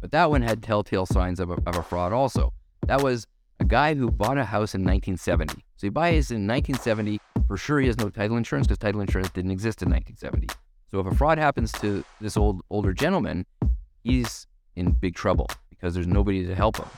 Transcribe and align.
But 0.00 0.12
that 0.12 0.30
one 0.30 0.42
had 0.42 0.62
telltale 0.62 1.06
signs 1.06 1.40
of 1.40 1.50
a, 1.50 1.54
of 1.66 1.76
a 1.76 1.82
fraud 1.82 2.12
also. 2.12 2.52
That 2.86 3.02
was 3.02 3.26
a 3.60 3.64
guy 3.64 3.94
who 3.94 4.10
bought 4.10 4.38
a 4.38 4.44
house 4.44 4.74
in 4.74 4.82
1970. 4.82 5.54
So 5.76 5.86
he 5.86 5.88
buys 5.88 6.30
in 6.30 6.46
1970. 6.46 7.20
For 7.46 7.56
sure, 7.56 7.80
he 7.80 7.86
has 7.86 7.98
no 7.98 8.10
title 8.10 8.36
insurance 8.36 8.66
because 8.66 8.78
title 8.78 9.00
insurance 9.00 9.30
didn't 9.30 9.50
exist 9.50 9.82
in 9.82 9.90
1970. 9.90 10.48
So 10.90 11.00
if 11.00 11.06
a 11.06 11.14
fraud 11.14 11.38
happens 11.38 11.72
to 11.72 12.04
this 12.20 12.36
old 12.36 12.62
older 12.70 12.92
gentleman, 12.92 13.46
he's 14.02 14.46
in 14.74 14.92
big 14.92 15.14
trouble 15.14 15.48
because 15.70 15.94
there's 15.94 16.06
nobody 16.06 16.46
to 16.46 16.54
help 16.54 16.76
him. 16.76 16.88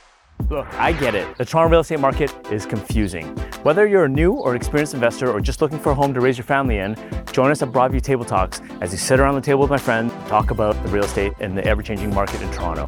Look, 0.49 0.67
I 0.79 0.93
get 0.93 1.13
it. 1.13 1.37
The 1.37 1.45
Toronto 1.45 1.71
real 1.71 1.79
estate 1.81 1.99
market 1.99 2.33
is 2.51 2.65
confusing. 2.65 3.27
Whether 3.63 3.85
you're 3.85 4.05
a 4.05 4.09
new 4.09 4.33
or 4.33 4.55
experienced 4.55 4.93
investor 4.93 5.31
or 5.31 5.41
just 5.41 5.61
looking 5.61 5.77
for 5.79 5.91
a 5.91 5.95
home 5.95 6.13
to 6.13 6.21
raise 6.21 6.37
your 6.37 6.45
family 6.45 6.77
in, 6.77 6.95
join 7.31 7.51
us 7.51 7.61
at 7.61 7.69
Broadview 7.69 8.01
Table 8.01 8.25
Talks 8.25 8.61
as 8.81 8.91
we 8.91 8.97
sit 8.97 9.19
around 9.19 9.35
the 9.35 9.41
table 9.41 9.61
with 9.61 9.69
my 9.69 9.77
friend, 9.77 10.09
talk 10.27 10.49
about 10.49 10.81
the 10.83 10.89
real 10.89 11.03
estate 11.03 11.33
and 11.39 11.57
the 11.57 11.63
ever-changing 11.65 12.13
market 12.13 12.41
in 12.41 12.51
Toronto. 12.51 12.87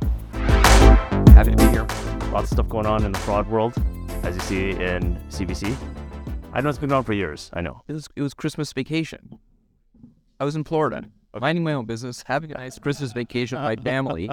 Happy 1.34 1.52
to 1.52 1.58
be 1.58 1.68
here. 1.68 1.86
Lots 2.32 2.52
of 2.52 2.56
stuff 2.56 2.70
going 2.70 2.86
on 2.86 3.04
in 3.06 3.12
the 3.12 3.20
fraud 3.20 3.48
world, 3.48 3.74
as 4.24 4.36
you 4.36 4.42
see 4.42 4.70
in 4.72 5.18
CBC. 5.30 5.76
I 6.54 6.62
know 6.62 6.70
it's 6.70 6.78
been 6.80 6.90
going 6.90 6.98
on 6.98 7.04
for 7.04 7.14
years. 7.14 7.50
I 7.54 7.62
know. 7.62 7.82
It 7.88 7.94
was 7.94 8.08
it 8.16 8.22
was 8.22 8.34
Christmas 8.34 8.74
vacation. 8.74 9.40
I 10.40 10.46
was 10.46 10.56
in 10.56 10.64
Florida, 10.64 11.04
minding 11.40 11.64
my 11.64 11.74
own 11.74 11.86
business, 11.86 12.24
having 12.26 12.52
a 12.52 12.56
nice 12.56 12.80
Christmas 12.80 13.14
vacation 13.14 13.58
with 13.58 13.66
my 13.66 13.84
family, 13.84 14.30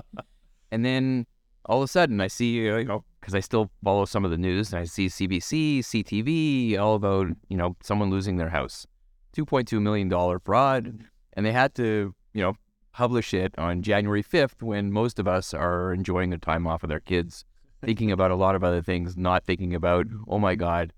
and 0.71 0.85
then 0.85 1.27
all 1.69 1.83
of 1.83 1.85
a 1.85 1.89
sudden 1.89 2.21
I 2.21 2.29
see 2.29 2.53
you 2.53 2.85
know 2.85 3.05
because 3.21 3.35
I 3.35 3.41
still 3.41 3.71
follow 3.85 4.05
some 4.05 4.25
of 4.25 4.31
the 4.31 4.39
news, 4.39 4.73
and 4.73 4.81
I 4.81 4.85
see 4.85 5.07
CBC, 5.07 5.81
CTV, 5.81 6.79
all 6.79 6.95
about 6.95 7.29
you 7.49 7.57
know 7.57 7.77
someone 7.83 8.11
losing 8.11 8.37
their 8.37 8.49
house, 8.49 8.87
two 9.33 9.45
point 9.45 9.69
two 9.69 9.81
million 9.81 10.09
dollar 10.09 10.39
fraud, 10.39 11.05
and 11.35 11.47
they 11.47 11.53
had 11.53 11.75
to 11.77 12.15
you 12.33 12.43
know 12.43 12.55
publish 12.93 13.35
it 13.35 13.55
on 13.59 13.83
January 13.83 14.23
fifth 14.23 14.63
when 14.63 14.91
most 14.91 15.19
of 15.19 15.29
us 15.29 15.55
are 15.55 15.93
enjoying 15.93 16.31
the 16.31 16.39
time 16.39 16.67
off 16.67 16.83
of 16.83 16.91
our 16.91 17.01
kids, 17.01 17.45
thinking 17.85 18.11
about 18.11 18.31
a 18.31 18.37
lot 18.37 18.55
of 18.55 18.65
other 18.65 18.83
things, 18.83 19.17
not 19.17 19.45
thinking 19.45 19.75
about 19.75 20.07
oh 20.27 20.39
my 20.39 20.55
god. 20.55 20.93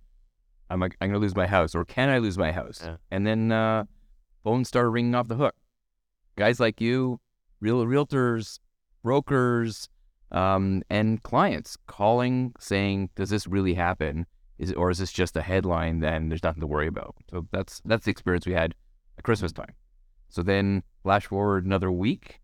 I'm, 0.72 0.84
I'm 0.84 0.90
going 1.00 1.14
to 1.14 1.18
lose 1.18 1.34
my 1.34 1.48
house, 1.48 1.74
or 1.74 1.84
can 1.84 2.10
I 2.10 2.18
lose 2.18 2.38
my 2.38 2.52
house? 2.52 2.80
Yeah. 2.80 2.94
And 3.10 3.26
then 3.26 3.50
uh, 3.50 3.86
phones 4.44 4.68
started 4.68 4.90
ringing 4.90 5.16
off 5.16 5.26
the 5.26 5.34
hook. 5.34 5.56
Guys 6.36 6.60
like 6.60 6.80
you, 6.80 7.18
real 7.58 7.84
realtors, 7.84 8.60
brokers, 9.02 9.88
um, 10.32 10.82
and 10.90 11.22
clients 11.22 11.76
calling 11.86 12.54
saying, 12.58 13.10
"Does 13.16 13.30
this 13.30 13.46
really 13.46 13.74
happen? 13.74 14.26
Is 14.58 14.70
it, 14.70 14.76
or 14.76 14.90
is 14.90 14.98
this 14.98 15.12
just 15.12 15.36
a 15.36 15.42
headline? 15.42 16.00
Then 16.00 16.28
there's 16.28 16.42
nothing 16.42 16.60
to 16.60 16.66
worry 16.66 16.86
about." 16.86 17.14
So 17.30 17.46
that's 17.52 17.80
that's 17.84 18.04
the 18.04 18.10
experience 18.10 18.46
we 18.46 18.52
had 18.52 18.74
at 19.18 19.24
Christmas 19.24 19.52
time. 19.52 19.74
So 20.28 20.42
then, 20.42 20.82
flash 21.02 21.26
forward 21.26 21.64
another 21.64 21.90
week. 21.90 22.40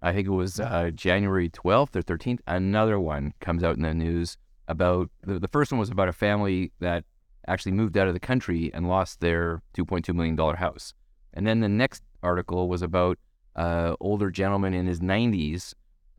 I 0.00 0.12
think 0.12 0.28
it 0.28 0.32
was 0.32 0.60
uh, 0.60 0.90
January 0.94 1.50
12th 1.50 1.96
or 1.96 2.02
13th. 2.02 2.38
Another 2.46 3.00
one 3.00 3.34
comes 3.40 3.64
out 3.64 3.76
in 3.76 3.82
the 3.82 3.92
news 3.92 4.36
about 4.68 5.10
the, 5.22 5.40
the 5.40 5.48
first 5.48 5.72
one 5.72 5.80
was 5.80 5.90
about 5.90 6.08
a 6.08 6.12
family 6.12 6.70
that 6.78 7.04
actually 7.48 7.72
moved 7.72 7.96
out 7.96 8.06
of 8.06 8.14
the 8.14 8.20
country 8.20 8.70
and 8.72 8.88
lost 8.88 9.20
their 9.20 9.62
2.2 9.76 10.14
million 10.14 10.36
dollar 10.36 10.56
house. 10.56 10.94
And 11.34 11.46
then 11.46 11.60
the 11.60 11.68
next 11.68 12.02
article 12.22 12.68
was 12.68 12.82
about 12.82 13.18
an 13.56 13.96
older 14.00 14.30
gentleman 14.30 14.74
in 14.74 14.86
his 14.86 15.00
90s 15.00 15.74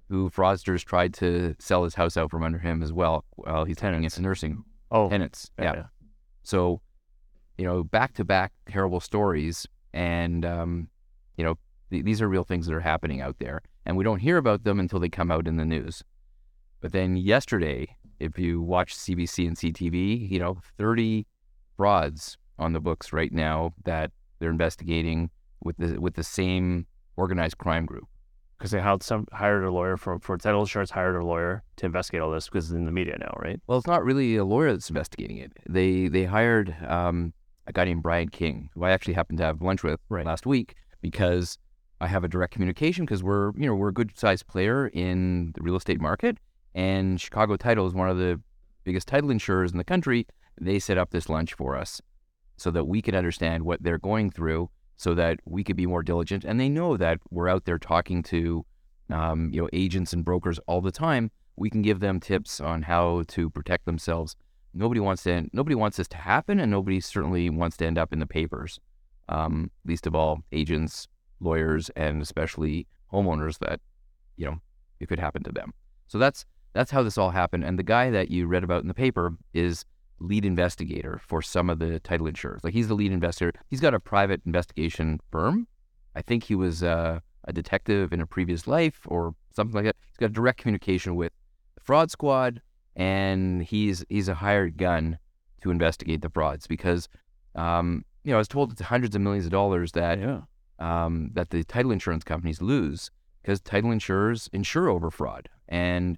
who 0.09 0.29
fraudsters 0.29 0.83
tried 0.83 1.13
to 1.15 1.55
sell 1.59 1.83
his 1.83 1.95
house 1.95 2.17
out 2.17 2.31
from 2.31 2.43
under 2.43 2.57
him 2.57 2.81
as 2.81 2.91
well 2.91 3.23
while 3.35 3.63
he's 3.63 3.77
turning 3.77 4.03
into 4.03 4.21
nursing 4.21 4.63
Oh, 4.91 5.07
tenants. 5.09 5.51
Yeah. 5.59 5.83
So, 6.43 6.81
you 7.57 7.65
know, 7.65 7.83
back 7.83 8.13
to 8.15 8.25
back 8.25 8.51
terrible 8.67 8.99
stories. 8.99 9.67
And, 9.93 10.43
um, 10.45 10.87
you 11.37 11.43
know, 11.43 11.55
th- 11.91 12.03
these 12.03 12.21
are 12.21 12.27
real 12.27 12.43
things 12.43 12.65
that 12.65 12.73
are 12.73 12.79
happening 12.79 13.21
out 13.21 13.37
there. 13.39 13.61
And 13.85 13.97
we 13.97 14.03
don't 14.03 14.19
hear 14.19 14.37
about 14.37 14.63
them 14.63 14.79
until 14.79 14.99
they 14.99 15.09
come 15.09 15.31
out 15.31 15.47
in 15.47 15.57
the 15.57 15.65
news. 15.65 16.03
But 16.81 16.91
then 16.91 17.17
yesterday, 17.17 17.95
if 18.19 18.39
you 18.39 18.61
watch 18.61 18.95
CBC 18.95 19.47
and 19.47 19.57
CTV, 19.57 20.29
you 20.29 20.39
know, 20.39 20.57
30 20.77 21.27
frauds 21.77 22.37
on 22.57 22.73
the 22.73 22.79
books 22.79 23.13
right 23.13 23.31
now 23.31 23.73
that 23.85 24.11
they're 24.39 24.49
investigating 24.49 25.29
with 25.61 25.77
the 25.77 25.99
with 25.99 26.15
the 26.15 26.23
same 26.23 26.85
organized 27.15 27.57
crime 27.57 27.85
group. 27.85 28.07
Because 28.59 28.71
they 28.71 28.79
hired 28.79 29.01
some 29.01 29.25
hired 29.31 29.63
a 29.63 29.71
lawyer 29.71 29.97
for 29.97 30.19
for 30.19 30.37
title 30.37 30.61
insurance, 30.61 30.91
hired 30.91 31.15
a 31.15 31.25
lawyer 31.25 31.63
to 31.77 31.85
investigate 31.85 32.21
all 32.21 32.29
this 32.29 32.45
because 32.45 32.65
it's 32.65 32.73
in 32.75 32.85
the 32.85 32.91
media 32.91 33.17
now, 33.17 33.33
right? 33.37 33.59
Well, 33.67 33.77
it's 33.77 33.87
not 33.87 34.03
really 34.03 34.35
a 34.35 34.43
lawyer 34.45 34.71
that's 34.73 34.89
investigating 34.89 35.37
it. 35.37 35.53
They 35.67 36.09
they 36.09 36.25
hired 36.25 36.75
um, 36.85 37.33
a 37.67 37.71
guy 37.71 37.85
named 37.85 38.03
Brian 38.03 38.29
King, 38.29 38.69
who 38.73 38.83
I 38.83 38.91
actually 38.91 39.13
happened 39.13 39.37
to 39.39 39.45
have 39.45 39.61
lunch 39.61 39.81
with 39.83 39.99
Right. 40.09 40.25
last 40.25 40.45
week 40.45 40.75
because 41.01 41.57
I 42.01 42.07
have 42.07 42.23
a 42.23 42.27
direct 42.27 42.53
communication 42.53 43.05
because 43.05 43.23
we're 43.23 43.51
you 43.55 43.65
know 43.65 43.75
we're 43.75 43.89
a 43.89 43.93
good 43.93 44.17
sized 44.17 44.47
player 44.47 44.87
in 44.87 45.53
the 45.55 45.61
real 45.61 45.77
estate 45.77 46.01
market, 46.01 46.37
and 46.75 47.19
Chicago 47.19 47.55
Title 47.55 47.87
is 47.87 47.93
one 47.93 48.09
of 48.09 48.17
the 48.17 48.41
biggest 48.83 49.07
title 49.07 49.31
insurers 49.31 49.71
in 49.71 49.77
the 49.77 49.83
country. 49.83 50.27
They 50.59 50.79
set 50.79 50.97
up 50.97 51.11
this 51.11 51.29
lunch 51.29 51.53
for 51.53 51.77
us 51.77 52.01
so 52.57 52.71
that 52.71 52.83
we 52.85 53.01
could 53.01 53.15
understand 53.15 53.63
what 53.63 53.81
they're 53.81 53.97
going 53.97 54.31
through, 54.31 54.69
so 54.99 55.15
that 55.15 55.39
we 55.45 55.63
could 55.63 55.77
be 55.77 55.85
more 55.85 56.03
diligent. 56.03 56.43
And 56.43 56.59
they 56.59 56.67
know 56.67 56.97
that 56.97 57.19
we're 57.31 57.47
out 57.47 57.63
there 57.63 57.79
talking 57.79 58.21
to 58.23 58.65
um, 59.09 59.49
you 59.53 59.61
know 59.61 59.69
agents 59.71 60.11
and 60.11 60.25
brokers 60.25 60.59
all 60.67 60.81
the 60.81 60.91
time. 60.91 61.31
We 61.55 61.69
can 61.69 61.81
give 61.81 62.01
them 62.01 62.19
tips 62.19 62.59
on 62.59 62.81
how 62.81 63.23
to 63.29 63.49
protect 63.49 63.85
themselves. 63.85 64.35
Nobody 64.73 64.99
wants 64.99 65.23
to 65.23 65.49
nobody 65.53 65.73
wants 65.73 65.95
this 65.95 66.09
to 66.09 66.17
happen, 66.17 66.59
and 66.59 66.69
nobody 66.69 66.99
certainly 66.99 67.49
wants 67.49 67.77
to 67.77 67.85
end 67.85 67.97
up 67.97 68.11
in 68.11 68.19
the 68.19 68.27
papers. 68.27 68.77
Um, 69.29 69.71
least 69.85 70.05
of 70.05 70.15
all, 70.15 70.41
agents, 70.51 71.07
lawyers, 71.39 71.89
and 71.95 72.21
especially 72.21 72.85
homeowners 73.13 73.57
that 73.59 73.79
you 74.35 74.47
know 74.47 74.59
it 74.99 75.07
could 75.07 75.19
happen 75.19 75.43
to 75.43 75.51
them. 75.53 75.73
So 76.07 76.17
that's 76.17 76.43
that's 76.73 76.91
how 76.91 77.03
this 77.03 77.17
all 77.17 77.31
happened. 77.31 77.63
And 77.63 77.79
the 77.79 77.83
guy 77.83 78.09
that 78.09 78.31
you 78.31 78.47
read 78.47 78.65
about 78.65 78.81
in 78.81 78.89
the 78.89 78.93
paper 78.93 79.37
is 79.53 79.85
lead 80.19 80.45
investigator 80.45 81.19
for 81.25 81.41
some 81.41 81.69
of 81.69 81.79
the 81.79 81.99
title 81.99 82.27
insurers. 82.27 82.61
Like 82.63 82.73
he's 82.73 82.87
the 82.87 82.93
lead 82.93 83.11
investigator. 83.11 83.59
He's 83.69 83.79
got 83.79 83.93
a 83.93 83.99
private 83.99 84.41
investigation 84.45 85.19
firm. 85.31 85.67
I 86.15 86.21
think 86.21 86.43
he 86.45 86.55
was 86.55 86.83
uh, 86.83 87.19
a 87.45 87.53
detective 87.53 88.11
in 88.13 88.21
a 88.21 88.25
previous 88.27 88.67
life 88.67 89.01
or 89.07 89.35
something 89.55 89.75
like 89.75 89.85
that. 89.85 89.95
He's 90.09 90.17
got 90.17 90.33
direct 90.33 90.59
communication 90.59 91.15
with 91.15 91.31
the 91.75 91.81
fraud 91.81 92.11
squad, 92.11 92.61
and 92.95 93.63
he's 93.63 94.03
he's 94.09 94.27
a 94.27 94.35
hired 94.35 94.77
gun 94.77 95.17
to 95.61 95.71
investigate 95.71 96.21
the 96.21 96.29
frauds 96.29 96.67
because 96.67 97.07
um, 97.55 98.03
you 98.23 98.31
know 98.31 98.37
I 98.37 98.39
was 98.39 98.47
told 98.47 98.71
it's 98.71 98.81
hundreds 98.81 99.15
of 99.15 99.21
millions 99.21 99.45
of 99.45 99.51
dollars 99.51 99.91
that 99.93 100.19
Yeah. 100.19 100.41
um, 100.79 101.29
that 101.33 101.49
the 101.51 101.63
title 101.63 101.91
insurance 101.91 102.23
companies 102.23 102.61
lose 102.61 103.09
because 103.41 103.61
title 103.61 103.91
insurers 103.91 104.49
insure 104.51 104.89
over 104.89 105.09
fraud, 105.09 105.49
and 105.67 106.17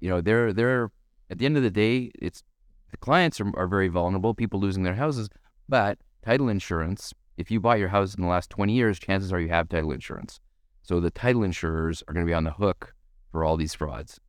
you 0.00 0.10
know 0.10 0.20
they're 0.20 0.52
they're 0.52 0.90
at 1.30 1.38
the 1.38 1.46
end 1.46 1.56
of 1.56 1.62
the 1.62 1.70
day, 1.70 2.10
it's 2.20 2.42
the 2.90 2.96
clients 2.96 3.40
are, 3.40 3.50
are 3.56 3.66
very 3.66 3.88
vulnerable, 3.88 4.34
people 4.34 4.60
losing 4.60 4.82
their 4.82 4.94
houses, 4.94 5.28
but 5.68 5.98
title 6.24 6.48
insurance. 6.48 7.12
If 7.36 7.50
you 7.50 7.60
bought 7.60 7.78
your 7.78 7.88
house 7.88 8.14
in 8.14 8.22
the 8.22 8.28
last 8.28 8.50
20 8.50 8.72
years, 8.72 8.98
chances 8.98 9.32
are 9.32 9.40
you 9.40 9.48
have 9.48 9.68
title 9.68 9.92
insurance. 9.92 10.40
So 10.82 11.00
the 11.00 11.10
title 11.10 11.42
insurers 11.42 12.02
are 12.06 12.14
going 12.14 12.26
to 12.26 12.30
be 12.30 12.34
on 12.34 12.44
the 12.44 12.52
hook 12.52 12.94
for 13.32 13.44
all 13.44 13.56
these 13.56 13.74
frauds. 13.74 14.20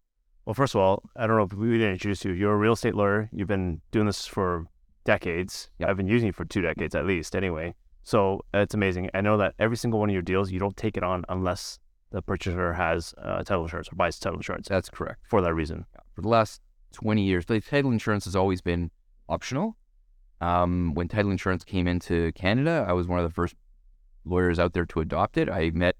Well, 0.45 0.53
first 0.53 0.75
of 0.75 0.81
all, 0.81 1.03
I 1.15 1.27
don't 1.27 1.37
know 1.37 1.43
if 1.43 1.53
we 1.53 1.71
didn't 1.71 1.93
introduce 1.93 2.25
you. 2.25 2.31
You're 2.31 2.53
a 2.53 2.57
real 2.57 2.73
estate 2.73 2.95
lawyer. 2.95 3.29
You've 3.31 3.47
been 3.47 3.81
doing 3.91 4.05
this 4.05 4.25
for 4.25 4.65
decades. 5.03 5.69
Yep. 5.79 5.89
I've 5.89 5.97
been 5.97 6.07
using 6.07 6.29
it 6.29 6.35
for 6.35 6.45
two 6.45 6.61
decades 6.61 6.95
at 6.95 7.05
least, 7.05 7.35
anyway. 7.35 7.75
So 8.03 8.43
it's 8.53 8.73
amazing. 8.73 9.09
I 9.13 9.21
know 9.21 9.37
that 9.37 9.53
every 9.59 9.77
single 9.77 9.99
one 9.99 10.09
of 10.09 10.13
your 10.13 10.21
deals, 10.21 10.51
you 10.51 10.59
don't 10.59 10.75
take 10.77 10.97
it 10.97 11.03
on 11.03 11.23
unless 11.29 11.79
the 12.11 12.21
purchaser 12.21 12.73
has 12.73 13.13
uh, 13.17 13.43
title 13.43 13.63
insurance 13.63 13.91
or 13.91 13.95
buys 13.95 14.19
title 14.19 14.37
insurance 14.37 14.67
That's 14.67 14.89
correct. 14.89 15.21
for 15.29 15.41
that 15.41 15.53
reason. 15.53 15.85
For 16.13 16.21
the 16.21 16.27
last 16.27 16.61
20 16.91 17.23
years, 17.23 17.45
the 17.45 17.61
title 17.61 17.91
insurance 17.91 18.25
has 18.25 18.35
always 18.35 18.61
been 18.61 18.91
optional. 19.29 19.75
Um, 20.41 20.93
when 20.93 21.07
title 21.07 21.31
insurance 21.31 21.63
came 21.63 21.87
into 21.87 22.31
Canada, 22.33 22.85
I 22.87 22.93
was 22.93 23.07
one 23.07 23.19
of 23.19 23.25
the 23.25 23.33
first 23.33 23.55
lawyers 24.25 24.59
out 24.59 24.73
there 24.73 24.85
to 24.85 24.99
adopt 25.01 25.37
it. 25.37 25.49
I 25.49 25.69
met 25.71 25.95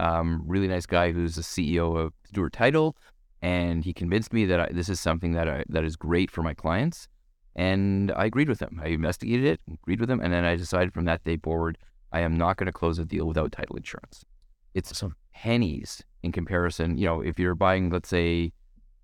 um, 0.00 0.42
really 0.46 0.68
nice 0.68 0.86
guy 0.86 1.12
who's 1.12 1.36
the 1.36 1.42
CEO 1.42 1.96
of 1.96 2.12
Stewart 2.24 2.52
Title, 2.52 2.96
and 3.42 3.84
he 3.84 3.92
convinced 3.92 4.32
me 4.32 4.46
that 4.46 4.60
I, 4.60 4.68
this 4.72 4.88
is 4.88 5.00
something 5.00 5.32
that 5.32 5.48
I, 5.48 5.64
that 5.68 5.84
is 5.84 5.96
great 5.96 6.30
for 6.30 6.42
my 6.42 6.54
clients. 6.54 7.08
And 7.54 8.10
I 8.12 8.24
agreed 8.24 8.48
with 8.48 8.60
him. 8.60 8.80
I 8.82 8.88
investigated 8.88 9.44
it, 9.44 9.60
agreed 9.70 10.00
with 10.00 10.10
him, 10.10 10.20
and 10.20 10.32
then 10.32 10.44
I 10.44 10.56
decided 10.56 10.94
from 10.94 11.04
that 11.04 11.22
day 11.24 11.36
forward, 11.36 11.76
I 12.12 12.20
am 12.20 12.36
not 12.36 12.56
going 12.56 12.66
to 12.66 12.72
close 12.72 12.98
a 12.98 13.04
deal 13.04 13.26
without 13.26 13.52
title 13.52 13.76
insurance. 13.76 14.24
It's 14.74 14.96
some 14.96 15.16
pennies 15.34 16.02
in 16.22 16.32
comparison. 16.32 16.96
You 16.96 17.06
know, 17.06 17.20
if 17.20 17.38
you're 17.38 17.54
buying, 17.54 17.90
let's 17.90 18.08
say, 18.08 18.52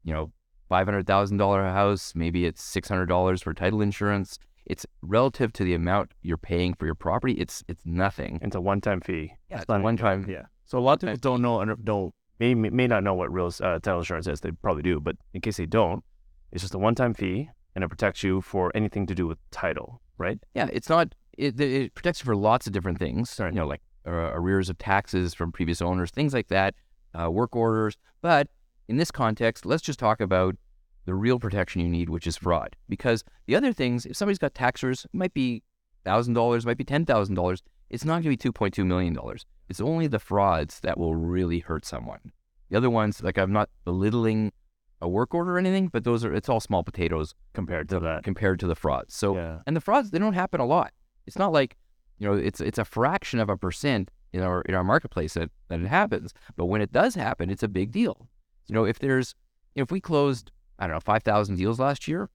you 0.04 0.14
know, 0.14 0.32
five 0.68 0.86
hundred 0.86 1.06
thousand 1.06 1.36
dollar 1.38 1.64
house, 1.64 2.12
maybe 2.14 2.46
it's 2.46 2.62
six 2.62 2.88
hundred 2.88 3.06
dollars 3.06 3.42
for 3.42 3.54
title 3.54 3.80
insurance. 3.80 4.38
It's 4.66 4.84
relative 5.00 5.52
to 5.54 5.64
the 5.64 5.74
amount 5.74 6.12
you're 6.22 6.36
paying 6.36 6.74
for 6.74 6.84
your 6.84 6.94
property. 6.94 7.34
It's 7.34 7.64
it's 7.68 7.82
nothing. 7.86 8.38
It's 8.42 8.54
a 8.54 8.60
one-time 8.60 9.00
fee. 9.00 9.32
Yeah, 9.50 9.60
it's 9.60 9.68
not- 9.68 9.82
one 9.82 9.96
time. 9.96 10.26
Yeah. 10.28 10.42
So 10.66 10.78
a 10.78 10.80
lot 10.80 11.02
of 11.02 11.08
people 11.08 11.16
don't 11.16 11.40
know, 11.42 11.60
and 11.60 11.84
don't 11.84 12.12
may 12.38 12.54
may 12.54 12.86
not 12.86 13.02
know 13.02 13.14
what 13.14 13.32
real 13.32 13.46
uh, 13.46 13.78
title 13.78 14.00
insurance 14.00 14.26
is. 14.26 14.40
They 14.40 14.50
probably 14.50 14.82
do, 14.82 15.00
but 15.00 15.16
in 15.32 15.40
case 15.40 15.56
they 15.56 15.64
don't, 15.66 16.04
it's 16.52 16.62
just 16.62 16.74
a 16.74 16.78
one-time 16.78 17.14
fee, 17.14 17.48
and 17.74 17.82
it 17.82 17.88
protects 17.88 18.22
you 18.22 18.42
for 18.42 18.70
anything 18.74 19.06
to 19.06 19.14
do 19.14 19.26
with 19.26 19.38
title, 19.50 20.02
right? 20.18 20.38
Yeah, 20.54 20.68
it's 20.72 20.90
not. 20.90 21.14
It, 21.38 21.58
it 21.60 21.94
protects 21.94 22.20
you 22.20 22.26
for 22.26 22.36
lots 22.36 22.66
of 22.66 22.72
different 22.74 22.98
things. 22.98 23.36
Right. 23.38 23.54
You 23.54 23.60
know, 23.60 23.66
like 23.66 23.80
uh, 24.06 24.10
arrears 24.34 24.68
of 24.68 24.76
taxes 24.76 25.32
from 25.32 25.52
previous 25.52 25.80
owners, 25.80 26.10
things 26.10 26.34
like 26.34 26.48
that, 26.48 26.74
uh, 27.18 27.30
work 27.30 27.56
orders. 27.56 27.96
But 28.20 28.48
in 28.88 28.96
this 28.96 29.10
context, 29.10 29.66
let's 29.66 29.82
just 29.82 29.98
talk 29.98 30.20
about 30.20 30.56
the 31.04 31.14
real 31.14 31.38
protection 31.38 31.80
you 31.80 31.88
need, 31.88 32.08
which 32.10 32.26
is 32.26 32.36
fraud. 32.36 32.76
Because 32.88 33.24
the 33.46 33.54
other 33.56 33.72
things, 33.72 34.06
if 34.06 34.16
somebody's 34.16 34.38
got 34.38 34.54
taxers, 34.54 35.04
it 35.04 35.14
might 35.14 35.34
be 35.34 35.62
thousand 36.04 36.34
dollars, 36.34 36.66
might 36.66 36.76
be 36.78 36.84
ten 36.84 37.04
thousand 37.04 37.34
dollars. 37.34 37.62
It's 37.90 38.04
not 38.04 38.14
going 38.14 38.24
to 38.24 38.28
be 38.30 38.36
two 38.36 38.52
point 38.52 38.74
two 38.74 38.84
million 38.84 39.14
dollars. 39.14 39.46
It's 39.68 39.80
only 39.80 40.06
the 40.06 40.18
frauds 40.18 40.80
that 40.80 40.98
will 40.98 41.14
really 41.14 41.60
hurt 41.60 41.84
someone. 41.84 42.32
The 42.70 42.76
other 42.76 42.90
ones, 42.90 43.22
like 43.22 43.38
I'm 43.38 43.52
not 43.52 43.70
belittling 43.84 44.52
a 45.00 45.08
work 45.08 45.32
order 45.32 45.54
or 45.54 45.58
anything, 45.58 45.88
but 45.88 46.04
those 46.04 46.24
are 46.24 46.34
it's 46.34 46.48
all 46.48 46.60
small 46.60 46.82
potatoes 46.82 47.34
compared 47.54 47.88
to 47.90 48.00
that. 48.00 48.24
compared 48.24 48.58
to 48.60 48.66
the 48.66 48.74
frauds. 48.74 49.14
So 49.14 49.36
Yeah. 49.36 49.58
and 49.66 49.76
the 49.76 49.80
frauds 49.80 50.10
they 50.10 50.18
don't 50.18 50.32
happen 50.34 50.60
a 50.60 50.66
lot. 50.66 50.92
It's 51.26 51.38
not 51.38 51.52
like 51.52 51.76
you 52.18 52.26
know 52.26 52.34
it's 52.34 52.60
it's 52.60 52.78
a 52.78 52.84
fraction 52.84 53.38
of 53.38 53.48
a 53.48 53.56
percent 53.56 54.10
in 54.32 54.42
our 54.42 54.62
in 54.62 54.74
our 54.74 54.84
marketplace 54.84 55.34
that, 55.34 55.50
that 55.68 55.80
it 55.80 55.86
happens. 55.88 56.34
But 56.56 56.66
when 56.66 56.80
it 56.82 56.92
does 56.92 57.14
happen, 57.14 57.48
it's 57.48 57.62
a 57.62 57.68
big 57.68 57.92
deal. 57.92 58.28
You 58.68 58.74
know, 58.74 58.84
if 58.84 58.98
there's 58.98 59.34
if 59.74 59.90
we 59.90 60.00
closed 60.00 60.50
I 60.78 60.86
don't 60.86 60.94
know 60.94 61.00
five 61.00 61.22
thousand 61.22 61.56
deals 61.56 61.78
last 61.80 62.06
year, 62.06 62.30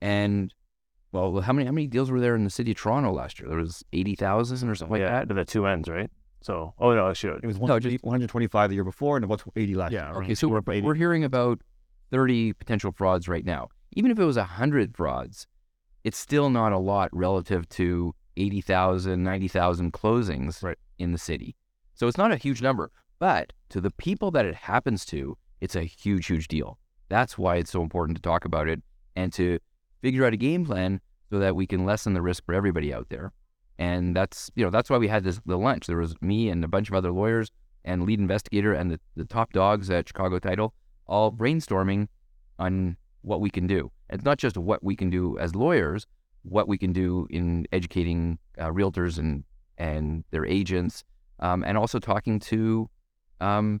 and 0.00 0.52
well, 1.12 1.40
how 1.40 1.52
many 1.52 1.66
how 1.66 1.72
many 1.72 1.86
deals 1.86 2.10
were 2.10 2.20
there 2.20 2.34
in 2.34 2.44
the 2.44 2.50
city 2.50 2.72
of 2.72 2.76
Toronto 2.78 3.12
last 3.12 3.38
year? 3.38 3.48
There 3.48 3.58
was 3.58 3.84
eighty 3.92 4.14
thousand 4.16 4.68
or 4.68 4.74
something 4.74 4.92
like 4.92 5.00
yeah, 5.00 5.20
that. 5.20 5.28
to 5.28 5.34
the 5.34 5.44
two 5.44 5.66
ends, 5.66 5.88
right? 5.88 6.10
So, 6.40 6.74
oh 6.78 6.94
no, 6.94 7.08
actually, 7.08 7.38
It 7.42 7.46
was 7.46 7.56
No, 7.56 7.62
120 7.62 7.98
125 8.02 8.68
the 8.68 8.74
year 8.74 8.84
before 8.84 9.16
and 9.16 9.24
about 9.24 9.42
80 9.56 9.74
last 9.76 9.92
yeah. 9.92 10.00
year. 10.08 10.12
around- 10.12 10.24
Okay, 10.24 10.34
so 10.34 10.46
we're 10.48 10.60
we're 10.82 10.94
hearing 10.94 11.24
about 11.24 11.62
30 12.10 12.52
potential 12.52 12.92
frauds 12.92 13.28
right 13.28 13.46
now. 13.46 13.68
Even 13.92 14.10
if 14.10 14.18
it 14.18 14.24
was 14.24 14.36
100 14.36 14.94
frauds, 14.94 15.46
it's 16.02 16.18
still 16.18 16.50
not 16.50 16.72
a 16.72 16.78
lot 16.78 17.08
relative 17.14 17.66
to 17.70 18.14
80,000, 18.36 19.22
90,000 19.24 19.92
closings 19.94 20.62
Right. 20.62 20.76
in 20.98 21.12
the 21.12 21.18
city. 21.18 21.56
So 21.94 22.08
it's 22.08 22.18
not 22.18 22.30
a 22.30 22.36
huge 22.36 22.60
number, 22.60 22.90
but 23.18 23.54
to 23.70 23.80
the 23.80 23.90
people 23.92 24.30
that 24.32 24.44
it 24.44 24.54
happens 24.54 25.06
to, 25.06 25.38
it's 25.64 25.74
a 25.74 25.82
huge, 25.82 26.26
huge 26.26 26.46
deal. 26.46 26.78
That's 27.08 27.38
why 27.38 27.56
it's 27.56 27.70
so 27.70 27.82
important 27.82 28.16
to 28.18 28.22
talk 28.22 28.44
about 28.44 28.68
it 28.68 28.82
and 29.16 29.32
to 29.32 29.58
figure 30.02 30.26
out 30.26 30.34
a 30.34 30.36
game 30.36 30.64
plan 30.66 31.00
so 31.30 31.38
that 31.38 31.56
we 31.56 31.66
can 31.66 31.86
lessen 31.86 32.12
the 32.12 32.20
risk 32.20 32.44
for 32.44 32.54
everybody 32.54 32.92
out 32.92 33.08
there. 33.08 33.32
And 33.78 34.14
that's, 34.14 34.50
you 34.54 34.64
know, 34.64 34.70
that's 34.70 34.90
why 34.90 34.98
we 34.98 35.08
had 35.08 35.24
this 35.24 35.40
the 35.46 35.56
lunch. 35.56 35.86
There 35.86 35.96
was 35.96 36.14
me 36.20 36.50
and 36.50 36.62
a 36.62 36.68
bunch 36.68 36.88
of 36.88 36.94
other 36.94 37.10
lawyers 37.10 37.50
and 37.84 38.04
lead 38.04 38.20
investigator 38.20 38.74
and 38.74 38.90
the, 38.90 39.00
the 39.16 39.24
top 39.24 39.52
dogs 39.52 39.88
at 39.90 40.06
Chicago 40.06 40.38
Title 40.38 40.74
all 41.06 41.32
brainstorming 41.32 42.08
on 42.58 42.96
what 43.22 43.40
we 43.40 43.50
can 43.50 43.66
do. 43.66 43.90
It's 44.10 44.24
not 44.24 44.38
just 44.38 44.58
what 44.58 44.84
we 44.84 44.94
can 44.94 45.08
do 45.08 45.38
as 45.38 45.54
lawyers, 45.54 46.06
what 46.42 46.68
we 46.68 46.76
can 46.76 46.92
do 46.92 47.26
in 47.30 47.66
educating 47.72 48.38
uh, 48.58 48.68
realtors 48.68 49.18
and 49.18 49.44
and 49.78 50.24
their 50.30 50.46
agents, 50.46 51.02
um, 51.40 51.64
and 51.64 51.76
also 51.76 51.98
talking 51.98 52.38
to, 52.38 52.88
um, 53.40 53.80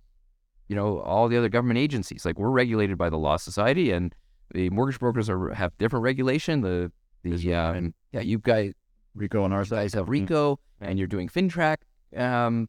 you 0.68 0.76
know, 0.76 1.00
all 1.00 1.28
the 1.28 1.36
other 1.36 1.48
government 1.48 1.78
agencies. 1.78 2.24
Like 2.24 2.38
we're 2.38 2.50
regulated 2.50 2.98
by 2.98 3.10
the 3.10 3.18
Law 3.18 3.36
Society, 3.36 3.90
and 3.90 4.14
the 4.52 4.70
mortgage 4.70 4.98
brokers 4.98 5.28
are 5.28 5.52
have 5.54 5.76
different 5.78 6.02
regulation. 6.02 6.60
The 6.60 6.92
the 7.22 7.54
um, 7.54 7.94
yeah, 8.12 8.20
you 8.20 8.38
guys 8.38 8.72
RECO 9.16 9.42
on 9.44 9.52
our 9.52 9.64
side. 9.64 9.76
guys 9.76 9.94
have 9.94 10.06
RECO, 10.08 10.58
and 10.80 10.98
you're 10.98 11.08
doing 11.08 11.28
FINTRAC. 11.28 11.76
Um, 12.16 12.68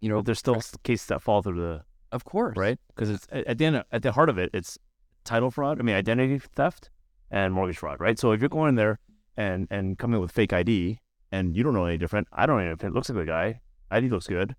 you 0.00 0.08
know, 0.08 0.16
but 0.16 0.26
there's 0.26 0.38
still 0.38 0.60
cases 0.82 1.06
that 1.06 1.22
fall 1.22 1.42
through 1.42 1.60
the 1.60 1.82
of 2.12 2.24
course, 2.24 2.56
right 2.56 2.78
because 2.88 3.10
it's 3.10 3.26
at 3.30 3.46
at 3.46 3.58
the 3.58 3.64
end 3.64 3.84
at 3.90 4.02
the 4.02 4.12
heart 4.12 4.28
of 4.28 4.38
it, 4.38 4.50
it's 4.52 4.78
title 5.24 5.50
fraud. 5.50 5.78
I 5.80 5.82
mean, 5.82 5.96
identity 5.96 6.38
theft 6.38 6.90
and 7.30 7.52
mortgage 7.52 7.78
fraud, 7.78 8.00
right? 8.00 8.18
So 8.18 8.32
if 8.32 8.40
you're 8.40 8.48
going 8.48 8.70
in 8.70 8.74
there 8.76 8.98
and 9.36 9.66
and 9.70 9.98
coming 9.98 10.20
with 10.20 10.30
fake 10.30 10.52
ID 10.52 11.00
and 11.32 11.56
you 11.56 11.62
don't 11.62 11.74
know 11.74 11.86
any 11.86 11.98
different, 11.98 12.28
I 12.32 12.46
don't 12.46 12.64
know 12.64 12.72
if 12.72 12.84
it 12.84 12.92
looks 12.92 13.10
like 13.10 13.22
a 13.22 13.26
guy. 13.26 13.60
ID 13.90 14.08
looks 14.08 14.26
good. 14.26 14.54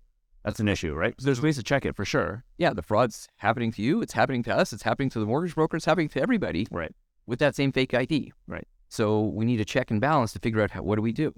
That's 0.46 0.60
an 0.60 0.68
issue, 0.68 0.94
right? 0.94 1.12
So 1.18 1.24
there's 1.26 1.42
ways 1.42 1.56
to 1.56 1.64
check 1.64 1.84
it 1.84 1.96
for 1.96 2.04
sure. 2.04 2.44
yeah, 2.56 2.72
the 2.72 2.80
fraud's 2.82 3.26
happening 3.38 3.72
to 3.72 3.82
you. 3.82 4.00
It's 4.00 4.12
happening 4.12 4.44
to 4.44 4.54
us. 4.56 4.72
It's 4.72 4.84
happening 4.84 5.10
to 5.10 5.18
the 5.18 5.26
mortgage 5.26 5.56
broker. 5.56 5.76
It's 5.76 5.86
happening 5.86 6.08
to 6.10 6.22
everybody 6.22 6.68
Right. 6.70 6.94
with 7.26 7.40
that 7.40 7.56
same 7.56 7.72
fake 7.72 7.92
ID. 7.92 8.32
Right. 8.46 8.66
So 8.88 9.22
we 9.22 9.44
need 9.44 9.60
a 9.60 9.64
check 9.64 9.90
and 9.90 10.00
balance 10.00 10.32
to 10.34 10.38
figure 10.38 10.62
out 10.62 10.70
how, 10.70 10.82
what 10.84 10.94
do 10.96 11.02
we 11.02 11.10
do. 11.10 11.34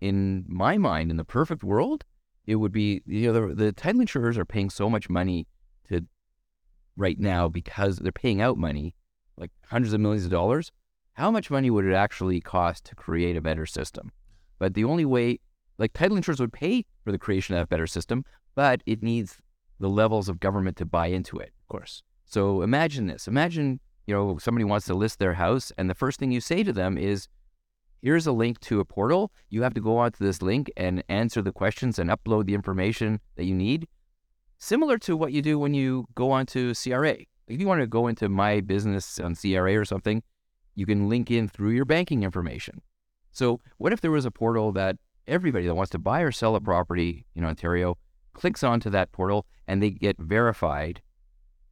In 0.00 0.44
my 0.46 0.78
mind, 0.78 1.10
in 1.10 1.16
the 1.16 1.24
perfect 1.24 1.64
world, 1.64 2.04
it 2.46 2.56
would 2.56 2.70
be 2.70 3.02
you 3.06 3.32
know 3.32 3.48
the, 3.48 3.54
the 3.54 3.72
title 3.72 4.00
insurers 4.00 4.38
are 4.38 4.44
paying 4.44 4.70
so 4.70 4.88
much 4.88 5.10
money 5.10 5.48
to 5.88 6.06
right 6.96 7.18
now 7.18 7.48
because 7.48 7.96
they're 7.96 8.12
paying 8.12 8.40
out 8.40 8.56
money, 8.56 8.94
like 9.36 9.50
hundreds 9.68 9.92
of 9.94 10.00
millions 10.00 10.24
of 10.26 10.30
dollars. 10.30 10.70
How 11.14 11.30
much 11.32 11.50
money 11.50 11.70
would 11.70 11.84
it 11.86 11.94
actually 11.94 12.40
cost 12.40 12.84
to 12.84 12.94
create 12.94 13.36
a 13.36 13.40
better 13.40 13.66
system? 13.66 14.12
But 14.60 14.74
the 14.74 14.84
only 14.84 15.04
way, 15.04 15.40
like 15.78 15.92
title 15.92 16.16
insurers 16.16 16.38
would 16.38 16.52
pay 16.52 16.84
for 17.02 17.10
the 17.10 17.18
creation 17.18 17.56
of 17.56 17.60
that 17.62 17.68
better 17.68 17.86
system, 17.88 18.24
but 18.54 18.82
it 18.86 19.02
needs 19.02 19.38
the 19.80 19.88
levels 19.88 20.28
of 20.28 20.40
government 20.40 20.76
to 20.78 20.86
buy 20.86 21.08
into 21.08 21.38
it. 21.38 21.52
Of 21.60 21.68
course. 21.68 22.02
So 22.24 22.62
imagine 22.62 23.06
this. 23.06 23.28
Imagine, 23.28 23.80
you 24.06 24.14
know, 24.14 24.38
somebody 24.38 24.64
wants 24.64 24.86
to 24.86 24.94
list 24.94 25.18
their 25.18 25.34
house 25.34 25.72
and 25.76 25.90
the 25.90 25.94
first 25.94 26.18
thing 26.18 26.32
you 26.32 26.40
say 26.40 26.62
to 26.62 26.72
them 26.72 26.96
is, 26.96 27.28
here's 28.02 28.26
a 28.26 28.32
link 28.32 28.60
to 28.60 28.80
a 28.80 28.84
portal. 28.84 29.32
You 29.48 29.62
have 29.62 29.74
to 29.74 29.80
go 29.80 29.98
onto 29.98 30.24
this 30.24 30.42
link 30.42 30.70
and 30.76 31.02
answer 31.08 31.42
the 31.42 31.52
questions 31.52 31.98
and 31.98 32.10
upload 32.10 32.46
the 32.46 32.54
information 32.54 33.20
that 33.36 33.44
you 33.44 33.54
need. 33.54 33.88
Similar 34.58 34.98
to 34.98 35.16
what 35.16 35.32
you 35.32 35.42
do 35.42 35.58
when 35.58 35.74
you 35.74 36.06
go 36.14 36.30
onto 36.30 36.74
CRA. 36.74 37.16
If 37.46 37.60
you 37.60 37.66
want 37.66 37.80
to 37.80 37.86
go 37.86 38.06
into 38.06 38.28
my 38.28 38.60
business 38.60 39.18
on 39.18 39.34
CRA 39.34 39.78
or 39.78 39.84
something, 39.84 40.22
you 40.74 40.86
can 40.86 41.08
link 41.08 41.30
in 41.30 41.48
through 41.48 41.70
your 41.70 41.84
banking 41.84 42.22
information. 42.22 42.80
So 43.32 43.60
what 43.78 43.92
if 43.92 44.00
there 44.00 44.10
was 44.10 44.24
a 44.24 44.30
portal 44.30 44.72
that 44.72 44.96
everybody 45.26 45.66
that 45.66 45.74
wants 45.74 45.90
to 45.90 45.98
buy 45.98 46.20
or 46.20 46.32
sell 46.32 46.54
a 46.56 46.60
property 46.60 47.26
in 47.34 47.44
Ontario 47.44 47.96
clicks 48.34 48.62
onto 48.62 48.90
that 48.90 49.12
portal 49.12 49.46
and 49.66 49.82
they 49.82 49.90
get 49.90 50.18
verified. 50.18 51.00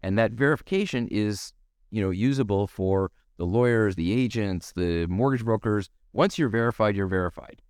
And 0.02 0.18
that 0.18 0.32
verification 0.32 1.08
is 1.08 1.52
you 1.90 2.02
know 2.02 2.10
usable 2.10 2.66
for 2.66 3.10
the 3.36 3.44
lawyers 3.44 3.96
the 3.96 4.12
agents 4.12 4.72
the 4.74 5.06
mortgage 5.06 5.44
brokers. 5.44 5.90
Once 6.12 6.38
you're 6.38 6.48
verified 6.48 6.96
you're 6.96 7.06
verified. 7.06 7.60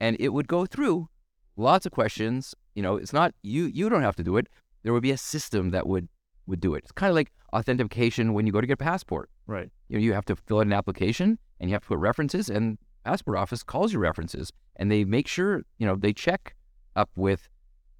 And 0.00 0.16
it 0.20 0.30
would 0.30 0.48
go 0.48 0.66
through 0.66 1.08
lots 1.56 1.86
of 1.86 1.92
questions. 1.92 2.54
You 2.74 2.82
know 2.82 2.96
it's 2.96 3.12
not 3.12 3.32
you 3.42 3.64
you 3.64 3.88
don't 3.88 4.02
have 4.02 4.16
to 4.16 4.24
do 4.24 4.36
it. 4.36 4.48
There 4.82 4.92
would 4.92 5.02
be 5.02 5.12
a 5.12 5.18
system 5.18 5.70
that 5.70 5.86
would 5.86 6.08
would 6.46 6.60
do 6.60 6.74
it. 6.74 6.84
It's 6.84 6.92
kind 6.92 7.10
of 7.10 7.14
like 7.14 7.30
authentication 7.52 8.32
when 8.32 8.46
you 8.46 8.52
go 8.52 8.60
to 8.60 8.66
get 8.66 8.74
a 8.74 8.76
passport. 8.76 9.30
Right. 9.46 9.70
you 9.88 9.96
know 9.96 10.04
you 10.04 10.12
have 10.12 10.26
to 10.26 10.36
fill 10.36 10.58
out 10.58 10.66
an 10.66 10.72
application 10.72 11.38
and 11.60 11.70
you 11.70 11.74
have 11.74 11.82
to 11.82 11.88
put 11.88 11.98
references 11.98 12.50
and 12.50 12.78
passport 13.04 13.38
office 13.38 13.62
calls 13.62 13.92
your 13.92 14.02
references. 14.02 14.52
And 14.76 14.90
they 14.90 15.04
make 15.04 15.26
sure 15.26 15.62
you 15.78 15.86
know 15.86 15.96
they 15.96 16.12
check 16.12 16.54
up 16.96 17.10
with 17.16 17.48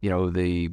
you 0.00 0.10
know 0.10 0.30
the 0.30 0.70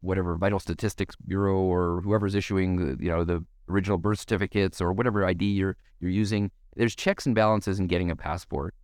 whatever 0.00 0.36
vital 0.36 0.58
statistics 0.58 1.14
bureau 1.26 1.58
or 1.58 2.00
whoever's 2.02 2.34
issuing 2.34 2.76
the, 2.76 3.04
you 3.04 3.10
know 3.10 3.24
the 3.24 3.44
original 3.68 3.98
birth 3.98 4.20
certificates 4.20 4.80
or 4.80 4.92
whatever 4.92 5.24
ID 5.24 5.44
you're 5.44 5.76
you're 6.00 6.10
using 6.10 6.50
there's 6.76 6.94
checks 6.94 7.26
and 7.26 7.34
balances 7.34 7.78
in 7.78 7.86
getting 7.86 8.10
a 8.10 8.16
passport. 8.16 8.74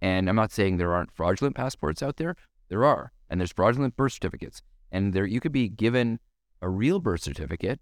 And 0.00 0.28
I'm 0.28 0.36
not 0.36 0.50
saying 0.50 0.76
there 0.76 0.92
aren't 0.92 1.12
fraudulent 1.12 1.54
passports 1.54 2.02
out 2.02 2.16
there. 2.16 2.34
There 2.68 2.84
are. 2.84 3.12
And 3.30 3.40
there's 3.40 3.52
fraudulent 3.52 3.96
birth 3.96 4.14
certificates. 4.14 4.60
And 4.90 5.12
there 5.12 5.24
you 5.24 5.38
could 5.38 5.52
be 5.52 5.68
given 5.68 6.18
a 6.60 6.68
real 6.68 6.98
birth 6.98 7.22
certificate 7.22 7.78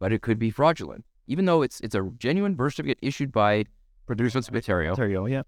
but 0.00 0.12
it 0.12 0.22
could 0.22 0.38
be 0.40 0.50
fraudulent. 0.50 1.04
Even 1.28 1.44
though 1.44 1.62
it's 1.62 1.78
it's 1.80 1.94
a 1.94 2.10
genuine 2.18 2.54
birth 2.54 2.74
certificate 2.74 2.98
issued 3.00 3.30
by 3.30 3.64
producers 4.06 4.48
of 4.48 4.54
Ontario 4.56 4.90
Ontario, 4.90 5.26
yeah. 5.26 5.42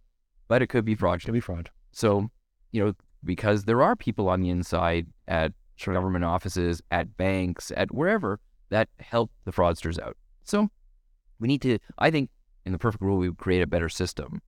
but 0.47 0.63
it 0.63 0.69
could 0.69 0.85
be 0.85 0.95
fraudulent. 0.95 1.25
Could 1.25 1.33
be 1.33 1.41
fraud. 1.41 1.71
so, 1.91 2.31
you 2.71 2.85
know, 2.85 2.93
because 3.25 3.65
there 3.65 3.83
are 3.83 3.97
people 3.97 4.29
on 4.29 4.41
the 4.41 4.51
inside 4.51 5.07
at 5.29 5.53
government 5.85 6.25
offices, 6.25 6.81
at 6.93 7.17
banks, 7.17 7.73
at 7.77 7.93
wherever 7.93 8.39
that 8.71 8.89
help 9.01 9.33
the 9.45 9.51
fraudsters 9.53 9.99
out. 10.01 10.17
So, 10.45 10.69
we 11.41 11.49
need 11.49 11.63
to. 11.63 11.79
I 11.99 12.11
think 12.11 12.31
in 12.65 12.73
the 12.73 12.79
perfect 12.79 13.03
world, 13.03 13.19
we 13.19 13.29
would 13.29 13.39
create 13.39 13.63
a 13.63 13.67
better 13.67 13.89
system 13.89 14.41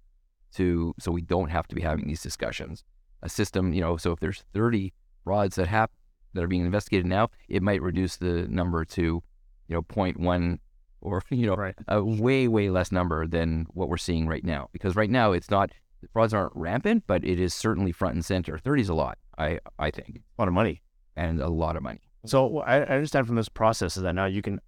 to 0.55 0.95
so 0.99 1.11
we 1.11 1.23
don't 1.23 1.51
have 1.51 1.67
to 1.69 1.75
be 1.75 1.83
having 1.83 2.07
these 2.07 2.23
discussions. 2.23 2.85
A 3.23 3.29
system, 3.29 3.73
you 3.73 3.81
know, 3.81 3.97
so 3.97 4.13
if 4.13 4.21
there's 4.21 4.45
30 4.55 4.93
frauds 5.25 5.57
that 5.57 5.67
hap 5.67 5.91
that 6.35 6.45
are 6.45 6.49
being 6.49 6.65
investigated 6.65 7.07
now, 7.07 7.31
it 7.49 7.63
might 7.63 7.83
reduce 7.83 8.17
the 8.17 8.47
number 8.49 8.85
to, 8.85 9.03
you 9.03 9.75
know, 9.75 9.83
0.1 9.83 10.59
or 11.01 11.23
you 11.31 11.47
know 11.47 11.57
Right. 11.57 11.75
a 11.89 12.03
way 12.03 12.49
way 12.49 12.71
less 12.71 12.93
number 12.93 13.27
than 13.27 13.67
what 13.71 13.89
we're 13.89 13.97
seeing 13.97 14.27
right 14.27 14.45
now. 14.45 14.69
Because 14.73 14.97
right 14.97 15.11
now 15.11 15.33
it's 15.33 15.51
not 15.51 15.71
the 16.05 16.09
frauds 16.13 16.33
aren't 16.35 16.53
rampant, 16.55 17.05
but 17.07 17.25
it 17.25 17.39
is 17.41 17.53
certainly 17.55 17.93
front 17.93 18.15
and 18.15 18.25
center. 18.25 18.59
30 18.59 18.83
is 18.83 18.89
a 18.89 18.95
lot, 18.95 19.19
I 19.39 19.59
I 19.79 19.91
think, 19.91 20.21
A 20.39 20.43
lot 20.43 20.49
of 20.49 20.55
money. 20.55 20.83
and 21.17 21.41
a 21.41 21.49
lot 21.49 21.77
of 21.77 21.83
money. 21.83 22.01
So 22.27 22.59
I, 22.61 22.77
I 22.79 22.95
understand 22.99 23.27
from 23.27 23.37
this 23.37 23.49
process 23.51 23.97
is 23.97 24.03
that 24.03 24.15
now 24.15 24.25
you 24.27 24.41
can 24.43 24.61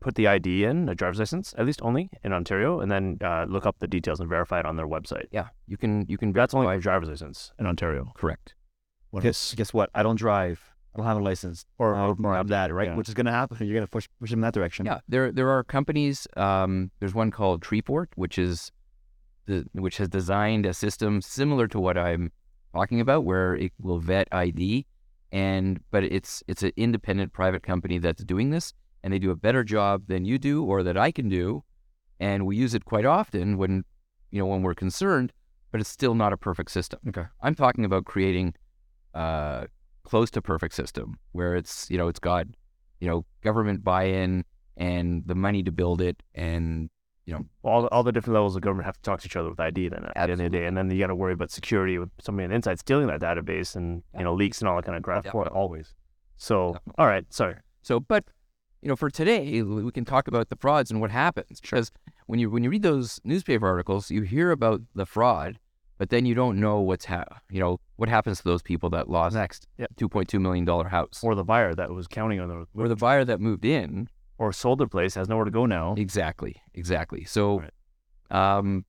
put 0.00 0.14
the 0.14 0.26
ID 0.28 0.64
in 0.64 0.88
a 0.88 0.94
driver's 0.94 1.18
license, 1.18 1.54
at 1.58 1.66
least 1.66 1.80
only 1.82 2.08
in 2.22 2.32
Ontario, 2.32 2.80
and 2.80 2.90
then 2.90 3.18
uh, 3.24 3.46
look 3.48 3.66
up 3.66 3.76
the 3.80 3.88
details 3.88 4.20
and 4.20 4.28
verify 4.28 4.60
it 4.60 4.66
on 4.66 4.76
their 4.76 4.86
website. 4.86 5.26
Yeah, 5.32 5.48
you 5.66 5.76
can 5.76 6.04
you 6.08 6.16
can 6.18 6.32
That's 6.32 6.54
only 6.54 6.66
verify- 6.66 6.78
for 6.78 6.82
driver's 6.82 7.08
license 7.08 7.52
in 7.58 7.66
Ontario. 7.66 8.12
correct. 8.14 8.54
What 9.10 9.22
guess, 9.22 9.54
guess 9.54 9.72
what? 9.72 9.88
I 9.94 10.02
don't 10.02 10.16
drive. 10.16 10.60
I 10.94 10.98
don't 10.98 11.06
have 11.06 11.16
a 11.16 11.20
license. 11.22 11.64
Or- 11.78 11.94
I 11.94 12.06
don't 12.06 12.22
have 12.24 12.48
that, 12.48 12.72
right? 12.72 12.88
yeah. 12.88 12.94
Which 12.96 13.08
is 13.08 13.14
going 13.14 13.26
to 13.26 13.32
happen. 13.32 13.56
You're 13.66 13.74
going 13.74 13.86
to 13.86 13.90
push, 13.90 14.06
push 14.20 14.30
them 14.30 14.38
in 14.40 14.42
that 14.42 14.54
direction. 14.54 14.84
Yeah, 14.86 15.00
there 15.08 15.32
there 15.32 15.48
are 15.50 15.64
companies. 15.64 16.26
Um, 16.36 16.90
there's 17.00 17.14
one 17.14 17.30
called 17.30 17.62
Treefort, 17.62 18.06
which 18.16 18.38
is 18.38 18.70
the 18.70 18.77
which 19.72 19.98
has 19.98 20.08
designed 20.08 20.66
a 20.66 20.74
system 20.74 21.20
similar 21.20 21.66
to 21.68 21.80
what 21.80 21.96
I'm 21.96 22.32
talking 22.72 23.00
about, 23.00 23.24
where 23.24 23.54
it 23.54 23.72
will 23.80 23.98
vet 23.98 24.28
ID, 24.32 24.86
and 25.32 25.80
but 25.90 26.04
it's 26.04 26.42
it's 26.46 26.62
an 26.62 26.72
independent 26.76 27.32
private 27.32 27.62
company 27.62 27.98
that's 27.98 28.24
doing 28.24 28.50
this, 28.50 28.72
and 29.02 29.12
they 29.12 29.18
do 29.18 29.30
a 29.30 29.36
better 29.36 29.64
job 29.64 30.04
than 30.06 30.24
you 30.24 30.38
do 30.38 30.64
or 30.64 30.82
that 30.82 30.96
I 30.96 31.10
can 31.10 31.28
do, 31.28 31.64
and 32.20 32.46
we 32.46 32.56
use 32.56 32.74
it 32.74 32.84
quite 32.84 33.04
often 33.04 33.56
when 33.56 33.84
you 34.30 34.38
know 34.38 34.46
when 34.46 34.62
we're 34.62 34.74
concerned, 34.74 35.32
but 35.70 35.80
it's 35.80 35.90
still 35.90 36.14
not 36.14 36.32
a 36.32 36.36
perfect 36.36 36.70
system. 36.70 37.00
Okay. 37.08 37.24
I'm 37.42 37.54
talking 37.54 37.84
about 37.84 38.04
creating 38.04 38.54
uh, 39.14 39.66
close 40.04 40.30
to 40.30 40.42
perfect 40.42 40.74
system 40.74 41.18
where 41.32 41.54
it's 41.56 41.90
you 41.90 41.98
know 41.98 42.08
it's 42.08 42.20
got 42.20 42.46
you 43.00 43.08
know 43.08 43.24
government 43.42 43.84
buy-in 43.84 44.44
and 44.76 45.22
the 45.26 45.34
money 45.34 45.62
to 45.62 45.72
build 45.72 46.00
it 46.00 46.22
and 46.34 46.88
all 47.34 47.42
the, 47.42 47.48
all 47.64 47.86
all 47.88 48.02
the 48.02 48.12
different 48.12 48.34
levels 48.34 48.56
of 48.56 48.62
government 48.62 48.86
have 48.86 48.96
to 48.96 49.02
talk 49.02 49.20
to 49.20 49.26
each 49.26 49.36
other 49.36 49.50
with 49.50 49.60
ID 49.60 49.88
then 49.88 50.04
at 50.16 50.26
the 50.26 50.32
end 50.32 50.32
of 50.32 50.38
the 50.38 50.58
day, 50.58 50.66
and 50.66 50.76
then 50.76 50.90
you 50.90 50.98
got 50.98 51.08
to 51.08 51.14
worry 51.14 51.32
about 51.32 51.50
security 51.50 51.98
with 51.98 52.10
somebody 52.20 52.44
on 52.44 52.50
the 52.50 52.56
inside 52.56 52.78
stealing 52.78 53.06
that 53.08 53.20
database 53.20 53.76
and 53.76 54.02
Yeah. 54.14 54.20
you 54.20 54.24
know 54.24 54.34
leaks 54.34 54.60
and 54.60 54.68
all 54.68 54.76
that 54.76 54.84
kind 54.84 54.96
of 54.96 55.02
crap. 55.02 55.24
Yeah. 55.24 55.32
Always. 55.32 55.94
So 56.36 56.72
Definitely. 56.74 56.94
all 56.98 57.06
right, 57.06 57.24
sorry. 57.32 57.56
So, 57.82 58.00
but 58.00 58.24
you 58.82 58.88
know, 58.88 58.94
for 58.96 59.10
today, 59.10 59.60
we 59.62 59.90
can 59.90 60.04
talk 60.04 60.28
about 60.28 60.50
the 60.50 60.56
frauds 60.56 60.90
and 60.90 61.00
what 61.00 61.10
happens. 61.10 61.60
Because 61.60 61.90
when 62.26 62.38
you 62.38 62.48
when 62.50 62.62
you 62.62 62.70
read 62.70 62.82
those 62.82 63.20
newspaper 63.24 63.66
articles, 63.66 64.10
you 64.10 64.22
hear 64.22 64.50
about 64.52 64.80
the 64.94 65.04
fraud, 65.04 65.58
but 65.98 66.10
then 66.10 66.24
you 66.26 66.34
don't 66.34 66.60
know 66.60 66.78
what's 66.80 67.06
ha- 67.06 67.24
you 67.50 67.58
know 67.60 67.80
what 67.96 68.08
happens 68.08 68.38
to 68.38 68.44
those 68.44 68.62
people 68.62 68.88
that 68.90 69.10
lost 69.10 69.34
Next, 69.34 69.66
yeah, 69.78 69.86
two 69.96 70.08
point 70.08 70.28
two 70.28 70.38
million 70.38 70.64
dollar 70.64 70.88
house, 70.88 71.20
or 71.24 71.34
the 71.34 71.42
buyer 71.44 71.74
that 71.74 71.90
was 71.90 72.06
counting 72.06 72.38
on 72.40 72.48
the 72.48 72.66
or 72.80 72.86
the 72.88 72.94
buyer 72.96 73.24
that 73.24 73.40
moved 73.40 73.64
in. 73.64 74.08
Or 74.38 74.52
sold 74.52 74.78
their 74.80 74.86
place 74.88 75.14
has 75.14 75.28
nowhere 75.28 75.44
to 75.44 75.50
go 75.50 75.66
now. 75.66 75.94
Exactly, 75.96 76.56
exactly. 76.74 77.24
So, 77.24 77.60
Right. 77.60 78.56
um, 78.58 78.84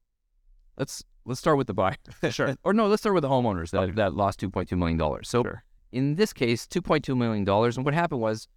let's 0.77 1.03
let's 1.25 1.39
start 1.39 1.57
with 1.57 1.67
the 1.67 1.73
buyer. 1.73 1.95
Sure. 2.31 2.55
or 2.63 2.73
no, 2.73 2.87
let's 2.87 3.01
start 3.01 3.13
with 3.15 3.23
the 3.23 3.29
homeowners 3.29 3.71
that 3.71 3.81
Okay. 3.81 3.91
that 3.93 4.13
lost 4.13 4.39
two 4.39 4.49
point 4.49 4.69
two 4.69 4.75
million 4.77 4.97
dollars. 4.97 5.27
So, 5.29 5.43
Sure. 5.43 5.63
in 5.91 6.15
this 6.15 6.33
case, 6.33 6.65
two 6.67 6.81
point 6.81 7.03
two 7.03 7.15
million 7.15 7.43
dollars. 7.45 7.75
And 7.77 7.85
what 7.85 7.93
happened 7.93 8.21
was, 8.21 8.47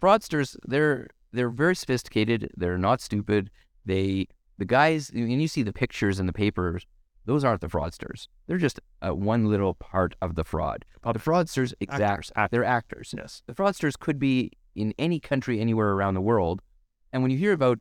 fraudsters 0.00 0.56
they're 0.66 1.08
they're 1.32 1.50
very 1.50 1.76
sophisticated. 1.76 2.50
They're 2.56 2.78
not 2.78 3.00
stupid. 3.00 3.50
They 3.84 4.26
the 4.58 4.64
guys 4.64 5.10
and 5.10 5.40
you 5.40 5.48
see 5.48 5.62
the 5.62 5.72
pictures 5.72 6.20
in 6.20 6.26
the 6.26 6.32
papers. 6.32 6.86
Those 7.26 7.44
aren't 7.44 7.60
the 7.60 7.68
fraudsters. 7.68 8.28
They're 8.46 8.58
just 8.58 8.80
uh, 9.06 9.14
one 9.14 9.44
little 9.44 9.74
part 9.74 10.14
of 10.22 10.34
the 10.34 10.42
fraud. 10.42 10.84
The 11.04 11.12
fraudsters, 11.18 11.74
exact, 11.78 12.32
Actors, 12.34 12.50
they're 12.50 12.64
actors. 12.64 13.14
Yes. 13.16 13.42
The 13.46 13.54
fraudsters 13.54 13.96
could 13.98 14.18
be 14.18 14.52
in 14.80 14.94
any 14.98 15.20
country, 15.20 15.60
anywhere 15.60 15.90
around 15.90 16.14
the 16.14 16.20
world. 16.20 16.60
And 17.12 17.22
when 17.22 17.30
you 17.30 17.38
hear 17.38 17.52
about, 17.52 17.78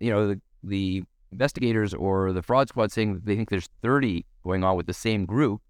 you 0.00 0.10
know, 0.10 0.28
the, 0.28 0.40
the 0.62 1.02
investigators 1.30 1.94
or 1.94 2.32
the 2.32 2.42
fraud 2.42 2.68
squad 2.68 2.92
saying 2.92 3.14
that 3.14 3.26
they 3.26 3.36
think 3.36 3.48
there's 3.48 3.68
30 3.82 4.24
going 4.44 4.64
on 4.64 4.76
with 4.76 4.86
the 4.86 4.94
same 4.94 5.24
group, 5.24 5.62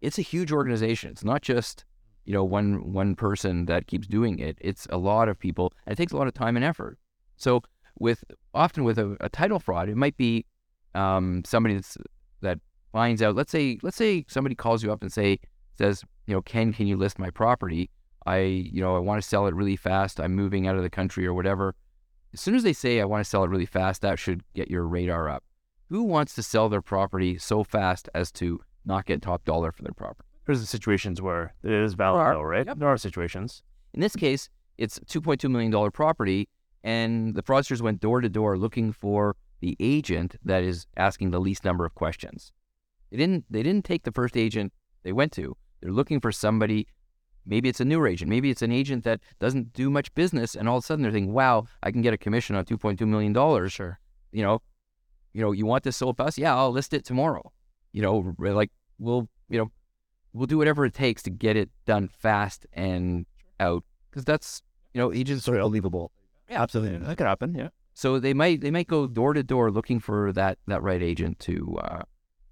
it's 0.00 0.18
a 0.18 0.22
huge 0.22 0.52
organization. 0.52 1.10
It's 1.10 1.24
not 1.24 1.42
just, 1.42 1.84
you 2.24 2.32
know, 2.32 2.44
one 2.44 2.92
one 2.92 3.14
person 3.14 3.66
that 3.66 3.86
keeps 3.86 4.06
doing 4.06 4.38
it. 4.38 4.56
It's 4.60 4.86
a 4.90 4.98
lot 4.98 5.28
of 5.28 5.38
people, 5.38 5.72
and 5.86 5.92
it 5.92 5.96
takes 5.96 6.12
a 6.12 6.16
lot 6.16 6.26
of 6.26 6.34
time 6.34 6.56
and 6.56 6.64
effort. 6.64 6.98
So 7.36 7.62
with 7.98 8.24
often 8.52 8.84
with 8.84 8.98
a, 8.98 9.16
a 9.20 9.28
title 9.28 9.58
fraud, 9.58 9.88
it 9.88 9.96
might 9.96 10.16
be 10.16 10.44
um, 10.94 11.42
somebody 11.44 11.74
that's 11.74 11.96
that 12.40 12.58
finds 12.92 13.22
out. 13.22 13.34
Let's 13.34 13.50
say 13.50 13.78
let's 13.82 13.96
say 13.96 14.24
somebody 14.28 14.54
calls 14.54 14.82
you 14.82 14.92
up 14.92 15.02
and 15.02 15.12
say 15.12 15.40
says, 15.76 16.04
you 16.26 16.34
know, 16.34 16.42
Ken, 16.42 16.72
can 16.72 16.86
you 16.86 16.96
list 16.96 17.18
my 17.18 17.30
property? 17.30 17.90
I, 18.26 18.38
you 18.38 18.80
know, 18.80 18.96
I 18.96 19.00
want 19.00 19.22
to 19.22 19.28
sell 19.28 19.46
it 19.46 19.54
really 19.54 19.76
fast. 19.76 20.20
I'm 20.20 20.34
moving 20.34 20.66
out 20.66 20.76
of 20.76 20.82
the 20.82 20.90
country 20.90 21.26
or 21.26 21.34
whatever. 21.34 21.74
As 22.32 22.40
soon 22.40 22.54
as 22.54 22.62
they 22.62 22.72
say 22.72 23.00
I 23.00 23.04
want 23.04 23.24
to 23.24 23.28
sell 23.28 23.44
it 23.44 23.50
really 23.50 23.66
fast, 23.66 24.02
that 24.02 24.18
should 24.18 24.42
get 24.54 24.70
your 24.70 24.86
radar 24.86 25.28
up. 25.28 25.44
Who 25.90 26.02
wants 26.02 26.34
to 26.34 26.42
sell 26.42 26.68
their 26.68 26.82
property 26.82 27.38
so 27.38 27.62
fast 27.62 28.08
as 28.14 28.32
to 28.32 28.60
not 28.84 29.06
get 29.06 29.22
top 29.22 29.44
dollar 29.44 29.70
for 29.70 29.82
their 29.82 29.92
property? 29.92 30.28
There's 30.46 30.60
the 30.60 30.66
situations 30.66 31.22
where 31.22 31.54
it 31.62 31.70
is 31.70 31.94
valid, 31.94 32.20
are. 32.20 32.34
though, 32.34 32.42
right? 32.42 32.66
Yep. 32.66 32.78
There 32.78 32.88
are 32.88 32.96
situations. 32.96 33.62
In 33.92 34.00
this 34.00 34.16
case, 34.16 34.48
it's 34.76 34.98
$2.2 35.00 35.48
million 35.50 35.90
property, 35.90 36.48
and 36.82 37.34
the 37.34 37.42
fraudsters 37.42 37.80
went 37.80 38.00
door 38.00 38.20
to 38.20 38.28
door 38.28 38.58
looking 38.58 38.92
for 38.92 39.36
the 39.60 39.76
agent 39.80 40.36
that 40.44 40.62
is 40.62 40.86
asking 40.96 41.30
the 41.30 41.40
least 41.40 41.64
number 41.64 41.86
of 41.86 41.94
questions. 41.94 42.52
They 43.10 43.16
didn't. 43.16 43.44
They 43.48 43.62
didn't 43.62 43.84
take 43.84 44.02
the 44.02 44.12
first 44.12 44.36
agent 44.36 44.72
they 45.04 45.12
went 45.12 45.32
to. 45.32 45.56
They're 45.80 45.92
looking 45.92 46.20
for 46.20 46.32
somebody. 46.32 46.88
Maybe 47.46 47.68
it's 47.68 47.80
a 47.80 47.84
newer 47.84 48.08
agent. 48.08 48.28
Maybe 48.28 48.50
it's 48.50 48.62
an 48.62 48.72
agent 48.72 49.04
that 49.04 49.20
doesn't 49.38 49.72
do 49.72 49.90
much 49.90 50.14
business, 50.14 50.54
and 50.54 50.68
all 50.68 50.78
of 50.78 50.84
a 50.84 50.86
sudden 50.86 51.02
they're 51.02 51.12
thinking, 51.12 51.32
"Wow, 51.32 51.66
I 51.82 51.90
can 51.90 52.02
get 52.02 52.14
a 52.14 52.18
commission 52.18 52.56
on 52.56 52.64
2.2 52.64 53.06
million 53.06 53.32
dollars." 53.32 53.72
Sure. 53.72 53.98
You 54.32 54.42
know, 54.42 54.62
you 55.32 55.42
know, 55.42 55.52
you 55.52 55.66
want 55.66 55.84
this 55.84 55.96
sold 55.96 56.16
fast? 56.16 56.38
Yeah, 56.38 56.56
I'll 56.56 56.70
list 56.70 56.94
it 56.94 57.04
tomorrow. 57.04 57.52
You 57.92 58.02
know, 58.02 58.34
like 58.38 58.70
we'll, 58.98 59.28
you 59.48 59.58
know, 59.58 59.70
we'll 60.32 60.46
do 60.46 60.58
whatever 60.58 60.84
it 60.86 60.94
takes 60.94 61.22
to 61.24 61.30
get 61.30 61.56
it 61.56 61.70
done 61.86 62.08
fast 62.08 62.66
and 62.72 63.26
out 63.60 63.84
because 64.10 64.24
that's, 64.24 64.62
you 64.92 65.00
know, 65.00 65.12
agents. 65.12 65.44
Sorry, 65.44 65.58
unbelievable. 65.58 66.12
Yeah. 66.48 66.62
Absolutely. 66.62 66.98
That 66.98 67.16
could 67.16 67.26
happen. 67.26 67.54
Yeah. 67.54 67.68
So 67.94 68.18
they 68.18 68.34
might 68.34 68.60
they 68.60 68.70
might 68.70 68.88
go 68.88 69.06
door 69.06 69.34
to 69.34 69.42
door 69.42 69.70
looking 69.70 70.00
for 70.00 70.32
that 70.32 70.58
that 70.66 70.82
right 70.82 71.02
agent 71.02 71.38
to 71.40 71.78
uh, 71.82 72.02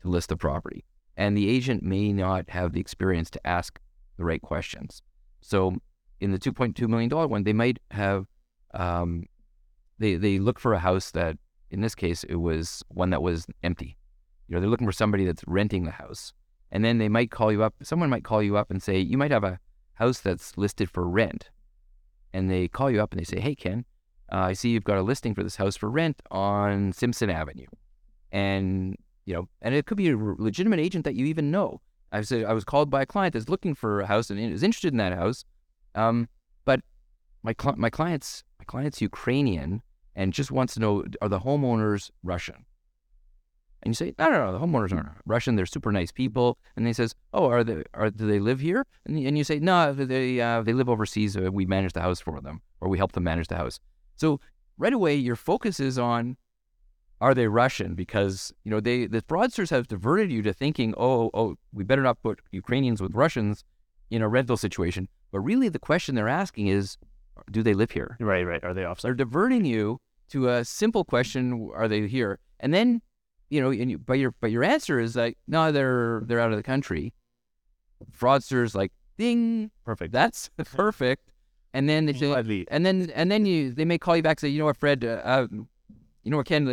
to 0.02 0.08
list 0.08 0.28
the 0.28 0.36
property, 0.36 0.84
and 1.16 1.36
the 1.36 1.48
agent 1.48 1.82
may 1.82 2.12
not 2.12 2.50
have 2.50 2.72
the 2.72 2.80
experience 2.80 3.28
to 3.30 3.46
ask 3.46 3.80
the 4.16 4.24
right 4.24 4.42
questions. 4.42 5.02
So 5.40 5.76
in 6.20 6.32
the 6.32 6.38
two 6.38 6.52
point 6.52 6.76
two 6.76 6.88
million 6.88 7.08
dollar 7.08 7.26
one, 7.26 7.44
they 7.44 7.52
might 7.52 7.78
have 7.90 8.26
um, 8.74 9.24
they 9.98 10.16
they 10.16 10.38
look 10.38 10.58
for 10.58 10.72
a 10.72 10.78
house 10.78 11.10
that 11.12 11.36
in 11.70 11.80
this 11.80 11.94
case 11.94 12.24
it 12.24 12.36
was 12.36 12.82
one 12.88 13.10
that 13.10 13.22
was 13.22 13.46
empty. 13.62 13.96
You 14.48 14.54
know, 14.54 14.60
they're 14.60 14.70
looking 14.70 14.86
for 14.86 14.92
somebody 14.92 15.24
that's 15.24 15.44
renting 15.46 15.84
the 15.84 15.92
house, 15.92 16.32
and 16.70 16.84
then 16.84 16.98
they 16.98 17.08
might 17.08 17.30
call 17.30 17.50
you 17.52 17.62
up. 17.62 17.74
Someone 17.82 18.10
might 18.10 18.24
call 18.24 18.42
you 18.42 18.56
up 18.56 18.70
and 18.70 18.82
say 18.82 18.98
you 18.98 19.16
might 19.16 19.30
have 19.30 19.44
a 19.44 19.58
house 19.94 20.20
that's 20.20 20.56
listed 20.56 20.90
for 20.90 21.08
rent, 21.08 21.50
and 22.32 22.50
they 22.50 22.68
call 22.68 22.90
you 22.90 23.02
up 23.02 23.12
and 23.12 23.20
they 23.20 23.24
say, 23.24 23.40
"Hey, 23.40 23.54
Ken." 23.54 23.84
uh, 24.32 24.38
I 24.38 24.52
see 24.54 24.70
you've 24.70 24.84
got 24.84 24.96
a 24.96 25.02
listing 25.02 25.34
for 25.34 25.42
this 25.42 25.56
house 25.56 25.76
for 25.76 25.90
rent 25.90 26.22
on 26.30 26.92
Simpson 26.92 27.28
Avenue, 27.28 27.66
and 28.32 28.96
you 29.26 29.34
know, 29.34 29.48
and 29.60 29.74
it 29.74 29.84
could 29.84 29.98
be 29.98 30.10
a 30.10 30.16
legitimate 30.16 30.80
agent 30.80 31.04
that 31.04 31.14
you 31.14 31.26
even 31.26 31.50
know. 31.50 31.80
I 32.12 32.20
said 32.22 32.44
I 32.44 32.52
was 32.52 32.64
called 32.64 32.90
by 32.90 33.02
a 33.02 33.06
client 33.06 33.32
that's 33.32 33.48
looking 33.48 33.74
for 33.74 34.00
a 34.00 34.06
house 34.06 34.30
and 34.30 34.38
is 34.38 34.62
interested 34.62 34.92
in 34.92 34.98
that 34.98 35.14
house, 35.14 35.44
um, 35.94 36.28
but 36.64 36.80
my 37.42 37.54
cli 37.54 37.72
my 37.76 37.90
client's 37.90 38.44
my 38.58 38.64
client's 38.66 39.00
Ukrainian 39.00 39.82
and 40.14 40.32
just 40.32 40.50
wants 40.50 40.74
to 40.74 40.80
know 40.80 41.04
are 41.20 41.28
the 41.28 41.40
homeowners 41.40 42.10
Russian? 42.22 42.66
And 43.82 43.90
you 43.90 43.94
say 43.94 44.14
no, 44.18 44.30
no, 44.30 44.46
no, 44.46 44.52
the 44.52 44.64
homeowners 44.64 44.92
aren't 44.92 45.08
Russian. 45.26 45.56
They're 45.56 45.66
super 45.66 45.90
nice 45.90 46.12
people. 46.12 46.58
And 46.76 46.86
they 46.86 46.92
says, 46.92 47.14
oh, 47.32 47.46
are 47.46 47.64
they 47.64 47.82
are 47.94 48.10
do 48.10 48.26
they 48.26 48.38
live 48.38 48.60
here? 48.60 48.86
And, 49.06 49.18
and 49.18 49.36
you 49.36 49.44
say 49.44 49.58
no, 49.58 49.92
they 49.92 50.40
uh, 50.40 50.62
they 50.62 50.72
live 50.72 50.88
overseas. 50.88 51.36
Uh, 51.36 51.50
we 51.50 51.66
manage 51.66 51.94
the 51.94 52.02
house 52.02 52.20
for 52.20 52.40
them, 52.40 52.60
or 52.80 52.88
we 52.88 52.98
help 52.98 53.12
them 53.12 53.24
manage 53.24 53.48
the 53.48 53.56
house. 53.56 53.80
So 54.16 54.40
right 54.78 54.92
away, 54.92 55.16
your 55.16 55.36
focus 55.36 55.80
is 55.80 55.98
on 55.98 56.36
are 57.22 57.34
they 57.34 57.46
Russian? 57.46 57.94
Because 57.94 58.52
you 58.64 58.70
know 58.70 58.80
they 58.80 59.06
the 59.06 59.22
fraudsters 59.22 59.70
have 59.70 59.86
diverted 59.86 60.30
you 60.30 60.42
to 60.42 60.52
thinking, 60.52 60.92
oh, 60.96 61.30
oh, 61.32 61.54
we 61.72 61.84
better 61.84 62.02
not 62.02 62.20
put 62.20 62.40
Ukrainians 62.50 63.00
with 63.00 63.14
Russians 63.14 63.64
in 64.10 64.22
a 64.22 64.28
rental 64.28 64.56
situation. 64.56 65.08
But 65.30 65.40
really, 65.40 65.68
the 65.68 65.78
question 65.78 66.16
they're 66.16 66.28
asking 66.28 66.66
is, 66.66 66.98
do 67.50 67.62
they 67.62 67.74
live 67.74 67.92
here? 67.92 68.16
Right. 68.20 68.44
Right. 68.44 68.62
Are 68.64 68.74
they 68.74 68.84
off? 68.84 69.00
They're 69.00 69.14
diverting 69.14 69.64
you 69.64 70.00
to 70.30 70.48
a 70.48 70.64
simple 70.64 71.04
question: 71.04 71.70
Are 71.74 71.86
they 71.86 72.08
here? 72.08 72.40
And 72.58 72.74
then, 72.74 73.00
you 73.50 73.60
know, 73.60 73.70
and 73.70 73.90
you, 73.92 73.98
but 73.98 74.14
your 74.14 74.34
but 74.40 74.50
your 74.50 74.64
answer 74.64 74.98
is 74.98 75.14
like, 75.14 75.38
no, 75.46 75.70
they're 75.70 76.22
they're 76.26 76.40
out 76.40 76.50
of 76.50 76.56
the 76.56 76.62
country. 76.64 77.14
Fraudsters 78.18 78.74
like, 78.74 78.90
ding, 79.16 79.70
Perfect. 79.84 80.12
that's 80.12 80.50
perfect. 80.74 81.30
And 81.72 81.88
then 81.88 82.06
they 82.06 82.12
say, 82.14 82.66
and 82.68 82.84
then 82.84 83.10
and 83.14 83.30
then 83.30 83.46
you 83.46 83.72
they 83.72 83.84
may 83.84 83.96
call 83.96 84.16
you 84.16 84.22
back 84.24 84.38
and 84.38 84.40
say, 84.40 84.48
you 84.48 84.58
know 84.58 84.66
what, 84.66 84.76
Fred, 84.76 85.04
uh, 85.04 85.20
uh, 85.24 85.46
you 86.24 86.30
know 86.30 86.36
what, 86.38 86.46
Ken, 86.46 86.66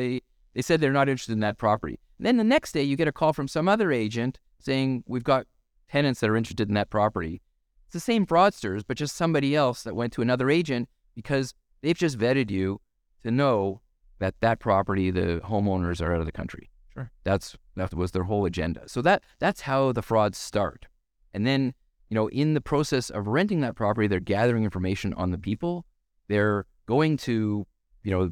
they, 0.53 0.61
said 0.61 0.81
they're 0.81 0.91
not 0.91 1.09
interested 1.09 1.33
in 1.33 1.39
that 1.41 1.57
property. 1.57 1.99
And 2.17 2.25
then 2.25 2.37
the 2.37 2.43
next 2.43 2.71
day 2.71 2.83
you 2.83 2.95
get 2.95 3.07
a 3.07 3.11
call 3.11 3.33
from 3.33 3.47
some 3.47 3.67
other 3.67 3.91
agent 3.91 4.39
saying 4.59 5.03
we've 5.07 5.23
got 5.23 5.47
tenants 5.89 6.19
that 6.19 6.29
are 6.29 6.35
interested 6.35 6.67
in 6.67 6.75
that 6.75 6.89
property. 6.89 7.41
It's 7.85 7.93
the 7.93 7.99
same 7.99 8.25
fraudsters, 8.25 8.83
but 8.87 8.97
just 8.97 9.15
somebody 9.15 9.55
else 9.55 9.83
that 9.83 9.95
went 9.95 10.13
to 10.13 10.21
another 10.21 10.49
agent 10.49 10.89
because 11.15 11.53
they've 11.81 11.97
just 11.97 12.17
vetted 12.17 12.51
you 12.51 12.81
to 13.23 13.31
know 13.31 13.81
that 14.19 14.35
that 14.41 14.59
property, 14.59 15.11
the 15.11 15.41
homeowners 15.43 16.01
are 16.01 16.13
out 16.13 16.19
of 16.19 16.25
the 16.25 16.31
country. 16.31 16.69
Sure. 16.93 17.11
That's 17.23 17.55
that 17.75 17.93
was 17.93 18.11
their 18.11 18.23
whole 18.23 18.45
agenda. 18.45 18.87
So 18.87 19.01
that 19.03 19.23
that's 19.39 19.61
how 19.61 19.91
the 19.91 20.01
frauds 20.01 20.37
start. 20.37 20.87
And 21.33 21.47
then 21.47 21.73
you 22.09 22.15
know, 22.15 22.27
in 22.29 22.55
the 22.55 22.61
process 22.61 23.09
of 23.09 23.27
renting 23.27 23.61
that 23.61 23.75
property, 23.75 24.07
they're 24.07 24.19
gathering 24.19 24.63
information 24.63 25.13
on 25.13 25.31
the 25.31 25.37
people. 25.37 25.85
They're 26.27 26.65
going 26.87 27.17
to, 27.17 27.65
you 28.03 28.11
know, 28.11 28.31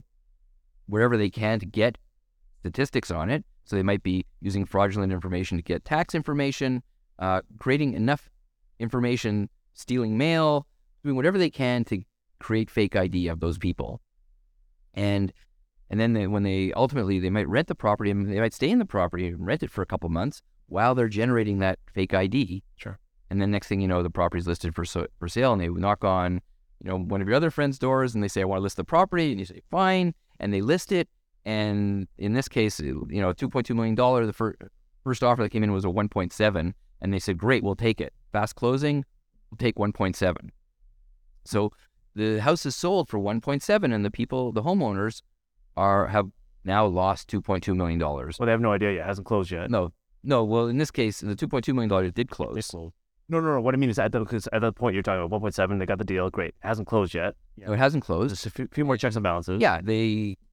wherever 0.88 1.15
they 1.15 1.29
can 1.29 1.59
to 1.59 1.65
get 1.65 1.97
statistics 2.67 3.12
on 3.12 3.29
it. 3.29 3.45
So 3.65 3.75
they 3.75 3.83
might 3.83 4.03
be 4.03 4.25
using 4.41 4.65
fraudulent 4.65 5.12
information 5.12 5.57
to 5.57 5.63
get 5.63 5.86
tax 5.86 6.15
information, 6.15 6.83
uh, 7.19 7.41
creating 7.59 7.93
enough 7.93 8.29
information, 8.79 9.50
stealing 9.74 10.17
mail, 10.17 10.67
doing 11.03 11.15
whatever 11.15 11.38
they 11.38 11.50
can 11.50 11.83
to 11.86 12.01
create 12.39 12.69
fake 12.69 12.95
ID 12.95 13.27
of 13.27 13.39
those 13.39 13.57
people. 13.57 14.01
And 14.93 15.33
and 15.89 16.00
then 16.00 16.13
they, 16.13 16.27
when 16.27 16.43
they 16.43 16.74
ultimately 16.74 17.19
they 17.19 17.29
might 17.29 17.47
rent 17.47 17.67
the 17.67 17.75
property 17.75 18.12
and 18.12 18.29
they 18.29 18.39
might 18.39 18.53
stay 18.53 18.69
in 18.69 18.79
the 18.79 18.86
property 18.86 19.27
and 19.27 19.45
rent 19.45 19.63
it 19.63 19.71
for 19.71 19.81
a 19.81 19.86
couple 19.86 20.09
months 20.09 20.41
while 20.67 20.93
they're 20.95 21.07
generating 21.07 21.59
that 21.59 21.79
fake 21.93 22.13
ID. 22.13 22.63
Sure. 22.75 23.00
And 23.29 23.41
then 23.41 23.51
next 23.51 23.67
thing 23.67 23.81
you 23.81 23.88
know, 23.88 24.03
the 24.03 24.09
property's 24.09 24.47
listed 24.47 24.75
for 24.75 24.86
so, 24.86 25.07
for 25.19 25.27
sale, 25.27 25.53
and 25.53 25.62
they 25.62 25.67
knock 25.67 26.03
on 26.03 26.41
you 26.83 26.89
know, 26.89 26.97
one 26.97 27.21
of 27.21 27.27
your 27.27 27.36
other 27.36 27.51
friends' 27.51 27.79
doors 27.79 28.13
and 28.13 28.24
they 28.24 28.27
say, 28.27 28.41
I 28.41 28.45
want 28.45 28.59
to 28.59 28.63
list 28.63 28.77
the 28.77 28.83
property. 28.83 29.31
And 29.31 29.39
you 29.39 29.45
say, 29.45 29.62
fine. 29.69 30.13
And 30.39 30.53
they 30.53 30.62
list 30.62 30.91
it. 30.91 31.09
And 31.47 32.09
in 32.17 32.33
this 32.33 32.49
case, 32.49 32.77
you 32.81 33.07
know, 33.09 33.31
$2.2 33.31 33.73
million, 33.73 33.95
the 33.95 34.33
fir- 34.33 34.57
first 35.05 35.23
offer 35.23 35.43
that 35.43 35.49
came 35.49 35.63
in 35.63 35.71
was 35.71 35.85
a 35.85 35.87
1.7. 35.87 36.73
And 36.99 37.13
they 37.13 37.19
said, 37.19 37.37
great, 37.37 37.63
we'll 37.63 37.73
take 37.73 38.01
it. 38.01 38.11
Fast 38.33 38.57
closing, 38.57 39.05
we'll 39.49 39.57
take 39.57 39.75
1.7. 39.75 40.49
So 41.45 41.71
the 42.15 42.39
house 42.41 42.65
is 42.65 42.75
sold 42.75 43.07
for 43.07 43.17
1.7 43.17 43.95
and 43.95 44.03
the 44.03 44.11
people, 44.11 44.51
the 44.51 44.61
homeowners 44.61 45.21
are, 45.77 46.07
have 46.07 46.27
now 46.65 46.85
lost 46.85 47.29
$2.2 47.29 47.73
million. 47.73 47.97
Well, 47.97 48.29
they 48.41 48.51
have 48.51 48.59
no 48.59 48.73
idea 48.73 48.91
yet. 48.91 49.03
It 49.03 49.05
hasn't 49.05 49.25
closed 49.25 49.49
yet. 49.49 49.71
No, 49.71 49.93
no. 50.25 50.43
Well, 50.43 50.67
in 50.67 50.77
this 50.77 50.91
case, 50.91 51.21
the 51.21 51.33
$2.2 51.33 51.73
million 51.73 52.11
did 52.11 52.29
close. 52.29 52.55
They 52.55 52.61
close. 52.61 52.91
Closed. 53.29 53.43
No, 53.43 53.48
no, 53.50 53.55
no. 53.55 53.62
What 53.62 53.74
I 53.74 53.77
mean 53.77 53.89
is 53.89 54.00
at 54.00 54.12
the, 54.12 54.24
cause 54.25 54.48
at 54.53 54.62
that 54.62 54.75
point 54.75 54.93
you're 54.93 55.03
talking 55.03 55.24
about 55.24 55.41
1.7. 55.41 55.79
They 55.79 55.86
got 55.86 55.98
the 55.98 56.03
deal. 56.03 56.29
Great. 56.29 56.50
It 56.50 56.67
hasn't 56.67 56.88
closed 56.88 57.13
yet. 57.13 57.36
No, 57.57 57.74
it 57.74 57.77
hasn't 57.77 58.03
closed. 58.03 58.29
Just 58.31 58.46
a 58.46 58.50
few, 58.50 58.67
few 58.72 58.86
more 58.86 58.98
checks 58.98 59.15
and 59.15 59.24
balances. 59.24 59.62
Yeah, 59.62 59.81
they, 59.81 60.03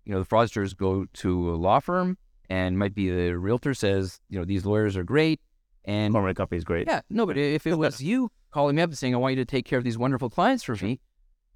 you 0.04 0.12
know, 0.12 0.20
the 0.22 0.26
fraudsters 0.28 0.76
go 0.76 1.06
to 1.14 1.54
a 1.54 1.56
law 1.56 1.80
firm 1.80 2.18
and 2.50 2.78
might 2.78 2.94
be 2.94 3.10
the 3.10 3.38
realtor 3.38 3.74
says, 3.74 4.20
you 4.28 4.38
know, 4.38 4.44
these 4.44 4.64
lawyers 4.66 4.96
are 4.96 5.04
great. 5.04 5.40
And 5.86 6.14
Cormorant 6.14 6.36
Company 6.36 6.56
is 6.58 6.64
great. 6.64 6.86
yeah, 6.86 7.02
no, 7.10 7.26
but 7.26 7.36
if 7.36 7.66
it 7.66 7.74
was 7.76 8.00
you 8.00 8.30
calling 8.52 8.76
me 8.76 8.82
up 8.82 8.88
and 8.90 8.96
saying, 8.98 9.14
I 9.14 9.18
want 9.18 9.32
you 9.36 9.44
to 9.44 9.44
take 9.44 9.66
care 9.66 9.76
of 9.78 9.84
these 9.84 9.98
wonderful 9.98 10.30
clients 10.30 10.64
for 10.64 10.74
me, 10.76 10.98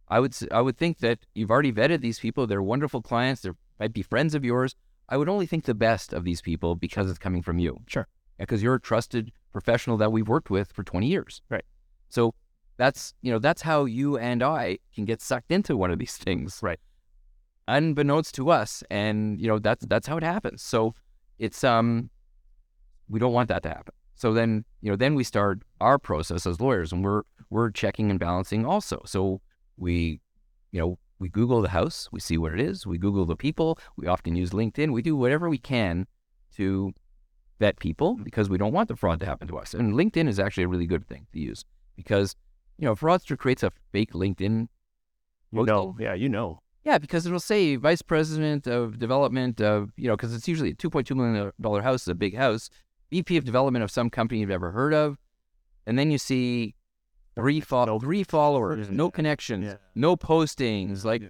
I 0.08 0.20
would, 0.20 0.32
s- 0.32 0.46
I 0.50 0.60
would 0.60 0.76
think 0.76 0.98
that 0.98 1.20
you've 1.34 1.50
already 1.50 1.72
vetted 1.72 2.00
these 2.02 2.18
people. 2.18 2.46
They're 2.46 2.62
wonderful 2.62 3.00
clients. 3.00 3.40
They 3.42 3.50
might 3.80 3.94
be 3.94 4.02
friends 4.02 4.34
of 4.34 4.44
yours. 4.44 4.74
I 5.08 5.16
would 5.16 5.28
only 5.30 5.46
think 5.46 5.64
the 5.64 5.74
best 5.74 6.12
of 6.12 6.24
these 6.24 6.42
people 6.42 6.74
because 6.74 7.08
it's 7.08 7.18
coming 7.18 7.40
from 7.42 7.58
you. 7.58 7.78
Sure. 7.86 8.06
Because 8.38 8.62
you're 8.62 8.74
a 8.74 8.80
trusted 8.80 9.32
professional 9.60 9.96
that 9.96 10.12
we've 10.12 10.28
worked 10.28 10.50
with 10.50 10.72
for 10.72 10.84
20 10.84 11.06
years. 11.06 11.42
Right. 11.50 11.64
So 12.08 12.34
that's, 12.76 13.12
you 13.22 13.32
know, 13.32 13.40
that's 13.40 13.62
how 13.62 13.86
you 13.86 14.16
and 14.16 14.42
I 14.42 14.78
can 14.94 15.04
get 15.04 15.20
sucked 15.20 15.50
into 15.50 15.76
one 15.76 15.90
of 15.90 15.98
these 15.98 16.16
things. 16.16 16.60
Right. 16.62 16.78
Unbeknownst 17.66 18.34
to 18.36 18.50
us. 18.50 18.82
And, 18.90 19.40
you 19.40 19.48
know, 19.48 19.58
that's, 19.58 19.84
that's 19.86 20.06
how 20.06 20.16
it 20.16 20.22
happens. 20.22 20.62
So 20.62 20.94
it's, 21.38 21.64
um, 21.64 22.10
we 23.08 23.18
don't 23.18 23.32
want 23.32 23.48
that 23.48 23.62
to 23.64 23.68
happen. 23.68 23.94
So 24.14 24.32
then, 24.32 24.64
you 24.80 24.90
know, 24.90 24.96
then 24.96 25.14
we 25.14 25.24
start 25.24 25.60
our 25.80 25.98
process 25.98 26.46
as 26.46 26.60
lawyers 26.60 26.92
and 26.92 27.04
we're, 27.04 27.22
we're 27.50 27.70
checking 27.70 28.10
and 28.10 28.18
balancing 28.18 28.64
also. 28.64 29.02
So 29.06 29.40
we, 29.76 30.20
you 30.72 30.80
know, 30.80 30.98
we 31.18 31.28
Google 31.28 31.62
the 31.62 31.70
house, 31.70 32.08
we 32.12 32.20
see 32.20 32.38
what 32.38 32.52
it 32.52 32.60
is, 32.60 32.86
we 32.86 32.96
Google 32.98 33.26
the 33.26 33.36
people, 33.36 33.78
we 33.96 34.06
often 34.06 34.36
use 34.36 34.50
LinkedIn, 34.50 34.92
we 34.92 35.02
do 35.02 35.16
whatever 35.16 35.48
we 35.48 35.58
can 35.58 36.06
to 36.56 36.92
vet 37.58 37.78
people 37.78 38.16
because 38.22 38.48
we 38.48 38.58
don't 38.58 38.72
want 38.72 38.88
the 38.88 38.96
fraud 38.96 39.20
to 39.20 39.26
happen 39.26 39.48
to 39.48 39.58
us. 39.58 39.74
And 39.74 39.94
LinkedIn 39.94 40.28
is 40.28 40.38
actually 40.38 40.64
a 40.64 40.68
really 40.68 40.86
good 40.86 41.06
thing 41.06 41.26
to 41.32 41.40
use 41.40 41.64
because, 41.96 42.34
you 42.78 42.84
know, 42.84 42.94
fraudster 42.94 43.36
creates 43.36 43.62
a 43.62 43.72
fake 43.92 44.12
LinkedIn. 44.12 44.68
You 45.52 45.64
know. 45.64 45.96
Yeah, 45.98 46.14
you 46.14 46.28
know. 46.28 46.60
Yeah, 46.84 46.98
because 46.98 47.26
it'll 47.26 47.40
say 47.40 47.76
vice 47.76 48.02
president 48.02 48.66
of 48.66 48.98
development 48.98 49.60
of, 49.60 49.90
you 49.96 50.06
know, 50.08 50.16
because 50.16 50.34
it's 50.34 50.46
usually 50.48 50.70
a 50.70 50.74
$2.2 50.74 51.14
million 51.16 51.82
house, 51.82 52.02
is 52.02 52.08
a 52.08 52.14
big 52.14 52.36
house, 52.36 52.70
VP 53.10 53.36
of 53.36 53.44
development 53.44 53.82
of 53.82 53.90
some 53.90 54.08
company 54.10 54.40
you've 54.40 54.50
ever 54.50 54.70
heard 54.70 54.94
of. 54.94 55.18
And 55.86 55.98
then 55.98 56.10
you 56.10 56.18
see 56.18 56.74
three, 57.34 57.60
fo- 57.60 57.86
No- 57.86 57.98
three 57.98 58.22
followers, 58.22 58.90
no 58.90 59.10
connections, 59.10 59.64
Yeah. 59.66 59.76
no 59.94 60.16
postings. 60.16 61.04
Like, 61.04 61.22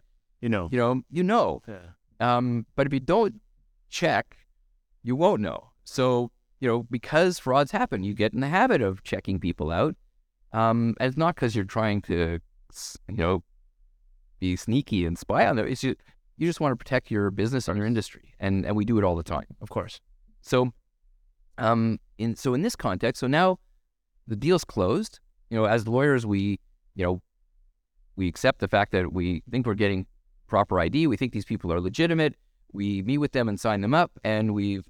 You 0.43 0.49
know. 0.49 0.69
you 0.71 0.79
know, 0.79 1.03
you 1.11 1.23
know. 1.23 1.63
Yeah. 1.67 1.79
Um, 2.21 2.67
but 2.77 2.87
if 2.87 2.93
you 2.93 3.01
don't 3.01 3.41
check, 3.89 4.37
you 5.03 5.17
won't 5.17 5.41
know. 5.41 5.71
So, 5.89 6.31
you 6.61 6.69
know, 6.69 6.85
because 6.91 7.39
frauds 7.39 7.71
happen, 7.71 8.05
you 8.05 8.15
get 8.15 8.33
in 8.33 8.41
the 8.41 8.49
habit 8.49 8.83
of 8.83 9.03
checking 9.03 9.41
people 9.41 9.71
out. 9.71 9.97
Um, 10.53 10.95
and 11.01 11.09
it's 11.09 11.17
not 11.17 11.35
because 11.35 11.55
you're 11.55 11.65
trying 11.65 12.03
to, 12.03 12.39
you 13.09 13.17
know, 13.17 13.43
be 14.39 14.57
sneaky 14.57 15.05
and 15.05 15.19
spy 15.19 15.47
on 15.47 15.57
them. 15.57 15.67
It's 15.67 15.81
just, 15.81 15.97
you 16.37 16.47
just 16.47 16.61
want 16.61 16.73
to 16.73 16.77
protect 16.77 17.11
your 17.11 17.31
business 17.31 17.69
and 17.69 17.77
your 17.77 17.87
industry. 17.87 18.35
And, 18.39 18.65
and 18.65 18.77
we 18.77 18.85
do 18.85 18.99
it 18.99 19.05
all 19.05 19.17
the 19.17 19.23
time. 19.23 19.47
Of 19.61 19.71
course. 19.71 20.01
So, 20.43 20.73
um, 21.59 21.99
in 22.19 22.37
so 22.37 22.55
in 22.55 22.63
this 22.63 22.77
context, 22.77 23.21
so 23.21 23.27
now 23.27 23.59
the 24.27 24.37
deal's 24.37 24.65
closed. 24.65 25.21
You 25.51 25.59
know, 25.59 25.65
as 25.65 25.89
lawyers, 25.89 26.25
we, 26.25 26.61
you 26.95 27.05
know, 27.05 27.21
we 28.17 28.29
accept 28.29 28.61
the 28.61 28.69
fact 28.69 28.93
that 28.93 29.13
we 29.13 29.43
think 29.51 29.67
we're 29.67 29.75
getting 29.75 30.07
proper 30.47 30.79
ID. 30.79 31.07
We 31.07 31.17
think 31.17 31.33
these 31.33 31.45
people 31.45 31.73
are 31.73 31.81
legitimate. 31.81 32.35
We 32.73 33.03
meet 33.03 33.19
with 33.19 33.33
them 33.33 33.49
and 33.49 33.59
sign 33.59 33.81
them 33.81 33.95
up, 33.95 34.13
and 34.23 34.55
we've 34.55 34.87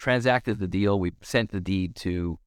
transacted 0.00 0.58
the 0.58 0.66
deal. 0.66 0.98
We've 0.98 1.14
sent 1.22 1.50
the 1.50 1.60
deed 1.60 1.94
to 1.96 2.38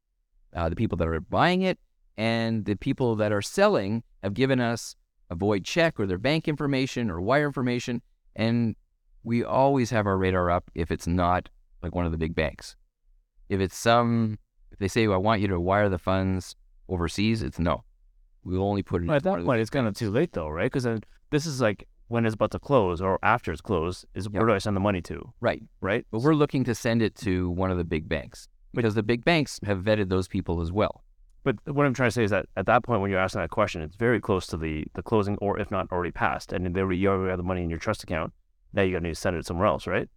uh, 0.53 0.69
the 0.69 0.75
people 0.75 0.97
that 0.97 1.07
are 1.07 1.19
buying 1.19 1.61
it, 1.61 1.79
and 2.17 2.65
the 2.65 2.75
people 2.75 3.15
that 3.15 3.31
are 3.31 3.41
selling 3.41 4.03
have 4.21 4.33
given 4.33 4.59
us 4.59 4.95
a 5.29 5.35
void 5.35 5.63
check 5.63 5.99
or 5.99 6.05
their 6.05 6.17
bank 6.17 6.47
information 6.47 7.09
or 7.09 7.21
wire 7.21 7.45
information, 7.45 8.01
and 8.35 8.75
we 9.23 9.43
always 9.43 9.89
have 9.89 10.05
our 10.05 10.17
radar 10.17 10.51
up 10.51 10.69
if 10.75 10.91
it's 10.91 11.07
not 11.07 11.49
like 11.81 11.95
one 11.95 12.05
of 12.05 12.11
the 12.11 12.17
big 12.17 12.35
banks. 12.35 12.75
If 13.49 13.59
it's 13.59 13.77
some, 13.77 14.37
if 14.71 14.79
they 14.79 14.87
say, 14.87 15.07
I 15.07 15.17
want 15.17 15.41
you 15.41 15.47
to 15.47 15.59
wire 15.59 15.89
the 15.89 15.97
funds 15.97 16.55
overseas, 16.89 17.41
it's 17.41 17.59
no. 17.59 17.83
We'll 18.43 18.63
only 18.63 18.83
put 18.83 19.03
it 19.03 19.07
Well, 19.07 19.17
at 19.17 19.23
that 19.23 19.45
point, 19.45 19.61
it's 19.61 19.69
kind 19.69 19.87
of 19.87 19.95
too 19.95 20.11
late, 20.11 20.33
though, 20.33 20.49
right? 20.49 20.71
Because 20.71 21.01
this 21.31 21.45
is 21.45 21.61
like 21.61 21.87
when 22.13 22.25
it's 22.27 22.35
about 22.35 22.51
to 22.51 22.59
close 22.59 23.01
or 23.01 23.17
after 23.23 23.51
it's 23.51 23.59
closed. 23.61 24.05
Is 24.13 24.27
Yeah. 24.31 24.39
where 24.39 24.47
do 24.47 24.53
I 24.53 24.59
send 24.59 24.75
the 24.75 24.79
money 24.89 25.01
to? 25.01 25.33
Right. 25.41 25.63
Right. 25.81 26.05
But 26.11 26.21
we're 26.21 26.35
looking 26.35 26.63
to 26.65 26.75
send 26.75 27.01
it 27.01 27.15
to 27.25 27.49
one 27.49 27.71
of 27.71 27.77
the 27.77 27.83
big 27.83 28.07
banks 28.07 28.47
because 28.73 28.93
the 28.93 29.01
big 29.01 29.25
banks 29.25 29.59
have 29.65 29.79
vetted 29.79 30.09
those 30.09 30.27
people 30.27 30.61
as 30.61 30.71
well. 30.71 31.03
But 31.43 31.55
what 31.65 31.85
I'm 31.87 31.93
trying 31.95 32.07
to 32.07 32.11
say 32.11 32.23
is 32.23 32.29
that 32.31 32.45
at 32.55 32.67
that 32.67 32.83
point, 32.83 33.01
when 33.01 33.09
you're 33.09 33.19
asking 33.19 33.41
that 33.41 33.49
question, 33.49 33.81
it's 33.81 33.95
very 33.97 34.21
close 34.21 34.45
to 34.47 34.57
the, 34.57 34.85
the 34.93 35.01
closing, 35.03 35.37
or 35.41 35.59
if 35.59 35.71
not 35.71 35.91
already 35.91 36.11
passed, 36.11 36.53
and 36.53 36.73
they 36.73 36.79
already, 36.81 36.99
you 36.99 37.09
already 37.09 37.31
have 37.31 37.37
the 37.37 37.43
money 37.43 37.63
in 37.63 37.69
your 37.69 37.79
trust 37.79 38.03
account. 38.03 38.31
Now 38.73 38.83
you 38.83 38.91
got 38.93 38.99
to 38.99 39.03
need 39.03 39.15
to 39.15 39.15
send 39.19 39.35
it 39.35 39.45
somewhere 39.45 39.67
else, 39.67 39.85
right? 39.87 40.07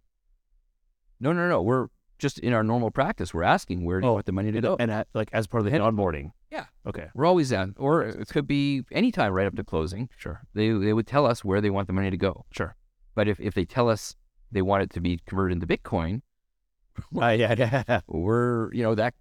No, 1.19 1.33
no, 1.33 1.49
no. 1.49 1.61
We're 1.61 1.87
just 2.19 2.39
in 2.39 2.53
our 2.53 2.63
normal 2.63 2.91
practice. 2.91 3.33
We're 3.33 3.43
asking 3.43 3.83
where 3.85 3.99
do 3.99 4.05
you 4.05 4.11
Oh, 4.11 4.13
want 4.13 4.25
the 4.27 4.31
money 4.31 4.51
to 4.51 4.61
go. 4.61 4.77
and 4.79 4.89
at, 4.91 5.07
like 5.13 5.29
as 5.33 5.47
part 5.47 5.65
of 5.65 5.71
the 5.71 5.75
And- 5.75 5.83
onboarding. 5.97 6.31
Yeah. 6.51 6.65
Okay. 6.85 7.07
We're 7.13 7.25
always 7.25 7.51
at, 7.51 7.69
or 7.77 8.03
it 8.03 8.27
could 8.29 8.47
be 8.47 8.83
anytime 8.91 9.33
right 9.33 9.47
up 9.47 9.55
to 9.55 9.63
closing. 9.63 10.09
Sure. 10.17 10.41
They 10.53 10.69
they 10.71 10.93
would 10.93 11.07
tell 11.07 11.25
us 11.25 11.43
where 11.43 11.59
they 11.61 11.69
want 11.69 11.87
the 11.87 11.93
money 11.93 12.09
to 12.09 12.17
go. 12.17 12.45
Sure. 12.51 12.75
But 13.15 13.27
if, 13.27 13.39
if 13.39 13.53
they 13.53 13.65
tell 13.65 13.89
us 13.89 14.15
they 14.51 14.61
want 14.61 14.83
it 14.83 14.89
to 14.91 15.01
be 15.01 15.19
converted 15.25 15.61
into 15.61 15.67
Bitcoin, 15.67 16.21
Uh, 17.21 17.27
yeah. 17.27 17.53
Yeah. 17.57 17.99
we're 18.07 18.73
you 18.73 18.81
know 18.83 18.95
that 18.95 19.13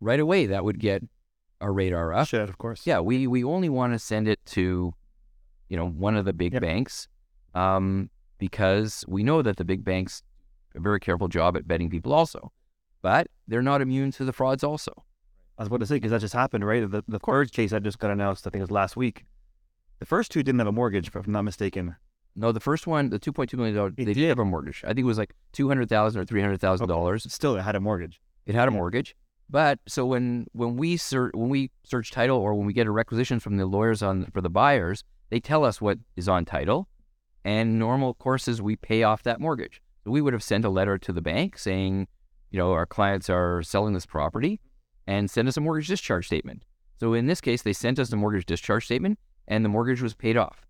right 0.00 0.20
away 0.20 0.46
that 0.46 0.64
would 0.64 0.78
get 0.80 1.02
our 1.60 1.72
radar 1.72 2.12
up. 2.12 2.28
Should 2.28 2.48
of 2.48 2.58
course. 2.58 2.86
Yeah, 2.86 3.00
we 3.00 3.26
we 3.26 3.44
only 3.44 3.68
want 3.68 3.92
to 3.92 3.98
send 3.98 4.28
it 4.28 4.40
to, 4.46 4.92
you 5.68 5.76
know, 5.76 5.88
one 5.88 6.16
of 6.16 6.24
the 6.24 6.32
big 6.32 6.52
Yep. 6.52 6.62
banks, 6.62 7.08
um, 7.54 8.10
because 8.38 9.04
we 9.08 9.22
know 9.22 9.40
that 9.42 9.56
the 9.56 9.64
big 9.64 9.84
banks 9.84 10.22
a 10.74 10.80
very 10.80 11.00
careful 11.00 11.28
job 11.28 11.56
at 11.56 11.66
vetting 11.66 11.90
people 11.90 12.12
also, 12.12 12.52
but 13.00 13.28
they're 13.48 13.62
not 13.62 13.80
immune 13.80 14.10
to 14.12 14.24
the 14.26 14.32
frauds 14.32 14.62
also. 14.62 14.92
I 15.58 15.62
was 15.62 15.68
about 15.68 15.80
to 15.80 15.86
say 15.86 15.96
because 15.96 16.10
that 16.10 16.20
just 16.20 16.34
happened, 16.34 16.66
right? 16.66 16.90
The 16.90 17.02
the 17.08 17.18
third 17.18 17.52
case 17.52 17.70
that 17.70 17.82
just 17.82 17.98
got 17.98 18.10
announced, 18.10 18.46
I 18.46 18.50
think 18.50 18.60
it 18.60 18.64
was 18.64 18.70
last 18.70 18.96
week. 18.96 19.24
The 19.98 20.06
first 20.06 20.30
two 20.30 20.42
didn't 20.42 20.58
have 20.58 20.68
a 20.68 20.72
mortgage, 20.72 21.08
if 21.08 21.14
I'm 21.14 21.32
not 21.32 21.42
mistaken. 21.42 21.96
No, 22.34 22.52
the 22.52 22.60
first 22.60 22.86
one, 22.86 23.08
the 23.08 23.18
two 23.18 23.32
point 23.32 23.48
two 23.48 23.56
million 23.56 23.74
dollars, 23.74 23.94
they 23.96 24.04
did 24.04 24.28
have 24.28 24.38
a 24.38 24.44
mortgage. 24.44 24.82
I 24.84 24.88
think 24.88 25.00
it 25.00 25.04
was 25.04 25.16
like 25.18 25.34
two 25.52 25.68
hundred 25.68 25.88
thousand 25.88 26.20
or 26.20 26.26
three 26.26 26.42
hundred 26.42 26.60
thousand 26.60 26.88
dollars. 26.88 27.26
Still, 27.32 27.56
it 27.56 27.62
had 27.62 27.74
a 27.74 27.80
mortgage. 27.80 28.20
It 28.44 28.54
had 28.54 28.68
a 28.68 28.70
mortgage, 28.70 29.16
but 29.48 29.78
so 29.88 30.04
when 30.04 30.46
when 30.52 30.76
we 30.76 30.98
search 30.98 31.32
when 31.34 31.48
we 31.48 31.70
search 31.84 32.10
title 32.10 32.38
or 32.38 32.54
when 32.54 32.66
we 32.66 32.74
get 32.74 32.86
a 32.86 32.90
requisition 32.90 33.40
from 33.40 33.56
the 33.56 33.64
lawyers 33.64 34.02
on 34.02 34.26
for 34.26 34.42
the 34.42 34.50
buyers, 34.50 35.02
they 35.30 35.40
tell 35.40 35.64
us 35.64 35.80
what 35.80 35.98
is 36.14 36.28
on 36.28 36.44
title, 36.44 36.88
and 37.44 37.78
normal 37.78 38.12
courses 38.12 38.60
we 38.60 38.76
pay 38.76 39.02
off 39.02 39.22
that 39.22 39.40
mortgage. 39.40 39.80
So 40.04 40.10
we 40.10 40.20
would 40.20 40.34
have 40.34 40.42
sent 40.42 40.66
a 40.66 40.70
letter 40.70 40.98
to 40.98 41.12
the 41.12 41.22
bank 41.22 41.56
saying, 41.56 42.06
you 42.50 42.58
know, 42.58 42.72
our 42.72 42.86
clients 42.86 43.30
are 43.30 43.62
selling 43.62 43.94
this 43.94 44.06
property, 44.06 44.60
and 45.06 45.30
send 45.30 45.48
us 45.48 45.56
a 45.56 45.60
mortgage 45.60 45.88
discharge 45.88 46.26
statement. 46.26 46.64
So 46.98 47.14
in 47.14 47.26
this 47.26 47.40
case, 47.40 47.62
they 47.62 47.72
sent 47.72 47.98
us 47.98 48.12
a 48.12 48.16
mortgage 48.16 48.46
discharge 48.46 48.84
statement, 48.86 49.18
and 49.48 49.64
the 49.64 49.68
mortgage 49.68 50.00
was 50.02 50.14
paid 50.14 50.36
off 50.36 50.66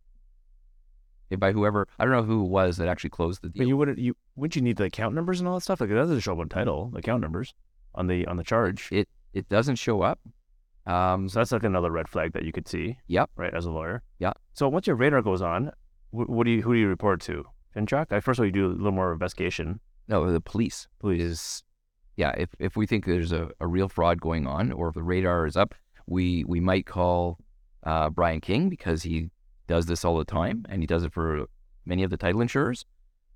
by 1.39 1.53
whoever. 1.53 1.89
I 1.99 2.05
don't 2.05 2.13
know 2.15 2.23
who 2.23 2.45
it 2.45 2.49
was 2.49 2.77
that 2.77 2.89
actually 2.89 3.11
closed 3.11 3.43
the 3.43 3.49
deal. 3.49 3.61
But 3.63 3.67
you 3.69 3.77
wouldn't 3.77 3.99
you 3.99 4.17
wouldn't 4.37 4.57
you 4.57 4.63
need 4.63 4.77
the 4.77 4.85
account 4.85 5.15
numbers 5.15 5.41
and 5.41 5.49
all 5.49 5.55
that 5.57 5.63
stuff? 5.63 5.81
Like 5.81 5.91
it 5.91 5.95
doesn't 5.95 6.21
show 6.21 6.33
up 6.35 6.39
on 6.39 6.49
title, 6.49 6.93
account 6.97 7.21
numbers 7.21 7.55
on 7.95 8.07
the 8.07 8.27
on 8.27 8.37
the 8.37 8.45
charge. 8.45 8.89
It 8.93 9.09
it 9.33 9.49
doesn't 9.49 9.77
show 9.77 10.03
up. 10.03 10.21
Um, 10.87 11.29
So 11.29 11.41
that's 11.41 11.51
like 11.53 11.65
another 11.65 11.91
red 11.91 12.09
flag 12.09 12.33
that 12.35 12.45
you 12.45 12.53
could 12.53 12.69
see. 12.69 12.97
Yep. 13.09 13.31
Right, 13.37 13.53
as 13.53 13.67
a 13.67 13.71
lawyer. 13.73 14.03
Yeah. 14.21 14.33
So 14.55 14.69
once 14.69 14.87
your 14.87 14.95
radar 14.97 15.21
goes 15.21 15.43
on, 15.43 15.73
wh- 16.11 16.29
what 16.31 16.45
do 16.45 16.51
you 16.51 16.63
who 16.63 16.75
do 16.75 16.79
you 16.79 16.89
report 16.89 17.21
to? 17.23 17.45
FINTRAC. 17.75 18.13
I 18.13 18.21
first 18.21 18.39
of 18.39 18.43
all 18.43 18.47
you 18.47 18.53
do 18.53 18.67
a 18.67 18.69
little 18.69 18.93
more 18.93 19.13
investigation. 19.13 19.81
no, 20.09 20.31
the 20.31 20.41
police. 20.41 20.87
Police. 21.01 21.23
is 21.23 21.63
yeah 22.17 22.31
if, 22.37 22.51
if 22.59 22.77
we 22.77 22.87
think 22.87 23.05
there's 23.05 23.33
a, 23.33 23.49
a 23.61 23.67
real 23.67 23.89
fraud 23.89 24.21
going 24.21 24.47
on 24.47 24.73
or 24.73 24.89
if 24.89 24.95
the 24.95 25.03
radar 25.03 25.47
is 25.47 25.57
up 25.57 25.75
we 26.07 26.45
we 26.45 26.61
might 26.61 26.87
call 26.87 27.39
uh, 27.85 28.11
brian 28.11 28.41
king 28.41 28.69
because 28.69 29.03
he 29.03 29.31
does 29.67 29.87
this 29.87 30.05
all 30.05 30.17
the 30.17 30.25
time 30.25 30.65
and 30.69 30.83
he 30.83 30.87
does 30.87 31.05
it 31.05 31.13
for 31.13 31.47
many 31.85 32.03
of 32.03 32.11
the 32.11 32.17
title 32.17 32.41
insurers 32.41 32.85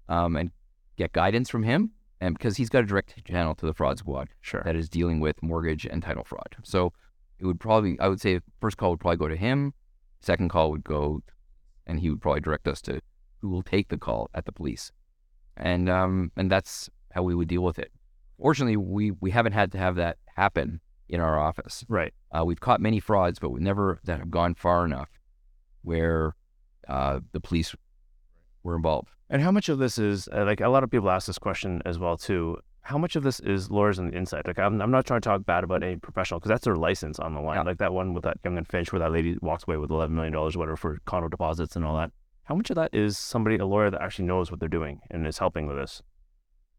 um, 0.09 0.37
and 0.37 0.51
get 0.97 1.13
guidance 1.13 1.49
from 1.49 1.63
him 1.63 1.91
and 2.21 2.37
because 2.37 2.57
he's 2.57 2.69
got 2.69 2.85
a 2.85 2.87
direct 2.87 3.25
channel 3.27 3.55
to 3.55 3.67
the 3.67 3.75
fraud 3.75 3.99
squad 3.99 4.29
Sure. 4.41 4.63
that 4.65 4.77
is 4.77 4.89
dealing 4.89 5.21
with 5.21 5.43
mortgage 5.43 5.87
and 5.87 6.03
title 6.03 6.25
fraud 6.25 6.57
so 6.63 6.93
it 7.39 7.47
would 7.47 7.61
probably 7.61 7.99
i 8.01 8.09
would 8.09 8.21
say 8.21 8.41
first 8.61 8.77
call 8.77 8.91
would 8.91 9.01
probably 9.01 9.17
go 9.17 9.29
to 9.29 9.37
him 9.37 9.73
second 10.21 10.49
call 10.51 10.71
would 10.71 10.85
go 10.85 11.23
and 11.87 12.01
he 12.01 12.11
would 12.11 12.21
probably 12.21 12.41
direct 12.41 12.69
us 12.69 12.81
to 12.83 13.01
who 13.41 13.49
will 13.49 13.63
take 13.63 13.89
the 13.89 13.99
call 13.99 14.31
at 14.35 14.45
the 14.45 14.53
police, 14.53 14.93
and 15.57 15.89
um, 15.89 16.31
and 16.37 16.51
that's 16.51 16.89
how 17.13 17.23
we 17.23 17.35
would 17.35 17.49
deal 17.49 17.63
with 17.63 17.79
it. 17.79 17.91
Fortunately, 18.41 18.77
we 18.77 19.11
we 19.13 19.31
haven't 19.31 19.53
had 19.53 19.73
to 19.73 19.79
have 19.79 19.97
that 19.97 20.17
happen 20.35 20.81
in 21.09 21.21
our 21.21 21.39
office. 21.39 21.85
Right. 21.89 22.15
Uh, 22.33 22.45
we've 22.45 22.61
caught 22.61 22.81
many 22.81 23.01
frauds, 23.01 23.39
but 23.39 23.51
we've 23.51 23.63
never 23.63 24.01
that 24.05 24.19
have 24.19 24.31
gone 24.31 24.55
far 24.55 24.85
enough 24.85 25.11
where 25.83 26.35
uh, 26.89 27.21
the 27.33 27.41
police 27.41 27.75
were 28.63 28.77
involved. 28.77 29.11
And 29.29 29.43
how 29.43 29.51
much 29.51 29.69
of 29.69 29.79
this 29.79 29.99
is 29.99 30.29
uh, 30.33 30.45
like 30.45 30.61
a 30.61 30.69
lot 30.69 30.85
of 30.85 30.91
people 30.91 31.11
ask 31.11 31.27
this 31.27 31.39
question 31.39 31.83
as 31.85 31.99
well 31.99 32.17
too. 32.17 32.59
How 32.83 32.97
much 32.97 33.15
of 33.15 33.23
this 33.23 33.41
is 33.41 33.71
lawyers 33.71 33.99
on 33.99 34.09
the 34.11 34.17
inside? 34.17 34.47
Like 34.47 34.59
I'm, 34.59 34.81
I'm 34.81 34.91
not 34.91 35.05
trying 35.05 35.21
to 35.21 35.29
talk 35.29 35.45
bad 35.45 35.65
about 35.65 35.83
any 35.83 35.97
professional 35.97 36.41
because 36.41 36.49
that's 36.49 36.65
their 36.65 36.77
license 36.77 37.19
on 37.19 37.35
the 37.35 37.41
line. 37.41 37.57
Yeah. 37.57 37.63
Like 37.63 37.79
that 37.79 37.93
one 37.93 38.15
with 38.15 38.25
that 38.25 38.39
Yonge 38.43 38.57
and 38.57 38.67
Finch, 38.67 38.91
where 38.91 39.01
that 39.01 39.13
lady 39.13 39.37
walks 39.43 39.65
away 39.69 39.77
with 39.77 39.91
eleven 39.91 40.17
million 40.17 40.33
dollars, 40.33 40.57
whatever, 40.57 40.77
for 40.77 40.99
condo 41.05 41.29
deposits 41.29 41.77
and 41.77 41.85
all 41.85 41.97
that. 41.97 42.11
How 42.45 42.55
much 42.55 42.71
of 42.71 42.77
that 42.77 42.91
is 42.93 43.19
somebody, 43.19 43.59
a 43.59 43.67
lawyer 43.67 43.91
that 43.91 44.01
actually 44.01 44.25
knows 44.25 44.51
what 44.51 44.59
they're 44.59 44.69
doing 44.69 45.01
and 45.11 45.27
is 45.27 45.39
helping 45.39 45.67
with 45.67 45.77
this? 45.77 46.03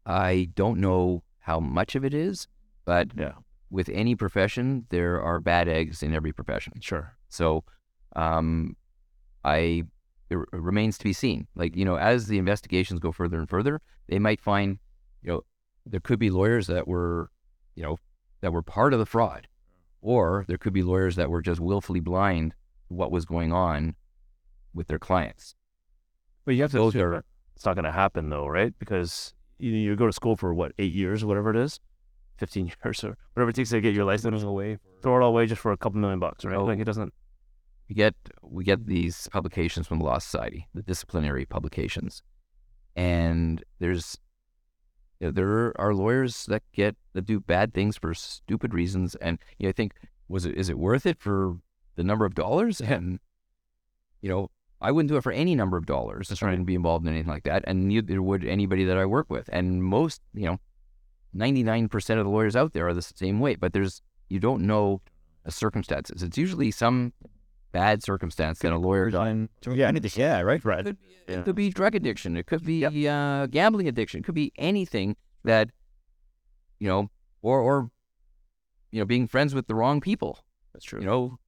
I 0.04 0.50
don't 0.54 0.80
know 0.80 1.22
how 1.42 1.60
much 1.60 1.94
of 1.94 2.04
it 2.04 2.14
is, 2.14 2.48
but 2.84 3.08
Yeah. 3.16 3.34
with 3.70 3.88
any 3.90 4.14
profession, 4.16 4.86
there 4.90 5.20
are 5.22 5.38
bad 5.40 5.68
eggs 5.68 6.02
in 6.02 6.14
every 6.14 6.32
profession. 6.32 6.72
Sure. 6.80 7.16
So, 7.28 7.64
um, 8.16 8.76
I 9.44 9.84
it 10.30 10.38
remains 10.52 10.96
to 10.98 11.04
be 11.04 11.12
seen. 11.12 11.46
Like 11.54 11.76
you 11.76 11.84
know, 11.84 11.96
as 11.96 12.26
the 12.26 12.38
investigations 12.38 13.00
go 13.00 13.12
further 13.12 13.38
and 13.38 13.48
further, 13.48 13.80
they 14.08 14.18
might 14.18 14.40
find, 14.40 14.78
you 15.22 15.30
know, 15.30 15.40
there 15.84 16.00
could 16.00 16.18
be 16.18 16.30
lawyers 16.30 16.66
that 16.68 16.88
were, 16.88 17.30
you 17.74 17.82
know, 17.82 17.98
that 18.40 18.52
were 18.52 18.62
part 18.62 18.92
of 18.94 18.98
the 18.98 19.04
fraud, 19.06 19.46
or 20.00 20.44
there 20.48 20.56
could 20.58 20.72
be 20.72 20.82
lawyers 20.82 21.16
that 21.16 21.28
were 21.30 21.42
just 21.42 21.60
willfully 21.60 22.00
blind 22.00 22.54
to 22.88 22.94
what 22.94 23.10
was 23.12 23.24
going 23.26 23.52
on 23.52 23.94
with 24.72 24.86
their 24.86 24.98
clients. 24.98 25.54
But 26.44 26.54
you 26.54 26.62
have 26.62 26.70
to. 26.70 26.78
Those 26.78 26.96
are- 26.96 27.24
It's 27.54 27.66
not 27.66 27.74
going 27.74 27.84
to 27.84 27.92
happen 27.92 28.30
though, 28.30 28.46
right? 28.46 28.72
Because 28.78 29.34
you, 29.62 29.72
you 29.72 29.96
go 29.96 30.06
to 30.06 30.12
school 30.12 30.36
for 30.36 30.52
what 30.52 30.72
eight 30.78 30.92
years 30.92 31.22
or 31.22 31.26
whatever 31.26 31.50
it 31.50 31.56
is, 31.56 31.78
fifteen 32.36 32.66
years 32.84 33.04
or 33.04 33.16
whatever 33.34 33.50
it 33.50 33.56
takes 33.56 33.70
to 33.70 33.80
get 33.80 33.94
your 33.94 34.04
license 34.04 34.42
away. 34.42 34.78
Throw 35.02 35.16
it 35.16 35.22
all 35.22 35.28
away 35.28 35.46
just 35.46 35.60
for 35.60 35.72
a 35.72 35.76
couple 35.76 36.00
million 36.00 36.18
bucks, 36.18 36.44
right? 36.44 36.56
Oh. 36.56 36.64
Like 36.64 36.80
it 36.80 36.84
doesn't. 36.84 37.12
we 37.88 37.94
get 37.94 38.14
we 38.42 38.64
get 38.64 38.86
these 38.86 39.28
publications 39.32 39.86
from 39.86 39.98
the 39.98 40.04
Law 40.04 40.18
Society, 40.18 40.68
the 40.74 40.82
disciplinary 40.82 41.46
publications, 41.46 42.22
and 42.96 43.62
there's 43.78 44.18
you 45.20 45.28
know, 45.28 45.32
there 45.32 45.72
are 45.80 45.94
lawyers 45.94 46.46
that 46.46 46.62
get 46.72 46.96
that 47.12 47.26
do 47.26 47.38
bad 47.38 47.72
things 47.72 47.96
for 47.96 48.12
stupid 48.12 48.74
reasons, 48.74 49.14
and 49.16 49.38
you 49.58 49.66
know, 49.66 49.70
I 49.70 49.72
think 49.72 49.94
was 50.28 50.44
it 50.44 50.56
is 50.56 50.68
it 50.68 50.78
worth 50.78 51.06
it 51.06 51.20
for 51.20 51.58
the 51.94 52.02
number 52.02 52.24
of 52.24 52.34
dollars? 52.34 52.80
And 52.92 53.20
you 54.20 54.28
know, 54.28 54.50
I 54.82 54.90
wouldn't 54.90 55.08
do 55.08 55.16
it 55.16 55.22
for 55.22 55.32
any 55.32 55.54
number 55.54 55.76
of 55.76 55.86
dollars. 55.86 56.28
That's 56.28 56.42
I 56.42 56.46
right. 56.46 56.52
wouldn't 56.52 56.66
be 56.66 56.74
involved 56.74 57.06
in 57.06 57.12
anything 57.12 57.30
like 57.30 57.44
that, 57.44 57.64
and 57.66 57.88
neither 57.88 58.20
would 58.20 58.44
anybody 58.44 58.84
that 58.84 58.98
I 58.98 59.06
work 59.06 59.30
with. 59.30 59.48
And 59.52 59.82
most, 59.82 60.20
you 60.34 60.46
know, 60.46 60.58
ninety 61.32 61.62
nine 61.62 61.88
percent 61.88 62.20
of 62.20 62.26
the 62.26 62.30
lawyers 62.30 62.56
out 62.56 62.72
there 62.72 62.88
are 62.88 62.94
the 62.94 63.02
same 63.02 63.40
way. 63.40 63.54
But 63.54 63.72
there's 63.72 64.02
you 64.28 64.40
don't 64.40 64.62
know 64.62 65.00
the 65.44 65.52
circumstances. 65.52 66.22
It's 66.22 66.36
usually 66.36 66.70
some 66.70 67.12
bad 67.72 68.02
circumstance 68.02 68.58
that 68.60 68.72
a 68.72 68.78
lawyer 68.78 69.10
done. 69.10 69.48
Yeah, 69.66 69.88
anything. 69.88 70.10
Yeah, 70.14 70.40
right. 70.40 70.64
Right. 70.64 70.84
Could, 70.84 70.98
Yeah. 71.28 71.38
It 71.38 71.44
could 71.44 71.56
be 71.56 71.70
drug 71.70 71.94
addiction. 71.94 72.36
It 72.36 72.46
could 72.46 72.64
be 72.64 72.84
uh, 72.84 73.46
gambling 73.46 73.88
addiction. 73.88 74.20
It 74.20 74.24
could 74.24 74.34
be 74.34 74.52
anything 74.56 75.16
that, 75.44 75.70
you 76.78 76.88
know, 76.88 77.10
or 77.40 77.60
or, 77.60 77.90
you 78.90 79.00
know, 79.00 79.06
being 79.06 79.26
friends 79.26 79.54
with 79.54 79.66
the 79.66 79.74
wrong 79.74 80.00
people. 80.00 80.38
That's 80.72 80.84
true. 80.84 81.00
You 81.00 81.06
know, 81.06 81.38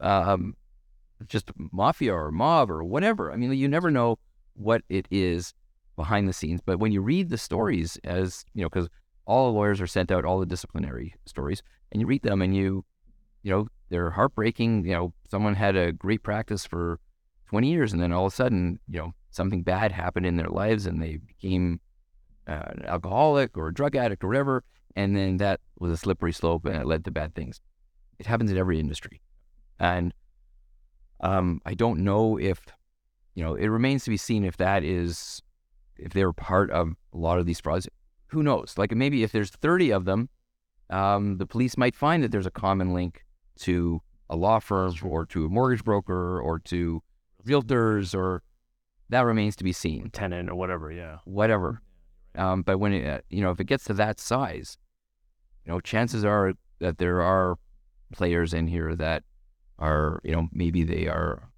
um, 0.00 0.54
just 1.26 1.50
mafia 1.56 2.14
or 2.14 2.30
mob 2.30 2.70
or 2.70 2.82
whatever. 2.82 3.32
I 3.32 3.36
mean, 3.36 3.52
you 3.52 3.68
never 3.68 3.90
know 3.90 4.18
what 4.54 4.82
it 4.88 5.06
is 5.10 5.54
behind 5.96 6.28
the 6.28 6.32
scenes. 6.32 6.60
But 6.64 6.78
when 6.78 6.92
you 6.92 7.00
read 7.00 7.28
the 7.28 7.38
stories, 7.38 7.98
as 8.04 8.44
you 8.54 8.62
know, 8.62 8.68
because 8.68 8.88
all 9.26 9.46
the 9.46 9.58
lawyers 9.58 9.80
are 9.80 9.86
sent 9.86 10.10
out 10.10 10.24
all 10.24 10.40
the 10.40 10.46
disciplinary 10.46 11.14
stories, 11.26 11.62
and 11.92 12.00
you 12.00 12.06
read 12.06 12.22
them, 12.22 12.42
and 12.42 12.54
you, 12.54 12.84
you 13.42 13.50
know, 13.50 13.68
they're 13.90 14.10
heartbreaking. 14.10 14.84
You 14.84 14.92
know, 14.92 15.12
someone 15.30 15.54
had 15.54 15.76
a 15.76 15.92
great 15.92 16.22
practice 16.22 16.64
for 16.64 16.98
20 17.48 17.70
years, 17.70 17.92
and 17.92 18.02
then 18.02 18.12
all 18.12 18.26
of 18.26 18.32
a 18.32 18.36
sudden, 18.36 18.78
you 18.88 18.98
know, 18.98 19.12
something 19.30 19.62
bad 19.62 19.92
happened 19.92 20.26
in 20.26 20.36
their 20.36 20.48
lives, 20.48 20.86
and 20.86 21.02
they 21.02 21.18
became 21.18 21.80
uh, 22.48 22.62
an 22.66 22.84
alcoholic 22.86 23.56
or 23.56 23.68
a 23.68 23.74
drug 23.74 23.96
addict 23.96 24.24
or 24.24 24.28
whatever, 24.28 24.64
and 24.96 25.16
then 25.16 25.36
that 25.36 25.60
was 25.78 25.92
a 25.92 25.96
slippery 25.96 26.32
slope, 26.32 26.64
and 26.64 26.76
it 26.76 26.86
led 26.86 27.04
to 27.04 27.10
bad 27.10 27.34
things. 27.34 27.60
It 28.18 28.26
happens 28.26 28.50
in 28.50 28.58
every 28.58 28.80
industry, 28.80 29.20
and 29.78 30.12
um, 31.20 31.60
I 31.64 31.74
don't 31.74 32.00
know 32.00 32.38
if, 32.38 32.60
you 33.34 33.44
know, 33.44 33.54
it 33.54 33.68
remains 33.68 34.04
to 34.04 34.10
be 34.10 34.16
seen 34.16 34.44
if 34.44 34.56
that 34.56 34.82
is, 34.84 35.42
if 35.96 36.12
they're 36.12 36.32
part 36.32 36.70
of 36.70 36.94
a 37.12 37.18
lot 37.18 37.38
of 37.38 37.46
these 37.46 37.60
frauds. 37.60 37.88
Who 38.28 38.42
knows? 38.42 38.74
Like 38.76 38.94
maybe 38.94 39.22
if 39.22 39.32
there's 39.32 39.50
30 39.50 39.92
of 39.92 40.04
them, 40.04 40.28
um, 40.88 41.38
the 41.38 41.46
police 41.46 41.76
might 41.76 41.94
find 41.94 42.22
that 42.22 42.32
there's 42.32 42.46
a 42.46 42.50
common 42.50 42.92
link 42.92 43.24
to 43.60 44.00
a 44.28 44.36
law 44.36 44.58
firm 44.58 44.94
or 45.04 45.26
to 45.26 45.46
a 45.46 45.48
mortgage 45.48 45.84
broker 45.84 46.40
or 46.40 46.58
to 46.60 47.02
realtors 47.44 48.14
or 48.14 48.42
that 49.08 49.22
remains 49.22 49.56
to 49.56 49.64
be 49.64 49.72
seen 49.72 50.10
tenant 50.10 50.48
or 50.48 50.54
whatever. 50.54 50.92
Yeah. 50.92 51.18
whatever 51.24 51.80
um, 52.36 52.62
but 52.62 52.78
when 52.78 52.92
it 52.92 53.06
uh, 53.06 53.20
you 53.28 53.42
know 53.42 53.50
if 53.50 53.60
it 53.60 53.64
gets 53.64 53.84
to 53.84 53.94
that 53.94 54.20
size 54.20 54.78
you 55.64 55.72
know 55.72 55.80
chances 55.80 56.24
are 56.24 56.54
that 56.78 56.98
there 56.98 57.20
are 57.20 57.56
players 58.12 58.54
in 58.54 58.66
here 58.66 58.94
that 58.94 59.24
are 59.80 60.20
you 60.22 60.32
know 60.32 60.48
maybe 60.52 60.84
they 60.84 61.08
are 61.08 61.50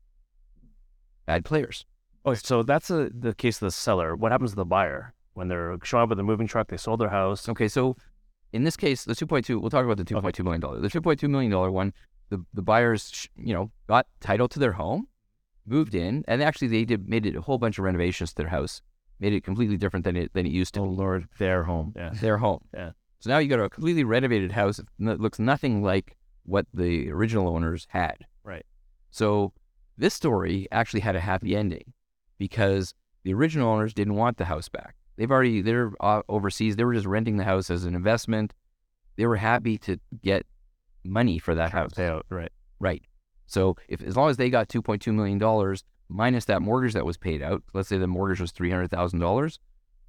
bad 1.27 1.45
players 1.45 1.85
Oh, 2.25 2.35
so 2.35 2.63
that's 2.63 2.91
a, 2.91 3.11
the 3.13 3.35
case 3.35 3.57
of 3.57 3.67
the 3.67 3.73
seller. 3.73 4.15
What 4.15 4.31
happens 4.33 4.51
to 4.51 4.57
the 4.57 4.65
buyer 4.65 5.13
when 5.35 5.49
they're 5.49 5.77
showing 5.83 6.05
up 6.05 6.09
with 6.11 6.21
a 6.21 6.23
moving 6.23 6.47
truck? 6.47 6.69
They 6.69 6.77
sold 6.77 7.01
their 7.01 7.09
house. 7.09 7.49
Okay, 7.49 7.67
so 7.67 7.97
in 8.53 8.65
this 8.65 8.77
case, 8.77 9.05
the 9.05 9.15
2.2, 9.15 9.61
we'll 9.61 9.71
talk 9.71 9.85
about 9.85 9.97
the 9.97 10.05
2.2 10.05 10.45
million 10.45 10.61
dollar. 10.61 10.79
The 10.81 10.89
2.2 10.89 11.29
million 11.29 11.51
dollar 11.51 11.71
one, 11.71 11.93
the 12.31 12.45
the 12.55 12.63
buyers, 12.63 13.29
you 13.37 13.53
know, 13.53 13.71
got 13.89 14.07
title 14.21 14.49
to 14.49 14.59
their 14.59 14.73
home, 14.73 15.09
moved 15.67 15.95
in, 15.95 16.25
and 16.29 16.43
actually 16.43 16.69
they 16.69 16.85
did 16.85 17.09
made 17.09 17.27
it 17.27 17.35
a 17.35 17.41
whole 17.41 17.59
bunch 17.59 17.79
of 17.79 17.85
renovations 17.85 18.31
to 18.31 18.37
their 18.37 18.49
house, 18.49 18.83
made 19.19 19.33
it 19.33 19.43
completely 19.43 19.77
different 19.77 20.05
than 20.05 20.17
it 20.17 20.33
than 20.33 20.47
it 20.47 20.53
used 20.53 20.75
to 20.75 20.81
Oh 20.81 20.87
be. 20.87 20.95
Lord, 20.95 21.29
their 21.39 21.65
home. 21.65 21.93
Yeah. 21.97 22.11
Their 22.15 22.39
home. 22.39 22.61
Yeah. 22.73 22.93
So 23.19 23.31
now 23.31 23.39
you 23.39 23.49
got 23.49 23.61
a 23.61 23.69
completely 23.69 24.05
renovated 24.05 24.53
house 24.53 24.81
that 25.01 25.21
looks 25.21 25.41
nothing 25.41 25.83
like 25.83 26.17
what 26.45 26.67
the 26.75 27.11
original 27.11 27.49
owners 27.49 27.87
had. 27.91 28.27
Right. 28.45 28.67
So 29.11 29.53
this 29.97 30.15
story 30.15 30.69
actually 30.73 31.01
had 31.01 31.17
a 31.17 31.21
happy 31.21 31.55
ending 31.57 31.93
because 32.39 32.95
the 33.25 33.35
original 33.35 33.69
owners 33.69 33.95
didn't 33.95 34.17
want 34.17 34.39
the 34.39 34.47
house 34.47 34.69
back. 34.69 34.97
They've 35.17 35.31
already 35.31 35.63
they're 35.63 35.93
uh, 36.01 36.23
overseas. 36.29 36.77
They 36.77 36.85
were 36.85 36.95
just 36.95 37.07
renting 37.07 37.37
the 37.37 37.45
house 37.45 37.71
as 37.71 37.85
an 37.85 37.95
investment. 37.95 38.55
They 39.17 39.27
were 39.27 39.37
happy 39.37 39.79
to 39.79 39.99
get 40.23 40.47
money 41.05 41.39
for 41.39 41.55
that 41.55 41.71
house. 41.71 41.93
Payout. 41.93 42.23
Right. 42.31 42.51
Right. 42.81 43.03
So 43.47 43.77
if 43.89 44.03
as 44.03 44.17
long 44.17 44.31
as 44.31 44.39
they 44.39 44.51
got 44.51 44.69
two 44.69 44.83
point 44.83 45.03
two 45.03 45.13
million 45.13 45.39
dollars 45.39 45.85
minus 46.09 46.47
that 46.47 46.63
mortgage 46.63 46.95
that 46.95 47.07
was 47.07 47.19
paid 47.19 47.43
out, 47.43 47.63
let's 47.75 47.89
say 47.89 47.99
the 47.99 48.07
mortgage 48.07 48.41
was 48.41 48.51
three 48.51 48.71
hundred 48.71 48.91
thousand 48.91 49.21
dollars, 49.21 49.59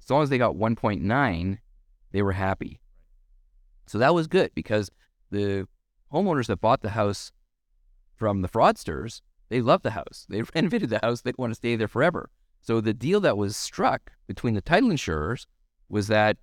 as 0.02 0.10
long 0.10 0.22
as 0.22 0.30
they 0.30 0.38
got 0.38 0.56
one 0.56 0.74
point 0.74 1.02
nine, 1.02 1.60
they 2.12 2.22
were 2.22 2.32
happy. 2.32 2.80
So 3.86 3.98
that 3.98 4.14
was 4.14 4.26
good 4.26 4.50
because 4.54 4.90
the 5.30 5.68
homeowners 6.14 6.46
that 6.46 6.60
bought 6.60 6.82
the 6.82 6.90
house 6.90 7.32
from 8.14 8.42
the 8.42 8.48
fraudsters, 8.48 9.20
they 9.48 9.60
loved 9.60 9.82
the 9.84 9.90
house. 9.90 10.26
They 10.28 10.42
renovated 10.54 10.90
the 10.90 11.00
house. 11.02 11.22
They 11.22 11.32
want 11.36 11.50
to 11.50 11.56
stay 11.56 11.76
there 11.76 11.88
forever. 11.88 12.30
So 12.60 12.80
the 12.80 12.94
deal 12.94 13.20
that 13.20 13.36
was 13.36 13.56
struck 13.56 14.12
between 14.26 14.54
the 14.54 14.62
title 14.62 14.90
insurers 14.90 15.46
was 15.88 16.06
that 16.08 16.36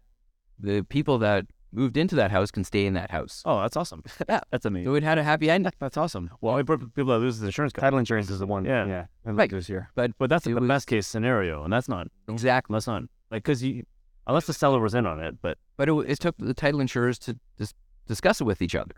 the 0.60 0.84
people 0.84 1.18
that 1.20 1.46
moved 1.74 1.96
into 1.98 2.16
that 2.16 2.30
house 2.32 2.52
can 2.52 2.64
stay 2.66 2.86
in 2.86 2.94
that 2.94 3.10
house. 3.12 3.42
Oh, 3.46 3.62
that's 3.62 3.78
awesome. 3.78 4.04
Yeah. 4.30 4.42
That's 4.52 4.66
amazing. 4.66 4.88
So 4.88 4.96
it 4.96 5.04
had 5.04 5.18
a 5.18 5.24
happy 5.24 5.50
ending. 5.50 5.72
That's 5.80 5.98
awesome. 5.98 6.30
Well, 6.42 6.56
I 6.56 6.62
brought 6.64 6.82
people 6.94 7.14
that 7.14 7.20
lose 7.20 7.40
the 7.40 7.48
insurance 7.48 7.72
company. 7.74 7.88
Title 7.88 8.00
insurance 8.00 8.30
is 8.30 8.40
the 8.40 8.46
one. 8.46 8.66
Yeah. 8.66 8.86
yeah. 8.86 9.06
I 9.26 9.32
Right. 9.32 9.50
this 9.50 9.70
year. 9.70 9.90
But 9.96 10.12
But 10.20 10.30
that's 10.30 10.46
the 10.46 10.54
was- 10.54 10.68
best 10.68 10.88
case 10.88 11.08
scenario, 11.08 11.64
and 11.64 11.72
that's 11.74 11.88
not. 11.90 12.08
exactly. 12.28 12.74
That's 12.76 12.88
not 12.88 13.04
like 13.32 13.44
because 13.44 13.64
you, 13.64 13.84
unless 14.28 14.46
the 14.46 14.54
seller 14.54 14.80
was 14.80 14.94
in 14.94 15.06
on 15.08 15.20
it. 15.22 15.42
But 15.42 15.58
But 15.78 15.88
it, 15.90 15.94
it 16.10 16.20
took 16.20 16.36
the 16.38 16.54
title 16.54 16.82
insurers 16.82 17.18
to 17.20 17.40
dis- 17.58 17.74
discuss 18.06 18.42
it 18.42 18.44
with 18.44 18.62
each 18.62 18.76
other, 18.76 18.96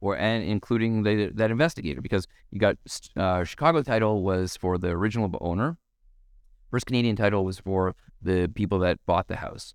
or 0.00 0.16
and 0.16 0.44
including 0.44 1.02
the, 1.02 1.30
that 1.34 1.50
investigator, 1.50 2.00
because 2.00 2.26
you 2.50 2.58
got 2.58 2.76
uh, 3.16 3.44
Chicago 3.44 3.82
title 3.82 4.22
was 4.22 4.56
for 4.56 4.78
the 4.78 4.88
original 4.88 5.30
owner, 5.40 5.78
First 6.70 6.86
Canadian 6.86 7.16
title 7.16 7.44
was 7.44 7.58
for 7.60 7.94
the 8.20 8.50
people 8.54 8.78
that 8.80 8.98
bought 9.06 9.28
the 9.28 9.36
house, 9.36 9.74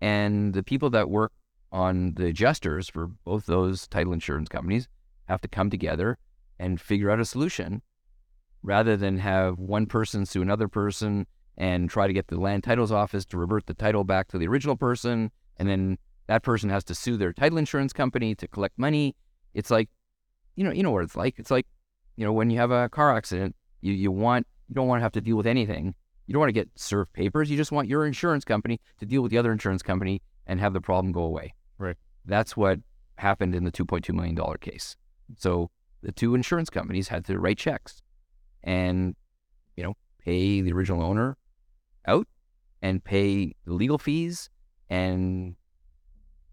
and 0.00 0.52
the 0.54 0.62
people 0.62 0.90
that 0.90 1.08
work 1.08 1.32
on 1.72 2.14
the 2.14 2.26
adjusters 2.26 2.88
for 2.88 3.06
both 3.24 3.46
those 3.46 3.86
title 3.86 4.12
insurance 4.12 4.48
companies 4.48 4.88
have 5.26 5.40
to 5.40 5.48
come 5.48 5.70
together 5.70 6.18
and 6.58 6.80
figure 6.80 7.10
out 7.10 7.20
a 7.20 7.24
solution, 7.24 7.80
rather 8.62 8.96
than 8.96 9.18
have 9.18 9.58
one 9.58 9.86
person 9.86 10.26
sue 10.26 10.42
another 10.42 10.68
person 10.68 11.26
and 11.56 11.88
try 11.88 12.06
to 12.06 12.12
get 12.12 12.26
the 12.28 12.38
land 12.38 12.64
titles 12.64 12.92
office 12.92 13.24
to 13.24 13.38
revert 13.38 13.66
the 13.66 13.74
title 13.74 14.04
back 14.04 14.28
to 14.28 14.38
the 14.38 14.46
original 14.46 14.76
person, 14.76 15.30
and 15.56 15.68
then 15.68 15.96
that 16.26 16.42
person 16.42 16.70
has 16.70 16.84
to 16.84 16.94
sue 16.94 17.16
their 17.16 17.32
title 17.32 17.58
insurance 17.58 17.92
company 17.92 18.34
to 18.34 18.48
collect 18.48 18.78
money. 18.78 19.14
It's 19.54 19.70
like, 19.70 19.88
you 20.56 20.64
know, 20.64 20.72
you 20.72 20.82
know 20.82 20.90
what 20.90 21.04
it's 21.04 21.16
like. 21.16 21.38
It's 21.38 21.50
like, 21.50 21.66
you 22.16 22.24
know, 22.24 22.32
when 22.32 22.50
you 22.50 22.58
have 22.58 22.70
a 22.70 22.88
car 22.88 23.16
accident, 23.16 23.54
you, 23.80 23.92
you 23.92 24.10
want 24.10 24.46
you 24.68 24.74
don't 24.74 24.86
want 24.86 25.00
to 25.00 25.02
have 25.02 25.12
to 25.12 25.20
deal 25.20 25.36
with 25.36 25.46
anything. 25.46 25.94
You 26.26 26.34
don't 26.34 26.40
want 26.40 26.50
to 26.50 26.54
get 26.54 26.70
served 26.76 27.12
papers. 27.12 27.50
You 27.50 27.56
just 27.56 27.72
want 27.72 27.88
your 27.88 28.06
insurance 28.06 28.44
company 28.44 28.80
to 29.00 29.06
deal 29.06 29.20
with 29.20 29.32
the 29.32 29.38
other 29.38 29.50
insurance 29.50 29.82
company 29.82 30.22
and 30.46 30.60
have 30.60 30.72
the 30.72 30.80
problem 30.80 31.12
go 31.12 31.22
away. 31.22 31.54
Right. 31.76 31.96
That's 32.24 32.56
what 32.56 32.78
happened 33.16 33.54
in 33.54 33.64
the 33.64 33.72
$2.2 33.72 34.14
million 34.14 34.38
case. 34.60 34.96
So 35.36 35.70
the 36.02 36.12
two 36.12 36.36
insurance 36.36 36.70
companies 36.70 37.08
had 37.08 37.24
to 37.26 37.38
write 37.38 37.58
checks 37.58 38.00
and, 38.62 39.16
you 39.76 39.82
know, 39.82 39.94
pay 40.20 40.60
the 40.60 40.72
original 40.72 41.02
owner 41.02 41.36
out 42.06 42.28
and 42.80 43.02
pay 43.02 43.54
the 43.66 43.72
legal 43.72 43.98
fees. 43.98 44.50
And 44.88 45.56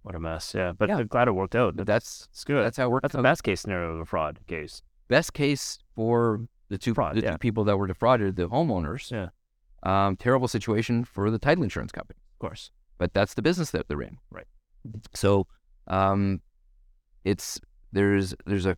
What 0.08 0.16
a 0.16 0.20
mess. 0.22 0.54
Yeah, 0.56 0.72
but 0.72 0.88
Yeah. 0.88 1.00
I'm 1.00 1.08
glad 1.08 1.28
it 1.28 1.34
worked 1.34 1.54
out. 1.54 1.76
That's, 1.76 1.86
that's 1.86 2.20
that's 2.28 2.44
good. 2.46 2.64
that's 2.64 2.78
how 2.78 2.86
it 2.86 2.92
worked. 2.92 3.02
That's 3.04 3.16
the 3.16 3.22
best 3.22 3.44
case 3.44 3.60
scenario 3.60 3.92
of 3.96 4.00
a 4.00 4.06
fraud 4.06 4.40
case. 4.48 4.82
best 5.10 5.34
case 5.34 5.80
for 5.96 6.48
the 6.70 6.78
two 6.78 6.94
Fraud, 6.94 7.18
the 7.18 7.22
yeah. 7.24 7.32
two 7.34 7.38
people 7.40 7.66
that 7.66 7.76
were 7.76 7.88
defrauded, 7.88 8.38
the 8.38 8.48
homeowners. 8.48 9.12
Yeah. 9.12 9.30
Um, 9.84 10.16
terrible 10.16 10.48
situation 10.48 11.04
for 11.04 11.30
the 11.30 11.38
title 11.38 11.62
insurance 11.66 11.92
company, 11.92 12.20
Of 12.36 12.40
course. 12.40 12.72
but 12.98 13.14
that's 13.14 13.34
the 13.34 13.42
business 13.42 13.72
that 13.72 13.90
they're 13.90 14.02
in. 14.02 14.18
Right. 14.32 14.48
So, 15.14 15.46
um, 15.88 16.40
it's 17.26 17.60
there's 17.92 18.34
there's 18.46 18.66
a 18.66 18.78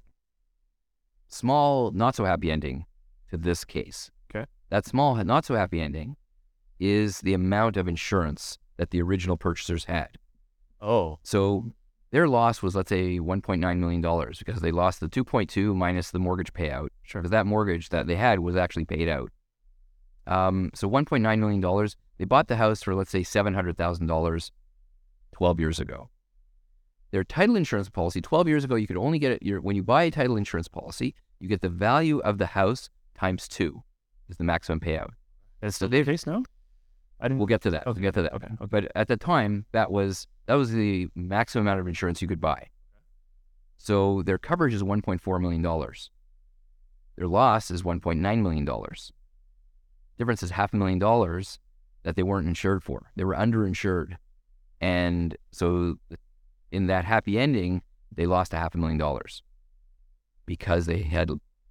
small 1.28 1.92
not 1.92 2.16
so 2.16 2.26
happy 2.26 2.50
ending 2.52 2.86
to 3.30 3.38
this 3.38 3.64
case. 3.64 4.10
Okay. 4.34 4.46
That 4.72 4.88
small 4.88 5.16
not 5.24 5.46
so 5.46 5.54
happy 5.54 5.80
ending 5.80 6.16
is 6.80 7.20
the 7.22 7.36
amount 7.36 7.78
of 7.78 7.88
insurance 7.88 8.58
that 8.78 8.90
the 8.90 9.02
original 9.04 9.38
purchasers 9.38 9.86
had. 9.86 10.18
Oh, 10.82 11.20
So 11.24 11.72
their 12.12 12.28
loss 12.28 12.62
was, 12.62 12.76
let's 12.76 12.90
say, 12.90 13.20
$1.9 13.20 13.78
million 13.78 14.02
because 14.40 14.62
they 14.62 14.72
lost 14.72 15.00
the 15.00 15.10
2.2 15.10 15.76
minus 15.76 16.12
the 16.12 16.20
mortgage 16.20 16.54
payout. 16.54 16.90
Sure. 17.04 17.22
Because 17.22 17.32
that 17.32 17.46
mortgage 17.46 17.90
that 17.90 18.08
they 18.08 18.16
had 18.16 18.40
was 18.40 18.56
actually 18.56 18.86
paid 18.86 19.10
out. 19.10 19.32
Um, 20.26 20.72
so 20.74 20.90
$1.9 20.90 21.40
million, 21.40 21.90
they 22.18 22.26
bought 22.26 22.48
the 22.48 22.56
house 22.56 22.82
for, 22.84 22.96
let's 22.96 23.12
say, 23.12 23.22
$700,000 23.22 24.52
12 25.32 25.60
years 25.60 25.80
ago. 25.80 26.10
Their 27.12 27.24
title 27.24 27.56
insurance 27.56 27.90
policy, 27.90 28.22
12 28.22 28.48
years 28.48 28.64
ago, 28.64 28.76
you 28.76 28.88
could 28.88 28.98
only 28.98 29.20
get 29.20 29.32
it, 29.32 29.44
your, 29.44 29.62
when 29.62 29.76
you 29.76 29.84
buy 29.84 30.04
a 30.04 30.12
title 30.12 30.38
insurance 30.38 30.68
policy, 30.68 31.16
you 31.40 31.48
get 31.48 31.62
the 31.62 31.70
value 31.70 32.20
of 32.20 32.38
the 32.38 32.48
house 32.48 32.90
times 33.16 33.48
two 33.48 33.84
is 34.30 34.38
the 34.38 34.44
maximum 34.44 34.80
payout. 34.80 35.10
it's 35.62 35.78
So 35.78 35.88
the 35.88 36.04
case 36.04 36.28
now? 36.28 36.44
I 37.20 37.28
didn't. 37.28 37.40
We'll 37.40 37.48
get 37.48 37.62
to 37.62 37.72
that. 37.72 37.86
Okay. 37.88 38.00
We'll 38.00 38.12
get 38.12 38.14
to 38.16 38.22
that. 38.24 38.34
Okay, 38.34 38.48
okay. 38.48 38.66
But 38.70 38.92
at 38.96 39.08
the 39.08 39.18
time, 39.18 39.66
that 39.72 39.92
was 39.92 40.28
that 40.46 40.56
was 40.56 40.72
the 40.72 41.08
maximum 41.16 41.68
amount 41.68 41.80
of 41.80 41.88
insurance 41.88 42.22
you 42.22 42.28
could 42.28 42.42
buy. 42.42 42.68
So 43.78 44.24
their 44.24 44.38
coverage 44.38 44.74
is 44.74 44.84
1.4 44.84 45.42
million 45.42 45.62
dollars. 45.62 46.12
Their 47.18 47.28
loss 47.28 47.72
is 47.72 47.84
1.9 47.84 48.42
million 48.42 48.66
dollars. 48.66 49.12
Difference 50.18 50.44
is 50.44 50.52
half 50.52 50.74
a 50.74 50.78
million 50.78 51.00
dollars 51.00 51.60
that 52.04 52.16
they 52.16 52.24
weren't 52.24 52.48
insured 52.48 52.84
for. 52.84 53.12
They 53.16 53.24
were 53.26 53.36
underinsured, 53.36 54.16
and 54.80 55.36
so 55.52 55.96
in 56.72 56.88
that 56.88 57.06
happy 57.06 57.38
ending, 57.38 57.82
they 58.16 58.26
lost 58.26 58.54
a 58.54 58.58
half 58.58 58.76
a 58.76 58.78
million 58.78 58.98
dollars 58.98 59.44
because 60.46 60.86
they 60.86 61.02
had 61.02 61.30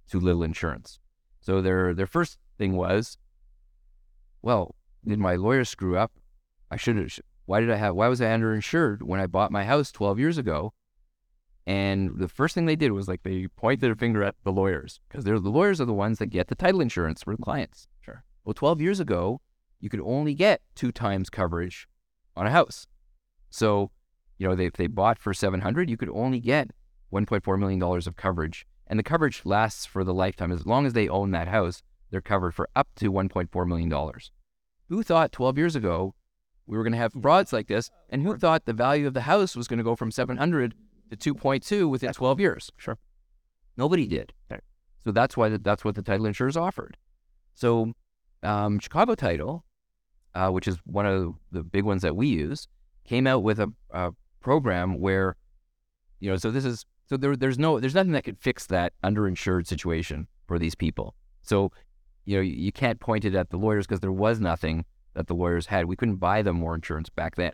too 0.09 0.19
little 0.19 0.43
insurance. 0.43 0.99
So 1.41 1.61
their 1.61 1.93
their 1.93 2.07
first 2.07 2.37
thing 2.57 2.75
was, 2.75 3.17
well, 4.41 4.75
did 5.05 5.19
my 5.19 5.35
lawyer 5.35 5.63
screw 5.63 5.97
up? 5.97 6.11
I 6.71 6.77
should 6.77 6.97
have. 6.97 7.19
Why 7.45 7.59
did 7.59 7.71
I 7.71 7.77
have? 7.77 7.95
Why 7.95 8.07
was 8.07 8.21
I 8.21 8.25
underinsured 8.25 9.01
when 9.01 9.19
I 9.19 9.27
bought 9.27 9.51
my 9.51 9.63
house 9.63 9.91
12 9.91 10.19
years 10.19 10.37
ago? 10.37 10.73
And 11.65 12.17
the 12.17 12.27
first 12.27 12.55
thing 12.55 12.65
they 12.65 12.75
did 12.75 12.91
was 12.91 13.07
like 13.07 13.23
they 13.23 13.47
point 13.47 13.79
their 13.79 13.95
finger 13.95 14.23
at 14.23 14.35
the 14.43 14.51
lawyers 14.51 14.99
because 15.07 15.23
they're 15.23 15.39
the 15.39 15.49
lawyers 15.49 15.79
are 15.79 15.85
the 15.85 15.93
ones 15.93 16.17
that 16.19 16.27
get 16.27 16.47
the 16.47 16.55
title 16.55 16.81
insurance 16.81 17.23
for 17.23 17.35
the 17.35 17.41
clients. 17.41 17.87
Sure. 18.01 18.23
Well, 18.43 18.53
12 18.53 18.81
years 18.81 18.99
ago, 18.99 19.41
you 19.79 19.89
could 19.89 20.01
only 20.01 20.33
get 20.33 20.61
two 20.75 20.91
times 20.91 21.29
coverage 21.29 21.87
on 22.35 22.47
a 22.47 22.51
house. 22.51 22.87
So, 23.49 23.91
you 24.37 24.47
know, 24.47 24.55
they, 24.55 24.65
if 24.65 24.73
they 24.73 24.87
bought 24.87 25.19
for 25.19 25.33
700, 25.33 25.89
you 25.89 25.97
could 25.97 26.09
only 26.09 26.39
get 26.39 26.71
1.4 27.13 27.59
million 27.59 27.79
dollars 27.79 28.07
of 28.07 28.15
coverage, 28.15 28.65
and 28.87 28.97
the 28.97 29.03
coverage 29.03 29.41
lasts 29.45 29.85
for 29.85 30.03
the 30.03 30.13
lifetime. 30.13 30.51
As 30.51 30.65
long 30.65 30.85
as 30.85 30.93
they 30.93 31.07
own 31.07 31.31
that 31.31 31.47
house, 31.47 31.83
they're 32.11 32.21
covered 32.21 32.53
for 32.53 32.69
up 32.75 32.87
to 32.95 33.11
1.4 33.11 33.67
million 33.67 33.89
dollars. 33.89 34.31
Who 34.89 35.03
thought 35.03 35.31
12 35.31 35.57
years 35.57 35.75
ago 35.75 36.15
we 36.65 36.77
were 36.77 36.83
going 36.83 36.93
to 36.93 36.99
have 36.99 37.13
frauds 37.13 37.53
like 37.53 37.67
this? 37.67 37.89
And 38.09 38.23
who 38.23 38.37
thought 38.37 38.65
the 38.65 38.73
value 38.73 39.07
of 39.07 39.13
the 39.13 39.21
house 39.21 39.55
was 39.55 39.67
going 39.67 39.77
to 39.77 39.83
go 39.83 39.95
from 39.95 40.11
700 40.11 40.73
to 41.11 41.33
2.2 41.33 41.89
within 41.89 42.11
12 42.11 42.39
years? 42.39 42.71
Sure. 42.77 42.97
Nobody 43.77 44.07
did. 44.07 44.33
So 45.03 45.11
that's 45.11 45.37
why 45.37 45.49
the, 45.49 45.57
that's 45.57 45.85
what 45.85 45.95
the 45.95 46.01
title 46.01 46.25
insurers 46.25 46.57
offered. 46.57 46.97
So 47.53 47.93
um, 48.43 48.79
Chicago 48.79 49.15
Title, 49.15 49.63
uh, 50.35 50.49
which 50.49 50.67
is 50.67 50.77
one 50.85 51.05
of 51.05 51.35
the 51.51 51.63
big 51.63 51.83
ones 51.83 52.01
that 52.01 52.15
we 52.15 52.27
use, 52.27 52.67
came 53.05 53.27
out 53.27 53.43
with 53.43 53.59
a, 53.59 53.71
a 53.91 54.11
program 54.41 54.99
where, 54.99 55.35
you 56.19 56.29
know, 56.29 56.37
so 56.37 56.51
this 56.51 56.65
is 56.65 56.85
so 57.05 57.17
there, 57.17 57.35
there's 57.35 57.57
no 57.57 57.79
there's 57.79 57.95
nothing 57.95 58.11
that 58.11 58.23
could 58.23 58.39
fix 58.39 58.67
that 58.67 58.93
underinsured 59.03 59.65
situation 59.65 60.27
for 60.47 60.59
these 60.59 60.75
people. 60.75 61.15
So, 61.41 61.71
you 62.25 62.37
know, 62.37 62.41
you, 62.41 62.71
can't 62.71 62.99
point 62.99 63.25
it 63.25 63.35
at 63.35 63.49
the 63.49 63.57
lawyers 63.57 63.87
because 63.87 63.99
there 64.01 64.11
was 64.11 64.39
nothing 64.39 64.85
that 65.15 65.27
the 65.27 65.33
lawyers 65.33 65.67
had. 65.67 65.85
We 65.85 65.95
couldn't 65.95 66.17
buy 66.17 66.41
them 66.41 66.57
more 66.57 66.75
insurance 66.75 67.09
back 67.09 67.35
then. 67.35 67.53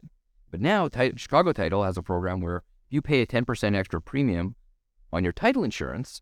But 0.52 0.62
now, 0.62 0.90
Chicago 1.16 1.54
Title 1.54 1.84
has 1.84 1.98
a 1.98 2.02
program 2.04 2.42
where 2.42 2.58
if 2.58 2.64
you 2.94 3.02
pay 3.02 3.22
a 3.22 3.28
10% 3.28 3.76
extra 3.76 4.02
premium 4.02 4.56
on 5.12 5.24
your 5.24 5.34
title 5.34 5.64
insurance, 5.64 6.22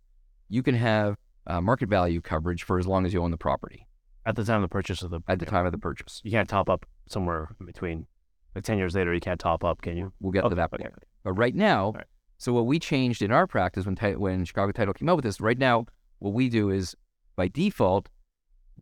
you 0.50 0.64
can 0.64 0.76
have 0.76 1.18
uh, 1.48 1.62
market 1.62 1.90
value 1.90 2.22
coverage 2.22 2.64
for 2.64 2.80
as 2.80 2.88
long 2.88 3.06
as 3.06 3.14
you 3.14 3.22
own 3.22 3.32
the 3.32 3.38
property 3.38 3.88
At 4.26 4.36
the 4.36 4.46
time 4.46 4.58
of 4.58 4.70
the 4.70 4.74
purchase 4.74 5.02
of 5.02 5.10
the 5.10 5.20
at 5.28 5.40
the 5.40 5.46
time 5.46 5.66
of 5.66 5.72
the 5.72 5.78
purchase. 5.78 6.22
you 6.24 6.32
can't 6.32 6.48
top 6.48 6.70
up 6.70 6.86
somewhere 7.08 7.50
in 7.60 7.66
between. 7.66 8.08
Like 8.56 8.64
ten 8.64 8.78
years 8.78 8.96
later, 8.96 9.14
you 9.14 9.20
can't 9.20 9.40
top 9.40 9.64
up, 9.64 9.82
can 9.82 9.98
you? 9.98 10.14
We'll 10.20 10.32
get 10.32 10.44
Okay, 10.46 10.50
to 10.50 10.56
that 10.56 10.74
okay. 10.74 10.90
But 11.24 11.34
right 11.34 11.56
now, 11.56 11.92
right. 11.94 12.06
so 12.38 12.54
what 12.54 12.66
we 12.68 12.80
changed 12.80 13.22
in 13.22 13.32
our 13.32 13.48
practice 13.48 13.86
when 13.86 13.96
when 14.20 14.46
Chicago 14.46 14.72
Title 14.72 14.94
came 14.94 15.10
out 15.10 15.16
with 15.18 15.26
this, 15.26 15.42
right 15.42 15.58
now, 15.58 15.86
what 16.20 16.34
we 16.34 16.50
do 16.50 16.70
is 16.70 16.96
by 17.36 17.48
default, 17.48 18.10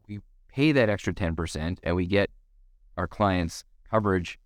we 0.07 0.19
pay 0.49 0.71
that 0.71 0.89
extra 0.89 1.13
ten 1.13 1.35
percent, 1.35 1.79
and 1.83 1.95
we 1.95 2.05
get 2.05 2.29
our 2.97 3.07
clients 3.07 3.63
coverage 3.89 4.39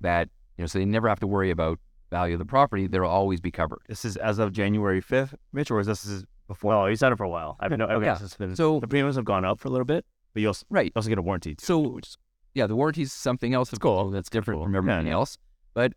that 0.00 0.28
you 0.56 0.62
know, 0.62 0.66
so 0.66 0.78
they 0.78 0.84
never 0.84 1.08
have 1.08 1.20
to 1.20 1.26
worry 1.26 1.50
about 1.50 1.78
value 2.10 2.34
of 2.34 2.38
the 2.38 2.44
property. 2.44 2.86
They'll 2.86 3.04
always 3.04 3.40
be 3.40 3.50
covered. 3.50 3.80
This 3.88 4.04
is 4.04 4.16
as 4.16 4.38
of 4.38 4.52
January 4.52 5.02
5th, 5.02 5.34
Mitch, 5.52 5.70
or 5.70 5.80
is 5.80 5.86
this 5.86 6.04
is 6.04 6.24
before? 6.46 6.76
Well, 6.76 6.86
he's 6.86 7.00
had 7.00 7.10
it 7.12 7.16
for 7.16 7.24
a 7.24 7.28
while. 7.28 7.56
I've 7.60 7.72
no. 7.72 7.86
Okay, 7.86 8.06
Yeah. 8.06 8.14
so 8.16 8.28
been- 8.38 8.54
So 8.54 8.78
the 8.80 8.86
premiums 8.86 9.16
have 9.16 9.24
gone 9.24 9.44
up 9.44 9.58
for 9.58 9.68
a 9.68 9.70
little 9.70 9.84
bit, 9.84 10.04
but 10.32 10.40
you 10.42 10.48
also, 10.48 10.64
right, 10.70 10.86
you 10.86 10.92
also 10.94 11.08
get 11.08 11.18
a 11.18 11.22
warranty. 11.22 11.54
Too, 11.56 11.64
So- 11.64 11.78
which 11.80 12.08
is 12.08 12.18
yeah, 12.54 12.66
the 12.68 12.76
warranty 12.76 13.02
is 13.02 13.12
something 13.12 13.52
else 13.52 13.70
that's 13.70 13.80
cool. 13.80 14.10
That's 14.10 14.30
different 14.30 14.58
cool. 14.58 14.66
from 14.66 14.74
Yeah, 14.74 14.78
everything 14.78 15.06
yeah. 15.08 15.14
else. 15.14 15.36
But 15.72 15.94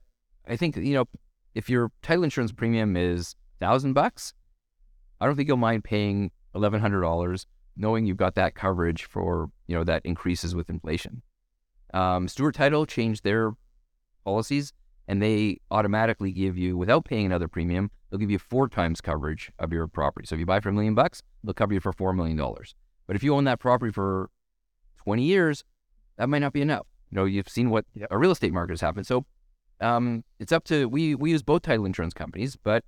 I 0.47 0.55
think 0.55 0.75
you 0.77 0.93
know, 0.95 1.05
if 1.53 1.69
your 1.69 1.91
title 2.01 2.23
insurance 2.23 2.51
premium 2.51 2.97
is 2.97 3.35
thousand 3.59 3.93
bucks, 3.93 4.33
I 5.21 5.25
don't 5.27 5.35
think 5.35 5.47
you'll 5.47 5.57
mind 5.57 5.83
paying 5.83 6.31
eleven 6.55 6.79
hundred 6.81 7.01
dollars, 7.01 7.45
knowing 7.77 8.05
you've 8.05 8.17
got 8.17 8.35
that 8.35 8.55
coverage 8.55 9.05
for 9.05 9.49
you 9.67 9.75
know 9.75 9.83
that 9.83 10.01
increases 10.05 10.55
with 10.55 10.69
inflation. 10.69 11.21
Um, 11.93 12.27
Stewart 12.27 12.55
Title 12.55 12.85
changed 12.85 13.23
their 13.23 13.53
policies, 14.25 14.73
and 15.07 15.21
they 15.21 15.59
automatically 15.71 16.31
give 16.31 16.57
you, 16.57 16.75
without 16.77 17.05
paying 17.05 17.25
another 17.25 17.47
premium, 17.47 17.89
they'll 18.09 18.19
give 18.19 18.31
you 18.31 18.39
four 18.39 18.67
times 18.67 18.99
coverage 18.99 19.51
of 19.59 19.71
your 19.71 19.87
property. 19.87 20.27
So 20.27 20.35
if 20.35 20.39
you 20.39 20.45
buy 20.45 20.59
for 20.59 20.69
a 20.69 20.73
million 20.73 20.95
bucks, 20.95 21.23
they'll 21.43 21.53
cover 21.53 21.73
you 21.73 21.79
for 21.79 21.93
four 21.93 22.13
million 22.13 22.37
dollars. 22.37 22.75
But 23.05 23.15
if 23.15 23.23
you 23.23 23.33
own 23.35 23.45
that 23.45 23.59
property 23.59 23.91
for 23.91 24.29
twenty 24.97 25.23
years, 25.23 25.63
that 26.17 26.27
might 26.27 26.39
not 26.39 26.53
be 26.53 26.61
enough. 26.61 26.87
You 27.09 27.15
know, 27.15 27.25
you've 27.25 27.47
seen 27.47 27.69
what 27.69 27.85
Yep. 27.93 28.09
a 28.11 28.17
real 28.17 28.31
estate 28.31 28.51
market 28.51 28.73
has 28.73 28.81
happened. 28.81 29.07
So 29.07 29.25
um, 29.79 30.23
it's 30.39 30.51
up 30.51 30.65
to 30.65 30.89
we 30.89 31.15
we 31.15 31.31
use 31.31 31.43
both 31.43 31.61
title 31.61 31.85
insurance 31.85 32.13
companies, 32.13 32.57
but 32.57 32.83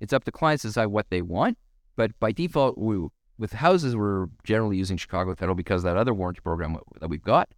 it's 0.00 0.12
up 0.12 0.24
to 0.24 0.32
clients 0.32 0.62
to 0.62 0.68
decide 0.68 0.86
what 0.86 1.06
they 1.08 1.22
want. 1.22 1.56
But 1.96 2.18
by 2.20 2.32
default, 2.32 2.76
we, 2.76 3.06
with 3.38 3.52
houses, 3.52 3.96
we're 3.96 4.26
generally 4.44 4.76
using 4.76 4.96
Chicago 4.96 5.34
Title 5.34 5.54
because 5.54 5.82
that 5.82 5.96
other 5.96 6.14
warranty 6.14 6.40
program 6.40 6.76
that 7.00 7.08
we've 7.08 7.22
got. 7.22 7.48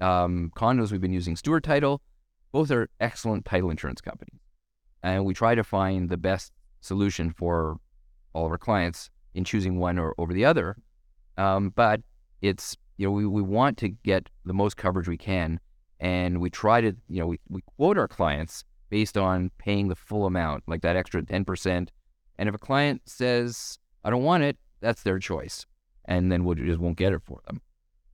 Um, 0.00 0.52
condos, 0.56 0.92
we've 0.92 1.00
been 1.00 1.12
using 1.12 1.36
Stewart 1.36 1.64
Title. 1.64 2.00
Both 2.52 2.70
are 2.70 2.88
excellent 3.00 3.44
title 3.44 3.70
insurance 3.70 4.00
companies, 4.00 4.40
and 5.02 5.24
we 5.24 5.34
try 5.34 5.54
to 5.54 5.62
find 5.62 6.08
the 6.08 6.16
best 6.16 6.52
solution 6.80 7.30
for 7.30 7.78
all 8.32 8.46
of 8.46 8.52
our 8.52 8.58
clients 8.58 9.10
in 9.34 9.44
choosing 9.44 9.78
one 9.78 9.98
or 9.98 10.14
over 10.18 10.32
the 10.32 10.44
other. 10.44 10.76
Um, 11.36 11.72
but 11.74 12.00
it's 12.40 12.76
you 12.96 13.06
know 13.06 13.12
we, 13.12 13.26
we 13.26 13.42
want 13.42 13.76
to 13.78 13.88
get 13.88 14.28
the 14.44 14.54
most 14.54 14.76
coverage 14.76 15.08
we 15.08 15.18
can, 15.18 15.60
and 16.00 16.40
we 16.40 16.48
try 16.48 16.80
to 16.80 16.96
you 17.08 17.20
know 17.20 17.26
we, 17.26 17.40
we 17.48 17.62
quote 17.76 17.98
our 17.98 18.08
clients 18.08 18.64
based 18.88 19.18
on 19.18 19.50
paying 19.58 19.88
the 19.88 19.96
full 19.96 20.24
amount, 20.24 20.64
like 20.66 20.80
that 20.82 20.96
extra 20.96 21.22
ten 21.22 21.44
percent. 21.44 21.92
And 22.38 22.48
if 22.48 22.54
a 22.54 22.58
client 22.58 23.02
says 23.04 23.78
I 24.04 24.10
don't 24.10 24.22
want 24.22 24.42
it, 24.42 24.56
that's 24.80 25.02
their 25.02 25.18
choice, 25.18 25.66
and 26.04 26.30
then 26.30 26.44
we 26.44 26.54
just 26.56 26.80
won't 26.80 26.96
get 26.96 27.12
it 27.12 27.22
for 27.24 27.40
them. 27.46 27.60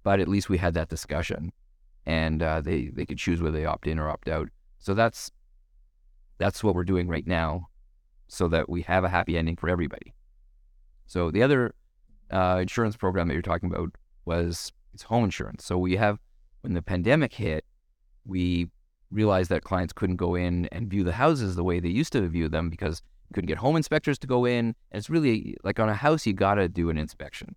But 0.02 0.20
at 0.20 0.28
least 0.28 0.48
we 0.48 0.58
had 0.58 0.74
that 0.74 0.88
discussion, 0.88 1.52
and 2.06 2.42
uh, 2.42 2.60
they 2.60 2.86
they 2.86 3.06
could 3.06 3.18
choose 3.18 3.40
whether 3.40 3.56
they 3.56 3.64
opt 3.64 3.86
in 3.86 3.98
or 3.98 4.08
opt 4.08 4.28
out. 4.28 4.48
So 4.78 4.94
that's 4.94 5.30
that's 6.38 6.64
what 6.64 6.74
we're 6.74 6.84
doing 6.84 7.08
right 7.08 7.26
now, 7.26 7.68
so 8.28 8.48
that 8.48 8.68
we 8.68 8.82
have 8.82 9.04
a 9.04 9.08
happy 9.08 9.38
ending 9.38 9.56
for 9.56 9.68
everybody. 9.68 10.14
So 11.06 11.30
the 11.30 11.42
other 11.42 11.74
uh, 12.30 12.58
insurance 12.60 12.96
program 12.96 13.28
that 13.28 13.34
you're 13.34 13.42
talking 13.42 13.70
about 13.70 13.90
was 14.24 14.72
it's 14.92 15.02
home 15.02 15.24
insurance. 15.24 15.64
So 15.64 15.78
we 15.78 15.96
have 15.96 16.18
when 16.62 16.74
the 16.74 16.82
pandemic 16.82 17.34
hit, 17.34 17.64
we 18.24 18.70
realized 19.10 19.50
that 19.50 19.62
clients 19.62 19.92
couldn't 19.92 20.16
go 20.16 20.34
in 20.34 20.66
and 20.66 20.88
view 20.88 21.04
the 21.04 21.12
houses 21.12 21.56
the 21.56 21.64
way 21.64 21.78
they 21.78 21.88
used 21.88 22.12
to 22.12 22.26
view 22.28 22.48
them 22.48 22.70
because 22.70 23.02
couldn't 23.32 23.48
get 23.48 23.58
home 23.58 23.76
inspectors 23.76 24.18
to 24.20 24.26
go 24.26 24.44
in. 24.44 24.66
And 24.66 24.74
it's 24.92 25.08
really 25.10 25.56
like 25.64 25.78
on 25.80 25.88
a 25.88 25.94
house, 25.94 26.26
you 26.26 26.32
got 26.32 26.54
to 26.56 26.68
do 26.68 26.90
an 26.90 26.98
inspection. 26.98 27.56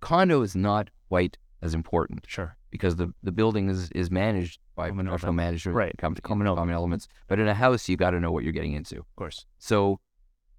Condo 0.00 0.42
is 0.42 0.54
not 0.56 0.88
quite 1.08 1.36
as 1.62 1.74
important 1.74 2.24
Sure. 2.26 2.56
because 2.70 2.96
the, 2.96 3.12
the 3.22 3.32
building 3.32 3.68
is, 3.68 3.90
is 3.90 4.10
managed 4.10 4.58
by 4.76 4.88
Common 4.88 5.06
professional 5.06 5.28
element. 5.30 5.46
managers, 5.48 5.74
Right. 5.74 5.94
com- 5.98 6.14
Common 6.14 6.46
common 6.46 6.74
elements. 6.74 7.06
But 7.28 7.38
in 7.38 7.48
a 7.48 7.54
house, 7.54 7.88
you 7.88 7.96
got 7.96 8.10
to 8.12 8.20
know 8.20 8.32
what 8.32 8.44
you're 8.44 8.52
getting 8.54 8.72
into. 8.72 8.98
Of 8.98 9.16
course. 9.16 9.44
So 9.58 10.00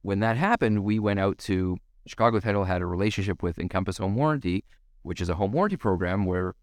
when 0.04 0.20
that 0.20 0.38
happened, 0.38 0.84
we 0.84 1.00
went 1.00 1.20
out 1.20 1.38
to 1.40 1.78
Chicago 2.06 2.40
Title 2.40 2.66
had 2.66 2.82
a 2.82 2.86
relationship 2.86 3.42
with 3.42 3.58
Encompass 3.60 3.98
Home 3.98 4.16
Warranty, 4.16 4.64
which 5.04 5.22
is 5.22 5.30
a 5.30 5.36
home 5.36 5.52
warranty 5.52 5.78
program 5.78 6.26
where 6.26 6.54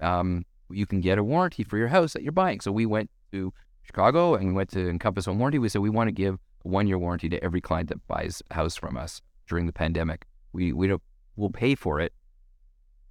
um, 0.00 0.44
you 0.70 0.84
can 0.86 1.00
get 1.00 1.16
a 1.18 1.24
warranty 1.24 1.62
for 1.62 1.78
your 1.78 1.88
house 1.88 2.12
that 2.14 2.22
you're 2.22 2.32
buying. 2.32 2.60
So 2.60 2.70
we 2.72 2.84
went 2.86 3.10
to 3.32 3.52
Chicago 3.82 4.34
and 4.34 4.48
we 4.48 4.52
went 4.52 4.70
to 4.70 4.88
Encompass 4.88 5.24
Home 5.26 5.38
Warranty. 5.38 5.58
We 5.58 5.68
said 5.70 5.80
we 5.80 5.90
want 5.90 6.08
to 6.08 6.12
give 6.12 6.38
one 6.66 6.86
year 6.86 6.98
warranty 6.98 7.28
to 7.28 7.42
every 7.44 7.60
client 7.60 7.88
that 7.88 8.06
buys 8.08 8.42
a 8.50 8.54
house 8.54 8.76
from 8.76 8.96
us 8.96 9.22
during 9.48 9.66
the 9.66 9.72
pandemic. 9.72 10.26
We 10.52 10.72
we 10.72 10.86
don't 10.88 11.02
we'll 11.36 11.50
pay 11.50 11.74
for 11.74 12.00
it. 12.00 12.12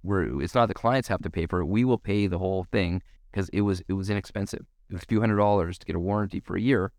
We're 0.02 0.40
it's 0.42 0.54
not 0.54 0.68
the 0.68 0.74
clients 0.74 1.08
have 1.08 1.22
to 1.22 1.30
pay 1.30 1.46
for 1.46 1.60
it. 1.60 1.66
We 1.66 1.84
will 1.84 1.98
pay 1.98 2.26
the 2.26 2.38
whole 2.38 2.64
thing 2.70 3.02
because 3.30 3.48
it 3.50 3.62
was 3.62 3.82
it 3.88 3.94
was 3.94 4.10
inexpensive. 4.10 4.64
It 4.90 4.94
was 4.94 5.02
a 5.02 5.06
few 5.06 5.20
hundred 5.20 5.36
dollars 5.36 5.78
to 5.78 5.86
get 5.86 5.96
a 5.96 6.00
warranty 6.00 6.40
for 6.40 6.56
a 6.56 6.60
year. 6.60 6.92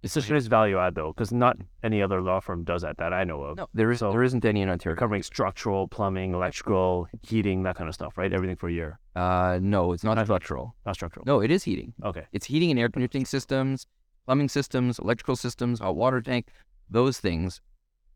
It's 0.00 0.12
such 0.14 0.30
a 0.30 0.32
nice 0.32 0.46
value 0.46 0.78
add 0.78 0.94
though, 0.94 1.12
because 1.12 1.32
not 1.32 1.56
any 1.82 2.00
other 2.02 2.20
law 2.22 2.38
firm 2.38 2.62
does 2.62 2.82
that 2.82 2.98
that 2.98 3.12
I 3.12 3.24
know 3.24 3.42
of. 3.42 3.56
No, 3.56 3.66
there 3.74 3.90
is 3.90 3.98
So- 3.98 4.12
there 4.12 4.22
isn't 4.22 4.44
any 4.44 4.60
in 4.62 4.68
Ontario. 4.68 4.96
Covering 4.96 5.24
structural, 5.24 5.88
plumbing, 5.88 6.34
electrical, 6.34 7.08
heating, 7.22 7.64
that 7.64 7.74
kind 7.74 7.88
of 7.88 7.94
stuff, 7.96 8.16
right? 8.16 8.32
Everything 8.32 8.54
for 8.54 8.68
a 8.68 8.72
year. 8.72 9.00
Uh, 9.16 9.58
no, 9.60 9.92
it's 9.92 10.04
not 10.04 10.14
Not 10.14 10.26
structural. 10.26 10.76
Not 10.86 10.94
structural. 10.94 11.24
No, 11.26 11.40
it 11.40 11.50
is 11.50 11.64
heating. 11.64 11.94
Okay. 12.04 12.26
It's 12.30 12.46
heating 12.46 12.70
and 12.70 12.78
air 12.78 12.88
conditioning 12.88 13.24
systems, 13.24 13.88
plumbing 14.28 14.50
systems, 14.50 14.98
electrical 14.98 15.36
systems, 15.36 15.80
hot 15.80 15.96
water 15.96 16.20
tank. 16.20 16.48
Those 16.90 17.18
things 17.18 17.62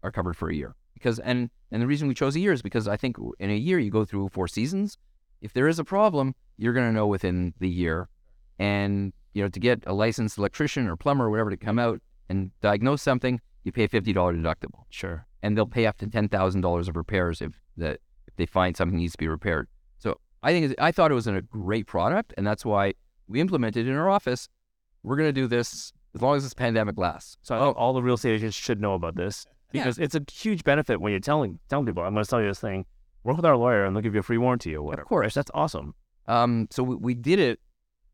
are 0.02 0.12
covered 0.12 0.36
for 0.36 0.50
a 0.50 0.54
year. 0.54 0.74
Because 0.92 1.18
and 1.20 1.48
and 1.70 1.80
the 1.80 1.86
reason 1.86 2.06
we 2.06 2.12
chose 2.12 2.36
a 2.36 2.40
year 2.40 2.52
is 2.52 2.60
because 2.60 2.86
I 2.86 2.98
think 2.98 3.16
in 3.38 3.48
a 3.50 3.56
year 3.56 3.78
you 3.78 3.90
go 3.90 4.04
through 4.04 4.28
four 4.28 4.46
seasons. 4.46 4.98
If 5.40 5.54
there 5.54 5.68
is 5.68 5.78
a 5.78 5.84
problem, 5.84 6.34
you're 6.58 6.74
going 6.74 6.86
to 6.86 6.92
know 6.92 7.06
within 7.06 7.54
the 7.60 7.68
year. 7.68 8.10
And 8.58 9.14
you 9.32 9.42
know, 9.42 9.48
to 9.48 9.58
get 9.58 9.82
a 9.86 9.94
licensed 9.94 10.36
electrician 10.36 10.86
or 10.86 10.96
plumber 10.96 11.24
or 11.28 11.30
whatever 11.30 11.48
to 11.48 11.56
come 11.56 11.78
out 11.78 11.98
and 12.28 12.50
diagnose 12.60 13.00
something, 13.00 13.40
you 13.64 13.72
pay 13.72 13.84
a 13.84 13.88
fifty 13.88 14.12
dollar 14.12 14.34
deductible, 14.34 14.84
Sure. 14.90 15.26
and 15.42 15.56
they'll 15.56 15.66
pay 15.78 15.86
up 15.86 15.96
to 15.98 16.06
ten 16.06 16.28
thousand 16.28 16.60
dollars 16.60 16.88
of 16.88 16.96
repairs 16.96 17.40
if 17.40 17.52
that 17.78 18.00
if 18.28 18.36
they 18.36 18.44
find 18.44 18.76
something 18.76 18.98
needs 18.98 19.12
to 19.12 19.18
be 19.18 19.28
repaired. 19.28 19.66
So 19.98 20.20
I 20.42 20.52
think 20.52 20.74
I 20.78 20.92
thought 20.92 21.10
it 21.10 21.14
was 21.14 21.26
a 21.26 21.40
great 21.40 21.86
product, 21.86 22.34
and 22.36 22.46
that's 22.46 22.66
why 22.66 22.92
we 23.28 23.40
implemented 23.40 23.86
it 23.86 23.90
in 23.90 23.96
our 23.96 24.10
office. 24.10 24.46
We're 25.02 25.16
going 25.16 25.30
to 25.34 25.40
do 25.40 25.46
this 25.46 25.92
as 26.14 26.22
long 26.22 26.36
as 26.36 26.42
this 26.42 26.54
pandemic 26.54 26.98
lasts. 26.98 27.36
So 27.42 27.58
think 27.58 27.76
all 27.76 27.92
the 27.92 28.02
real 28.02 28.14
estate 28.14 28.34
agents 28.34 28.56
should 28.56 28.80
know 28.80 28.94
about 28.94 29.16
this 29.16 29.46
Yeah. 29.72 29.82
because 29.84 29.98
it's 29.98 30.14
a 30.14 30.22
huge 30.30 30.64
benefit 30.64 31.00
when 31.00 31.10
you're 31.12 31.20
telling 31.20 31.58
telling 31.68 31.86
people, 31.86 32.02
I'm 32.02 32.12
going 32.14 32.24
to 32.24 32.28
sell 32.28 32.40
you 32.40 32.48
this 32.48 32.60
thing. 32.60 32.84
Work 33.24 33.36
with 33.36 33.46
our 33.46 33.56
lawyer 33.56 33.84
and 33.84 33.94
they'll 33.94 34.02
give 34.02 34.14
you 34.14 34.20
a 34.20 34.24
free 34.24 34.38
warranty 34.38 34.74
or 34.74 34.82
whatever. 34.82 35.02
Of 35.02 35.08
course. 35.08 35.34
That's 35.34 35.50
awesome. 35.54 35.94
Um, 36.26 36.68
so 36.70 36.82
we, 36.82 36.96
we 36.96 37.14
did 37.14 37.38
it, 37.38 37.60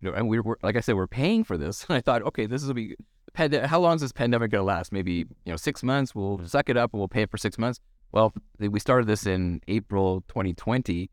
you 0.00 0.10
know, 0.10 0.16
and 0.16 0.28
we 0.28 0.38
were 0.40 0.58
like 0.62 0.76
I 0.76 0.80
said, 0.80 0.96
we're 0.96 1.06
paying 1.06 1.44
for 1.44 1.56
this. 1.58 1.84
And 1.88 1.96
I 1.96 2.00
thought, 2.00 2.22
okay, 2.22 2.46
this 2.46 2.64
will 2.64 2.74
be. 2.74 2.94
pande- 3.34 3.64
How 3.66 3.80
long 3.80 3.96
is 3.96 4.00
this 4.02 4.12
pandemic 4.12 4.50
going 4.50 4.60
to 4.60 4.64
last? 4.64 4.92
Maybe 4.92 5.12
you 5.44 5.52
know 5.52 5.56
six 5.56 5.82
months. 5.82 6.14
We'll 6.14 6.40
suck 6.46 6.68
it 6.68 6.76
up 6.76 6.92
and 6.92 7.00
we'll 7.00 7.08
pay 7.08 7.22
it 7.22 7.30
for 7.30 7.38
six 7.38 7.58
months. 7.58 7.80
Well, 8.12 8.32
we 8.58 8.80
started 8.80 9.06
this 9.06 9.26
in 9.26 9.60
April 9.68 10.22
2020, 10.28 11.10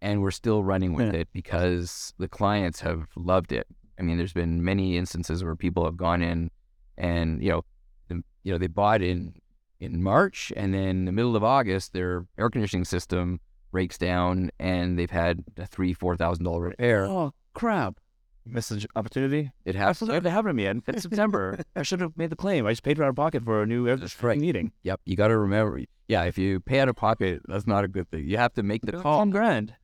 and 0.00 0.22
we're 0.22 0.30
still 0.30 0.64
running 0.64 0.94
with 0.94 1.12
Yeah. 1.12 1.20
it 1.20 1.28
because 1.34 2.14
the 2.18 2.28
clients 2.28 2.80
have 2.80 3.08
loved 3.14 3.52
it. 3.52 3.66
I 4.00 4.02
mean, 4.02 4.16
there's 4.16 4.32
been 4.32 4.64
many 4.64 4.96
instances 4.96 5.44
where 5.44 5.54
people 5.54 5.84
have 5.84 5.96
gone 5.98 6.22
in, 6.22 6.50
and 6.96 7.42
you 7.42 7.50
know, 7.50 7.64
the, 8.08 8.22
you 8.42 8.50
know, 8.52 8.58
they 8.58 8.66
bought 8.66 9.02
in 9.02 9.34
in 9.78 10.02
March, 10.02 10.52
and 10.56 10.72
then 10.72 11.04
the 11.04 11.12
middle 11.12 11.36
of 11.36 11.44
August, 11.44 11.92
their 11.92 12.26
air 12.38 12.48
conditioning 12.48 12.84
system 12.86 13.40
breaks 13.70 13.98
down, 13.98 14.50
and 14.58 14.98
they've 14.98 15.10
had 15.10 15.44
a 15.58 15.66
three, 15.66 15.92
four 15.92 16.16
thousand 16.16 16.44
dollar 16.44 16.62
repair. 16.62 17.06
Oh, 17.06 17.34
crap. 17.52 18.00
Missed 18.46 18.70
an 18.70 18.80
opportunity. 18.96 19.52
It 19.66 19.74
has 19.74 19.98
still 19.98 20.08
have 20.08 20.22
to 20.22 20.30
have 20.30 20.46
it 20.46 20.54
me 20.54 20.64
in 20.64 20.82
It's 20.86 21.02
September. 21.02 21.60
I 21.76 21.82
should 21.82 22.00
have 22.00 22.16
made 22.16 22.30
the 22.30 22.36
claim. 22.36 22.66
I 22.66 22.72
just 22.72 22.82
paid 22.82 22.98
out 22.98 23.10
of 23.10 23.14
pocket 23.14 23.44
for 23.44 23.62
a 23.62 23.66
new 23.66 23.86
air 23.86 23.96
That's 23.96 24.20
right. 24.22 24.38
meeting. 24.40 24.72
Yep, 24.82 25.02
you 25.04 25.14
got 25.14 25.28
to 25.28 25.36
remember. 25.38 25.82
Yeah, 26.08 26.24
if 26.24 26.38
you 26.38 26.58
pay 26.58 26.80
out 26.80 26.88
of 26.88 26.96
pocket, 26.96 27.42
that's 27.46 27.66
not 27.66 27.84
a 27.84 27.88
good 27.88 28.10
thing. 28.10 28.26
You 28.26 28.38
have 28.38 28.54
to 28.54 28.62
make 28.62 28.80
the 28.82 28.92
call. 28.92 29.18
Ten 29.20 29.30
grand. 29.30 29.74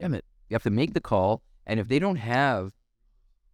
Damn 0.00 0.14
it! 0.14 0.24
You 0.48 0.54
have 0.54 0.62
to 0.62 0.70
make 0.70 0.94
the 0.94 1.00
call, 1.00 1.42
and 1.66 1.80
if 1.80 1.88
they 1.88 1.98
don't 1.98 2.16
have 2.16 2.72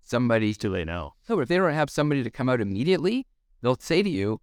somebody, 0.02 0.52
to 0.52 0.58
too 0.58 0.70
late 0.70 0.86
now. 0.86 1.14
no, 1.28 1.40
if 1.40 1.48
they 1.48 1.56
don't 1.56 1.72
have 1.72 1.90
somebody 1.90 2.22
to 2.22 2.30
come 2.30 2.48
out 2.48 2.60
immediately, 2.60 3.26
they'll 3.62 3.78
say 3.78 4.02
to 4.02 4.08
you, 4.08 4.40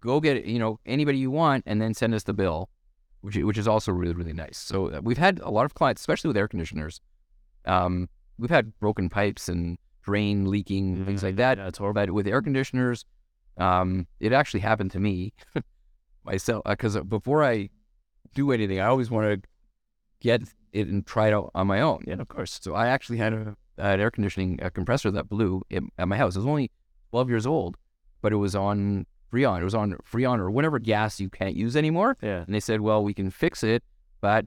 "Go 0.00 0.20
get 0.20 0.44
you 0.44 0.58
know 0.58 0.78
anybody 0.86 1.18
you 1.18 1.30
want, 1.30 1.64
and 1.66 1.80
then 1.80 1.94
send 1.94 2.14
us 2.14 2.24
the 2.24 2.34
bill," 2.34 2.68
which 3.20 3.36
which 3.36 3.58
is 3.58 3.68
also 3.68 3.92
really 3.92 4.14
really 4.14 4.32
nice. 4.32 4.58
So 4.58 4.90
uh, 4.90 5.00
we've 5.02 5.18
had 5.18 5.38
a 5.40 5.50
lot 5.50 5.64
of 5.64 5.74
clients, 5.74 6.02
especially 6.02 6.28
with 6.28 6.36
air 6.36 6.48
conditioners. 6.48 7.00
Um, 7.64 8.08
we've 8.38 8.50
had 8.50 8.78
broken 8.80 9.08
pipes 9.08 9.48
and 9.48 9.78
drain 10.02 10.50
leaking 10.50 11.04
things 11.04 11.22
like 11.22 11.36
that. 11.36 11.58
Yeah, 11.58 11.68
it's 11.68 11.78
horrible. 11.78 12.02
But 12.02 12.10
with 12.12 12.26
air 12.26 12.42
conditioners, 12.42 13.04
um, 13.58 14.06
it 14.18 14.32
actually 14.32 14.60
happened 14.60 14.90
to 14.92 15.00
me 15.00 15.32
myself 16.24 16.62
because 16.66 16.96
before 17.00 17.44
I 17.44 17.68
do 18.34 18.52
anything, 18.52 18.80
I 18.80 18.86
always 18.86 19.10
want 19.10 19.42
to 19.42 19.48
get 20.20 20.42
it 20.72 20.88
and 20.88 21.06
try 21.06 21.28
it 21.28 21.34
out 21.34 21.50
on 21.54 21.66
my 21.66 21.80
own. 21.80 22.04
Yeah, 22.06 22.14
of 22.14 22.28
course. 22.28 22.58
So 22.62 22.74
I 22.74 22.88
actually 22.88 23.18
had 23.18 23.32
a, 23.32 23.56
an 23.80 24.00
air 24.00 24.10
conditioning 24.10 24.58
a 24.62 24.70
compressor 24.70 25.10
that 25.10 25.28
blew 25.28 25.62
in, 25.70 25.88
at 25.98 26.08
my 26.08 26.16
house. 26.16 26.36
It 26.36 26.40
was 26.40 26.46
only 26.46 26.70
12 27.10 27.28
years 27.28 27.46
old, 27.46 27.76
but 28.22 28.32
it 28.32 28.36
was 28.36 28.54
on 28.54 29.06
Freon. 29.32 29.60
It 29.60 29.64
was 29.64 29.74
on 29.74 29.96
Freon 30.10 30.38
or 30.38 30.50
whatever 30.50 30.78
gas 30.78 31.20
you 31.20 31.28
can't 31.28 31.54
use 31.56 31.76
anymore. 31.76 32.16
Yeah. 32.22 32.42
And 32.46 32.54
they 32.54 32.60
said, 32.60 32.80
well, 32.80 33.02
we 33.02 33.14
can 33.14 33.30
fix 33.30 33.62
it, 33.62 33.82
but 34.20 34.46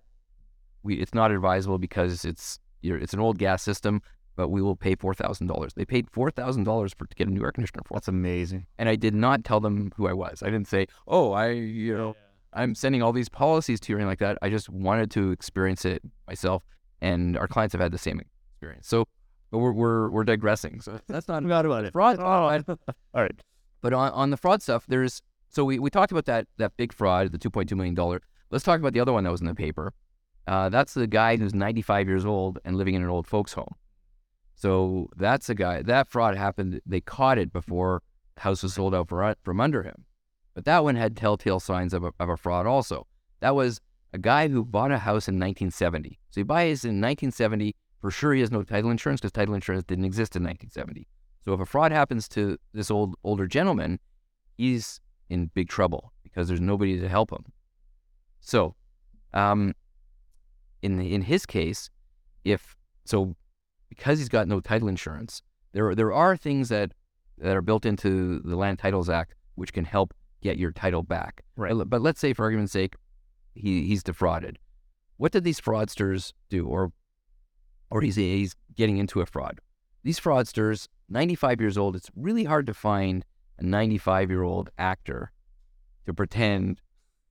we 0.84 0.96
it's 0.96 1.14
not 1.14 1.32
advisable 1.32 1.78
because 1.78 2.26
it's 2.26 2.60
you're, 2.82 2.98
it's 2.98 3.14
an 3.14 3.20
old 3.20 3.38
gas 3.38 3.64
system. 3.64 4.02
But 4.36 4.48
we 4.50 4.64
will 4.64 4.76
pay 4.76 4.96
four 4.96 5.14
thousand 5.14 5.46
dollars. 5.46 5.74
They 5.76 5.86
paid 5.86 6.10
four 6.10 6.32
thousand 6.32 6.64
dollars 6.64 6.92
for 6.98 7.06
to 7.06 7.16
get 7.16 7.28
a 7.28 7.32
new 7.32 7.44
air 7.44 7.52
conditioner 7.52 7.84
for, 7.86 7.94
That's 7.94 8.08
amazing. 8.08 8.66
and 8.80 8.90
I 8.90 8.96
did 8.96 9.14
not 9.14 9.44
tell 9.44 9.60
them 9.60 9.92
who 9.96 10.08
I 10.08 10.14
was. 10.14 10.42
I 10.42 10.48
didn't 10.48 10.68
say, 10.68 10.88
"Oh, 11.08 11.34
I 11.34 11.50
you 11.52 11.96
know 11.96 12.16
I'm 12.52 12.74
sending 12.74 13.04
all 13.04 13.14
these 13.14 13.30
policies 13.30 13.80
to 13.82 13.92
you," 13.92 13.96
or 13.96 14.00
anything 14.00 14.10
like 14.10 14.20
that. 14.20 14.40
I 14.42 14.50
just 14.50 14.70
wanted 14.70 15.12
to 15.12 15.30
experience 15.32 15.86
it 15.86 16.02
myself, 16.28 16.64
and 17.00 17.38
our 17.38 17.48
clients 17.48 17.74
have 17.74 17.82
had 17.82 17.92
the 17.92 18.00
same 18.00 18.20
experience. 18.20 18.88
So, 18.88 19.06
but 19.54 19.60
we're 19.60 19.72
we're, 19.72 20.10
we're 20.10 20.24
digressing. 20.24 20.82
So 20.82 21.00
that's 21.08 21.28
not 21.28 21.44
Forgot 21.44 21.68
about 21.68 21.86
it. 21.86 21.94
fraud. 21.94 22.18
Oh, 22.20 22.24
all 23.14 23.22
right. 23.22 23.40
But 23.82 23.94
on, 23.94 24.12
on 24.14 24.32
the 24.32 24.38
fraud 24.38 24.64
stuff, 24.64 24.86
there's 24.88 25.22
so 25.50 25.64
we, 25.64 25.78
we 25.78 25.92
talked 25.92 26.12
about 26.12 26.26
that 26.26 26.48
that 26.58 26.76
big 26.76 26.92
fraud, 26.92 27.32
the 27.32 27.38
two 27.38 27.52
point 27.52 27.70
two 27.70 27.76
million 27.76 27.94
dollar. 27.94 28.20
Let's 28.50 28.66
talk 28.66 28.80
about 28.80 28.94
the 28.94 29.00
other 29.00 29.14
one 29.14 29.24
that 29.26 29.30
was 29.30 29.42
in 29.42 29.48
the 29.48 29.54
paper. 29.54 29.94
Uh, 30.48 30.70
that's 30.70 30.96
the 30.96 31.06
guy 31.06 31.38
who's 31.38 31.54
95 31.54 32.08
years 32.08 32.26
old 32.26 32.58
and 32.66 32.76
living 32.76 32.96
in 32.96 33.04
an 33.04 33.10
old 33.10 33.28
folks 33.28 33.54
home. 33.54 33.76
So 34.56 35.10
that's 35.18 35.50
a 35.50 35.56
guy. 35.56 35.84
That 35.84 36.10
fraud 36.10 36.36
happened. 36.36 36.82
They 36.86 37.00
caught 37.00 37.38
it 37.38 37.54
before 37.54 38.02
house 38.38 38.64
was 38.64 38.74
sold 38.74 38.94
out 38.96 39.08
for, 39.08 39.36
from 39.44 39.62
under 39.62 39.84
him. 39.84 40.06
But 40.56 40.66
that 40.66 40.84
one 40.84 40.96
had 40.96 41.16
telltale 41.16 41.60
signs 41.60 41.94
of 41.94 42.04
a, 42.04 42.12
of 42.20 42.30
a 42.30 42.38
fraud 42.38 42.66
also. 42.66 43.08
That 43.40 43.56
was 43.56 43.80
a 44.12 44.18
guy 44.18 44.48
who 44.48 44.66
bought 44.66 44.92
a 44.92 44.98
house 44.98 45.28
in 45.28 45.36
1970. 45.36 46.20
So 46.32 46.42
he 46.42 46.44
buys 46.44 46.84
in 46.84 47.00
1970. 47.00 47.76
For 48.04 48.12
sure, 48.12 48.34
he 48.34 48.42
has 48.42 48.52
no 48.52 48.64
title 48.64 48.92
insurance 48.92 49.22
because 49.22 49.32
title 49.32 49.56
insurance 49.56 49.86
didn't 49.86 50.04
exist 50.04 50.36
in 50.36 50.44
1970. 50.44 51.08
So 51.46 51.54
if 51.54 51.62
a 51.62 51.66
fraud 51.66 51.94
happens 51.94 52.28
to 52.30 52.58
this 52.74 52.92
old 52.92 53.16
older 53.24 53.48
gentleman, 53.48 53.98
he's 54.58 55.00
in 55.30 55.52
big 55.54 55.70
trouble 55.70 56.12
because 56.22 56.50
there's 56.50 56.60
nobody 56.60 57.00
to 57.00 57.08
help 57.08 57.32
him. 57.32 57.46
So, 58.42 58.76
um, 59.34 59.74
in 60.82 60.98
the, 60.98 61.16
in 61.16 61.22
his 61.22 61.46
case, 61.46 61.90
if 62.44 62.76
so, 63.06 63.38
because 63.88 64.20
he's 64.20 64.28
got 64.28 64.50
no 64.50 64.60
title 64.60 64.90
insurance, 64.90 65.42
there 65.72 65.96
there 65.96 66.12
are 66.12 66.36
things 66.36 66.68
that 66.68 66.92
that 67.38 67.56
are 67.56 67.62
built 67.62 67.86
into 67.86 68.42
the 68.42 68.58
Land 68.58 68.80
Titles 68.80 69.08
Act 69.08 69.34
which 69.56 69.72
can 69.72 69.86
help 69.86 70.14
get 70.42 70.58
your 70.58 70.74
title 70.74 71.04
back. 71.04 71.46
Right. 71.56 71.74
But, 71.74 71.90
but 71.90 72.02
let's 72.02 72.20
say, 72.20 72.34
for 72.34 72.44
argument's 72.44 72.74
sake, 72.74 72.96
he 73.56 73.88
he's 73.88 74.04
defrauded. 74.04 74.60
What 75.16 75.32
did 75.32 75.46
these 75.46 75.62
fraudsters 75.62 76.34
do, 76.50 76.68
or 76.68 76.92
or 77.90 78.02
he's 78.02 78.16
he's 78.16 78.56
getting 78.76 78.98
into 78.98 79.22
a 79.22 79.26
fraud? 79.26 79.60
These 80.04 80.20
fraudsters, 80.20 80.88
95 81.10 81.62
years 81.62 81.78
old. 81.78 81.96
It's 81.96 82.10
really 82.16 82.44
hard 82.44 82.66
to 82.68 82.74
find 82.74 83.24
a 83.60 83.64
95 83.64 84.30
year 84.30 84.44
old 84.44 84.70
actor 84.78 85.32
to 86.06 86.14
pretend 86.14 86.82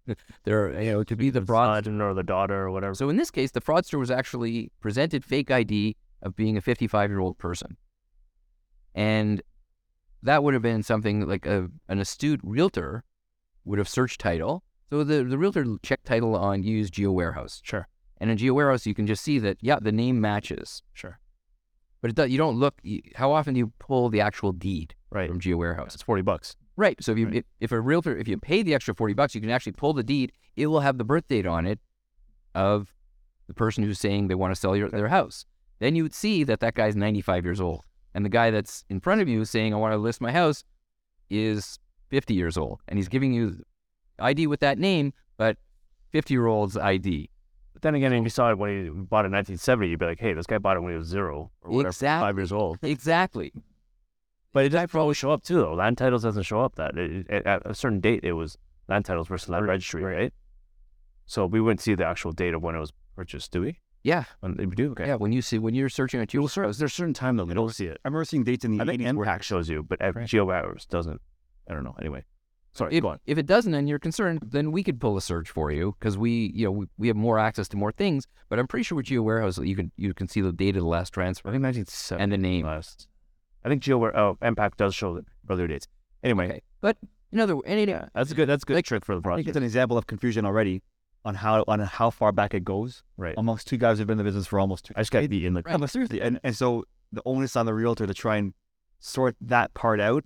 they're 0.44 0.80
you 0.80 0.92
know 0.92 1.04
to 1.04 1.16
be 1.16 1.30
the 1.30 1.44
fraud. 1.44 1.86
or 1.86 2.14
the 2.14 2.22
daughter 2.22 2.62
or 2.62 2.70
whatever. 2.70 2.94
So 2.94 3.08
in 3.08 3.16
this 3.16 3.30
case, 3.30 3.50
the 3.50 3.60
fraudster 3.60 3.98
was 3.98 4.10
actually 4.10 4.70
presented 4.80 5.24
fake 5.24 5.50
ID 5.50 5.96
of 6.22 6.36
being 6.36 6.56
a 6.56 6.60
55 6.60 7.10
year 7.10 7.20
old 7.20 7.38
person, 7.38 7.76
and 8.94 9.42
that 10.22 10.42
would 10.42 10.54
have 10.54 10.62
been 10.62 10.82
something 10.82 11.26
like 11.26 11.46
a, 11.46 11.68
an 11.88 11.98
astute 11.98 12.40
realtor 12.42 13.04
would 13.64 13.78
have 13.78 13.88
searched 13.88 14.20
title. 14.20 14.62
So 14.90 15.04
the 15.04 15.24
the 15.24 15.38
realtor 15.38 15.64
checked 15.82 16.06
title 16.06 16.36
on 16.36 16.62
used 16.62 16.94
Geo 16.94 17.12
Warehouse, 17.12 17.60
Sure. 17.64 17.88
And 18.22 18.30
in 18.30 18.36
Geo 18.36 18.54
Warehouse, 18.54 18.86
you 18.86 18.94
can 18.94 19.08
just 19.08 19.24
see 19.24 19.40
that, 19.40 19.56
yeah, 19.60 19.78
the 19.82 19.90
name 19.90 20.20
matches. 20.20 20.80
Sure. 20.92 21.18
But 22.00 22.10
it 22.10 22.14
does, 22.14 22.30
you 22.30 22.38
don't 22.38 22.56
look, 22.56 22.78
you, 22.84 23.00
how 23.16 23.32
often 23.32 23.52
do 23.54 23.58
you 23.58 23.72
pull 23.80 24.10
the 24.10 24.20
actual 24.20 24.52
deed 24.52 24.94
Right. 25.10 25.28
from 25.28 25.40
Geo 25.40 25.56
Warehouse? 25.56 25.94
It's 25.94 26.04
40 26.04 26.22
bucks. 26.22 26.54
Right. 26.76 27.02
So 27.02 27.10
if 27.10 27.18
you 27.18 27.26
Right. 27.26 27.34
if, 27.38 27.44
if 27.58 27.72
a 27.72 27.80
realtor 27.80 28.16
if 28.16 28.28
you 28.28 28.38
pay 28.38 28.62
the 28.62 28.74
extra 28.74 28.94
forty 28.94 29.12
bucks, 29.12 29.34
you 29.34 29.40
can 29.40 29.50
actually 29.50 29.72
pull 29.72 29.92
the 29.92 30.04
deed. 30.04 30.30
It 30.54 30.68
will 30.68 30.80
have 30.80 30.98
the 30.98 31.04
birth 31.04 31.26
date 31.26 31.46
on 31.46 31.66
it 31.66 31.80
of 32.54 32.94
the 33.48 33.54
person 33.54 33.82
who's 33.82 33.98
saying 33.98 34.28
they 34.28 34.36
want 34.36 34.54
to 34.54 34.60
sell 34.60 34.76
your, 34.76 34.88
their 34.88 35.08
house. 35.08 35.44
Then 35.80 35.96
you 35.96 36.04
would 36.04 36.14
see 36.14 36.44
that 36.44 36.60
that 36.60 36.74
guy's 36.74 36.94
ninety 36.96 37.20
five 37.20 37.44
years 37.44 37.60
old, 37.60 37.84
and 38.14 38.24
the 38.24 38.28
guy 38.30 38.50
that's 38.50 38.84
in 38.88 39.00
front 39.00 39.20
of 39.20 39.28
you 39.28 39.44
saying 39.44 39.74
I 39.74 39.76
want 39.78 39.92
to 39.94 39.98
list 39.98 40.20
my 40.20 40.30
house 40.32 40.62
is 41.28 41.78
fifty 42.08 42.34
years 42.34 42.56
old, 42.56 42.80
and 42.88 42.98
he's 42.98 43.08
giving 43.08 43.32
you 43.34 43.62
ID 44.20 44.46
with 44.46 44.60
that 44.60 44.78
name, 44.78 45.12
but 45.36 45.58
fifty 46.10 46.34
year 46.34 46.46
old's 46.46 46.76
ID. 46.76 47.28
But 47.82 47.88
then 47.88 47.94
again, 47.96 48.12
if 48.12 48.22
you 48.22 48.30
saw 48.30 48.50
it 48.50 48.58
when 48.58 48.70
he 48.84 48.90
bought 48.90 49.24
it 49.24 49.28
in 49.28 49.32
1970, 49.32 49.88
you'd 49.90 49.98
be 49.98 50.06
like, 50.06 50.20
hey, 50.20 50.34
this 50.34 50.46
guy 50.46 50.58
bought 50.58 50.76
it 50.76 50.80
when 50.80 50.92
he 50.92 50.98
was 50.98 51.08
zero 51.08 51.50
or 51.62 51.70
whatever, 51.72 51.88
Exactly. 51.88 52.26
five 52.28 52.36
years 52.38 52.52
old. 52.52 52.78
Exactly. 52.82 53.52
But 54.52 54.66
it 54.66 54.68
does 54.68 54.88
probably 54.88 55.14
show 55.14 55.32
up 55.32 55.42
too, 55.42 55.56
though. 55.56 55.74
Land 55.74 55.98
titles 55.98 56.22
doesn't 56.22 56.44
show 56.44 56.60
up 56.60 56.76
that. 56.76 56.96
It, 56.96 57.26
it- 57.28 57.44
at 57.46 57.62
a 57.66 57.74
certain 57.74 57.98
date, 58.00 58.20
it 58.22 58.34
was 58.34 58.56
land 58.88 59.04
titles 59.04 59.26
versus 59.26 59.48
land 59.48 59.66
registry, 59.66 60.02
right? 60.04 60.32
So 61.26 61.44
we 61.46 61.60
wouldn't 61.60 61.80
see 61.80 61.94
the 61.94 62.04
actual 62.06 62.30
date 62.32 62.54
of 62.54 62.62
when 62.62 62.74
it 62.76 62.78
was 62.78 62.92
purchased, 63.16 63.50
do 63.50 63.62
we? 63.62 63.78
Yeah. 64.04 64.24
And 64.42 64.56
we 64.58 64.66
do? 64.76 64.92
Okay. 64.92 65.06
Yeah. 65.08 65.16
When 65.16 65.32
you 65.32 65.42
see 65.42 65.58
when 65.58 65.74
you're 65.74 65.88
searching 65.88 66.20
at 66.20 66.32
your 66.34 66.44
Is 66.44 66.54
there 66.78 66.86
a 66.86 66.90
certain 66.90 67.14
time 67.14 67.36
though 67.36 67.44
we 67.44 67.54
don't 67.54 67.72
see 67.74 67.86
it? 67.86 67.98
I 68.04 68.08
remember 68.08 68.24
seeing 68.24 68.44
dates 68.44 68.64
in 68.64 68.76
the 68.76 68.82
I 68.82 68.86
think 68.86 69.02
80s 69.02 69.14
where 69.14 69.26
MPAC 69.26 69.42
shows 69.42 69.68
you, 69.68 69.82
but 69.82 69.98
Right. 70.00 70.26
Geo 70.26 70.50
Hours 70.50 70.86
doesn't. 70.86 71.20
I 71.68 71.74
don't 71.74 71.84
know. 71.84 71.94
Anyway, 72.00 72.24
sorry. 72.72 72.94
if, 72.94 73.02
go 73.02 73.08
on. 73.10 73.18
if 73.26 73.38
it 73.38 73.46
doesn't 73.46 73.74
and 73.74 73.88
you're 73.88 73.98
concerned, 73.98 74.40
then 74.42 74.72
we 74.72 74.82
could 74.82 75.00
pull 75.00 75.16
a 75.16 75.22
search 75.22 75.50
for 75.50 75.70
you 75.70 75.96
because 75.98 76.18
we, 76.18 76.52
you 76.54 76.64
know, 76.64 76.72
we, 76.72 76.86
we 76.98 77.08
have 77.08 77.16
more 77.16 77.38
access 77.38 77.68
to 77.68 77.76
more 77.76 77.92
things. 77.92 78.26
But 78.48 78.58
I'm 78.58 78.66
pretty 78.66 78.84
sure 78.84 78.96
with 78.96 79.06
Geo 79.06 79.22
Warehouse, 79.22 79.58
you 79.58 79.76
can 79.76 79.92
you 79.96 80.14
can 80.14 80.28
see 80.28 80.40
the 80.40 80.52
date 80.52 80.76
of 80.76 80.82
the 80.82 80.88
last 80.88 81.12
transfer. 81.12 81.48
I 81.48 81.52
think 81.52 81.62
1970 81.62 82.22
and 82.22 82.32
the 82.32 82.38
name. 82.38 82.66
last. 82.66 83.08
I 83.64 83.68
think 83.68 83.82
Geo 83.82 84.04
oh, 84.04 84.36
MPAC 84.42 84.76
does 84.76 84.94
show 84.94 85.14
the 85.14 85.24
earlier 85.48 85.66
dates. 85.66 85.86
Anyway, 86.24 86.46
Okay, 86.46 86.62
but 86.80 86.96
another 87.32 87.56
any 87.66 87.86
yeah, 87.86 88.06
that's 88.14 88.30
a 88.30 88.34
good. 88.34 88.48
That's 88.48 88.64
good 88.64 88.84
trick 88.84 89.04
for 89.04 89.14
the 89.14 89.20
project. 89.20 89.48
it's 89.48 89.56
an 89.56 89.64
example 89.64 89.98
of 89.98 90.06
confusion 90.06 90.44
already 90.44 90.82
on 91.24 91.34
how 91.34 91.64
on 91.68 91.80
how 91.80 92.10
far 92.10 92.32
back 92.32 92.54
it 92.54 92.64
goes 92.64 93.02
right. 93.16 93.34
amongst 93.36 93.68
two 93.68 93.76
guys 93.76 93.98
who've 93.98 94.06
been 94.06 94.14
in 94.14 94.18
the 94.18 94.24
business 94.24 94.46
for 94.46 94.58
almost 94.58 94.86
two 94.86 94.94
I 94.96 95.00
just 95.00 95.12
got 95.12 95.28
beat 95.28 95.44
in 95.44 95.54
the. 95.54 95.62
Yeah, 95.66 95.76
but 95.76 95.90
seriously, 95.90 96.20
and, 96.20 96.40
and 96.42 96.56
so 96.56 96.84
the 97.12 97.22
onus 97.24 97.56
on 97.56 97.66
the 97.66 97.74
realtor 97.74 98.06
to 98.06 98.14
try 98.14 98.36
and 98.36 98.54
sort 98.98 99.36
that 99.40 99.74
part 99.74 100.00
out, 100.00 100.24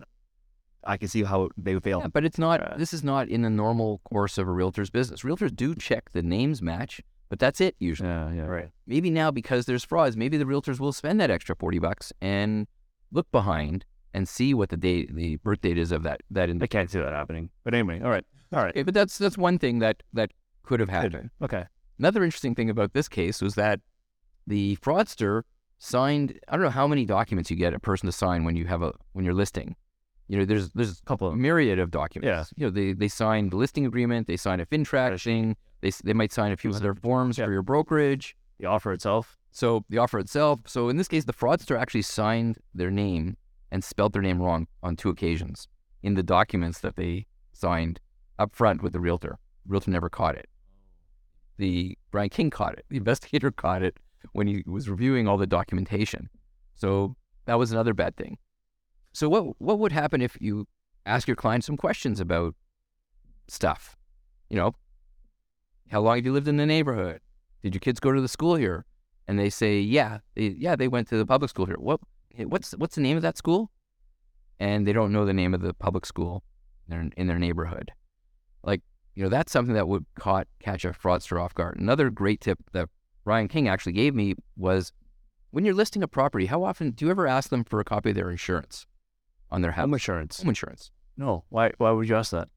I 0.87 0.97
can 0.97 1.09
see 1.09 1.23
how 1.25 1.51
they 1.57 1.75
would 1.75 1.83
fail. 1.83 2.01
Yeah, 2.01 2.09
but 2.09 2.25
it's 2.25 2.39
not. 2.39 2.61
Uh, 2.61 2.77
this 2.77 2.93
is 2.93 3.03
not 3.03 3.29
in 3.29 3.43
the 3.43 3.51
normal 3.51 4.01
course 4.05 4.39
of 4.39 4.49
a 4.49 4.53
realtor's 4.53 4.91
business. 4.91 5.23
Realtors 5.23 5.55
do 5.55 5.75
check 5.75 6.13
the 6.13 6.23
names 6.23 6.63
match, 6.63 7.01
but 7.29 7.39
that's 7.39 7.61
it 7.61 7.77
usually. 7.79 8.09
Yeah, 8.09 8.33
yeah, 8.33 8.43
right. 8.43 8.71
Maybe 8.87 9.11
now 9.11 9.31
because 9.31 9.67
there's 9.67 9.85
frauds, 9.85 10.17
maybe 10.17 10.37
the 10.37 10.45
realtors 10.45 10.79
will 10.81 10.93
spend 10.93 11.21
that 11.21 11.31
extra 11.31 11.57
forty 11.57 11.79
bucks 11.79 12.13
and 12.21 12.67
look 13.13 13.31
behind 13.33 13.85
and 14.15 14.29
see 14.29 14.55
what 14.55 14.71
the 14.71 14.77
date, 14.77 15.15
the 15.15 15.37
birth 15.37 15.61
date 15.61 15.79
is 15.79 15.93
of 15.93 16.03
that 16.05 16.21
that. 16.31 16.49
In 16.49 16.63
I 16.63 16.67
can't 16.67 16.91
see 16.91 16.99
that 16.99 17.13
happening. 17.13 17.51
But 17.65 17.75
anyway, 17.75 18.01
all 18.01 18.11
right, 18.11 18.25
all 18.53 18.63
right. 18.63 18.71
okay, 18.71 18.83
but 18.83 18.95
that's 18.95 19.19
that's 19.19 19.37
one 19.37 19.59
thing 19.59 19.81
that 19.81 20.03
that 20.13 20.31
could 20.63 20.81
have 20.81 20.89
happened. 20.89 21.31
Okay. 21.43 21.65
Another 21.99 22.23
interesting 22.23 22.55
thing 22.55 22.69
about 22.69 22.93
this 22.93 23.09
case 23.09 23.41
was 23.41 23.55
that 23.55 23.81
the 24.47 24.77
fraudster 24.77 25.43
signed 25.79 26.39
I 26.49 26.53
don't 26.53 26.63
know 26.63 26.71
how 26.71 26.87
many 26.87 27.05
documents 27.05 27.51
you 27.51 27.57
get 27.57 27.75
a 27.75 27.79
person 27.79 28.07
to 28.07 28.13
sign 28.13 28.45
when 28.45 28.57
you 28.57 28.67
have 28.67 28.83
a 28.83 28.93
when 29.13 29.25
you're 29.25 29.35
listing. 29.35 29.77
You 30.29 30.39
know, 30.39 30.45
there's 30.45 30.71
there's 30.73 30.99
a 30.99 31.03
Couple 31.05 31.29
of 31.29 31.37
myriad 31.37 31.79
of 31.79 31.91
documents. 31.91 32.27
Yeah. 32.27 32.45
You 32.57 32.67
know, 32.67 32.71
they 32.71 32.93
they 32.93 33.09
signed 33.09 33.53
the 33.53 33.57
listing 33.57 33.87
agreement, 33.87 34.27
they 34.27 34.37
signed 34.37 34.61
a 34.61 34.67
FINTRAC 34.67 35.23
thing, 35.23 35.57
they 35.83 35.91
they 36.05 36.13
might 36.15 36.33
sign 36.33 36.51
a 36.53 36.57
few 36.57 36.71
other 36.73 36.95
forms 36.95 37.39
Yeah. 37.39 37.45
for 37.47 37.53
your 37.53 37.63
brokerage. 37.63 38.37
the 38.59 38.67
offer 38.67 38.93
itself. 38.93 39.37
So 39.53 39.85
the 39.89 39.99
offer 39.99 40.19
itself. 40.19 40.61
So 40.67 40.89
in 40.89 40.97
this 40.97 41.09
case, 41.09 41.25
the 41.25 41.33
fraudster 41.33 41.79
actually 41.79 42.03
signed 42.03 42.59
their 42.75 42.91
name 42.91 43.37
and 43.71 43.83
spelled 43.85 44.13
their 44.15 44.23
name 44.23 44.41
wrong 44.41 44.67
on 44.83 44.97
two 44.97 45.11
occasions 45.11 45.69
in 46.03 46.15
the 46.15 46.23
documents 46.23 46.81
that 46.81 46.97
they 46.97 47.27
signed 47.53 48.01
up 48.39 48.55
front 48.55 48.83
with 48.83 48.93
the 48.93 49.01
realtor. 49.01 49.39
realtor 49.67 49.91
never 49.91 50.09
caught 50.11 50.35
it. 50.37 50.49
The 51.59 51.97
Brian 52.11 52.29
King 52.29 52.51
caught 52.51 52.75
it. 52.79 52.85
The 52.89 52.97
investigator 53.05 53.51
caught 53.51 53.83
it 53.83 53.97
when 54.33 54.47
he 54.47 54.63
was 54.67 54.89
reviewing 54.89 55.27
all 55.29 55.37
the 55.39 55.47
documentation. 55.47 56.29
So 56.75 57.17
that 57.47 57.55
was 57.59 57.73
another 57.73 57.95
bad 57.95 58.17
thing. 58.17 58.39
So 59.17 59.31
what 59.31 59.59
what 59.59 59.79
would 59.79 59.93
happen 59.93 60.21
if 60.21 60.37
you 60.43 60.69
ask 61.07 61.27
your 61.27 61.37
client 61.37 61.65
some 61.65 61.79
questions 61.79 62.21
about 62.21 62.55
stuff? 63.49 63.97
You 64.51 64.59
know, 64.59 64.75
how 65.91 66.03
long 66.03 66.17
have 66.17 66.27
you 66.27 66.35
lived 66.35 66.49
in 66.49 66.59
the 66.59 66.67
neighborhood? 66.67 67.23
Did 67.63 67.73
your 67.73 67.81
kids 67.81 67.99
go 67.99 68.13
to 68.13 68.21
the 68.21 68.29
school 68.29 68.57
here? 68.57 68.85
And 69.27 69.39
they 69.39 69.49
say, 69.49 69.81
yeah, 69.81 70.19
they, 70.35 70.49
yeah, 70.59 70.77
they 70.77 70.87
went 70.87 71.09
to 71.09 71.17
the 71.17 71.25
public 71.25 71.49
school 71.49 71.65
here. 71.65 71.79
What 71.79 72.01
what's 72.45 72.73
what's 72.73 72.97
the 72.97 73.01
name 73.01 73.17
of 73.17 73.23
that 73.23 73.39
school? 73.39 73.71
And 74.61 74.87
they 74.87 74.93
don't 74.93 75.13
know 75.13 75.25
the 75.25 75.33
name 75.33 75.55
of 75.55 75.63
the 75.63 75.73
public 75.73 76.05
school 76.05 76.43
in 76.87 76.91
their, 76.91 77.11
in 77.17 77.27
their 77.27 77.39
neighborhood. 77.39 77.93
Like 78.65 78.83
you 79.15 79.23
know, 79.23 79.31
that's 79.31 79.51
something 79.51 79.77
that 79.77 79.89
would 79.89 80.05
caught 80.17 80.47
catch 80.61 80.85
a 80.85 80.91
fraudster 80.91 81.41
off 81.41 81.55
guard. 81.55 81.81
Another 81.81 82.11
great 82.11 82.43
tip 82.43 82.59
that 82.75 82.91
Ryan 83.25 83.49
King 83.49 83.67
actually 83.67 83.95
gave 83.95 84.15
me 84.15 84.35
was 84.59 84.93
when 85.53 85.65
you're 85.65 85.73
listing 85.73 86.03
a 86.03 86.09
property, 86.09 86.45
how 86.45 86.65
often 86.65 86.91
do 86.91 87.07
you 87.07 87.11
ever 87.11 87.27
ask 87.27 87.49
them 87.49 87.65
for 87.65 87.81
a 87.81 87.85
copy 87.85 88.11
of 88.11 88.17
their 88.17 88.31
insurance 88.31 88.87
on 89.57 89.63
their 89.63 89.73
house? 89.73 89.85
Home 89.85 89.95
insurance. 89.95 90.39
Home 90.39 90.51
insurance. 90.51 90.91
No. 91.17 91.45
Why? 91.49 91.73
Why 91.79 91.91
would 91.91 92.09
you 92.09 92.15
ask 92.15 92.31
that? 92.31 92.49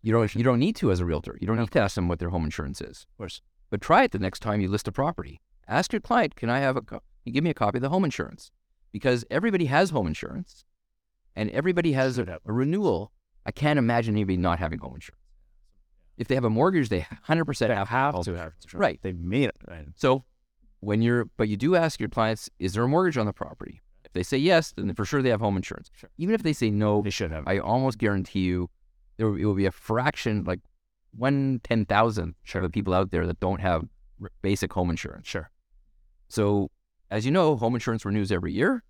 You 0.00 0.12
don't 0.12 0.34
you 0.34 0.44
don't 0.44 0.60
need 0.60 0.76
to 0.76 0.90
as 0.90 1.00
a 1.00 1.04
realtor. 1.04 1.36
You 1.40 1.46
don't 1.46 1.58
need 1.58 1.70
to 1.72 1.80
ask 1.80 1.96
them 1.96 2.08
what 2.08 2.20
their 2.20 2.30
home 2.30 2.44
insurance 2.44 2.80
is. 2.80 3.06
Of 3.10 3.18
course. 3.18 3.42
But 3.68 3.82
try 3.82 4.04
it 4.04 4.12
the 4.12 4.18
next 4.18 4.40
time 4.40 4.60
you 4.60 4.68
list 4.68 4.88
a 4.88 4.92
property. 4.92 5.40
Ask 5.68 5.92
your 5.92 6.00
client, 6.00 6.36
"Can 6.36 6.48
I 6.48 6.60
have 6.60 6.76
a 6.76 6.80
co- 6.80 7.02
you 7.24 7.32
give 7.32 7.44
me 7.44 7.50
a 7.50 7.54
copy 7.54 7.78
of 7.78 7.82
the 7.82 7.90
home 7.90 8.04
insurance?" 8.04 8.52
Because 8.92 9.24
everybody 9.30 9.66
has 9.66 9.90
home 9.90 10.06
insurance, 10.06 10.64
and 11.36 11.50
everybody 11.50 11.92
has 11.92 12.16
a, 12.18 12.38
a 12.44 12.52
renewal. 12.52 13.12
I 13.44 13.50
can't 13.50 13.78
imagine 13.78 14.14
anybody 14.14 14.36
not 14.36 14.58
having 14.60 14.78
home 14.78 14.94
insurance. 14.94 15.20
If 16.16 16.28
they 16.28 16.34
have 16.34 16.44
a 16.44 16.50
mortgage, 16.50 16.88
they 16.90 17.00
100% 17.28 17.58
They 17.58 17.74
have 17.74 17.88
have 17.88 18.14
home 18.14 18.24
to 18.24 18.30
insurance. 18.30 18.74
Right. 18.74 19.00
They 19.02 19.12
made 19.12 19.48
it. 19.48 19.56
Right. 19.66 19.86
So 19.96 20.24
when 20.80 21.02
you're, 21.02 21.24
but 21.36 21.48
you 21.48 21.56
do 21.56 21.76
ask 21.76 21.98
your 21.98 22.08
clients, 22.10 22.50
is 22.58 22.74
there 22.74 22.84
a 22.84 22.88
mortgage 22.88 23.16
on 23.16 23.26
the 23.26 23.32
property? 23.32 23.80
If 24.10 24.14
they 24.14 24.22
say 24.24 24.38
yes, 24.38 24.72
then 24.76 24.92
for 24.94 25.04
sure 25.04 25.22
they 25.22 25.28
have 25.30 25.40
home 25.40 25.56
insurance. 25.56 25.88
Sure. 25.94 26.10
Even 26.18 26.34
if 26.34 26.42
they 26.42 26.52
say 26.52 26.68
no, 26.68 27.00
They 27.00 27.10
should 27.10 27.30
have. 27.30 27.44
I 27.46 27.58
almost 27.58 27.96
guarantee 27.98 28.40
you 28.40 28.68
there 29.16 29.28
will, 29.28 29.36
it 29.36 29.44
will 29.44 29.54
be 29.54 29.66
a 29.66 29.70
fraction, 29.70 30.42
like 30.44 30.58
one 31.16 31.60
ten 31.62 31.84
thousandth 31.84 32.36
of 32.54 32.62
the 32.62 32.70
people 32.70 32.92
out 32.92 33.12
there 33.12 33.26
that 33.26 33.38
don't 33.38 33.60
have 33.60 33.84
basic 34.42 34.72
home 34.72 34.90
insurance. 34.90 35.28
Sure. 35.28 35.48
So, 36.28 36.70
as 37.10 37.24
you 37.24 37.30
know, 37.30 37.54
home 37.56 37.74
insurance 37.74 38.04
renews 38.04 38.32
every 38.32 38.52
year. 38.52 38.82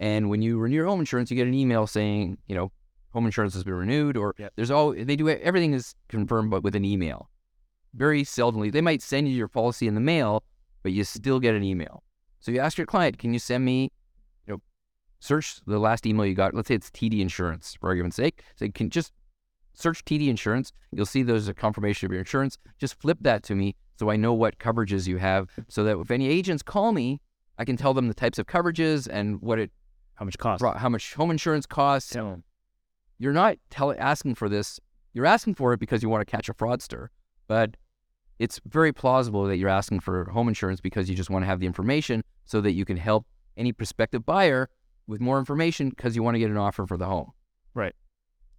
And 0.00 0.28
when 0.28 0.42
you 0.42 0.58
renew 0.58 0.76
your 0.76 0.86
home 0.86 1.00
insurance, 1.00 1.30
you 1.30 1.36
get 1.36 1.46
an 1.46 1.54
email 1.54 1.86
saying, 1.86 2.36
you 2.46 2.54
know, 2.54 2.72
home 3.12 3.24
insurance 3.24 3.54
has 3.54 3.64
been 3.64 3.74
renewed, 3.74 4.16
or 4.16 4.34
Yep. 4.38 4.52
there's 4.56 4.70
all 4.70 4.92
they 4.92 5.16
do. 5.16 5.28
Everything 5.30 5.72
is 5.72 5.94
confirmed, 6.08 6.50
but 6.50 6.62
with 6.62 6.74
an 6.74 6.84
email. 6.84 7.30
Very 7.94 8.22
seldomly, 8.24 8.70
they 8.72 8.80
might 8.80 9.00
send 9.00 9.28
you 9.28 9.34
your 9.34 9.48
policy 9.48 9.86
in 9.86 9.94
the 9.94 10.00
mail, 10.00 10.42
but 10.82 10.92
you 10.92 11.04
still 11.04 11.38
get 11.40 11.54
an 11.54 11.62
email. 11.62 12.02
So 12.40 12.50
you 12.50 12.58
ask 12.58 12.76
your 12.76 12.86
client, 12.86 13.18
can 13.18 13.32
you 13.32 13.38
send 13.38 13.64
me, 13.64 13.92
search 15.22 15.60
the 15.66 15.78
last 15.78 16.04
email 16.04 16.26
you 16.26 16.34
got. 16.34 16.52
Let's 16.52 16.68
say 16.68 16.74
it's 16.74 16.90
TD 16.90 17.20
Insurance, 17.20 17.76
for 17.80 17.88
argument's 17.88 18.16
sake. 18.16 18.42
So 18.56 18.64
you 18.64 18.72
can 18.72 18.90
just 18.90 19.12
search 19.72 20.04
TD 20.04 20.26
Insurance. 20.28 20.72
You'll 20.90 21.06
see 21.06 21.22
there's 21.22 21.46
a 21.46 21.54
confirmation 21.54 22.06
of 22.06 22.12
your 22.12 22.20
insurance. 22.20 22.58
Just 22.78 23.00
flip 23.00 23.18
that 23.20 23.44
to 23.44 23.54
me 23.54 23.76
so 23.98 24.10
I 24.10 24.16
know 24.16 24.32
what 24.32 24.58
coverages 24.58 25.06
you 25.06 25.18
have, 25.18 25.48
so 25.68 25.84
that 25.84 25.96
if 25.96 26.10
any 26.10 26.26
agents 26.26 26.62
call 26.62 26.90
me, 26.90 27.20
I 27.56 27.64
can 27.64 27.76
tell 27.76 27.94
them 27.94 28.08
the 28.08 28.14
types 28.14 28.38
of 28.38 28.46
coverages 28.46 29.06
and 29.08 29.40
what 29.40 29.60
it, 29.60 29.70
How 30.14 30.24
much 30.24 30.36
cost? 30.38 30.60
how 30.76 30.88
much 30.88 31.14
home 31.14 31.30
insurance 31.30 31.66
costs. 31.66 32.10
You're 33.18 33.32
not 33.32 33.58
tell, 33.70 33.94
asking 33.96 34.34
for 34.34 34.48
this. 34.48 34.80
You're 35.12 35.26
asking 35.26 35.54
for 35.54 35.72
it 35.72 35.78
because 35.78 36.02
you 36.02 36.08
want 36.08 36.26
to 36.26 36.30
catch 36.30 36.48
a 36.48 36.54
fraudster, 36.54 37.08
but 37.46 37.76
it's 38.40 38.60
very 38.66 38.92
plausible 38.92 39.44
that 39.44 39.58
you're 39.58 39.68
asking 39.68 40.00
for 40.00 40.24
home 40.30 40.48
insurance 40.48 40.80
because 40.80 41.08
you 41.08 41.14
just 41.14 41.30
want 41.30 41.44
to 41.44 41.46
have 41.46 41.60
the 41.60 41.66
information 41.66 42.24
so 42.44 42.60
that 42.60 42.72
you 42.72 42.84
can 42.84 42.96
help 42.96 43.24
any 43.56 43.72
prospective 43.72 44.26
buyer 44.26 44.68
with 45.06 45.20
more 45.20 45.38
information 45.38 45.90
because 45.90 46.14
you 46.16 46.22
want 46.22 46.34
to 46.34 46.38
get 46.38 46.50
an 46.50 46.56
offer 46.56 46.86
for 46.86 46.96
the 46.96 47.06
home. 47.06 47.32
Right. 47.74 47.94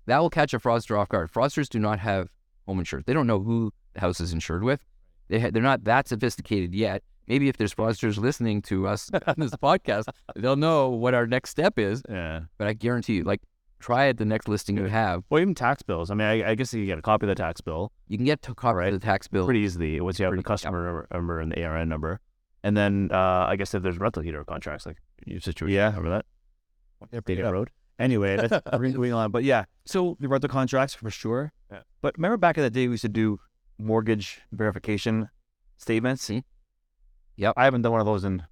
That 0.06 0.20
will 0.20 0.30
catch 0.30 0.54
a 0.54 0.60
fraudster 0.60 1.00
off 1.00 1.10
guard. 1.10 1.32
Fraudsters 1.32 1.70
do 1.70 1.80
not 1.80 2.00
have 2.00 2.30
home 2.68 2.80
insurance. 2.80 3.06
They 3.06 3.14
don't 3.14 3.28
know 3.28 3.39
who 3.41 3.72
the 3.94 4.02
house 4.02 4.20
is 4.20 4.34
insured 4.34 4.64
with. 4.64 4.84
They 5.30 5.39
ha- 5.39 5.50
they're 5.52 5.64
not 5.64 5.86
that 5.86 6.08
sophisticated 6.08 6.74
yet. 6.76 7.04
Maybe 7.28 7.48
if 7.48 7.56
there's 7.56 7.74
fraudsters 7.74 8.18
listening 8.18 8.62
to 8.64 8.86
us 8.88 9.10
on 9.28 9.36
this 9.38 9.52
podcast, 9.52 10.06
they'll 10.36 10.58
know 10.58 10.89
what 10.89 11.14
our 11.14 11.26
next 11.26 11.52
step 11.52 11.80
is. 11.80 12.02
Yeah. 12.10 12.41
But 12.58 12.68
I 12.68 12.74
guarantee 12.74 13.16
you, 13.16 13.24
like, 13.24 13.41
try 13.80 14.06
it 14.06 14.18
the 14.18 14.26
next 14.26 14.50
listing 14.50 14.76
you 14.78 14.86
have. 14.86 15.24
Well, 15.30 15.41
even 15.41 15.56
tax 15.56 15.82
bills. 15.84 16.12
I 16.12 16.16
mean, 16.16 16.28
I, 16.28 16.50
I 16.52 16.56
guess 16.56 16.74
you 16.74 16.82
can 16.82 16.88
get 16.88 17.00
a 17.00 17.02
copy 17.02 17.26
of 17.26 17.30
the 17.30 17.36
tax 17.36 17.62
bill 17.62 17.91
You 18.10 18.18
can 18.18 18.26
get 18.26 18.41
to 18.44 18.54
copy 18.54 18.76
Right. 18.76 18.91
the 18.91 19.00
tax 19.00 19.28
bill. 19.30 19.46
pretty 19.46 19.62
easily 19.62 20.02
once 20.02 20.20
you 20.20 20.26
have 20.26 20.36
the 20.36 20.44
customer 20.44 20.84
number, 20.86 21.08
number 21.14 21.39
and 21.39 21.52
the 21.54 21.64
ARN 21.64 21.88
number. 21.88 22.20
And 22.66 22.76
then 22.76 23.10
uh, 23.12 23.46
I 23.48 23.56
guess 23.56 23.74
if 23.74 23.84
there's 23.84 23.98
rental 24.00 24.22
heater 24.24 24.44
contracts, 24.44 24.86
like 24.86 24.98
your 25.26 25.39
situation, 25.39 25.76
Yeah. 25.76 25.88
remember 25.89 26.10
that? 26.10 26.26
Yeah. 27.12 27.49
Road. 27.49 27.70
Anyway, 27.99 28.36
that's 28.38 28.62
moving 28.80 29.14
on. 29.14 29.32
But 29.32 29.43
yeah, 29.43 29.66
So 29.86 30.18
we 30.20 30.28
wrote 30.28 30.41
the 30.41 30.47
rental 30.47 30.49
contracts 30.49 30.93
for 30.95 31.10
sure. 31.10 31.51
Yeah. 31.72 31.82
But 32.01 32.18
remember 32.18 32.38
back 32.38 32.58
in 32.58 32.64
the 32.64 32.70
day, 32.70 32.88
we 32.88 32.93
used 32.93 33.01
to 33.04 33.10
do 33.10 33.39
mortgage 33.78 34.41
verification 34.51 35.30
statements. 35.78 36.30
Mhm. 36.30 36.43
Yep. 37.38 37.54
I 37.58 37.66
haven't 37.66 37.82
done 37.82 37.91
one 37.91 38.01
of 38.01 38.06
those 38.08 38.24
in, 38.24 38.43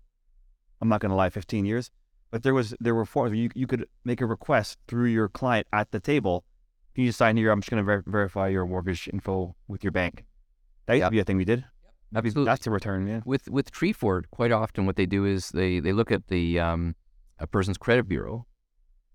I'm 0.81 0.89
not 0.89 1.01
going 1.01 1.09
to 1.11 1.15
lie, 1.15 1.29
15 1.29 1.65
years. 1.65 1.91
But 2.31 2.43
there 2.43 2.53
was 2.53 2.73
there 2.79 2.95
were 2.95 3.03
forms 3.05 3.35
you 3.37 3.49
you 3.55 3.67
could 3.67 3.85
make 4.05 4.21
a 4.21 4.25
request 4.25 4.77
through 4.87 5.07
your 5.07 5.27
client 5.27 5.67
at 5.73 5.91
the 5.91 5.99
table. 5.99 6.45
Can 6.95 7.03
you 7.03 7.09
just 7.09 7.17
sign 7.19 7.35
here? 7.35 7.51
I'm 7.51 7.59
just 7.59 7.69
going 7.69 7.81
to 7.81 7.85
ver- 7.85 8.03
verify 8.07 8.47
your 8.47 8.65
mortgage 8.65 9.09
info 9.11 9.53
with 9.67 9.83
your 9.83 9.91
bank. 9.91 10.23
That 10.85 10.93
used 10.93 11.01
Yep. 11.01 11.07
to 11.09 11.11
be 11.11 11.19
a 11.19 11.23
thing 11.25 11.37
we 11.37 11.45
did. 11.45 11.65
That'd 12.13 12.23
be, 12.23 12.29
Absolutely. 12.29 12.45
that's 12.51 12.67
a 12.67 12.71
return, 12.71 13.07
yeah. 13.07 13.19
with 13.25 13.49
with 13.49 13.71
Treefort, 13.71 14.23
quite 14.31 14.51
often 14.53 14.85
what 14.85 14.95
they 14.95 15.05
do 15.05 15.25
is 15.25 15.49
they 15.49 15.79
they 15.81 15.91
look 15.91 16.09
at 16.11 16.27
the 16.27 16.57
um, 16.59 16.95
a 17.41 17.47
person's 17.47 17.77
credit 17.77 18.07
bureau, 18.07 18.45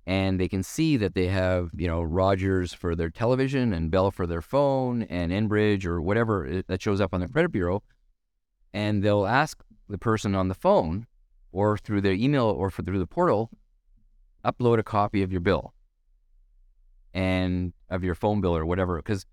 and 0.06 0.38
they 0.38 0.48
can 0.48 0.62
see 0.62 0.96
that 0.96 1.14
they 1.14 1.28
have 1.28 1.70
you 1.76 1.86
know 1.86 2.02
Rogers 2.02 2.72
for 2.72 2.94
their 2.94 3.10
television 3.10 3.72
and 3.72 3.90
Bell 3.90 4.10
for 4.10 4.26
their 4.26 4.42
phone 4.42 5.02
and 5.04 5.32
Enbridge 5.32 5.86
or 5.86 6.02
whatever 6.02 6.62
that 6.66 6.82
shows 6.82 7.00
up 7.00 7.14
on 7.14 7.20
their 7.20 7.28
credit 7.28 7.52
bureau, 7.52 7.82
and 8.74 9.02
they'll 9.02 9.26
ask 9.26 9.62
the 9.88 9.98
person 9.98 10.34
on 10.34 10.48
the 10.48 10.54
phone 10.54 11.06
or 11.52 11.78
through 11.78 12.00
their 12.00 12.12
email 12.12 12.44
or 12.44 12.70
through 12.70 12.98
the 12.98 13.06
portal, 13.06 13.50
upload 14.44 14.78
a 14.78 14.82
copy 14.82 15.22
of 15.22 15.32
your 15.32 15.40
bill 15.40 15.72
and 17.14 17.72
of 17.88 18.04
your 18.04 18.14
phone 18.14 18.40
bill 18.40 18.54
or 18.54 18.66
whatever 18.66 18.98
because 18.98 19.24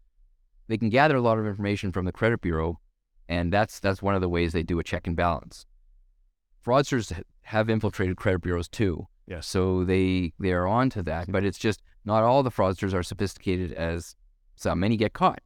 they 0.69 0.77
can 0.77 0.89
gather 0.89 1.17
a 1.17 1.21
lot 1.21 1.37
of 1.37 1.45
information 1.45 1.91
from 1.91 2.05
the 2.05 2.11
credit 2.11 2.39
bureau 2.39 2.79
and 3.27 3.51
that's 3.51 3.79
that's 3.79 4.01
one 4.01 4.15
of 4.15 4.21
the 4.21 4.29
ways 4.29 4.53
they 4.53 4.63
do 4.63 4.79
a 4.79 4.83
check 4.83 5.07
and 5.07 5.15
balance. 5.15 5.65
Fraudsters 6.65 7.21
have 7.43 7.69
infiltrated 7.69 8.17
credit 8.17 8.41
bureaus 8.41 8.67
too, 8.67 9.07
Yes. 9.27 9.47
so 9.47 9.83
they 9.83 10.33
they 10.39 10.51
are 10.51 10.67
on 10.67 10.89
to 10.91 11.03
that. 11.03 11.31
But 11.31 11.43
it's 11.45 11.57
just 11.57 11.81
not 12.05 12.23
all 12.23 12.43
the 12.43 12.51
fraudsters 12.51 12.93
are 12.93 13.03
sophisticated 13.03 13.71
as 13.73 14.15
some. 14.55 14.79
Many 14.79 14.97
get 14.97 15.13
caught 15.13 15.41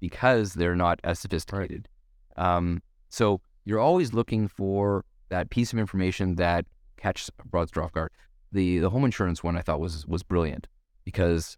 because 0.00 0.54
they're 0.54 0.76
not 0.76 1.00
as 1.04 1.18
sophisticated. 1.18 1.88
Um, 2.36 2.82
so 3.08 3.40
you're 3.64 3.78
always 3.78 4.12
looking 4.12 4.48
for 4.48 5.04
that 5.28 5.50
piece 5.50 5.72
of 5.72 5.78
information 5.78 6.34
that 6.36 6.66
catches 6.96 7.30
a 7.38 7.48
fraudster 7.48 7.82
off 7.84 7.92
guard. 7.92 8.10
The 8.50 8.78
the 8.78 8.90
home 8.90 9.04
insurance 9.04 9.42
one 9.42 9.56
I 9.56 9.62
thought 9.62 9.80
was 9.80 10.06
was 10.06 10.22
brilliant 10.22 10.66
because, 11.04 11.56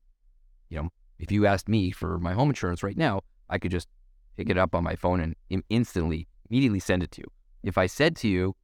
you 0.69 0.79
know, 0.79 0.89
if 1.19 1.31
you 1.33 1.47
asked 1.47 1.69
me 1.69 1.91
for 1.91 2.19
my 2.19 2.33
home 2.35 2.49
insurance 2.51 2.83
right 2.83 2.97
now, 2.97 3.21
I 3.49 3.59
could 3.59 3.71
just 3.71 3.89
pick 4.37 4.49
it 4.51 4.59
up 4.59 4.75
on 4.75 4.83
my 4.85 4.97
phone 4.97 5.21
and 5.21 5.63
instantly, 5.71 6.27
immediately 6.51 6.81
send 6.81 7.03
it 7.03 7.11
to 7.13 7.21
you. 7.23 7.31
If 7.63 7.79
I 7.79 7.87
said 7.87 8.17
to 8.17 8.29
you, 8.29 8.57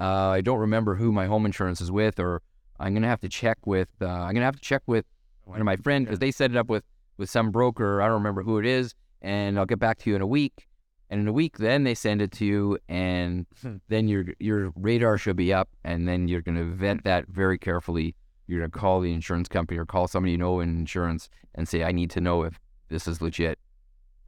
uh, 0.00 0.30
I 0.30 0.40
don't 0.40 0.58
remember 0.58 0.94
who 0.96 1.12
my 1.12 1.26
home 1.26 1.44
insurance 1.46 1.80
is 1.80 1.92
with, 1.92 2.18
or 2.18 2.42
I'm 2.78 2.94
gonna 2.94 3.06
have 3.08 3.20
to 3.20 3.28
check 3.28 3.58
with, 3.66 3.88
uh, 4.00 4.06
I'm 4.08 4.32
gonna 4.34 4.46
have 4.46 4.56
to 4.56 4.62
check 4.62 4.82
with 4.86 5.04
one 5.44 5.60
of 5.60 5.64
my 5.66 5.76
friends 5.76 6.06
because 6.06 6.18
they 6.18 6.30
set 6.30 6.50
it 6.50 6.56
up 6.56 6.68
with 6.68 6.84
with 7.18 7.28
some 7.28 7.50
broker. 7.50 8.00
I 8.00 8.06
don't 8.06 8.14
remember 8.14 8.42
who 8.42 8.58
it 8.58 8.64
is, 8.66 8.94
and 9.20 9.58
I'll 9.58 9.66
get 9.66 9.78
back 9.78 9.98
to 9.98 10.10
you 10.10 10.16
in 10.16 10.22
a 10.22 10.26
week. 10.26 10.66
And 11.10 11.20
in 11.20 11.26
a 11.26 11.32
week, 11.32 11.58
then 11.58 11.82
they 11.82 11.94
send 11.94 12.22
it 12.22 12.30
to 12.32 12.44
you, 12.46 12.78
and 12.88 13.46
Hmm. 13.60 13.76
then 13.88 14.06
your 14.08 14.26
your 14.38 14.72
radar 14.76 15.18
should 15.18 15.36
be 15.36 15.52
up, 15.52 15.68
and 15.84 16.08
then 16.08 16.28
you're 16.28 16.40
gonna 16.40 16.64
vet 16.64 17.04
that 17.04 17.26
very 17.28 17.58
carefully. 17.58 18.14
You're 18.46 18.60
gonna 18.60 18.70
call 18.70 19.00
the 19.00 19.12
insurance 19.12 19.48
company 19.48 19.76
or 19.78 19.84
call 19.84 20.06
somebody 20.08 20.32
you 20.32 20.38
know 20.38 20.60
in 20.60 20.70
insurance 20.78 21.28
and 21.56 21.68
say, 21.68 21.82
I 21.82 21.90
need 21.92 22.10
to 22.10 22.20
know 22.20 22.44
if 22.44 22.58
this 22.88 23.06
is 23.08 23.20
legit. 23.20 23.58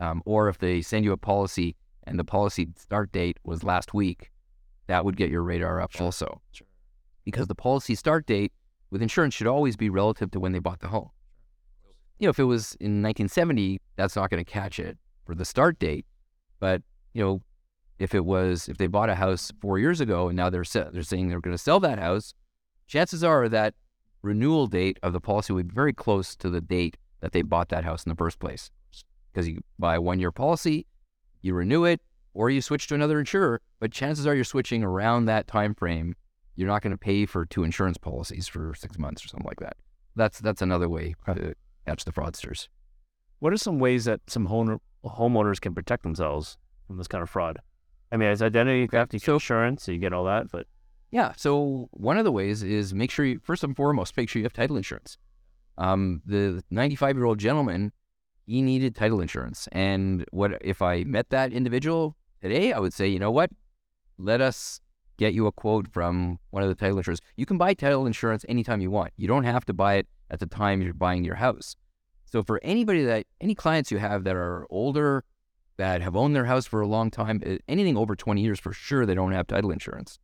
Um, 0.01 0.23
or 0.27 0.49
if 0.49 0.59
they 0.59 0.83
send 0.83 1.05
you 1.05 1.13
a 1.13 1.17
policy 1.17 1.77
and 2.05 2.19
the 2.19 2.25
policy 2.25 2.69
start 2.77 3.13
date 3.13 3.39
was 3.45 3.63
last 3.63 3.95
week, 3.95 4.32
that 4.87 5.05
would 5.05 5.17
get 5.17 5.31
your 5.31 5.43
radar 5.43 5.81
up 5.81 5.93
also. 6.01 6.41
Sure. 6.53 6.67
Because 7.25 7.47
the 7.47 7.55
policy 7.55 7.95
start 7.95 8.27
date 8.27 8.53
with 8.91 9.03
insurance 9.03 9.35
should 9.35 9.47
always 9.47 9.77
be 9.77 9.89
relative 9.89 10.31
to 10.33 10.41
when 10.41 10.53
they 10.53 10.59
bought 10.59 10.81
the 10.81 10.89
home. 10.89 11.11
You 12.19 12.27
know, 12.27 12.31
if 12.31 12.39
it 12.39 12.45
was 12.45 12.77
in 12.81 13.03
1970, 13.03 13.81
that's 13.97 14.17
not 14.17 14.31
going 14.31 14.45
to 14.45 14.51
catch 14.51 14.79
it 14.79 14.99
for 15.25 15.35
the 15.35 15.45
start 15.45 15.79
date. 15.79 16.07
But 16.61 16.83
you 17.15 17.23
know, 17.23 17.43
if 17.99 18.15
it 18.15 18.25
was 18.25 18.69
if 18.69 18.79
they 18.79 18.87
bought 18.87 19.09
a 19.09 19.15
house 19.15 19.53
four 19.61 19.79
years 19.79 20.01
ago 20.01 20.29
and 20.29 20.37
now 20.37 20.51
they're 20.51 20.65
se- 20.65 20.91
they're 20.93 21.03
saying 21.03 21.29
they're 21.29 21.41
going 21.41 21.57
to 21.57 21.63
sell 21.63 21.81
that 21.81 21.99
house, 21.99 22.35
chances 22.87 23.25
are 23.25 23.49
that 23.49 23.75
renewal 24.23 24.67
date 24.67 24.99
of 25.03 25.13
the 25.13 25.21
policy 25.21 25.53
would 25.53 25.69
be 25.69 25.75
very 25.75 25.93
close 25.93 26.37
to 26.37 26.51
the 26.51 26.61
date 26.61 26.97
that 27.21 27.33
they 27.33 27.43
bought 27.43 27.69
that 27.71 27.85
house 27.85 28.05
in 28.05 28.11
the 28.11 28.17
first 28.17 28.39
place. 28.39 28.71
Because 29.33 29.49
you 29.49 29.61
buy 29.79 29.97
a 29.97 30.01
one 30.01 30.21
year 30.21 30.31
policy, 30.31 30.87
you 31.41 31.55
renew 31.55 31.85
it, 31.85 32.01
or 32.35 32.51
you 32.51 32.61
switch 32.61 32.87
to 32.89 32.95
another 32.95 33.19
insurer. 33.19 33.61
But 33.81 33.93
chances 33.93 34.27
are 34.27 34.35
you're 34.35 34.45
switching 34.45 34.83
around 34.83 35.27
that 35.27 35.47
time 35.47 35.75
frame. 35.75 36.17
You're 36.57 36.69
not 36.69 36.83
going 36.83 36.93
to 36.93 36.99
pay 36.99 37.27
for 37.27 37.47
two 37.47 37.65
insurance 37.65 37.99
policies 37.99 38.49
for 38.49 38.75
six 38.75 38.99
months 38.99 39.25
or 39.25 39.29
something 39.29 39.47
like 39.47 39.61
that. 39.61 39.77
That's 40.17 40.39
that's 40.41 40.63
another 40.63 40.89
way 40.89 41.15
to 41.27 41.55
catch 41.87 42.05
the 42.05 42.13
fraudsters. 42.13 42.69
What 43.39 43.53
are 43.53 43.57
some 43.57 43.79
ways 43.79 44.05
that 44.05 44.21
some 44.29 44.47
home, 44.47 44.79
homeowners 45.05 45.61
can 45.61 45.75
protect 45.75 46.03
themselves 46.03 46.59
from 46.87 46.99
this 46.99 47.09
kind 47.09 47.23
of 47.23 47.31
fraud? 47.31 47.59
I 48.13 48.17
mean, 48.19 48.29
it's 48.29 48.43
identity 48.43 48.87
theft, 48.87 49.13
get 49.13 49.27
insurance, 49.27 49.85
so 49.85 49.93
you 49.93 49.99
get 49.99 50.13
all 50.13 50.25
that, 50.25 50.51
but 50.53 50.67
Yeah. 51.11 51.33
So 51.37 51.89
one 51.93 52.19
of 52.19 52.25
the 52.25 52.33
ways 52.33 52.63
is 52.63 52.93
make 52.95 53.11
sure 53.11 53.25
you 53.25 53.41
first 53.43 53.65
and 53.65 53.75
foremost 53.75 54.17
make 54.17 54.29
sure 54.29 54.41
you 54.41 54.45
have 54.45 54.53
title 54.53 54.77
insurance. 54.77 55.19
Um, 55.79 56.21
the 56.27 56.63
95 56.71 57.17
year 57.17 57.25
old 57.25 57.39
gentleman, 57.39 57.93
he 58.47 58.61
needed 58.61 58.95
title 58.95 59.21
insurance, 59.21 59.69
and 59.73 60.25
what 60.33 60.59
if 60.61 60.83
I 60.83 61.05
met 61.05 61.31
that 61.31 61.53
individual 61.53 62.17
today? 62.43 62.73
I 62.73 62.79
would 62.79 62.93
say, 62.93 63.09
you 63.09 63.19
know 63.19 63.31
what? 63.31 63.51
Let 64.19 64.41
us 64.41 64.81
get 65.17 65.35
you 65.35 65.47
a 65.47 65.53
quote 65.53 65.89
from 65.89 66.39
one 66.51 66.63
of 66.63 66.69
the 66.69 66.75
title 66.75 66.99
insurers. 66.99 67.21
You 67.37 67.47
can 67.47 67.57
buy 67.57 67.75
title 67.75 68.07
insurance 68.07 68.45
anytime 68.49 68.81
you 68.81 68.91
want. 68.91 69.13
You 69.17 69.29
don't 69.29 69.45
have 69.45 69.65
to 69.67 69.73
buy 69.73 69.95
it 69.95 70.09
at 70.31 70.41
the 70.41 70.47
time 70.47 70.83
you're 70.83 70.95
buying 70.95 71.25
your 71.25 71.37
house. 71.37 71.77
So 72.25 72.43
for 72.43 72.61
anybody 72.63 73.05
that 73.05 73.27
any 73.41 73.55
clients 73.55 73.91
you 73.91 73.99
have 73.99 74.25
that 74.25 74.37
are 74.37 74.67
older, 74.71 75.25
that 75.77 76.03
have 76.03 76.17
owned 76.17 76.35
their 76.35 76.47
house 76.47 76.67
for 76.67 76.81
a 76.81 76.87
long 76.87 77.11
time, 77.11 77.43
anything 77.69 77.97
over 77.97 78.17
20 78.17 78.41
years 78.41 78.59
for 78.59 78.73
sure, 78.73 79.07
they 79.07 79.15
don't 79.15 79.33
have 79.33 79.47
title 79.47 79.71
insurance. 79.71 80.19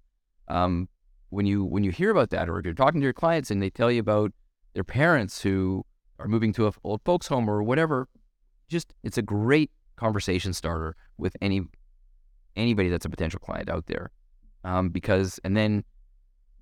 Um, 0.48 0.88
when 1.30 1.44
you 1.44 1.64
when 1.64 1.84
you 1.84 1.90
hear 1.90 2.10
about 2.10 2.30
that, 2.30 2.48
or 2.48 2.58
if 2.58 2.64
you're 2.64 2.74
talking 2.74 3.00
to 3.00 3.04
your 3.04 3.12
clients 3.12 3.50
and 3.50 3.60
they 3.60 3.68
tell 3.68 3.90
you 3.90 4.00
about 4.00 4.32
their 4.72 4.84
parents 4.84 5.42
who 5.42 5.84
are 6.18 6.26
moving 6.26 6.52
to 6.54 6.64
a 6.64 6.68
f- 6.68 6.78
old 6.82 7.02
folks 7.04 7.26
home 7.26 7.48
or 7.50 7.62
whatever, 7.62 8.08
just 8.68 8.94
it's 9.02 9.18
a 9.18 9.22
great 9.22 9.70
conversation 9.96 10.54
starter 10.54 10.96
with 11.18 11.36
any 11.42 11.62
anybody 12.58 12.88
that's 12.88 13.06
a 13.06 13.10
potential 13.10 13.40
client 13.40 13.68
out 13.68 13.86
there. 13.86 14.10
Um, 14.64 14.88
because 14.90 15.40
and 15.44 15.56
then 15.56 15.84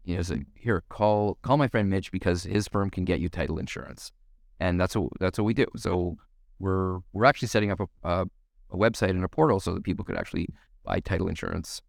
you 0.07 0.15
know, 0.17 0.23
so 0.23 0.37
here 0.55 0.85
call 0.89 1.39
call 1.43 1.57
my 1.57 1.67
friend 1.67 1.91
Mitch 1.91 2.13
because 2.13 2.45
his 2.45 2.69
firm 2.69 2.91
can 2.91 3.05
get 3.05 3.19
you 3.19 3.29
title 3.29 3.59
insurance, 3.59 4.13
and 4.61 4.81
that's 4.81 4.97
what 4.97 5.11
that's 5.19 5.39
what 5.39 5.45
we 5.45 5.55
do. 5.55 5.67
So 5.77 6.17
we're 6.61 7.01
we're 7.13 7.25
actually 7.25 7.49
setting 7.49 7.73
up 7.73 7.81
a, 7.81 8.09
a, 8.09 8.27
a 8.71 8.77
website 8.77 9.11
and 9.11 9.25
a 9.25 9.29
portal 9.29 9.59
so 9.59 9.75
that 9.75 9.83
people 9.83 10.05
could 10.05 10.17
actually 10.17 10.49
buy 10.85 11.01
title 11.01 11.29
insurance 11.29 11.83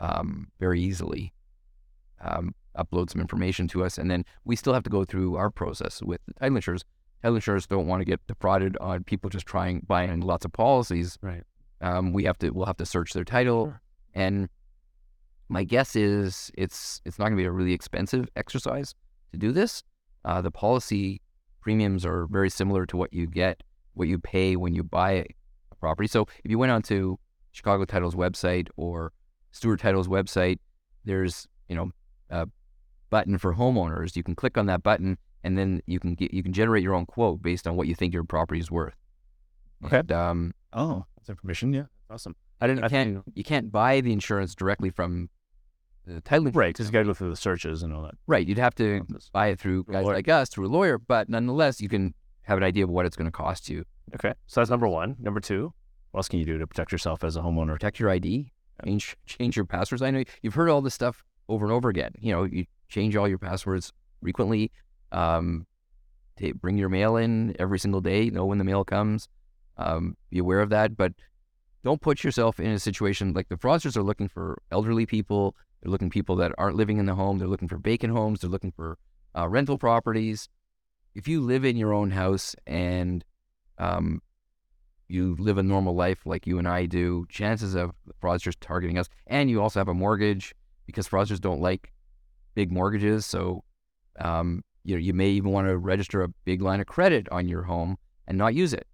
um, 0.00 0.48
very 0.58 0.80
easily. 0.80 1.34
Um, 2.20 2.54
upload 2.76 3.10
some 3.10 3.20
information 3.20 3.68
to 3.68 3.84
us, 3.84 3.98
and 3.98 4.10
then 4.10 4.24
we 4.44 4.56
still 4.56 4.72
have 4.72 4.84
to 4.84 4.90
go 4.90 5.04
through 5.04 5.36
our 5.36 5.50
process 5.50 6.02
with 6.02 6.20
the 6.26 6.34
title 6.34 6.56
insurers. 6.56 6.84
Title 7.22 7.36
insurers 7.36 7.66
don't 7.66 7.86
want 7.86 8.00
to 8.00 8.04
get 8.04 8.26
defrauded 8.26 8.76
on 8.78 9.04
people 9.04 9.28
just 9.28 9.46
trying 9.46 9.82
buying 9.86 10.20
lots 10.20 10.44
of 10.44 10.52
policies. 10.52 11.18
Right. 11.20 11.42
Um, 11.80 12.12
we 12.12 12.24
have 12.24 12.38
to 12.38 12.50
we'll 12.50 12.66
have 12.66 12.76
to 12.78 12.86
search 12.86 13.12
their 13.12 13.24
title, 13.24 13.66
Sure. 13.66 13.80
and 14.14 14.48
my 15.48 15.64
guess 15.64 15.94
is 15.96 16.50
it's 16.58 17.00
it's 17.04 17.18
not 17.18 17.26
going 17.26 17.36
to 17.36 17.42
be 17.42 17.46
a 17.46 17.52
really 17.52 17.72
expensive 17.72 18.28
exercise 18.36 18.94
to 19.32 19.38
do 19.38 19.52
this. 19.52 19.82
Uh, 20.24 20.40
the 20.42 20.50
policy 20.50 21.20
premiums 21.60 22.04
are 22.04 22.26
very 22.26 22.50
similar 22.50 22.84
to 22.86 22.96
what 22.96 23.12
you 23.12 23.26
get, 23.26 23.62
what 23.94 24.08
you 24.08 24.18
pay 24.18 24.56
when 24.56 24.74
you 24.74 24.82
buy 24.82 25.12
a 25.12 25.74
property. 25.80 26.08
So 26.08 26.22
if 26.44 26.50
you 26.50 26.58
went 26.58 26.72
onto 26.72 27.16
Chicago 27.52 27.84
Title's 27.84 28.14
website 28.14 28.68
or 28.76 29.12
Stewart 29.52 29.80
Title's 29.80 30.08
website, 30.08 30.58
there's 31.04 31.46
you 31.68 31.76
know 31.76 31.90
a 32.30 32.48
button 33.10 33.38
for 33.38 33.54
homeowners. 33.54 34.16
You 34.16 34.22
can 34.22 34.34
click 34.34 34.58
on 34.58 34.66
that 34.66 34.82
button, 34.82 35.16
and 35.44 35.56
then 35.56 35.80
you 35.86 36.00
can 36.00 36.14
get 36.14 36.34
you 36.34 36.42
can 36.42 36.52
generate 36.52 36.82
your 36.82 36.94
own 36.94 37.06
quote 37.06 37.40
based 37.40 37.66
on 37.68 37.76
what 37.76 37.86
you 37.86 37.94
think 37.94 38.12
your 38.12 38.24
property 38.24 38.60
is 38.60 38.70
worth. 38.70 38.94
Okay. 39.84 39.98
And, 39.98 40.10
um, 40.12 40.54
Oh, 40.72 41.06
that's 41.28 41.36
information. 41.36 41.72
Yeah, 41.72 41.84
awesome. 42.10 42.34
I 42.60 42.66
didn't. 42.66 42.80
you 42.80 42.84
I 42.86 42.88
can't 42.88 43.08
didn't 43.14 43.36
you 43.36 43.44
can't 43.44 43.70
buy 43.70 44.00
the 44.00 44.12
insurance 44.12 44.54
directly 44.54 44.90
from 44.90 45.28
the 46.06 46.20
title 46.22 46.50
right, 46.52 46.70
because 46.70 46.86
you 46.86 46.92
got 46.92 47.00
to 47.00 47.04
go 47.04 47.14
through 47.14 47.30
the 47.30 47.36
searches 47.36 47.82
and 47.82 47.92
all 47.92 48.02
that. 48.02 48.14
Right, 48.26 48.46
you'd 48.46 48.58
have 48.58 48.74
to 48.76 49.02
buy 49.32 49.48
it 49.48 49.60
through 49.60 49.84
guys 49.84 50.06
like 50.06 50.28
us, 50.28 50.48
through 50.48 50.66
a 50.66 50.72
lawyer, 50.72 50.98
but 50.98 51.28
nonetheless, 51.28 51.80
you 51.80 51.88
can 51.88 52.14
have 52.42 52.56
an 52.56 52.64
idea 52.64 52.84
of 52.84 52.90
what 52.90 53.04
it's 53.04 53.16
going 53.16 53.26
to 53.26 53.36
cost 53.36 53.68
you. 53.68 53.84
Okay, 54.14 54.32
so 54.46 54.60
that's 54.60 54.70
number 54.70 54.88
one. 54.88 55.16
Number 55.18 55.40
two, 55.40 55.72
what 56.10 56.20
else 56.20 56.28
can 56.28 56.38
you 56.38 56.46
do 56.46 56.58
to 56.58 56.66
protect 56.66 56.92
yourself 56.92 57.22
as 57.24 57.36
a 57.36 57.40
homeowner? 57.40 57.74
Protect 57.74 58.00
your 58.00 58.10
ID, 58.10 58.50
change 58.84 59.16
change 59.26 59.56
your 59.56 59.66
passwords. 59.66 60.02
I 60.02 60.10
know 60.10 60.24
you've 60.42 60.54
heard 60.54 60.70
all 60.70 60.80
this 60.80 60.94
stuff 60.94 61.24
over 61.48 61.66
and 61.66 61.72
over 61.72 61.88
again. 61.90 62.12
You 62.18 62.32
know, 62.32 62.44
you 62.44 62.64
change 62.88 63.14
all 63.16 63.28
your 63.28 63.38
passwords 63.38 63.92
frequently. 64.22 64.72
Um, 65.12 65.66
bring 66.60 66.78
your 66.78 66.88
mail 66.88 67.16
in 67.16 67.54
every 67.58 67.78
single 67.78 68.00
day. 68.00 68.30
Know 68.30 68.46
when 68.46 68.58
the 68.58 68.64
mail 68.64 68.84
comes. 68.84 69.28
Um, 69.78 70.16
be 70.30 70.38
aware 70.38 70.60
of 70.60 70.70
that, 70.70 70.96
but 70.96 71.12
don't 71.84 72.00
put 72.00 72.24
yourself 72.24 72.58
in 72.58 72.70
a 72.72 72.78
situation 72.78 73.32
like 73.32 73.48
the 73.48 73.56
fraudsters 73.56 73.96
are 73.96 74.02
looking 74.02 74.28
for 74.28 74.60
elderly 74.70 75.06
people. 75.06 75.54
They're 75.80 75.92
looking 75.92 76.10
people 76.10 76.36
that 76.36 76.52
aren't 76.58 76.76
living 76.76 76.98
in 76.98 77.06
the 77.06 77.14
home. 77.14 77.38
They're 77.38 77.48
looking 77.48 77.68
for 77.68 77.78
vacant 77.78 78.12
homes. 78.12 78.40
They're 78.40 78.50
looking 78.50 78.72
for 78.72 78.98
uh, 79.36 79.48
rental 79.48 79.78
properties. 79.78 80.48
If 81.14 81.28
you 81.28 81.40
live 81.40 81.64
in 81.64 81.76
your 81.76 81.94
own 81.94 82.10
house 82.10 82.56
and 82.66 83.24
um, 83.78 84.20
you 85.06 85.36
live 85.38 85.58
a 85.58 85.62
normal 85.62 85.94
life 85.94 86.26
like 86.26 86.46
you 86.46 86.58
and 86.58 86.66
I 86.66 86.86
do, 86.86 87.26
chances 87.28 87.74
of 87.74 87.92
fraudsters 88.20 88.56
targeting 88.60 88.98
us, 88.98 89.08
and 89.28 89.48
you 89.48 89.62
also 89.62 89.78
have 89.78 89.88
a 89.88 89.94
mortgage 89.94 90.54
because 90.86 91.08
fraudsters 91.08 91.40
don't 91.40 91.60
like 91.60 91.92
big 92.54 92.72
mortgages. 92.72 93.24
So, 93.24 93.62
um, 94.18 94.64
you 94.82 94.96
know, 94.96 95.00
you 95.00 95.14
may 95.14 95.28
even 95.30 95.52
want 95.52 95.68
to 95.68 95.78
register 95.78 96.22
a 96.22 96.28
big 96.44 96.60
line 96.60 96.80
of 96.80 96.86
credit 96.86 97.28
on 97.30 97.46
your 97.46 97.62
home 97.62 97.96
and 98.26 98.36
not 98.36 98.54
use 98.54 98.72
it 98.72 98.86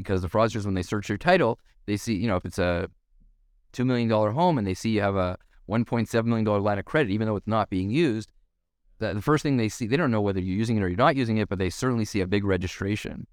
because 0.00 0.22
the 0.22 0.28
fraudsters, 0.28 0.64
when 0.64 0.74
they 0.74 0.82
search 0.82 1.08
your 1.08 1.18
title, 1.18 1.58
they 1.86 1.96
see, 1.96 2.14
you 2.14 2.26
know, 2.28 2.36
if 2.36 2.44
it's 2.44 2.58
a 2.58 2.88
$2 3.72 3.84
million 3.86 4.08
home 4.10 4.58
and 4.58 4.66
they 4.66 4.74
see 4.74 4.90
you 4.90 5.00
have 5.00 5.16
a 5.16 5.36
$1.7 5.68 6.24
million 6.24 6.44
line 6.62 6.78
of 6.78 6.84
credit, 6.84 7.10
even 7.10 7.26
though 7.26 7.36
it's 7.36 7.46
not 7.46 7.70
being 7.70 7.90
used, 7.90 8.32
the, 8.98 9.14
the 9.14 9.22
first 9.22 9.42
thing 9.42 9.56
they 9.56 9.68
see, 9.68 9.86
they 9.86 9.96
don't 9.96 10.10
know 10.10 10.20
whether 10.20 10.40
you're 10.40 10.56
using 10.56 10.76
it 10.76 10.82
or 10.82 10.88
you're 10.88 10.96
not 10.96 11.16
using 11.16 11.38
it, 11.38 11.48
but 11.48 11.58
they 11.58 11.70
certainly 11.70 12.04
see 12.04 12.20
a 12.20 12.26
big 12.26 12.44
registration 12.44 13.26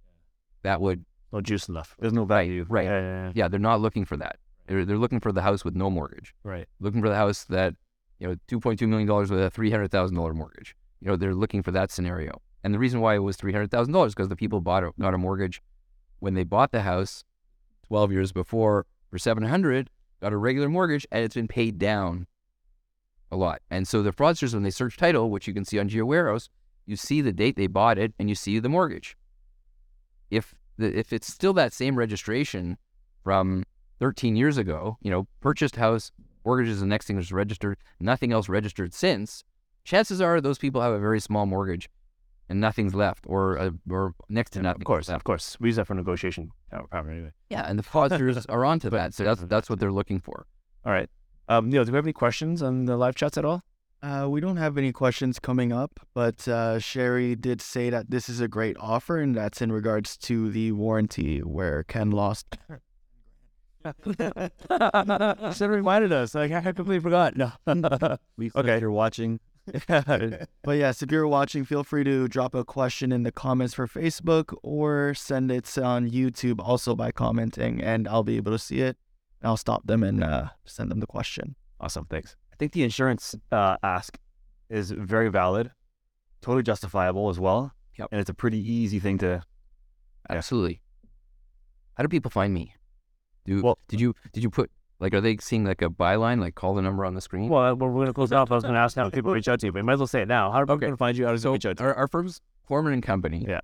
that 0.63 0.79
would, 0.81 1.03
No 1.31 1.41
juice 1.41 1.67
enough. 1.69 1.95
There's 1.99 2.13
no 2.13 2.25
value. 2.25 2.65
right. 2.69 2.85
Yeah, 2.85 2.99
yeah, 2.99 3.25
yeah. 3.25 3.31
Yeah, 3.35 3.47
they're 3.47 3.59
not 3.59 3.81
looking 3.81 4.05
for 4.05 4.17
that. 4.17 4.37
They're, 4.67 4.85
they're 4.85 4.97
looking 4.97 5.19
for 5.19 5.31
the 5.31 5.41
house 5.41 5.63
with 5.65 5.75
no 5.75 5.89
mortgage, 5.89 6.33
Right. 6.43 6.67
looking 6.79 7.01
for 7.01 7.09
the 7.09 7.15
house 7.15 7.43
that, 7.45 7.73
you 8.19 8.27
know, 8.27 8.35
$2.2 8.49 8.87
million 8.87 9.07
with 9.07 9.31
a 9.31 9.51
$300,000 9.51 10.33
mortgage. 10.35 10.75
You 11.01 11.07
know, 11.09 11.15
they're 11.15 11.35
looking 11.35 11.61
for 11.63 11.71
that 11.71 11.91
scenario. 11.91 12.41
And 12.63 12.73
the 12.73 12.79
reason 12.79 12.99
why 12.99 13.15
it 13.15 13.19
was 13.19 13.37
$300,000 13.37 14.09
because 14.09 14.27
the 14.29 14.35
people 14.35 14.59
bought 14.61 14.83
a, 14.83 14.91
got 14.99 15.13
a 15.13 15.17
mortgage 15.17 15.61
when 16.19 16.33
they 16.33 16.43
bought 16.43 16.71
the 16.71 16.81
house 16.81 17.23
12 17.87 18.11
years 18.11 18.31
before 18.31 18.85
for 19.09 19.17
700 19.17 19.89
got 20.21 20.33
a 20.33 20.37
regular 20.37 20.69
mortgage 20.69 21.05
and 21.11 21.23
it's 21.23 21.35
been 21.35 21.47
paid 21.47 21.77
down 21.77 22.27
a 23.31 23.35
lot. 23.35 23.61
And 23.69 23.87
so 23.87 24.01
the 24.01 24.11
fraudsters, 24.11 24.53
when 24.53 24.63
they 24.63 24.69
search 24.69 24.97
title, 24.97 25.29
which 25.29 25.47
you 25.47 25.53
can 25.53 25.65
see 25.65 25.79
on 25.79 25.89
GeoWarehouse, 25.89 26.49
you 26.85 26.95
see 26.95 27.21
the 27.21 27.33
date 27.33 27.55
they 27.55 27.67
bought 27.67 27.97
it 27.97 28.13
and 28.17 28.29
you 28.29 28.35
see 28.35 28.59
the 28.59 28.69
mortgage. 28.69 29.17
If 30.31 30.55
the, 30.77 30.97
if 30.97 31.11
it's 31.11 31.31
still 31.31 31.53
that 31.53 31.73
same 31.73 31.97
registration 31.97 32.77
from 33.23 33.65
13 33.99 34.35
years 34.35 34.57
ago, 34.57 34.97
you 35.01 35.11
know, 35.11 35.27
purchased 35.41 35.75
house, 35.75 36.11
mortgage 36.45 36.69
is 36.69 36.79
the 36.79 36.85
next 36.85 37.07
thing 37.07 37.17
that's 37.17 37.31
registered, 37.31 37.77
nothing 37.99 38.31
else 38.31 38.47
registered 38.47 38.93
since, 38.93 39.43
chances 39.83 40.21
are 40.21 40.39
those 40.39 40.57
people 40.57 40.81
have 40.81 40.93
a 40.93 40.99
very 40.99 41.19
small 41.19 41.45
mortgage 41.45 41.89
and 42.49 42.59
nothing's 42.61 42.93
left 42.95 43.25
or 43.27 43.57
uh, 43.57 43.71
or 43.89 44.13
next 44.29 44.51
to 44.51 44.61
nothing. 44.61 44.81
Of 44.81 44.85
course, 44.85 45.09
left. 45.09 45.17
of 45.21 45.23
course. 45.23 45.57
We 45.59 45.69
use 45.69 45.75
that 45.77 45.85
for 45.87 45.95
negotiation 45.95 46.51
power, 46.71 46.87
power 46.87 47.09
anyway. 47.09 47.31
Yeah, 47.49 47.63
and 47.69 47.77
the 47.77 47.83
fraudsters 47.83 48.45
are 48.49 48.65
onto 48.65 48.89
that. 48.91 49.13
So 49.13 49.23
that's 49.23 49.41
that's 49.41 49.69
what 49.69 49.79
they're 49.79 49.91
looking 49.91 50.19
for. 50.19 50.45
All 50.85 50.91
right. 50.91 51.09
Um, 51.49 51.69
Neil, 51.69 51.85
do 51.85 51.91
we 51.91 51.95
have 51.95 52.05
any 52.05 52.13
questions 52.13 52.61
on 52.61 52.85
the 52.85 52.97
live 52.97 53.15
chats 53.15 53.37
at 53.37 53.45
all? 53.45 53.63
Uh, 54.03 54.27
we 54.29 54.39
don't 54.39 54.57
have 54.57 54.77
any 54.77 54.91
questions 54.91 55.39
coming 55.39 55.71
up, 55.71 55.99
but 56.13 56.47
uh, 56.47 56.77
Sherry 56.77 57.35
did 57.35 57.61
say 57.61 57.89
that 57.89 58.11
this 58.11 58.29
is 58.29 58.39
a 58.39 58.47
great 58.47 58.77
offer, 58.79 59.17
and 59.19 59.33
that's 59.35 59.59
in 59.61 59.71
regards 59.71 60.17
to 60.17 60.51
the 60.51 60.71
warranty 60.73 61.39
where 61.39 61.83
Ken 61.83 62.11
lost. 62.11 62.57
Should 65.53 65.69
reminded 65.69 66.11
us. 66.11 66.35
Like 66.35 66.51
I 66.51 66.61
completely 66.61 66.99
forgot. 66.99 67.35
No. 67.37 67.51
Lisa, 68.37 68.57
Okay. 68.59 68.79
you're 68.79 68.91
watching, 68.91 69.39
But 70.63 70.77
yes, 70.77 71.01
if 71.01 71.11
you're 71.11 71.27
watching, 71.27 71.65
feel 71.65 71.83
free 71.83 72.03
to 72.03 72.27
drop 72.27 72.55
a 72.55 72.63
question 72.63 73.11
in 73.11 73.23
the 73.23 73.31
comments 73.31 73.73
for 73.73 73.87
Facebook 73.87 74.53
or 74.63 75.13
send 75.13 75.51
it 75.51 75.77
on 75.77 76.09
YouTube 76.09 76.59
also 76.59 76.95
by 76.95 77.11
commenting, 77.11 77.81
and 77.81 78.07
I'll 78.07 78.23
be 78.23 78.37
able 78.37 78.51
to 78.51 78.59
see 78.59 78.81
it. 78.81 78.97
I'll 79.43 79.57
stop 79.57 79.85
them 79.85 80.03
and 80.03 80.23
uh, 80.23 80.49
send 80.65 80.89
them 80.91 80.99
the 80.99 81.07
question. 81.07 81.55
awesome. 81.79 82.05
Thanks. 82.09 82.35
I 82.51 82.55
think 82.57 82.71
the 82.71 82.83
insurance 82.83 83.35
uh, 83.51 83.77
ask 83.83 84.17
is 84.69 84.91
very 84.91 85.29
valid, 85.29 85.71
totally 86.41 86.63
justifiable 86.63 87.29
as 87.29 87.39
well. 87.39 87.71
Yep. 87.99 88.09
And 88.11 88.19
it's 88.21 88.29
a 88.29 88.33
pretty 88.33 88.59
easy 88.59 88.99
thing 88.99 89.17
to. 89.19 89.43
Yeah. 90.29 90.37
Absolutely. 90.37 90.81
How 91.95 92.03
do 92.03 92.09
people 92.09 92.31
find 92.31 92.53
me? 92.53 92.73
Do 93.45 93.61
Well- 93.61 93.77
did 93.87 93.99
you 94.01 94.13
did 94.33 94.43
you 94.43 94.49
put 94.49 94.69
like 94.99 95.13
are 95.13 95.21
they 95.21 95.37
seeing 95.37 95.63
like 95.65 95.81
a 95.81 95.89
byline 95.89 96.39
like 96.39 96.55
call 96.55 96.73
the 96.75 96.81
number 96.81 97.05
on 97.05 97.13
the 97.13 97.21
screen? 97.21 97.49
Well, 97.49 97.75
we're, 97.75 97.87
we're 97.89 97.93
going 97.93 98.07
to 98.07 98.13
close 98.13 98.31
off. 98.31 98.51
I 98.51 98.55
was 98.55 98.63
going 98.63 98.73
to 98.75 98.79
ask 98.79 98.95
how 98.95 99.09
people 99.09 99.31
reach 99.31 99.47
out 99.47 99.59
to 99.61 99.67
you, 99.67 99.71
but 99.71 99.79
you 99.79 99.83
might 99.85 99.93
as 99.93 99.99
well 99.99 100.07
say 100.07 100.21
it 100.23 100.27
now. 100.27 100.51
How 100.51 100.59
are 100.59 100.65
people 100.65 100.75
Okay. 100.75 100.81
going 100.87 100.93
to 100.93 100.97
find 100.97 101.17
you? 101.17 101.25
How 101.25 101.31
does 101.31 101.41
so 101.43 101.53
reach 101.53 101.65
out 101.65 101.77
to 101.77 101.83
you? 101.83 101.89
our, 101.89 101.95
our 101.95 102.07
firm's 102.07 102.41
Foreman 102.65 102.93
and 102.93 103.03
Company. 103.03 103.45
Yeah. 103.47 103.59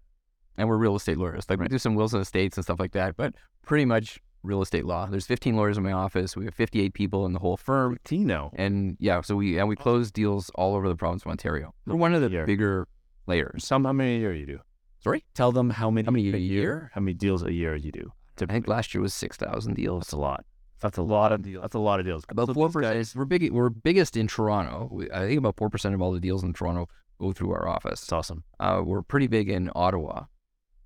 And 0.58 0.70
we're 0.70 0.78
real 0.78 0.96
estate 0.96 1.18
lawyers. 1.18 1.46
Like 1.50 1.60
we 1.60 1.68
do 1.68 1.80
some 1.80 1.96
wills 1.96 2.14
and 2.14 2.22
Estates 2.22 2.58
and 2.58 2.64
stuff 2.64 2.80
like 2.80 2.92
that, 2.92 3.18
but 3.18 3.34
pretty 3.64 3.86
much 3.86 4.20
real 4.44 4.62
estate 4.62 4.86
law. 4.86 5.08
There's 5.08 5.26
15 5.26 5.56
lawyers 5.56 5.78
in 5.78 5.84
my 5.84 5.94
office. 5.94 6.36
We 6.38 6.46
have 6.46 6.54
58 6.54 6.94
people 6.94 7.26
in 7.26 7.34
the 7.34 7.40
whole 7.40 7.58
firm. 7.58 7.98
Tino. 8.04 8.52
And 8.56 8.96
yeah, 9.00 9.22
so 9.22 9.36
we 9.36 9.58
and 9.58 9.68
we 9.68 9.76
close 9.76 10.12
deals 10.12 10.52
all 10.56 10.76
over 10.76 10.88
the 10.88 10.96
province 10.96 11.24
of 11.24 11.32
Ontario. 11.32 11.74
We're 11.88 11.96
one 11.96 12.14
of 12.14 12.22
the 12.22 12.30
Year. 12.30 12.46
bigger 12.46 12.88
players. 13.26 13.66
Some, 13.66 13.86
how 13.86 13.94
many 13.94 14.18
a 14.18 14.20
year 14.20 14.34
you 14.34 14.46
do? 14.46 14.60
Sorry? 15.00 15.24
Tell 15.34 15.52
them 15.52 15.70
how 15.72 15.90
many, 15.90 16.06
How 16.06 16.12
many 16.12 16.32
a 16.32 16.38
year? 16.38 16.92
How 16.94 17.02
many 17.02 17.14
deals 17.14 17.42
a 17.44 17.52
year 17.52 17.76
you 17.76 17.92
do? 17.92 18.12
I 18.42 18.46
think 18.46 18.68
last 18.68 18.94
year 18.94 19.02
was 19.02 19.14
6,000 19.14 19.74
deals. 19.76 20.02
That's 20.06 20.14
a 20.14 20.18
lot. 20.18 20.46
That's 20.84 20.98
a 21.00 21.02
lot 21.02 21.32
of 21.32 21.42
deals. 21.42 21.62
That's 21.62 21.76
a 21.76 21.80
lot 21.80 22.00
of 22.00 22.06
deals. 22.06 22.24
About 22.30 22.54
four 22.54 22.68
these 22.68 22.74
percent. 22.74 22.96
guys- 22.96 23.16
We're 23.16 23.26
big. 23.26 23.52
We're 23.52 23.70
biggest 23.70 24.16
in 24.18 24.28
Toronto. 24.28 24.90
We, 24.92 25.10
I 25.10 25.22
think 25.28 25.40
about 25.40 25.56
four 25.58 25.70
percent 25.70 25.96
of 25.96 26.02
all 26.02 26.12
the 26.12 26.20
deals 26.20 26.44
in 26.44 26.54
Toronto 26.54 26.88
go 27.20 27.32
through 27.32 27.52
our 27.54 27.68
office. 27.68 28.02
That's 28.02 28.12
awesome. 28.12 28.44
Uh, 28.60 28.82
we're 28.86 29.02
pretty 29.02 29.28
big 29.28 29.50
in 29.50 29.72
Ottawa. 29.74 30.26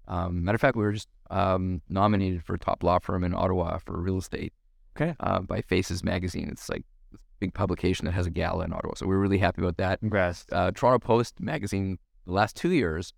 Um, 0.08 0.46
matter 0.46 0.56
of 0.56 0.62
fact, 0.62 0.78
we 0.78 0.84
were 0.84 0.94
just 0.94 1.10
um, 1.32 1.82
nominated 1.90 2.44
for 2.46 2.58
top 2.58 2.84
law 2.84 3.00
firm 3.00 3.24
in 3.24 3.34
Ottawa 3.34 3.80
for 3.80 4.00
real 4.00 4.18
estate. 4.20 4.54
Okay. 4.96 5.16
Uh, 5.20 5.40
by 5.42 5.62
Faces 5.62 6.04
Magazine. 6.04 6.48
It's 6.52 6.70
like 6.70 6.84
a 7.14 7.18
big 7.40 7.54
publication 7.54 8.06
that 8.06 8.14
has 8.14 8.26
a 8.28 8.30
gala 8.32 8.66
in 8.66 8.74
Ottawa. 8.74 8.94
So 8.96 9.06
we're 9.08 9.18
really 9.18 9.38
happy 9.40 9.62
about 9.62 9.78
that. 9.78 10.00
Congrats. 10.00 10.46
Uh, 10.52 10.72
Toronto 10.72 11.00
Post 11.00 11.40
Magazine. 11.40 11.98
The 12.26 12.34
last 12.34 12.56
two 12.56 12.72
years, 12.72 13.14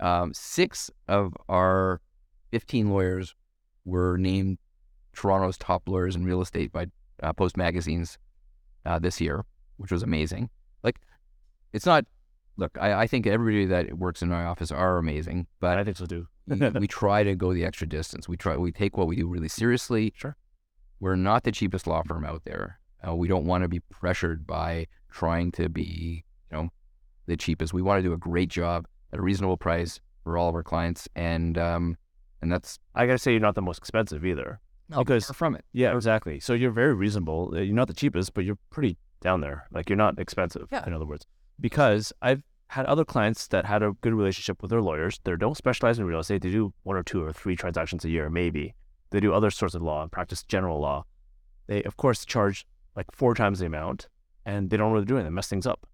um, 0.00 0.32
six 0.32 0.90
of 1.08 1.34
our 1.48 2.00
fifteen 2.50 2.88
lawyers 2.90 3.34
were 3.84 4.16
named 4.16 4.58
Toronto's 5.12 5.58
top 5.58 5.88
lawyers 5.88 6.16
in 6.16 6.24
real 6.24 6.40
estate 6.40 6.72
by 6.72 6.86
uh, 7.22 7.32
Post 7.32 7.56
Magazines 7.56 8.18
uh, 8.86 8.98
this 8.98 9.20
year, 9.20 9.44
which 9.76 9.92
was 9.92 10.02
amazing. 10.02 10.50
Like, 10.82 10.98
it's 11.72 11.86
not. 11.86 12.04
Look, 12.56 12.76
I, 12.78 12.92
I 12.92 13.06
think 13.06 13.26
everybody 13.26 13.64
that 13.66 13.96
works 13.96 14.22
in 14.22 14.28
my 14.28 14.44
office 14.44 14.70
are 14.70 14.98
amazing, 14.98 15.46
but 15.60 15.78
I 15.78 15.84
think 15.84 15.96
so 15.96 16.04
too. 16.06 16.26
y- 16.46 16.68
we 16.78 16.86
try 16.86 17.22
to 17.22 17.34
go 17.34 17.54
the 17.54 17.64
extra 17.64 17.86
distance. 17.88 18.28
We 18.28 18.36
try. 18.36 18.56
We 18.56 18.72
take 18.72 18.96
what 18.96 19.06
we 19.06 19.16
do 19.16 19.26
really 19.26 19.48
seriously. 19.48 20.12
Sure. 20.16 20.36
We're 20.98 21.16
not 21.16 21.44
the 21.44 21.52
cheapest 21.52 21.86
law 21.86 22.02
firm 22.06 22.24
out 22.26 22.42
there. 22.44 22.78
Uh, 23.06 23.14
we 23.14 23.28
don't 23.28 23.46
want 23.46 23.62
to 23.62 23.68
be 23.68 23.80
pressured 23.80 24.46
by 24.46 24.86
trying 25.10 25.52
to 25.52 25.70
be, 25.70 26.24
you 26.50 26.56
know, 26.58 26.68
the 27.26 27.36
cheapest. 27.36 27.72
We 27.72 27.80
want 27.80 28.02
to 28.02 28.06
do 28.06 28.12
a 28.12 28.18
great 28.18 28.50
job 28.50 28.86
at 29.12 29.18
a 29.18 29.22
reasonable 29.22 29.56
price 29.56 29.98
for 30.22 30.36
all 30.36 30.50
of 30.50 30.54
our 30.54 30.62
clients, 30.62 31.08
and 31.16 31.56
um, 31.56 31.96
and 32.42 32.52
that's 32.52 32.78
I 32.94 33.06
got 33.06 33.12
to 33.12 33.18
say, 33.18 33.30
you're 33.32 33.40
not 33.40 33.54
the 33.54 33.62
most 33.62 33.78
expensive 33.78 34.24
either. 34.26 34.60
Because- 34.98 35.26
from 35.30 35.54
it. 35.54 35.64
Yeah, 35.72 35.94
exactly. 35.94 36.40
So 36.40 36.52
you're 36.54 36.70
very 36.70 36.94
reasonable. 36.94 37.52
Uh, 37.54 37.60
You're 37.60 37.74
not 37.74 37.88
the 37.88 37.94
cheapest, 37.94 38.34
but 38.34 38.44
you're 38.44 38.58
pretty 38.70 38.96
down 39.20 39.40
there. 39.40 39.66
Like 39.70 39.88
you're 39.88 39.96
not 39.96 40.18
expensive. 40.18 40.68
Yeah. 40.72 40.84
In 40.86 40.92
other 40.92 41.06
words, 41.06 41.26
because 41.60 42.12
I've 42.22 42.42
had 42.68 42.86
other 42.86 43.04
clients 43.04 43.48
that 43.48 43.66
had 43.66 43.82
a 43.82 43.92
good 44.00 44.14
relationship 44.14 44.62
with 44.62 44.70
their 44.70 44.80
lawyers. 44.80 45.18
They 45.24 45.34
don't 45.36 45.56
specialize 45.56 45.98
in 45.98 46.04
real 46.06 46.20
estate. 46.20 46.42
They 46.42 46.50
do 46.52 46.72
one 46.84 46.96
or 46.96 47.02
two 47.02 47.22
or 47.22 47.32
three 47.32 47.56
transactions 47.56 48.04
a 48.04 48.08
year, 48.08 48.30
maybe. 48.30 48.74
They 49.10 49.18
do 49.18 49.32
other 49.34 49.50
sorts 49.50 49.74
of 49.74 49.82
law 49.82 50.02
and 50.02 50.12
practice 50.12 50.44
general 50.44 50.80
law. 50.80 51.04
They 51.66 51.82
of 51.82 51.96
course 51.96 52.24
charge 52.24 52.64
like 52.96 53.06
four 53.12 53.34
times 53.34 53.58
the 53.58 53.66
amount, 53.66 54.08
and 54.46 54.70
they 54.70 54.76
don't 54.76 54.92
what 54.92 54.98
they're 54.98 55.04
doing. 55.04 55.24
They 55.24 55.30
mess 55.30 55.48
things 55.48 55.66
up. 55.66 55.86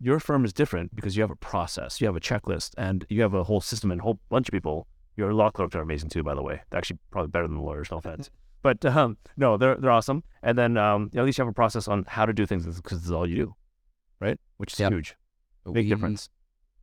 Your 0.00 0.20
firm 0.20 0.44
is 0.44 0.52
different 0.52 0.94
because 0.94 1.16
you 1.16 1.22
have 1.22 1.30
a 1.30 1.36
process, 1.36 2.00
you 2.00 2.06
have 2.06 2.16
a 2.16 2.20
checklist, 2.20 2.70
and 2.76 3.04
you 3.08 3.22
have 3.22 3.34
a 3.34 3.44
whole 3.44 3.60
system 3.60 3.90
and 3.90 4.00
a 4.00 4.04
whole 4.04 4.20
bunch 4.28 4.48
of 4.48 4.52
people. 4.52 4.86
Your 5.18 5.34
law 5.34 5.50
clerks 5.50 5.74
are 5.74 5.80
amazing 5.82 6.10
too, 6.10 6.22
by 6.22 6.34
the 6.34 6.42
way. 6.42 6.60
They're 6.70 6.78
actually 6.78 7.00
probably 7.10 7.28
better 7.30 7.46
than 7.48 7.56
the 7.56 7.62
lawyers. 7.62 7.90
No 7.90 7.98
offense. 7.98 8.30
But 8.62 8.84
um, 8.84 9.18
no, 9.36 9.56
they're 9.56 9.74
they're 9.74 9.90
awesome. 9.90 10.22
And 10.42 10.56
then 10.56 10.76
um, 10.76 11.10
at 11.14 11.24
least 11.24 11.38
you 11.38 11.42
have 11.42 11.50
a 11.50 11.54
process 11.54 11.88
on 11.88 12.04
how 12.06 12.24
to 12.24 12.32
do 12.32 12.46
things 12.46 12.64
because 12.66 12.98
it's 13.02 13.10
all 13.10 13.28
you 13.28 13.36
do, 13.36 13.54
right? 14.20 14.38
Which 14.58 14.72
is 14.74 14.80
Yep. 14.80 14.92
huge, 14.92 15.16
big 15.64 15.74
we- 15.86 15.88
difference. 15.88 16.28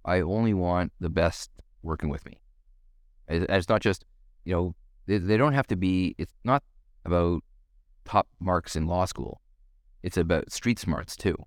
I 0.04 0.20
only 0.20 0.54
want 0.54 0.92
the 1.00 1.10
best 1.10 1.50
working 1.82 2.10
with 2.10 2.26
me. 2.26 2.42
It- 3.28 3.50
It's 3.50 3.70
not 3.70 3.82
just, 3.82 4.06
you 4.44 4.54
know, 4.54 4.76
they, 5.08 5.18
they 5.18 5.38
don't 5.38 5.54
have 5.54 5.68
to 5.68 5.76
be, 5.76 6.14
it's 6.18 6.34
not 6.44 6.62
about 7.06 7.42
top 8.04 8.28
marks 8.40 8.76
in 8.76 8.86
law 8.86 9.06
school. 9.06 9.42
It's 10.04 10.18
about 10.18 10.52
street 10.52 10.78
smarts 10.80 11.16
too. 11.16 11.38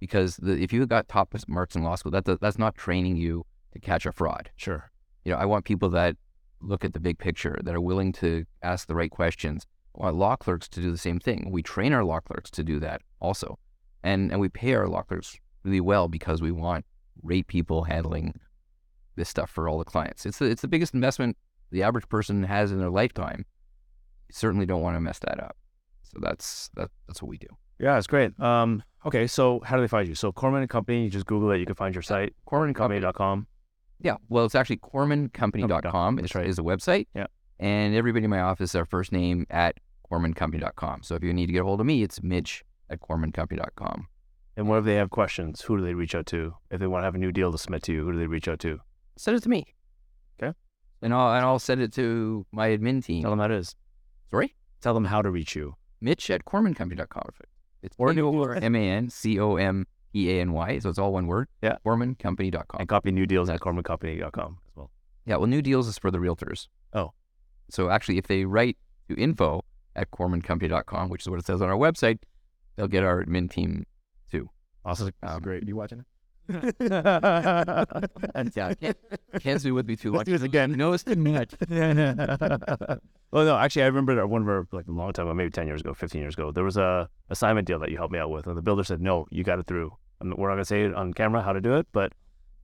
Because 0.00 0.36
the, 0.36 0.52
if 0.62 0.72
you 0.72 0.86
got 0.86 1.08
top 1.08 1.34
marks 1.48 1.74
in 1.76 1.82
law 1.82 1.96
school, 1.96 2.12
that, 2.12 2.24
that's 2.40 2.58
not 2.58 2.76
training 2.76 3.16
you 3.16 3.44
to 3.72 3.80
catch 3.80 4.06
a 4.06 4.12
fraud. 4.12 4.50
Sure. 4.56 4.90
You 5.24 5.32
know, 5.32 5.38
I 5.38 5.44
want 5.44 5.64
people 5.64 5.88
that 5.90 6.16
look 6.60 6.84
at 6.84 6.92
the 6.92 7.00
big 7.00 7.18
picture, 7.18 7.58
that 7.64 7.74
are 7.74 7.80
willing 7.80 8.12
to 8.12 8.44
ask 8.62 8.86
the 8.86 8.94
right 8.94 9.10
questions. 9.10 9.66
Want 9.94 10.16
law 10.16 10.36
clerks 10.36 10.68
to 10.68 10.80
do 10.80 10.90
the 10.90 10.98
same 10.98 11.18
thing. 11.18 11.50
We 11.50 11.62
train 11.62 11.92
our 11.92 12.04
law 12.04 12.20
clerks 12.20 12.50
to 12.52 12.62
do 12.62 12.78
that 12.80 13.02
also. 13.20 13.58
And, 14.02 14.30
and 14.30 14.40
we 14.40 14.48
pay 14.48 14.74
our 14.74 14.88
law 14.88 15.02
clerks 15.02 15.36
really 15.64 15.80
well 15.80 16.08
because 16.08 16.40
we 16.40 16.52
want 16.52 16.84
great 17.24 17.48
people 17.48 17.84
handling 17.84 18.38
this 19.16 19.28
stuff 19.28 19.50
for 19.50 19.68
all 19.68 19.78
the 19.78 19.84
clients. 19.84 20.24
It's 20.24 20.38
the, 20.38 20.46
it's 20.46 20.62
the 20.62 20.68
biggest 20.68 20.94
investment 20.94 21.36
the 21.70 21.82
average 21.82 22.08
person 22.08 22.42
has 22.44 22.72
in 22.72 22.78
their 22.78 22.90
lifetime. 22.90 23.44
You 24.28 24.34
certainly 24.34 24.66
don't 24.66 24.82
want 24.82 24.96
to 24.96 25.00
mess 25.00 25.18
that 25.20 25.42
up. 25.42 25.56
So 26.04 26.18
that's 26.22 26.70
that, 26.74 26.90
that's 27.06 27.22
what 27.22 27.28
we 27.28 27.38
do. 27.38 27.48
Yeah, 27.78 27.98
it's 27.98 28.06
great. 28.06 28.38
Um, 28.40 28.82
okay, 29.04 29.26
so 29.26 29.60
how 29.64 29.76
do 29.76 29.82
they 29.82 29.88
find 29.88 30.08
you? 30.08 30.14
So 30.14 30.32
Korman 30.32 30.60
and 30.60 30.70
Company, 30.70 31.04
you 31.04 31.10
just 31.10 31.26
Google 31.26 31.50
it. 31.52 31.58
You 31.58 31.66
can 31.66 31.74
find 31.74 31.94
your 31.94 32.02
site, 32.02 32.34
kormanandcompany.com. 32.46 33.46
Yeah, 34.00 34.16
well, 34.28 34.44
it's 34.44 34.54
actually 34.54 34.78
kormancompany.com 34.78 36.16
That's 36.16 36.30
is, 36.30 36.34
right. 36.34 36.46
is 36.46 36.56
the 36.56 36.64
website. 36.64 37.06
Yeah. 37.14 37.26
And 37.58 37.94
everybody 37.94 38.24
in 38.24 38.30
my 38.30 38.40
office, 38.40 38.74
our 38.74 38.84
first 38.84 39.10
name 39.12 39.46
at 39.50 39.76
kormancompany.com. 40.10 41.02
So 41.02 41.14
if 41.16 41.22
you 41.24 41.32
need 41.32 41.46
to 41.46 41.52
get 41.52 41.62
a 41.62 41.64
hold 41.64 41.80
of 41.80 41.86
me, 41.86 42.02
it's 42.02 42.22
Mitch 42.22 42.64
at 42.90 43.00
kormancompany.com. 43.00 44.06
And 44.56 44.68
what 44.68 44.78
if 44.78 44.84
they 44.84 44.94
have 44.94 45.10
questions? 45.10 45.62
Who 45.62 45.76
do 45.76 45.84
they 45.84 45.94
reach 45.94 46.14
out 46.14 46.26
to? 46.26 46.54
If 46.70 46.80
they 46.80 46.86
want 46.86 47.02
to 47.02 47.04
have 47.06 47.14
a 47.14 47.18
new 47.18 47.32
deal 47.32 47.52
to 47.52 47.58
submit 47.58 47.82
to 47.84 47.92
you, 47.92 48.04
who 48.04 48.12
do 48.12 48.18
they 48.18 48.26
reach 48.26 48.48
out 48.48 48.58
to? 48.60 48.80
Send 49.16 49.36
it 49.36 49.42
to 49.44 49.48
me. 49.48 49.64
Okay. 50.42 50.56
And 51.02 51.12
I'll 51.14 51.34
and 51.34 51.44
I'll 51.44 51.58
send 51.58 51.80
it 51.80 51.92
to 51.94 52.46
my 52.52 52.68
admin 52.70 53.04
team. 53.04 53.22
Tell 53.22 53.30
them 53.30 53.38
how 53.40 53.46
it 53.46 53.52
is. 53.52 53.74
Sorry? 54.30 54.54
Tell 54.80 54.94
them 54.94 55.04
how 55.04 55.22
to 55.22 55.30
reach 55.30 55.54
you. 55.56 55.74
Mitch 56.00 56.30
at 56.30 56.44
kormancompany.com. 56.44 57.22
It's 57.82 57.94
Or- 57.98 58.54
M 58.56 58.74
A 58.74 58.90
N 58.90 59.10
C 59.10 59.38
O 59.38 59.56
M 59.56 59.86
E 60.14 60.30
A 60.30 60.40
N 60.40 60.52
Y. 60.52 60.78
So 60.78 60.88
it's 60.88 60.98
all 60.98 61.12
one 61.12 61.26
word. 61.26 61.48
Yeah. 61.62 61.76
Kormancompany.com. 61.84 62.80
And 62.80 62.88
copy 62.88 63.10
new 63.10 63.26
deals 63.26 63.48
at 63.48 63.60
kormancompany.com 63.60 64.58
as 64.68 64.76
well. 64.76 64.90
Yeah, 65.26 65.36
well, 65.36 65.46
new 65.46 65.62
deals 65.62 65.88
is 65.88 65.98
for 65.98 66.10
the 66.10 66.18
realtors. 66.18 66.68
Oh. 66.92 67.12
So 67.70 67.90
actually, 67.90 68.18
if 68.18 68.26
they 68.26 68.44
write 68.44 68.76
to 69.08 69.14
info 69.16 69.64
at 69.94 70.10
kormancompany.com, 70.10 71.10
which 71.10 71.22
is 71.22 71.28
what 71.28 71.38
it 71.38 71.46
says 71.46 71.60
on 71.60 71.68
our 71.68 71.76
website, 71.76 72.18
they'll 72.76 72.88
get 72.88 73.04
our 73.04 73.24
admin 73.24 73.50
team 73.50 73.84
too. 74.30 74.48
Awesome. 74.84 75.10
Um, 75.22 75.42
Great. 75.42 75.66
You 75.66 75.76
watching 75.76 76.00
it? 76.00 76.06
And 76.48 76.72
yeah, 78.54 78.74
can't, 78.74 78.96
can't 79.40 79.62
be 79.62 79.70
with 79.70 79.86
me 79.86 79.96
too 79.96 80.12
long. 80.12 80.24
do 80.24 80.32
this 80.32 80.42
again. 80.42 80.72
No, 80.72 80.92
it's 80.92 81.04
too 81.04 81.16
much. 81.16 81.54
well, 81.68 83.00
no, 83.32 83.56
actually, 83.56 83.82
I 83.82 83.86
remember 83.86 84.26
one 84.26 84.42
of 84.42 84.48
our, 84.48 84.66
like 84.72 84.86
a 84.88 84.92
long 84.92 85.12
time 85.12 85.26
ago, 85.26 85.34
maybe 85.34 85.50
10 85.50 85.66
years 85.66 85.80
ago, 85.80 85.94
15 85.94 86.20
years 86.20 86.34
ago, 86.34 86.50
there 86.50 86.64
was 86.64 86.76
a 86.76 87.08
assignment 87.30 87.66
deal 87.66 87.78
that 87.80 87.90
you 87.90 87.96
helped 87.96 88.12
me 88.12 88.18
out 88.18 88.30
with. 88.30 88.46
And 88.46 88.56
the 88.56 88.62
builder 88.62 88.84
said, 88.84 89.00
no, 89.00 89.26
you 89.30 89.44
got 89.44 89.58
it 89.58 89.66
through. 89.66 89.92
And 90.20 90.34
we're 90.34 90.48
not 90.48 90.54
going 90.54 90.62
to 90.62 90.64
say 90.64 90.84
it 90.84 90.94
on 90.94 91.12
camera 91.12 91.42
how 91.42 91.52
to 91.52 91.60
do 91.60 91.76
it, 91.76 91.86
but 91.92 92.12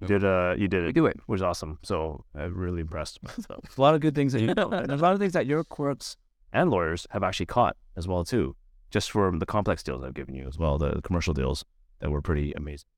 you 0.00 0.08
did, 0.08 0.24
uh, 0.24 0.54
you 0.56 0.68
did 0.68 0.84
it, 0.84 0.92
do 0.92 1.06
it. 1.06 1.16
which 1.26 1.40
was 1.40 1.42
awesome. 1.42 1.78
So 1.82 2.24
I'm 2.34 2.56
really 2.56 2.80
impressed. 2.80 3.20
A 3.48 3.80
lot 3.80 3.94
of 3.94 4.00
good 4.00 4.14
things 4.14 4.32
that 4.32 4.40
you 4.40 4.54
know. 4.54 4.70
And 4.70 4.88
there's 4.88 5.00
a 5.00 5.04
lot 5.04 5.12
of 5.12 5.18
things 5.18 5.34
that 5.34 5.46
your 5.46 5.64
clerks 5.64 6.16
and 6.52 6.70
lawyers 6.70 7.06
have 7.10 7.22
actually 7.22 7.46
caught 7.46 7.76
as 7.96 8.08
well, 8.08 8.24
too, 8.24 8.56
just 8.90 9.10
for 9.10 9.36
the 9.36 9.46
complex 9.46 9.82
deals 9.82 10.02
I've 10.02 10.14
given 10.14 10.34
you 10.34 10.46
as 10.46 10.58
well, 10.58 10.78
the 10.78 11.00
commercial 11.02 11.34
deals 11.34 11.64
that 12.00 12.10
were 12.10 12.22
pretty 12.22 12.52
amazing. 12.52 12.88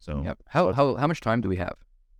So 0.00 0.22
Yep. 0.24 0.38
How, 0.48 0.72
how, 0.72 0.96
how 0.96 1.06
much 1.06 1.20
time 1.20 1.40
do 1.40 1.48
we 1.48 1.56
have? 1.56 1.74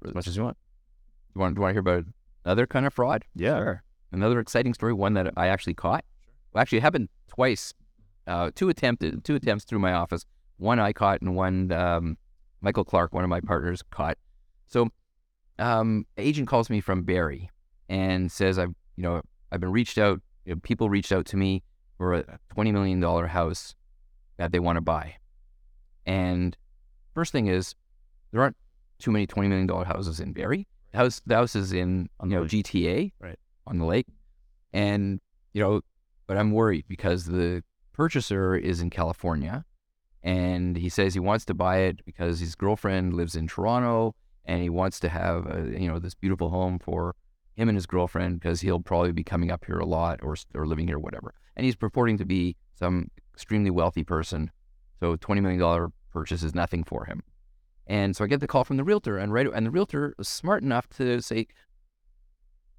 as 0.07 0.15
much 0.15 0.27
as 0.27 0.37
you 0.37 0.43
want. 0.43 0.57
Do 0.57 1.39
you 1.39 1.41
want, 1.43 1.55
do 1.55 1.59
you 1.59 1.63
want 1.63 1.71
to 1.71 1.75
hear 1.75 1.81
about 1.81 2.05
another 2.45 2.67
kind 2.67 2.87
of 2.87 2.95
fraud? 2.95 3.25
Yeah. 3.35 3.77
Another 4.13 4.41
exciting 4.41 4.75
story, 4.75 4.93
one 4.93 5.15
that 5.15 5.33
I 5.37 5.49
actually 5.49 5.75
caught. 5.75 6.05
Well, 6.53 6.63
actually, 6.63 6.79
it 6.79 6.83
happened 6.83 7.09
twice. 7.29 7.75
Uh, 8.27 8.51
two 8.55 8.69
attempted, 8.69 9.25
two 9.25 9.35
attempts 9.35 9.65
through 9.65 9.79
my 9.79 9.93
office. 9.93 10.25
One 10.57 10.79
I 10.79 10.93
caught, 10.93 11.21
and 11.21 11.35
one 11.37 11.71
um, 11.73 12.17
Michael 12.61 12.85
Clark, 12.85 13.13
one 13.13 13.25
of 13.25 13.31
my 13.31 13.41
partners, 13.41 13.83
caught. 13.91 14.19
So, 14.67 14.89
um, 15.59 16.07
agent 16.17 16.49
calls 16.49 16.71
me 16.71 16.81
from 16.81 17.03
Barrie 17.03 17.51
and 17.89 18.31
says, 18.31 18.59
"I've, 18.59 18.75
you 18.97 19.03
know, 19.03 19.23
I've 19.53 19.61
been 19.61 19.73
reached 19.73 19.99
out. 19.99 20.21
You 20.45 20.55
know, 20.55 20.61
people 20.63 20.91
reached 20.91 21.13
out 21.13 21.27
to 21.27 21.37
me 21.37 21.63
for 21.97 22.15
a 22.15 22.39
twenty 22.53 22.73
million 22.73 23.01
dollar 23.01 23.27
house 23.29 23.75
that 24.39 24.53
they 24.53 24.59
want 24.59 24.77
to 24.77 24.83
buy." 24.83 25.17
And 26.05 26.57
first 27.21 27.33
thing 27.33 27.47
is, 27.49 27.75
there 28.31 28.41
aren't 28.41 28.57
too 28.99 29.11
many 29.11 29.27
twenty 29.27 29.49
million 29.49 29.67
dollar 29.67 29.85
houses 29.85 30.21
in 30.21 30.33
Barrie. 30.33 30.67
The 30.93 30.99
house, 30.99 31.21
the 31.27 31.35
house 31.35 31.55
is 31.55 31.73
in 31.73 32.09
On 32.21 32.31
you 32.31 32.37
know 32.37 32.43
lake. 32.43 32.51
GTA, 32.51 33.13
Right. 33.21 33.39
on 33.67 33.79
the 33.79 33.85
lake, 33.85 34.07
and 34.73 35.21
you 35.53 35.61
know, 35.63 35.83
but 36.27 36.37
I'm 36.37 36.51
worried 36.53 36.85
because 36.89 37.25
the 37.27 37.63
purchaser 37.93 38.57
is 38.57 38.81
in 38.81 38.89
California, 38.91 39.65
and 40.23 40.77
he 40.77 40.89
says 40.89 41.15
he 41.15 41.21
wants 41.21 41.45
to 41.47 41.55
buy 41.55 41.77
it 41.89 42.05
because 42.05 42.41
his 42.41 42.55
girlfriend 42.55 43.15
lives 43.15 43.35
in 43.37 43.47
Toronto, 43.47 44.15
and 44.45 44.63
he 44.63 44.71
wants 44.71 44.99
to 45.01 45.09
have 45.09 45.47
a, 45.47 45.79
you 45.79 45.89
know 45.89 45.99
this 45.99 46.15
beautiful 46.15 46.49
home 46.51 46.79
for 46.79 47.15
him 47.57 47.69
and 47.69 47.77
his 47.77 47.87
girlfriend 47.87 48.41
because 48.41 48.61
he'll 48.63 48.81
probably 48.81 49.13
be 49.13 49.25
coming 49.25 49.51
up 49.51 49.65
here 49.67 49.79
a 49.79 49.87
lot 49.87 50.21
or 50.23 50.35
or 50.55 50.67
living 50.67 50.87
here, 50.87 50.99
whatever. 50.99 51.35
And 51.57 51.65
he's 51.67 51.77
purporting 51.77 52.17
to 52.19 52.25
be 52.25 52.57
some 52.75 53.11
extremely 53.35 53.71
wealthy 53.71 54.05
person, 54.05 54.51
so 55.01 55.17
twenty 55.17 55.41
million 55.43 55.61
dollar 56.11 56.23
purchase 56.23 56.43
is 56.43 56.55
nothing 56.55 56.85
for 56.85 57.05
him. 57.05 57.23
And 57.87 58.15
so 58.15 58.25
I 58.25 58.29
get 58.29 58.41
the 58.41 58.47
call 58.47 58.65
from 58.65 58.77
the 58.77 58.85
realtor, 58.85 59.19
and 59.19 59.33
right, 59.33 59.47
and 59.53 59.67
the 59.67 59.71
realtor 59.71 60.15
was 60.17 60.29
smart 60.29 60.63
enough 60.63 60.89
to 60.91 61.21
say, 61.21 61.47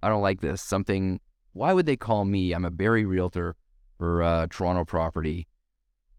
"I 0.02 0.10
don't 0.10 0.22
like 0.22 0.42
this. 0.42 0.62
Something. 0.62 1.20
Why 1.54 1.74
would 1.74 1.86
they 1.86 1.98
call 1.98 2.24
me? 2.24 2.54
I'm 2.54 2.64
a 2.64 2.72
Barrie 2.72 3.06
realtor 3.06 3.56
for 3.98 4.24
uh, 4.24 4.48
Toronto 4.50 4.86
property." 4.86 5.48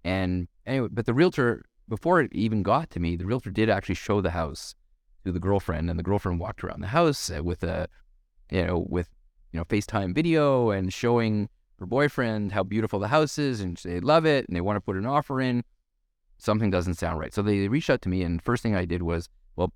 And 0.05 0.49
anyway, 0.67 0.89
but 0.91 1.07
the 1.07 1.15
realtor, 1.15 1.65
before 1.89 2.21
it 2.21 2.33
even 2.35 2.63
got 2.63 2.91
to 2.91 3.01
me, 3.01 3.17
the 3.17 3.25
realtor 3.25 3.51
did 3.51 3.71
actually 3.71 3.95
show 3.95 4.21
the 4.21 4.33
house 4.33 4.75
to 5.25 5.33
the 5.33 5.41
girlfriend, 5.41 5.89
and 5.89 5.99
the 5.99 6.03
girlfriend 6.03 6.39
walked 6.39 6.63
around 6.63 6.81
the 6.81 6.89
house 6.89 7.31
uh, 7.31 7.43
with 7.43 7.63
a, 7.63 7.89
you 8.51 8.67
know, 8.67 8.85
with 8.91 9.09
you 9.53 9.59
know 9.59 9.65
FaceTime 9.65 10.15
video 10.15 10.71
and 10.71 10.93
showing 10.93 11.49
her 11.79 11.87
boyfriend 11.87 12.53
how 12.53 12.63
beautiful 12.63 12.99
the 12.99 13.09
house 13.09 13.39
is, 13.39 13.63
and 13.63 13.79
they 13.79 14.01
love 14.01 14.27
it, 14.27 14.47
and 14.47 14.55
they 14.55 14.61
want 14.61 14.77
to 14.77 14.83
put 14.83 14.97
an 14.97 15.07
offer 15.07 15.41
in. 15.41 15.65
Something 16.43 16.71
doesn't 16.71 16.95
sound 16.95 17.21
right, 17.21 17.33
so 17.33 17.41
they 17.41 17.69
reached 17.69 17.89
out 17.89 18.03
to 18.03 18.09
me, 18.09 18.25
and 18.25 18.43
first 18.43 18.65
thing 18.65 18.75
I 18.75 18.85
did 18.85 19.01
was, 19.01 19.29
well, 19.55 19.73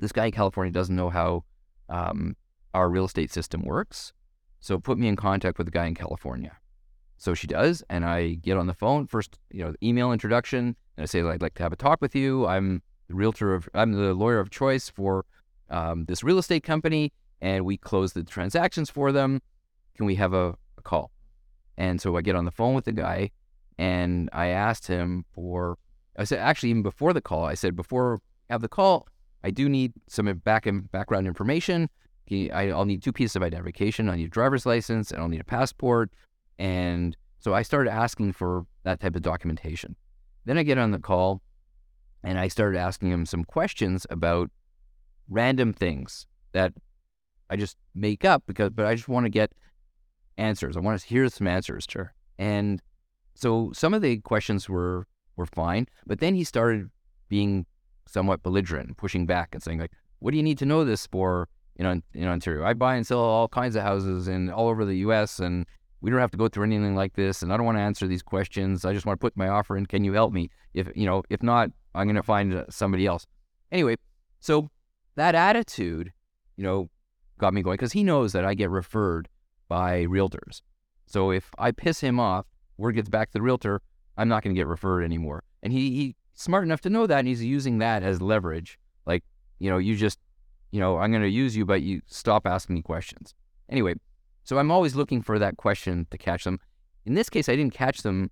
this 0.00 0.10
guy 0.10 0.26
in 0.26 0.32
California 0.32 0.72
doesn't 0.72 0.96
know 0.96 1.08
how 1.08 1.44
um, 1.88 2.34
our 2.74 2.90
real 2.90 3.04
estate 3.04 3.30
system 3.30 3.62
works, 3.62 4.12
so 4.58 4.76
put 4.80 4.98
me 4.98 5.06
in 5.06 5.14
contact 5.14 5.56
with 5.56 5.68
the 5.68 5.70
guy 5.70 5.86
in 5.86 5.94
California. 5.94 6.56
So 7.16 7.32
she 7.32 7.46
does, 7.46 7.84
and 7.88 8.04
I 8.04 8.30
get 8.34 8.56
on 8.56 8.66
the 8.66 8.74
phone 8.74 9.06
first, 9.06 9.38
you 9.52 9.62
know, 9.62 9.72
email 9.84 10.10
introduction, 10.10 10.74
and 10.96 11.04
I 11.04 11.06
say 11.06 11.22
I'd 11.22 11.40
like 11.40 11.54
to 11.54 11.62
have 11.62 11.72
a 11.72 11.76
talk 11.76 12.00
with 12.00 12.16
you. 12.16 12.44
I'm 12.44 12.82
the 13.06 13.14
realtor 13.14 13.54
of, 13.54 13.68
I'm 13.72 13.92
the 13.92 14.14
lawyer 14.14 14.40
of 14.40 14.50
choice 14.50 14.88
for 14.88 15.24
um, 15.70 16.06
this 16.06 16.24
real 16.24 16.38
estate 16.38 16.64
company, 16.64 17.12
and 17.40 17.64
we 17.64 17.76
close 17.76 18.14
the 18.14 18.24
transactions 18.24 18.90
for 18.90 19.12
them. 19.12 19.40
Can 19.96 20.06
we 20.06 20.16
have 20.16 20.32
a, 20.32 20.56
a 20.76 20.82
call? 20.82 21.12
And 21.78 22.00
so 22.00 22.16
I 22.16 22.22
get 22.22 22.34
on 22.34 22.46
the 22.46 22.50
phone 22.50 22.74
with 22.74 22.84
the 22.84 22.92
guy, 22.92 23.30
and 23.78 24.28
I 24.32 24.48
asked 24.48 24.88
him 24.88 25.24
for, 25.32 25.78
I 26.16 26.24
said 26.24 26.38
actually 26.38 26.70
even 26.70 26.82
before 26.82 27.12
the 27.12 27.20
call, 27.20 27.44
I 27.44 27.54
said 27.54 27.76
before 27.76 28.20
I 28.48 28.54
have 28.54 28.62
the 28.62 28.68
call, 28.68 29.08
I 29.42 29.50
do 29.50 29.68
need 29.68 29.92
some 30.08 30.32
back 30.38 30.66
and 30.66 30.90
background 30.90 31.26
information. 31.26 31.88
I, 32.30 32.70
I'll 32.70 32.86
need 32.86 33.02
two 33.02 33.12
pieces 33.12 33.36
of 33.36 33.42
identification. 33.42 34.08
I 34.08 34.16
need 34.16 34.26
a 34.26 34.30
driver's 34.30 34.64
license, 34.64 35.10
and 35.10 35.20
I'll 35.20 35.28
need 35.28 35.40
a 35.40 35.44
passport. 35.44 36.10
And 36.58 37.16
so 37.38 37.52
I 37.52 37.62
started 37.62 37.90
asking 37.90 38.32
for 38.32 38.64
that 38.84 39.00
type 39.00 39.16
of 39.16 39.22
documentation. 39.22 39.96
Then 40.46 40.56
I 40.56 40.62
get 40.62 40.78
on 40.78 40.92
the 40.92 40.98
call 40.98 41.42
and 42.22 42.38
I 42.38 42.48
started 42.48 42.78
asking 42.78 43.10
him 43.10 43.26
some 43.26 43.44
questions 43.44 44.06
about 44.08 44.50
random 45.28 45.72
things 45.72 46.26
that 46.52 46.72
I 47.50 47.56
just 47.56 47.76
make 47.94 48.24
up 48.24 48.44
because, 48.46 48.70
but 48.70 48.86
I 48.86 48.94
just 48.94 49.08
want 49.08 49.26
to 49.26 49.30
get 49.30 49.52
answers. 50.38 50.76
I 50.76 50.80
want 50.80 50.98
to 51.00 51.06
hear 51.06 51.28
some 51.28 51.46
answers. 51.46 51.86
Sure. 51.88 52.14
And 52.38 52.80
so 53.34 53.72
some 53.74 53.92
of 53.92 54.00
the 54.00 54.18
questions 54.18 54.68
were, 54.68 55.06
were 55.36 55.46
fine, 55.46 55.86
but 56.06 56.20
then 56.20 56.34
he 56.34 56.44
started 56.44 56.90
being 57.28 57.66
somewhat 58.06 58.42
belligerent, 58.42 58.96
pushing 58.96 59.26
back 59.26 59.54
and 59.54 59.62
saying 59.62 59.78
like, 59.78 59.92
what 60.18 60.30
do 60.30 60.36
you 60.36 60.42
need 60.42 60.58
to 60.58 60.66
know 60.66 60.84
this 60.84 61.06
for 61.06 61.48
in, 61.76 62.02
in 62.14 62.28
Ontario? 62.28 62.64
I 62.64 62.74
buy 62.74 62.96
and 62.96 63.06
sell 63.06 63.20
all 63.20 63.48
kinds 63.48 63.76
of 63.76 63.82
houses 63.82 64.28
in 64.28 64.50
all 64.50 64.68
over 64.68 64.84
the 64.84 64.96
U.S. 64.98 65.38
and 65.38 65.66
we 66.00 66.10
don't 66.10 66.20
have 66.20 66.30
to 66.32 66.36
go 66.36 66.48
through 66.48 66.64
anything 66.64 66.94
like 66.94 67.14
this. 67.14 67.42
And 67.42 67.52
I 67.52 67.56
don't 67.56 67.64
want 67.64 67.78
to 67.78 67.82
answer 67.82 68.06
these 68.06 68.22
questions. 68.22 68.84
I 68.84 68.92
just 68.92 69.06
want 69.06 69.18
to 69.18 69.24
put 69.24 69.36
my 69.36 69.48
offer 69.48 69.76
in. 69.76 69.86
Can 69.86 70.04
you 70.04 70.12
help 70.12 70.32
me? 70.32 70.50
If 70.74 70.88
you 70.94 71.06
know, 71.06 71.22
if 71.30 71.42
not, 71.42 71.70
I'm 71.94 72.06
going 72.06 72.16
to 72.16 72.22
find 72.22 72.54
uh, 72.54 72.64
somebody 72.68 73.06
else. 73.06 73.26
Anyway, 73.72 73.96
so 74.40 74.68
that 75.16 75.34
attitude, 75.34 76.12
you 76.56 76.64
know, 76.64 76.90
got 77.38 77.54
me 77.54 77.62
going 77.62 77.74
because 77.74 77.92
he 77.92 78.04
knows 78.04 78.32
that 78.32 78.44
I 78.44 78.54
get 78.54 78.70
referred 78.70 79.28
by 79.68 80.04
realtors. 80.04 80.60
So 81.06 81.30
if 81.30 81.50
I 81.58 81.70
piss 81.70 82.00
him 82.00 82.20
off, 82.20 82.46
word 82.76 82.92
gets 82.92 83.08
back 83.08 83.30
to 83.30 83.38
the 83.38 83.42
realtor, 83.42 83.80
I'm 84.16 84.28
not 84.28 84.42
going 84.42 84.54
to 84.54 84.58
get 84.58 84.66
referred 84.66 85.02
anymore. 85.02 85.42
And 85.62 85.72
he, 85.72 85.90
he's 85.90 86.14
smart 86.34 86.64
enough 86.64 86.80
to 86.82 86.90
know 86.90 87.06
that, 87.06 87.20
and 87.20 87.28
he's 87.28 87.44
using 87.44 87.78
that 87.78 88.02
as 88.02 88.20
leverage. 88.20 88.78
Like, 89.06 89.24
you 89.58 89.70
know, 89.70 89.78
you 89.78 89.96
just, 89.96 90.18
you 90.70 90.80
know, 90.80 90.98
I'm 90.98 91.10
going 91.10 91.22
to 91.22 91.28
use 91.28 91.56
you, 91.56 91.64
but 91.64 91.82
you 91.82 92.02
stop 92.06 92.46
asking 92.46 92.76
me 92.76 92.82
questions. 92.82 93.34
Anyway, 93.68 93.94
so 94.44 94.58
I'm 94.58 94.70
always 94.70 94.94
looking 94.94 95.22
for 95.22 95.38
that 95.38 95.56
question 95.56 96.06
to 96.10 96.18
catch 96.18 96.44
them. 96.44 96.60
In 97.06 97.14
this 97.14 97.30
case, 97.30 97.48
I 97.48 97.56
didn't 97.56 97.74
catch 97.74 98.02
them 98.02 98.30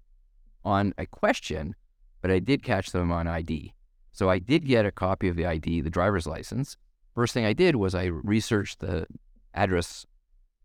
on 0.64 0.94
a 0.98 1.06
question, 1.06 1.74
but 2.20 2.30
I 2.30 2.38
did 2.38 2.62
catch 2.62 2.92
them 2.92 3.10
on 3.10 3.26
ID. 3.26 3.72
So 4.12 4.28
I 4.28 4.38
did 4.38 4.66
get 4.66 4.86
a 4.86 4.92
copy 4.92 5.28
of 5.28 5.36
the 5.36 5.46
ID, 5.46 5.80
the 5.80 5.90
driver's 5.90 6.26
license. 6.26 6.76
First 7.14 7.34
thing 7.34 7.44
I 7.44 7.52
did 7.52 7.76
was 7.76 7.94
I 7.94 8.04
researched 8.04 8.80
the 8.80 9.06
address 9.54 10.06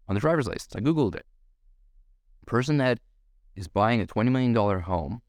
on 0.08 0.16
the 0.16 0.22
driver's 0.22 0.48
license. 0.48 0.76
I 0.76 0.80
Googled 0.80 1.16
it. 1.16 1.26
Person 2.46 2.78
that 2.78 3.00
is 3.58 3.68
buying 3.68 4.00
a 4.00 4.06
$20 4.06 4.32
million 4.32 4.56
home, 4.82 5.22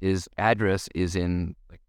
his 0.00 0.28
address 0.36 0.88
is 0.94 1.14
in 1.16 1.54
like 1.70 1.80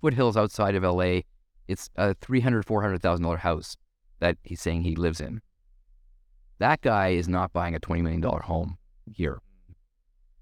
foothills 0.00 0.36
outside 0.36 0.74
of 0.74 0.84
LA. 0.84 1.20
It's 1.66 1.90
a 1.96 2.14
$300,000, 2.14 2.64
$400,000 2.64 3.38
house 3.40 3.76
that 4.20 4.38
he's 4.42 4.62
saying 4.62 4.82
he 4.82 4.96
lives 4.96 5.20
in. 5.20 5.42
That 6.60 6.80
guy 6.80 7.08
is 7.08 7.28
not 7.28 7.52
buying 7.52 7.74
a 7.74 7.80
$20 7.80 8.00
million 8.02 8.22
home 8.22 8.78
here. 9.12 9.40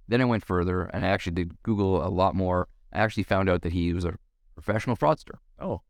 Then 0.09 0.21
I 0.21 0.25
went 0.25 0.45
further 0.45 0.83
and 0.85 1.05
I 1.05 1.09
actually 1.09 1.33
did 1.35 1.63
Google 1.63 2.07
a 2.07 2.09
lot 2.09 2.35
more. 2.35 2.69
I 2.93 2.99
actually 3.01 3.25
found 3.25 3.49
out 3.49 3.63
that 3.63 3.73
he 3.73 3.93
was 3.93 4.05
a 4.05 4.15
professional 4.55 4.97
fraudster, 4.97 5.39
Oh. 5.59 5.81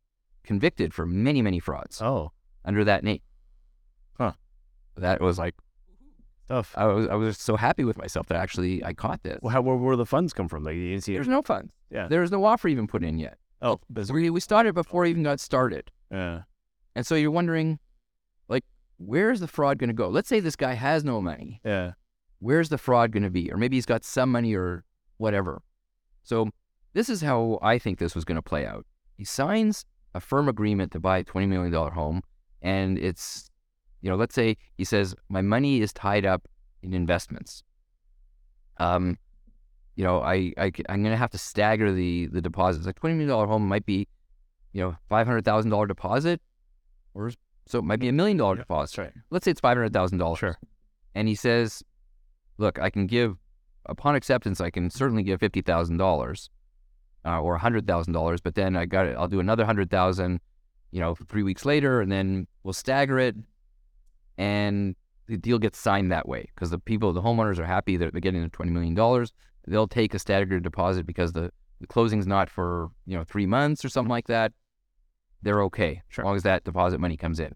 convicted 0.42 0.94
for 0.94 1.04
many, 1.06 1.42
many 1.42 1.58
frauds 1.60 2.00
Oh. 2.00 2.32
under 2.64 2.82
that 2.84 3.04
name. 3.04 3.20
Huh. 4.16 4.32
That 4.96 5.20
was 5.20 5.38
like, 5.38 5.54
Tough. 6.48 6.74
I 6.76 6.86
was 6.86 7.08
I 7.08 7.14
was 7.14 7.38
so 7.38 7.56
happy 7.56 7.84
with 7.84 7.98
myself 7.98 8.26
that 8.28 8.36
actually 8.36 8.84
I 8.84 8.92
caught 8.92 9.22
this. 9.22 9.38
Well, 9.42 9.52
how, 9.52 9.62
where, 9.62 9.76
where 9.76 9.96
the 9.96 10.06
funds 10.06 10.32
come 10.32 10.48
from? 10.48 10.62
Like 10.64 10.76
you 10.76 11.00
see. 11.00 11.14
There's 11.14 11.28
no 11.28 11.42
funds. 11.42 11.72
Yeah. 11.90 12.06
There's 12.08 12.30
no 12.30 12.44
offer 12.44 12.68
even 12.68 12.86
put 12.86 13.02
in 13.02 13.18
yet. 13.18 13.38
Oh, 13.62 13.80
business. 13.92 14.14
We 14.14 14.30
we 14.30 14.40
started 14.40 14.74
before 14.74 15.04
it 15.04 15.10
even 15.10 15.22
got 15.22 15.40
started. 15.40 15.90
Yeah. 16.10 16.42
And 16.94 17.06
so 17.06 17.14
you're 17.14 17.30
wondering, 17.30 17.78
like, 18.48 18.64
where's 18.98 19.40
the 19.40 19.48
fraud 19.48 19.78
going 19.78 19.88
to 19.88 19.94
go? 19.94 20.08
Let's 20.08 20.28
say 20.28 20.40
this 20.40 20.56
guy 20.56 20.74
has 20.74 21.04
no 21.04 21.20
money. 21.20 21.60
Yeah. 21.64 21.92
Where's 22.38 22.68
the 22.68 22.78
fraud 22.78 23.12
going 23.12 23.22
to 23.22 23.30
be? 23.30 23.50
Or 23.50 23.56
maybe 23.56 23.76
he's 23.76 23.86
got 23.86 24.04
some 24.04 24.30
money 24.30 24.54
or 24.54 24.84
whatever. 25.18 25.62
So 26.22 26.50
this 26.92 27.08
is 27.08 27.20
how 27.20 27.58
I 27.60 27.78
think 27.78 27.98
this 27.98 28.14
was 28.14 28.24
going 28.24 28.36
to 28.36 28.42
play 28.42 28.66
out. 28.66 28.86
He 29.16 29.24
signs 29.24 29.84
a 30.14 30.20
firm 30.20 30.48
agreement 30.48 30.92
to 30.92 31.00
buy 31.00 31.18
a 31.18 31.24
$20 31.24 31.48
million 31.48 31.72
home. 31.72 32.22
And 32.62 32.98
it's, 32.98 33.50
you 34.06 34.10
know, 34.12 34.16
let's 34.16 34.36
say 34.36 34.56
he 34.78 34.84
says, 34.84 35.16
my 35.28 35.42
money 35.42 35.80
is 35.80 35.92
tied 35.92 36.24
up 36.24 36.46
in 36.80 36.94
investments. 36.94 37.64
Um, 38.76 39.18
you 39.96 40.04
know, 40.04 40.20
I, 40.20 40.52
I 40.56 40.70
I'm 40.88 41.02
going 41.02 41.10
to 41.10 41.16
have 41.16 41.32
to 41.32 41.38
stagger 41.38 41.92
the 41.92 42.28
the 42.28 42.40
deposits. 42.40 42.86
Like 42.86 43.00
$20 43.00 43.16
million 43.16 43.48
home 43.48 43.66
might 43.66 43.84
be, 43.84 44.06
you 44.72 44.80
know, 44.80 44.96
$500,000 45.10 45.88
deposit 45.88 46.40
or 47.14 47.32
so 47.66 47.80
it 47.80 47.84
might 47.84 47.98
be 47.98 48.06
a 48.06 48.12
million 48.12 48.36
dollar 48.36 48.54
deposit. 48.54 48.98
right. 48.98 49.12
Let's 49.30 49.44
say 49.44 49.50
it's 49.50 49.60
five 49.60 49.76
hundred 49.76 49.92
thousand 49.92 50.18
dollars. 50.18 50.38
Sure. 50.38 50.56
And 51.16 51.26
he 51.26 51.34
says, 51.34 51.82
"Look, 52.58 52.78
I 52.78 52.90
can 52.90 53.08
give 53.08 53.38
upon 53.86 54.14
acceptance. 54.14 54.60
I 54.60 54.70
can 54.70 54.88
certainly 54.88 55.24
give 55.24 55.40
fifty 55.40 55.62
thousand 55.62 55.96
dollars, 55.96 56.48
uh, 57.24 57.40
or 57.40 57.58
hundred 57.58 57.88
thousand 57.88 58.12
dollars. 58.12 58.40
But 58.40 58.54
then 58.54 58.76
I 58.76 58.86
got 58.86 59.06
it. 59.06 59.16
I'll 59.18 59.26
do 59.26 59.40
another 59.40 59.64
hundred 59.64 59.90
thousand, 59.90 60.40
you 60.92 61.00
know, 61.00 61.16
three 61.28 61.42
weeks 61.42 61.64
later, 61.64 62.00
and 62.00 62.12
then 62.12 62.46
we'll 62.62 62.72
stagger 62.72 63.18
it, 63.18 63.34
and 64.38 64.94
the 65.26 65.36
deal 65.36 65.58
gets 65.58 65.78
signed 65.78 66.12
that 66.12 66.28
way 66.28 66.48
because 66.54 66.70
the 66.70 66.78
people, 66.78 67.12
the 67.12 67.22
homeowners, 67.22 67.58
are 67.58 67.66
happy 67.66 67.96
that 67.96 68.12
they're 68.12 68.20
getting 68.20 68.42
the 68.42 68.48
twenty 68.48 68.70
million 68.70 68.94
dollars. 68.94 69.32
They'll 69.66 69.88
take 69.88 70.14
a 70.14 70.18
staggered 70.18 70.62
deposit 70.62 71.06
because 71.06 71.32
the 71.32 71.50
the 71.80 71.86
closing's 71.86 72.26
not 72.26 72.48
for 72.48 72.88
you 73.06 73.16
know 73.16 73.24
three 73.24 73.46
months 73.46 73.84
or 73.84 73.88
something 73.88 74.10
like 74.10 74.26
that. 74.28 74.52
They're 75.42 75.62
okay 75.64 76.02
Sure. 76.08 76.24
as 76.24 76.26
long 76.26 76.36
as 76.36 76.42
that 76.44 76.64
deposit 76.64 76.98
money 77.00 77.16
comes 77.16 77.40
in. 77.40 77.54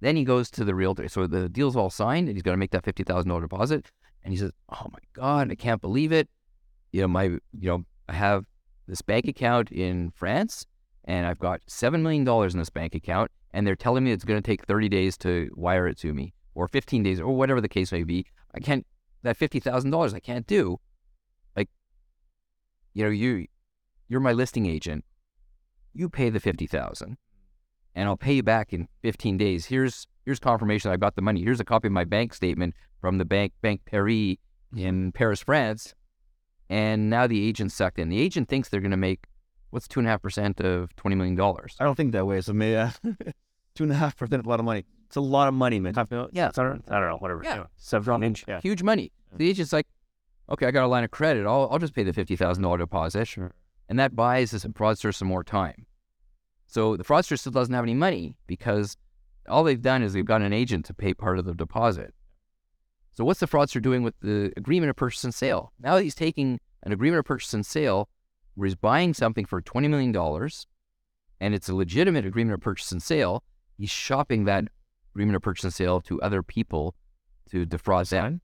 Then 0.00 0.16
he 0.16 0.24
goes 0.24 0.50
to 0.52 0.64
the 0.64 0.74
realtor. 0.74 1.08
So 1.08 1.26
the 1.26 1.48
deal's 1.48 1.76
all 1.76 1.90
signed, 1.90 2.28
and 2.28 2.36
he's 2.36 2.42
going 2.42 2.52
to 2.54 2.58
make 2.58 2.72
that 2.72 2.84
fifty 2.84 3.02
thousand 3.02 3.28
dollar 3.30 3.42
deposit. 3.42 3.90
And 4.22 4.32
he 4.32 4.38
says, 4.38 4.50
"Oh 4.68 4.86
my 4.92 4.98
god, 5.14 5.50
I 5.50 5.54
can't 5.54 5.80
believe 5.80 6.12
it! 6.12 6.28
You 6.92 7.02
know, 7.02 7.08
my, 7.08 7.24
you 7.24 7.40
know, 7.52 7.84
I 8.08 8.14
have 8.14 8.44
this 8.86 9.00
bank 9.02 9.26
account 9.28 9.70
in 9.70 10.10
France, 10.10 10.66
and 11.04 11.26
I've 11.26 11.38
got 11.38 11.60
seven 11.66 12.02
million 12.02 12.24
dollars 12.24 12.52
in 12.54 12.58
this 12.58 12.70
bank 12.70 12.94
account, 12.94 13.30
and 13.56 13.66
they're 13.66 13.74
telling 13.74 14.04
me 14.04 14.12
it's 14.12 14.24
going 14.24 14.40
to 14.40 14.46
take 14.46 14.66
thirty 14.66 14.88
days 14.88 15.16
to 15.18 15.50
wire 15.54 15.88
it 15.88 15.96
to 15.98 16.12
me, 16.12 16.34
or 16.54 16.68
fifteen 16.68 17.02
days, 17.02 17.18
or 17.18 17.34
whatever 17.34 17.62
the 17.62 17.68
case 17.68 17.90
may 17.90 18.04
be. 18.04 18.26
I 18.54 18.60
can't 18.60 18.86
that 19.22 19.38
fifty 19.38 19.60
thousand 19.60 19.90
dollars. 19.90 20.12
I 20.12 20.20
can't 20.20 20.46
do. 20.46 20.78
Like, 21.56 21.70
you 22.92 23.02
know, 23.02 23.10
you, 23.10 23.46
you're 24.08 24.20
my 24.20 24.32
listing 24.32 24.66
agent. 24.66 25.06
You 25.94 26.10
pay 26.10 26.28
the 26.28 26.38
fifty 26.40 26.66
thousand." 26.66 27.16
and 27.96 28.06
I'll 28.10 28.16
pay 28.18 28.34
you 28.34 28.42
back 28.42 28.74
in 28.74 28.88
15 29.00 29.38
days. 29.38 29.64
Here's 29.64 30.06
here's 30.26 30.38
confirmation 30.38 30.90
I 30.90 30.98
got 30.98 31.16
the 31.16 31.22
money. 31.22 31.42
Here's 31.42 31.60
a 31.60 31.64
copy 31.64 31.88
of 31.88 31.92
my 31.92 32.04
bank 32.04 32.34
statement 32.34 32.74
from 33.00 33.16
the 33.16 33.24
bank 33.24 33.54
Bank 33.62 33.80
Paris 33.86 34.36
in 34.76 35.12
Paris, 35.12 35.40
France. 35.40 35.94
And 36.68 37.08
now 37.08 37.26
the 37.26 37.48
agent's 37.48 37.74
sucked 37.74 37.98
in. 37.98 38.10
The 38.10 38.20
agent 38.20 38.48
thinks 38.48 38.68
they're 38.68 38.80
going 38.80 38.90
to 38.90 38.96
make 38.98 39.24
what's 39.70 39.88
two 39.88 40.00
and 40.00 40.06
a 40.06 40.10
half 40.10 40.20
percent 40.20 40.60
of 40.60 40.94
twenty 40.96 41.16
million 41.16 41.36
dollars. 41.36 41.74
I 41.80 41.84
don't 41.84 41.94
think 41.94 42.12
that 42.12 42.26
way. 42.26 42.42
So 42.42 42.52
maybe 42.52 42.90
two 43.76 43.84
and 43.84 43.92
a 43.92 43.96
half 43.96 44.16
percent 44.16 44.40
is 44.42 44.46
a 44.46 44.48
lot 44.48 44.58
of 44.58 44.66
money. 44.66 44.84
It's 45.06 45.16
a 45.16 45.20
lot 45.20 45.46
of 45.46 45.54
money, 45.54 45.78
man. 45.78 45.94
Half 45.94 46.10
million? 46.10 46.30
Yeah. 46.32 46.48
I 46.48 46.62
don't, 46.62 46.84
I 46.88 46.98
don't 46.98 47.08
know. 47.10 47.16
Whatever. 47.18 47.42
Yeah. 47.44 47.64
Seven 47.76 48.22
inch. 48.24 48.44
Yeah. 48.48 48.60
Huge 48.60 48.82
money. 48.82 49.12
The 49.36 49.48
agent's 49.48 49.72
like, 49.72 49.86
okay, 50.50 50.66
I 50.66 50.70
got 50.72 50.84
a 50.84 50.88
line 50.88 51.04
of 51.04 51.10
credit. 51.12 51.46
I'll 51.46 51.68
I'll 51.70 51.78
just 51.78 51.94
pay 51.94 52.02
the 52.02 52.12
fifty 52.12 52.34
thousand 52.34 52.62
dollar 52.64 52.78
deposit, 52.78 53.26
Sure. 53.28 53.52
and 53.88 53.98
that 54.00 54.16
buys 54.16 54.50
this 54.50 54.64
fraudster 54.64 55.14
some 55.14 55.28
more 55.28 55.44
time. 55.44 55.86
So 56.66 56.96
the 56.96 57.04
fraudster 57.04 57.38
still 57.38 57.52
doesn't 57.52 57.72
have 57.74 57.84
any 57.84 57.94
money 57.94 58.36
because 58.48 58.96
all 59.48 59.62
they've 59.62 59.80
done 59.80 60.02
is 60.02 60.12
they've 60.14 60.24
got 60.24 60.42
an 60.42 60.52
agent 60.52 60.84
to 60.86 60.94
pay 60.94 61.14
part 61.14 61.38
of 61.38 61.44
the 61.44 61.54
deposit. 61.54 62.12
So 63.12 63.24
what's 63.24 63.40
the 63.40 63.46
fraudster 63.46 63.80
doing 63.80 64.02
with 64.02 64.14
the 64.20 64.52
agreement 64.56 64.90
of 64.90 64.96
purchase 64.96 65.22
and 65.24 65.32
sale? 65.32 65.72
Now 65.80 65.96
he's 65.98 66.14
taking 66.16 66.58
an 66.82 66.92
agreement 66.92 67.20
of 67.20 67.24
purchase 67.24 67.54
and 67.54 67.64
sale 67.64 68.08
where 68.56 68.66
he's 68.66 68.74
buying 68.74 69.14
something 69.14 69.44
for 69.46 69.62
$20 69.62 69.88
million 69.88 70.14
and 71.40 71.54
it's 71.54 71.68
a 71.68 71.74
legitimate 71.74 72.26
agreement 72.26 72.54
of 72.54 72.60
purchase 72.60 72.90
and 72.92 73.02
sale, 73.02 73.42
he's 73.78 73.90
shopping 73.90 74.44
that 74.44 74.64
agreement 75.14 75.36
of 75.36 75.42
purchase 75.42 75.64
and 75.64 75.74
sale 75.74 76.00
to 76.02 76.20
other 76.22 76.42
people 76.42 76.94
to 77.50 77.64
defraud 77.64 78.06
them. 78.06 78.40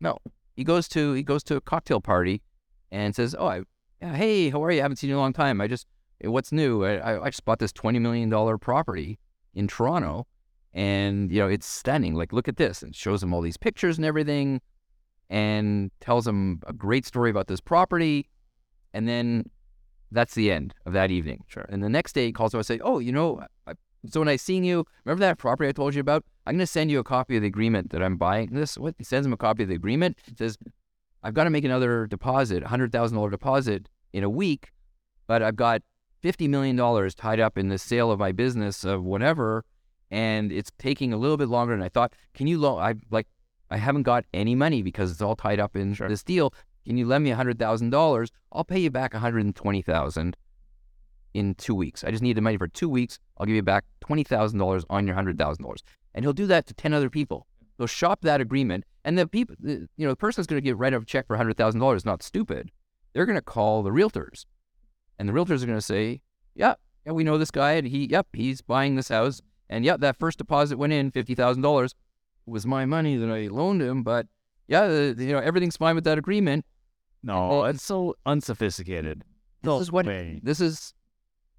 No. 0.00 0.18
He 0.54 0.64
goes 0.64 0.88
to 0.88 1.14
he 1.14 1.22
goes 1.22 1.42
to 1.44 1.56
a 1.56 1.60
cocktail 1.60 2.00
party 2.00 2.42
and 2.90 3.14
says, 3.16 3.34
"Oh, 3.38 3.46
I, 3.46 3.62
yeah, 4.00 4.14
hey, 4.14 4.50
how 4.50 4.62
are 4.62 4.70
you? 4.70 4.80
I 4.80 4.82
haven't 4.82 4.96
seen 4.96 5.08
you 5.08 5.16
in 5.16 5.18
a 5.18 5.22
long 5.22 5.32
time. 5.32 5.60
I 5.60 5.66
just 5.66 5.86
what's 6.22 6.52
new? 6.52 6.84
I, 6.84 7.24
I- 7.24 7.30
just 7.30 7.44
bought 7.44 7.58
this 7.58 7.72
twenty 7.72 7.98
million 7.98 8.28
dollar 8.28 8.58
property 8.58 9.18
in 9.54 9.66
Toronto, 9.66 10.26
and 10.74 11.30
you 11.32 11.40
know 11.40 11.48
it's 11.48 11.66
stunning. 11.66 12.14
Like, 12.14 12.32
look 12.32 12.48
at 12.48 12.56
this!" 12.58 12.82
And 12.82 12.94
shows 12.94 13.22
him 13.22 13.32
all 13.32 13.40
these 13.40 13.56
pictures 13.56 13.96
and 13.96 14.04
everything, 14.04 14.60
and 15.30 15.90
tells 16.00 16.26
him 16.26 16.60
a 16.66 16.72
great 16.74 17.06
story 17.06 17.30
about 17.30 17.46
this 17.46 17.60
property, 17.60 18.28
and 18.92 19.08
then 19.08 19.48
that's 20.10 20.34
the 20.34 20.52
end 20.52 20.74
of 20.84 20.92
that 20.92 21.10
evening. 21.10 21.44
Sure. 21.46 21.64
And 21.70 21.82
the 21.82 21.88
next 21.88 22.12
day 22.12 22.26
he 22.26 22.32
calls 22.32 22.52
him 22.52 22.58
and 22.58 22.66
say, 22.66 22.78
"Oh, 22.82 22.98
you 22.98 23.12
know, 23.12 23.42
so 24.10 24.20
when 24.20 24.28
I 24.28 24.36
seen 24.36 24.64
you, 24.64 24.84
remember 25.04 25.20
that 25.20 25.38
property 25.38 25.68
I 25.68 25.72
told 25.72 25.94
you 25.94 26.00
about? 26.00 26.24
I'm 26.46 26.54
going 26.54 26.60
to 26.60 26.66
send 26.66 26.90
you 26.90 26.98
a 26.98 27.04
copy 27.04 27.36
of 27.36 27.42
the 27.42 27.48
agreement 27.48 27.90
that 27.90 28.02
I'm 28.02 28.16
buying. 28.16 28.50
This 28.52 28.76
what 28.76 28.94
he 28.98 29.04
sends 29.04 29.26
him 29.26 29.32
a 29.32 29.36
copy 29.36 29.62
of 29.62 29.68
the 29.68 29.74
agreement. 29.76 30.18
It 30.26 30.38
says, 30.38 30.58
I've 31.22 31.34
got 31.34 31.44
to 31.44 31.50
make 31.50 31.64
another 31.64 32.06
deposit, 32.06 32.64
a 32.64 32.68
hundred 32.68 32.90
thousand 32.92 33.16
dollar 33.16 33.30
deposit 33.30 33.88
in 34.12 34.24
a 34.24 34.30
week, 34.30 34.72
but 35.26 35.42
I've 35.42 35.56
got 35.56 35.82
fifty 36.20 36.48
million 36.48 36.74
dollars 36.76 37.14
tied 37.14 37.38
up 37.40 37.56
in 37.56 37.68
the 37.68 37.78
sale 37.78 38.10
of 38.10 38.18
my 38.18 38.32
business 38.32 38.84
of 38.84 39.04
whatever, 39.04 39.64
and 40.10 40.50
it's 40.50 40.70
taking 40.78 41.12
a 41.12 41.16
little 41.16 41.36
bit 41.36 41.48
longer 41.48 41.74
than 41.74 41.82
I 41.82 41.88
thought. 41.88 42.12
Can 42.34 42.48
you 42.48 42.58
loan? 42.58 42.80
I 42.80 42.94
like, 43.10 43.28
I 43.70 43.76
haven't 43.76 44.02
got 44.02 44.24
any 44.34 44.54
money 44.56 44.82
because 44.82 45.12
it's 45.12 45.22
all 45.22 45.36
tied 45.36 45.60
up 45.60 45.76
in 45.76 45.94
Sure. 45.94 46.08
this 46.08 46.24
deal. 46.24 46.52
Can 46.84 46.96
you 46.96 47.06
lend 47.06 47.22
me 47.22 47.30
a 47.30 47.36
hundred 47.36 47.58
thousand 47.60 47.90
dollars? 47.90 48.30
I'll 48.50 48.64
pay 48.64 48.80
you 48.80 48.90
back 48.90 49.14
a 49.14 49.20
hundred 49.20 49.44
and 49.44 49.54
twenty 49.54 49.82
thousand 49.82 50.36
in 51.34 51.54
two 51.54 51.74
weeks. 51.74 52.04
I 52.04 52.10
just 52.10 52.22
need 52.22 52.36
the 52.36 52.40
money 52.40 52.56
for 52.56 52.68
two 52.68 52.88
weeks. 52.88 53.18
I'll 53.38 53.46
give 53.46 53.56
you 53.56 53.62
back 53.62 53.84
twenty 54.00 54.24
thousand 54.24 54.58
dollars 54.58 54.84
on 54.90 55.06
your 55.06 55.14
hundred 55.14 55.38
thousand 55.38 55.64
dollars, 55.64 55.82
and 56.14 56.24
he'll 56.24 56.32
do 56.32 56.46
that 56.46 56.66
to 56.66 56.74
ten 56.74 56.92
other 56.92 57.10
people. 57.10 57.46
They'll 57.78 57.86
shop 57.86 58.20
that 58.22 58.40
agreement, 58.40 58.84
and 59.04 59.18
the 59.18 59.26
people, 59.26 59.56
the, 59.58 59.88
you 59.96 60.06
know, 60.06 60.10
the 60.10 60.16
person 60.16 60.40
that's 60.40 60.46
going 60.46 60.60
to 60.62 60.64
get 60.64 60.76
write 60.76 60.94
a 60.94 61.04
check 61.04 61.26
for 61.26 61.36
hundred 61.36 61.56
thousand 61.56 61.80
dollars 61.80 62.02
is 62.02 62.06
not 62.06 62.22
stupid. 62.22 62.70
They're 63.12 63.26
going 63.26 63.38
to 63.38 63.42
call 63.42 63.82
the 63.82 63.90
realtors, 63.90 64.44
and 65.18 65.28
the 65.28 65.32
realtors 65.32 65.62
are 65.62 65.66
going 65.66 65.78
to 65.78 65.82
say, 65.82 66.20
"Yeah, 66.54 66.74
yeah, 67.06 67.12
we 67.12 67.24
know 67.24 67.38
this 67.38 67.50
guy, 67.50 67.72
and 67.72 67.86
he, 67.86 68.06
yep, 68.06 68.26
he's 68.32 68.60
buying 68.60 68.94
this 68.96 69.08
house, 69.08 69.40
and 69.68 69.84
yep, 69.84 70.00
that 70.00 70.18
first 70.18 70.38
deposit 70.38 70.78
went 70.78 70.92
in 70.92 71.10
fifty 71.10 71.34
thousand 71.34 71.62
dollars. 71.62 71.94
It 72.46 72.50
was 72.50 72.66
my 72.66 72.84
money 72.86 73.16
that 73.16 73.30
I 73.30 73.48
loaned 73.48 73.82
him, 73.82 74.02
but 74.02 74.26
yeah, 74.68 74.86
the, 74.86 75.14
you 75.18 75.32
know, 75.32 75.38
everything's 75.38 75.76
fine 75.76 75.94
with 75.94 76.04
that 76.04 76.18
agreement. 76.18 76.64
No, 77.22 77.64
it's 77.64 77.84
so 77.84 78.16
unsophisticated. 78.26 79.20
This 79.62 79.66
No 79.66 79.78
is 79.78 79.92
what 79.92 80.06
way. 80.06 80.40
this 80.42 80.60
is 80.60 80.92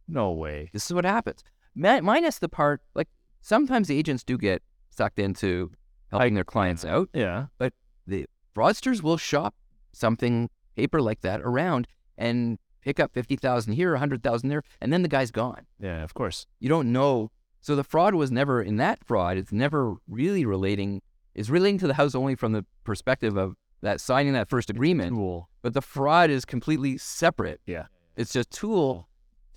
No 0.07 0.31
way. 0.31 0.69
This 0.73 0.85
is 0.85 0.93
what 0.93 1.05
happens. 1.05 1.43
Mi- 1.75 2.01
minus 2.01 2.39
the 2.39 2.49
part, 2.49 2.81
like 2.93 3.07
sometimes 3.41 3.87
the 3.87 3.97
agents 3.97 4.23
do 4.23 4.37
get 4.37 4.61
sucked 4.89 5.19
into 5.19 5.71
helping 6.11 6.35
their 6.35 6.43
clients 6.43 6.85
out. 6.85 7.09
Yeah. 7.13 7.47
But 7.57 7.73
the 8.05 8.27
fraudsters 8.55 9.01
will 9.01 9.17
shop 9.17 9.55
something 9.91 10.49
paper 10.75 11.01
like 11.01 11.21
that 11.21 11.41
around 11.41 11.87
and 12.17 12.59
pick 12.81 12.99
up 12.99 13.13
fifty 13.13 13.35
thousand 13.35 13.73
here, 13.73 13.95
a 13.95 13.99
hundred 13.99 14.23
thousand 14.23 14.49
there, 14.49 14.63
and 14.81 14.91
then 14.91 15.01
the 15.01 15.07
guy's 15.07 15.31
gone. 15.31 15.65
Yeah. 15.79 16.03
Of 16.03 16.13
course. 16.13 16.45
You 16.59 16.69
don't 16.69 16.91
know. 16.91 17.31
So 17.61 17.75
the 17.75 17.83
fraud 17.83 18.13
was 18.13 18.29
never 18.31 18.61
in 18.61 18.75
that 18.77 19.05
fraud. 19.05 19.37
It's 19.37 19.51
never 19.51 19.95
really 20.07 20.45
relating. 20.45 21.01
Is 21.33 21.49
relating 21.49 21.79
to 21.79 21.87
the 21.87 21.95
house 21.95 22.13
only 22.13 22.35
from 22.35 22.51
the 22.51 22.63
perspective 22.83 23.37
of 23.37 23.55
that 23.81 23.99
signing 23.99 24.33
that 24.33 24.49
first 24.49 24.69
agreement. 24.69 25.15
Tool. 25.15 25.49
But 25.63 25.73
the 25.73 25.81
fraud 25.81 26.29
is 26.29 26.45
completely 26.45 26.97
separate. 26.97 27.59
Yeah. 27.65 27.87
It's 28.15 28.31
just 28.33 28.51
tool 28.51 29.07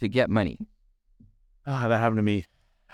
to 0.01 0.09
get 0.09 0.31
money. 0.31 0.59
Ah, 1.67 1.89
that 1.89 1.99
happened 1.99 2.19
to 2.19 2.23
me. 2.23 2.45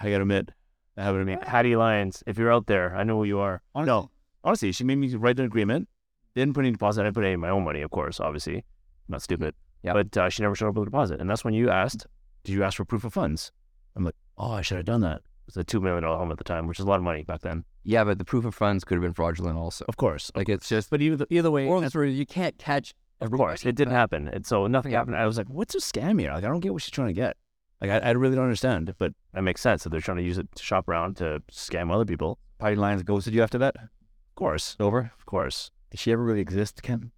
I 0.00 0.04
gotta 0.10 0.22
admit, 0.22 0.50
that 0.96 1.02
happened 1.02 1.26
to 1.26 1.36
me. 1.36 1.38
Hattie 1.42 1.76
Lyons, 1.76 2.22
if 2.26 2.38
you're 2.38 2.52
out 2.52 2.66
there, 2.66 2.96
I 2.96 3.04
know 3.04 3.18
who 3.18 3.24
you 3.24 3.38
are. 3.38 3.62
No, 3.74 4.10
honestly, 4.44 4.72
she 4.72 4.84
made 4.84 4.96
me 4.98 5.14
write 5.14 5.38
an 5.38 5.44
agreement. 5.44 5.88
Didn't 6.34 6.54
put 6.54 6.64
any 6.64 6.72
deposit. 6.72 7.04
I 7.04 7.10
put 7.10 7.24
any 7.24 7.34
of 7.34 7.40
my 7.40 7.50
own 7.50 7.64
money, 7.64 7.82
of 7.82 7.90
course, 7.90 8.18
obviously. 8.20 8.56
I'm 8.56 8.62
not 9.08 9.22
stupid. 9.22 9.54
Yeah. 9.82 9.92
But 9.92 10.16
uh, 10.16 10.28
she 10.30 10.42
never 10.42 10.54
showed 10.54 10.68
up 10.68 10.74
with 10.76 10.84
a 10.88 10.90
deposit. 10.90 11.20
And 11.20 11.28
that's 11.28 11.44
when 11.44 11.52
you 11.54 11.68
asked, 11.68 12.06
Did 12.44 12.52
you 12.52 12.64
ask 12.64 12.76
for 12.78 12.84
proof 12.86 13.04
of 13.04 13.12
funds? 13.12 13.52
I'm 13.94 14.04
like, 14.04 14.14
oh, 14.38 14.52
I 14.52 14.62
should 14.62 14.78
have 14.78 14.86
done 14.86 15.02
that. 15.02 15.16
it 15.18 15.22
was 15.46 15.56
a 15.58 15.64
$2 15.64 15.82
million 15.82 16.02
home 16.04 16.30
at 16.32 16.38
the 16.38 16.44
time, 16.44 16.66
which 16.66 16.78
is 16.78 16.86
a 16.86 16.88
lot 16.88 16.96
of 16.96 17.02
money 17.02 17.24
back 17.24 17.40
then. 17.42 17.64
Yeah, 17.84 18.04
but 18.04 18.16
the 18.16 18.24
proof 18.24 18.46
of 18.46 18.54
funds 18.54 18.84
could 18.84 18.94
have 18.94 19.02
been 19.02 19.12
fraudulent 19.12 19.58
also. 19.58 19.84
Of 19.88 19.98
course. 19.98 20.30
Like 20.34 20.48
it's 20.48 20.68
just 20.68 20.88
But 20.88 21.02
either 21.02 21.26
either 21.28 21.50
way, 21.50 21.64
moral 21.66 21.80
of 21.80 21.84
the 21.84 21.90
story, 21.90 22.12
you 22.12 22.24
can't 22.24 22.56
catch 22.56 22.94
Of 23.22 23.30
course. 23.30 23.64
It 23.64 23.74
didn't 23.74 23.94
happen. 23.94 24.28
And 24.28 24.44
so 24.44 24.66
nothing 24.66 24.92
happened. 24.92 25.16
I 25.16 25.26
was 25.26 25.38
like, 25.38 25.48
what's 25.48 25.74
a 25.74 25.78
scam 25.78 26.20
here? 26.20 26.32
Like, 26.32 26.44
I 26.44 26.48
don't 26.48 26.60
get 26.60 26.72
what 26.72 26.82
she's 26.82 26.90
trying 26.90 27.08
to 27.08 27.14
get. 27.14 27.36
Like, 27.80 27.90
I, 27.90 27.98
I 27.98 28.10
really 28.10 28.34
don't 28.34 28.44
understand. 28.44 28.94
But 28.98 29.12
That 29.32 29.42
makes 29.42 29.60
sense. 29.60 29.82
So 29.82 29.90
they're 29.90 30.00
trying 30.00 30.18
to 30.18 30.22
use 30.22 30.38
it 30.38 30.48
to 30.54 30.62
shop 30.62 30.88
around 30.88 31.16
to 31.18 31.42
scam 31.50 31.92
other 31.92 32.04
people. 32.04 32.38
Hattie 32.60 32.76
Lyons 32.76 33.02
ghosted 33.02 33.34
you 33.34 33.42
after 33.42 33.58
that? 33.58 33.76
Of 33.76 34.34
course, 34.36 34.76
Over. 34.78 35.12
of 35.18 35.26
course. 35.26 35.70
Did 35.90 36.00
she 36.00 36.12
ever 36.12 36.22
really 36.22 36.40
exist, 36.40 36.82
Ken? 36.82 37.10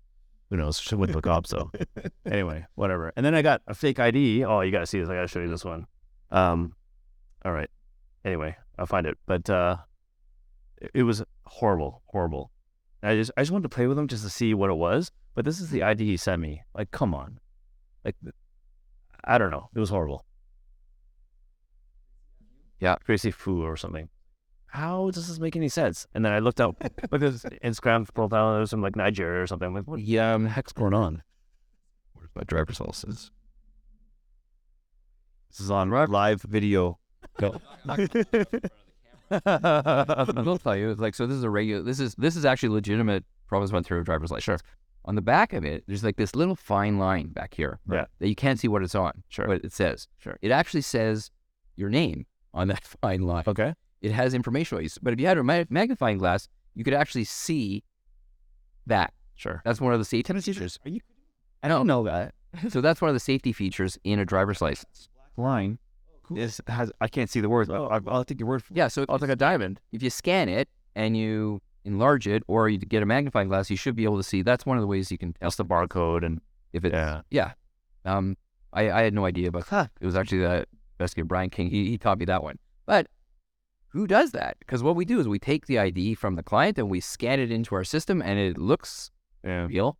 Who 0.51 0.57
knows? 0.57 0.79
She 0.79 0.95
wouldn't 0.95 1.15
look 1.17 1.27
up. 1.27 1.47
So 1.47 1.71
anyway, 2.27 2.67
whatever. 2.75 3.13
And 3.17 3.25
then 3.25 3.35
I 3.35 3.43
got 3.43 3.63
a 3.67 3.75
fake 3.75 3.99
ID. 3.99 4.45
Oh, 4.45 4.61
you 4.61 4.73
gotta 4.73 4.87
see 4.87 5.01
this. 5.01 5.09
I 5.09 5.15
gotta 5.15 5.29
show 5.29 5.41
you 5.41 5.49
this 5.49 5.65
one. 5.65 5.87
Um, 6.31 6.75
all 7.45 7.53
right. 7.53 7.71
Anyway, 8.25 8.57
I'll 8.79 8.87
find 8.87 9.07
it. 9.07 9.17
But 9.27 9.49
uh, 9.51 9.77
it, 10.79 10.91
it 10.95 11.03
was 11.03 11.23
horrible, 11.45 12.03
horrible. 12.07 12.51
And 13.03 13.13
I 13.13 13.17
just 13.17 13.31
I 13.37 13.43
just 13.43 13.53
wanted 13.53 13.65
to 13.65 13.75
play 13.75 13.87
with 13.87 13.97
them 13.97 14.09
just 14.09 14.25
to 14.25 14.31
see 14.31 14.55
what 14.55 14.71
it 14.71 14.77
was. 14.77 15.11
But 15.35 15.45
this 15.45 15.61
is 15.61 15.71
the 15.71 15.83
ID 15.83 16.05
he 16.07 16.17
sent 16.17 16.41
me. 16.41 16.63
Like, 16.75 16.91
come 16.91 17.15
on. 17.15 17.39
Like, 18.05 18.17
I 19.25 19.39
don't 19.39 19.51
know. 19.51 19.69
It 19.75 19.81
was 19.81 19.91
horrible. 19.91 20.25
Yeah. 22.81 22.97
Gracie 23.05 23.31
Fu 23.31 23.63
or 23.63 23.77
something. 23.77 24.09
How 24.67 25.11
does 25.11 25.29
this 25.29 25.39
make 25.39 25.55
any 25.57 25.69
sense? 25.69 26.07
And 26.15 26.25
then 26.25 26.33
I 26.33 26.41
looked 26.41 26.61
up 26.61 26.77
like 27.11 27.23
at 27.23 27.33
his 27.33 27.45
Instagram 27.65 28.13
profile 28.13 28.49
and 28.51 28.57
it 28.59 28.61
was 28.61 28.71
from 28.71 28.83
like 28.83 28.97
Nigeria 28.97 29.43
or 29.43 29.47
something. 29.47 29.67
I'm 29.69 29.75
like, 29.75 29.87
what 29.87 30.01
Yeah, 30.01 30.35
um, 30.35 30.45
the 30.45 30.51
heck's 30.51 30.73
going 30.73 30.95
on? 30.95 31.23
where's 32.15 32.31
my 32.35 32.43
driver's 32.45 32.81
license? 32.81 33.31
This 35.51 35.61
is 35.61 35.71
on 35.71 35.91
live 35.91 36.43
video. 36.43 36.99
Go. 37.39 37.61
I'll 39.31 40.59
tell 40.59 40.77
you, 40.77 40.95
like 40.95 41.15
so. 41.15 41.27
This 41.27 41.37
is 41.37 41.45
a 41.45 41.51
regular. 41.51 41.83
This 41.83 42.01
is 42.01 42.15
this 42.17 42.35
is 42.37 42.45
actually 42.45 42.71
legitimate 42.71 43.25
Province 43.47 43.71
of 43.71 43.77
Ontario 43.77 44.03
driver's 44.03 44.31
license. 44.31 44.45
Sure. 44.45 44.59
On 45.07 45.15
the 45.15 45.23
back 45.23 45.53
of 45.53 45.65
it, 45.65 45.85
there's 45.87 46.03
like 46.03 46.17
this 46.17 46.35
little 46.35 46.57
fine 46.57 46.99
line 46.99 47.29
back 47.29 47.55
here. 47.55 47.79
Yeah. 47.91 48.07
That 48.21 48.29
you 48.29 48.35
can't 48.35 48.59
see 48.59 48.69
what 48.69 48.83
it's 48.83 48.95
on. 48.95 49.23
Sure. 49.29 49.47
What 49.47 49.63
it 49.65 49.73
says. 49.73 50.09
Sure. 50.19 50.39
It 50.41 50.51
actually 50.51 50.81
says 50.81 51.31
your 51.77 51.91
name 51.91 52.25
on 52.55 52.69
that 52.69 52.85
fine 53.03 53.23
line. 53.23 53.45
Okay. 53.47 53.75
It 54.01 54.13
has 54.13 54.33
information 54.35 54.79
on 54.79 54.85
you. 54.85 54.91
But 55.03 55.13
if 55.13 55.21
you 55.21 55.27
had 55.27 55.39
a 55.39 55.45
magnifying 55.45 56.19
glass, 56.19 56.49
you 56.75 56.85
could 56.85 56.95
actually 56.95 57.25
see 57.25 57.85
that. 58.87 59.13
Sure. 59.35 59.61
That's 59.65 59.81
one 59.81 59.93
of 59.93 59.99
the 59.99 60.05
safety 60.05 60.33
features. 60.41 60.79
Are 60.85 60.91
you? 60.91 61.01
I 61.63 61.69
don't 61.69 61.87
know. 61.87 62.05
that 62.05 62.35
So 62.71 62.81
that's 62.81 63.01
one 63.01 63.09
of 63.09 63.15
the 63.15 63.21
safety 63.21 63.53
features 63.53 63.99
in 64.05 64.19
a 64.19 64.25
driver's 64.25 64.61
license. 64.63 65.09
line. 65.37 65.79
This 66.31 66.61
has. 66.69 66.91
I 67.03 67.09
can't 67.09 67.29
see 67.29 67.41
the 67.41 67.51
words. 67.51 67.69
Oh, 67.69 67.87
I, 67.89 68.01
I'll 68.07 68.25
take 68.25 68.41
your 68.41 68.49
word 68.49 68.63
for 68.63 68.73
it. 68.73 68.79
Yeah. 68.79 68.89
So 68.89 69.03
it's 69.03 69.21
like 69.21 69.31
a 69.31 69.37
diamond. 69.37 69.81
if 69.93 70.03
you 70.03 70.09
scan 70.09 70.49
it 70.49 70.69
and 70.95 71.15
you 71.17 71.61
enlarge 71.85 72.27
it 72.27 72.43
or 72.49 72.69
you 72.69 72.79
get 72.79 73.03
a 73.03 73.07
magnifying 73.07 73.49
glass, 73.49 73.71
you 73.71 73.77
should 73.77 73.95
be 73.97 74.05
able 74.05 74.17
to 74.17 74.23
see. 74.23 74.43
That's 74.43 74.65
one 74.67 74.77
of 74.77 74.81
the 74.81 74.87
ways 74.87 75.11
you 75.11 75.19
can 75.19 75.33
tell 75.35 75.47
That's 75.47 75.57
the 75.57 75.65
barcode 75.65 76.25
and 76.25 76.41
if 76.73 76.85
it. 76.85 76.93
yeah. 76.93 77.23
yeah. 77.31 77.53
Um, 78.05 78.37
I, 78.73 78.91
I 78.91 79.03
had 79.03 79.15
no 79.15 79.25
idea, 79.25 79.51
but 79.53 79.67
it 80.01 80.05
was 80.07 80.17
actually 80.17 80.39
the 80.41 80.67
investigator 80.99 81.25
Brian 81.27 81.51
King. 81.51 81.71
He 81.71 81.89
he 81.91 81.99
taught 81.99 82.19
me 82.19 82.25
that 82.27 82.43
one. 82.43 82.59
But 82.87 83.07
who 83.89 84.07
does 84.07 84.33
that? 84.33 84.57
Because 84.59 84.83
what 84.83 84.97
we 84.97 85.05
do 85.05 85.21
is 85.21 85.29
we 85.29 85.39
take 85.39 85.67
the 85.67 85.79
ID 85.79 86.15
from 86.15 86.35
the 86.35 86.43
client 86.43 86.79
and 86.79 86.91
we 86.91 87.01
scan 87.01 87.39
it 87.39 87.51
into 87.53 87.75
our 87.77 87.85
system, 87.85 88.21
and 88.21 88.39
it 88.39 88.59
looks 88.59 89.11
Yeah. 89.45 89.67
real. 89.67 89.97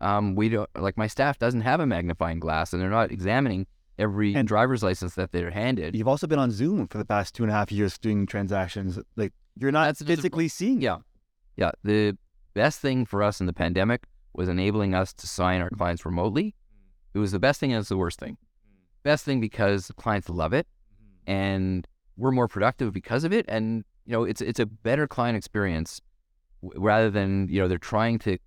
Um, 0.00 0.34
we 0.34 0.48
don't 0.48 0.68
like 0.76 0.96
my 0.96 1.06
staff 1.06 1.38
doesn't 1.38 1.60
have 1.60 1.78
a 1.80 1.86
magnifying 1.86 2.40
glass, 2.40 2.72
and 2.72 2.82
they're 2.82 2.90
not 2.90 3.12
examining 3.12 3.66
every 3.98 4.34
And- 4.34 4.48
driver's 4.48 4.82
license 4.82 5.14
that 5.14 5.30
they're 5.30 5.50
handed. 5.50 5.94
You've 5.94 6.08
also 6.08 6.26
been 6.26 6.38
on 6.38 6.50
Zoom 6.50 6.88
for 6.88 6.98
the 6.98 7.04
past 7.04 7.34
two 7.34 7.42
and 7.44 7.52
a 7.52 7.54
half 7.54 7.70
years 7.70 7.98
doing 7.98 8.26
transactions. 8.26 8.98
Like 9.16 9.32
you're 9.56 9.70
not 9.72 9.84
That's- 9.94 10.02
physically 10.06 10.48
seeing. 10.48 10.80
Yeah. 10.80 10.98
Yeah. 11.60 11.72
The 11.84 12.16
best 12.54 12.80
thing 12.80 13.04
for 13.04 13.22
us 13.22 13.38
in 13.38 13.46
the 13.46 13.52
pandemic 13.52 14.04
was 14.32 14.48
enabling 14.48 14.94
us 14.94 15.12
to 15.12 15.26
sign 15.26 15.60
our 15.60 15.68
clients 15.70 16.06
remotely. 16.06 16.54
It 17.12 17.18
was 17.18 17.32
the 17.32 17.38
best 17.38 17.60
thing 17.60 17.72
and 17.72 17.80
it's 17.80 17.90
the 17.90 17.98
worst 17.98 18.18
thing. 18.18 18.38
Best 19.02 19.24
thing 19.24 19.40
because 19.40 19.92
clients 19.96 20.30
love 20.30 20.54
it 20.54 20.66
and 21.26 21.86
we're 22.16 22.30
more 22.30 22.48
productive 22.48 22.92
because 22.92 23.24
of 23.24 23.32
it. 23.32 23.44
And, 23.46 23.84
you 24.06 24.12
know, 24.12 24.24
it's 24.24 24.40
it's 24.40 24.58
a 24.58 24.66
better 24.66 25.06
client 25.06 25.36
experience 25.36 26.00
rather 26.62 27.10
than, 27.10 27.48
you 27.50 27.60
know, 27.60 27.68
they're 27.68 27.78
trying 27.78 28.18
to, 28.20 28.38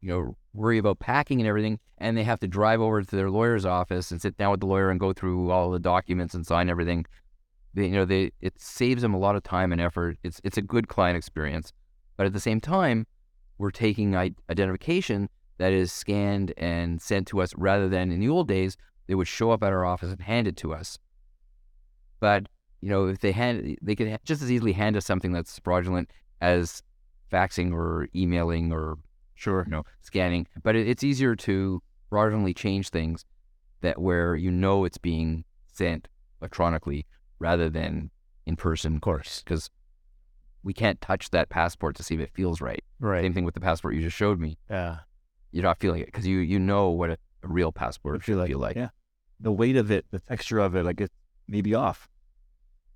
you 0.00 0.08
know, 0.08 0.36
worry 0.54 0.78
about 0.78 1.00
packing 1.00 1.40
and 1.40 1.48
everything 1.48 1.78
and 1.98 2.16
they 2.16 2.24
have 2.24 2.40
to 2.40 2.48
drive 2.48 2.80
over 2.80 3.02
to 3.02 3.16
their 3.16 3.30
lawyer's 3.30 3.66
office 3.66 4.10
and 4.10 4.22
sit 4.22 4.38
down 4.38 4.52
with 4.52 4.60
the 4.60 4.66
lawyer 4.66 4.90
and 4.90 5.00
go 5.00 5.12
through 5.12 5.50
all 5.50 5.70
the 5.70 5.78
documents 5.78 6.32
and 6.34 6.46
sign 6.46 6.70
everything. 6.70 7.04
They, 7.74 7.86
you 7.86 7.92
know, 7.92 8.04
they 8.06 8.30
it 8.40 8.58
saves 8.58 9.02
them 9.02 9.12
a 9.12 9.18
lot 9.18 9.36
of 9.36 9.42
time 9.42 9.70
and 9.70 9.80
effort. 9.80 10.16
It's 10.22 10.40
it's 10.44 10.56
a 10.56 10.62
good 10.62 10.88
client 10.88 11.18
experience. 11.18 11.72
But 12.16 12.26
at 12.26 12.32
the 12.32 12.40
same 12.40 12.60
time, 12.60 13.06
we're 13.58 13.70
taking 13.70 14.16
identification 14.16 15.28
that 15.58 15.72
is 15.72 15.92
scanned 15.92 16.52
and 16.56 17.00
sent 17.00 17.28
to 17.28 17.40
us 17.40 17.54
rather 17.56 17.88
than 17.88 18.10
in 18.10 18.20
the 18.20 18.28
old 18.28 18.48
days, 18.48 18.76
they 19.06 19.14
would 19.14 19.28
show 19.28 19.50
up 19.50 19.62
at 19.62 19.72
our 19.72 19.84
office 19.84 20.10
and 20.10 20.20
hand 20.20 20.48
it 20.48 20.56
to 20.58 20.72
us. 20.74 20.98
But, 22.20 22.48
you 22.80 22.88
know, 22.88 23.06
if 23.06 23.20
they 23.20 23.32
hand, 23.32 23.76
they 23.82 23.94
could 23.94 24.18
just 24.24 24.42
as 24.42 24.50
easily 24.50 24.72
hand 24.72 24.96
us 24.96 25.06
something 25.06 25.32
that's 25.32 25.58
fraudulent 25.60 26.10
as 26.40 26.82
faxing 27.32 27.72
or 27.72 28.08
emailing 28.14 28.72
or, 28.72 28.98
sure, 29.34 29.64
you 29.66 29.72
know, 29.72 29.84
scanning. 30.00 30.46
But 30.62 30.76
it, 30.76 30.88
it's 30.88 31.04
easier 31.04 31.36
to 31.36 31.82
fraudulently 32.08 32.54
change 32.54 32.88
things 32.90 33.24
that 33.82 34.00
where 34.00 34.34
you 34.34 34.50
know 34.50 34.84
it's 34.84 34.98
being 34.98 35.44
sent 35.72 36.08
electronically 36.40 37.06
rather 37.38 37.68
than 37.68 38.10
in 38.46 38.56
person. 38.56 38.94
Of 38.96 39.00
course. 39.02 39.42
Because 39.44 39.70
we 40.64 40.72
can't 40.72 41.00
touch 41.00 41.30
that 41.30 41.50
passport 41.50 41.94
to 41.96 42.02
see 42.02 42.14
if 42.14 42.20
it 42.20 42.30
feels 42.32 42.60
right. 42.60 42.82
Right. 42.98 43.22
Same 43.22 43.34
thing 43.34 43.44
with 43.44 43.54
the 43.54 43.60
passport 43.60 43.94
you 43.94 44.00
just 44.00 44.16
showed 44.16 44.40
me. 44.40 44.58
Yeah. 44.68 44.98
You're 45.52 45.62
not 45.62 45.78
feeling 45.78 46.00
it 46.00 46.06
because 46.06 46.26
you 46.26 46.38
you 46.38 46.58
know 46.58 46.88
what 46.88 47.10
a, 47.10 47.18
a 47.42 47.48
real 47.48 47.70
passport 47.70 48.22
feel 48.22 48.34
should 48.34 48.40
like, 48.40 48.48
feel 48.48 48.58
like. 48.58 48.76
yeah. 48.76 48.88
The 49.38 49.52
weight 49.52 49.76
of 49.76 49.90
it, 49.90 50.06
the 50.10 50.18
texture 50.18 50.58
of 50.58 50.74
it, 50.74 50.84
like 50.84 51.00
it 51.00 51.12
may 51.46 51.60
be 51.60 51.74
off. 51.74 52.08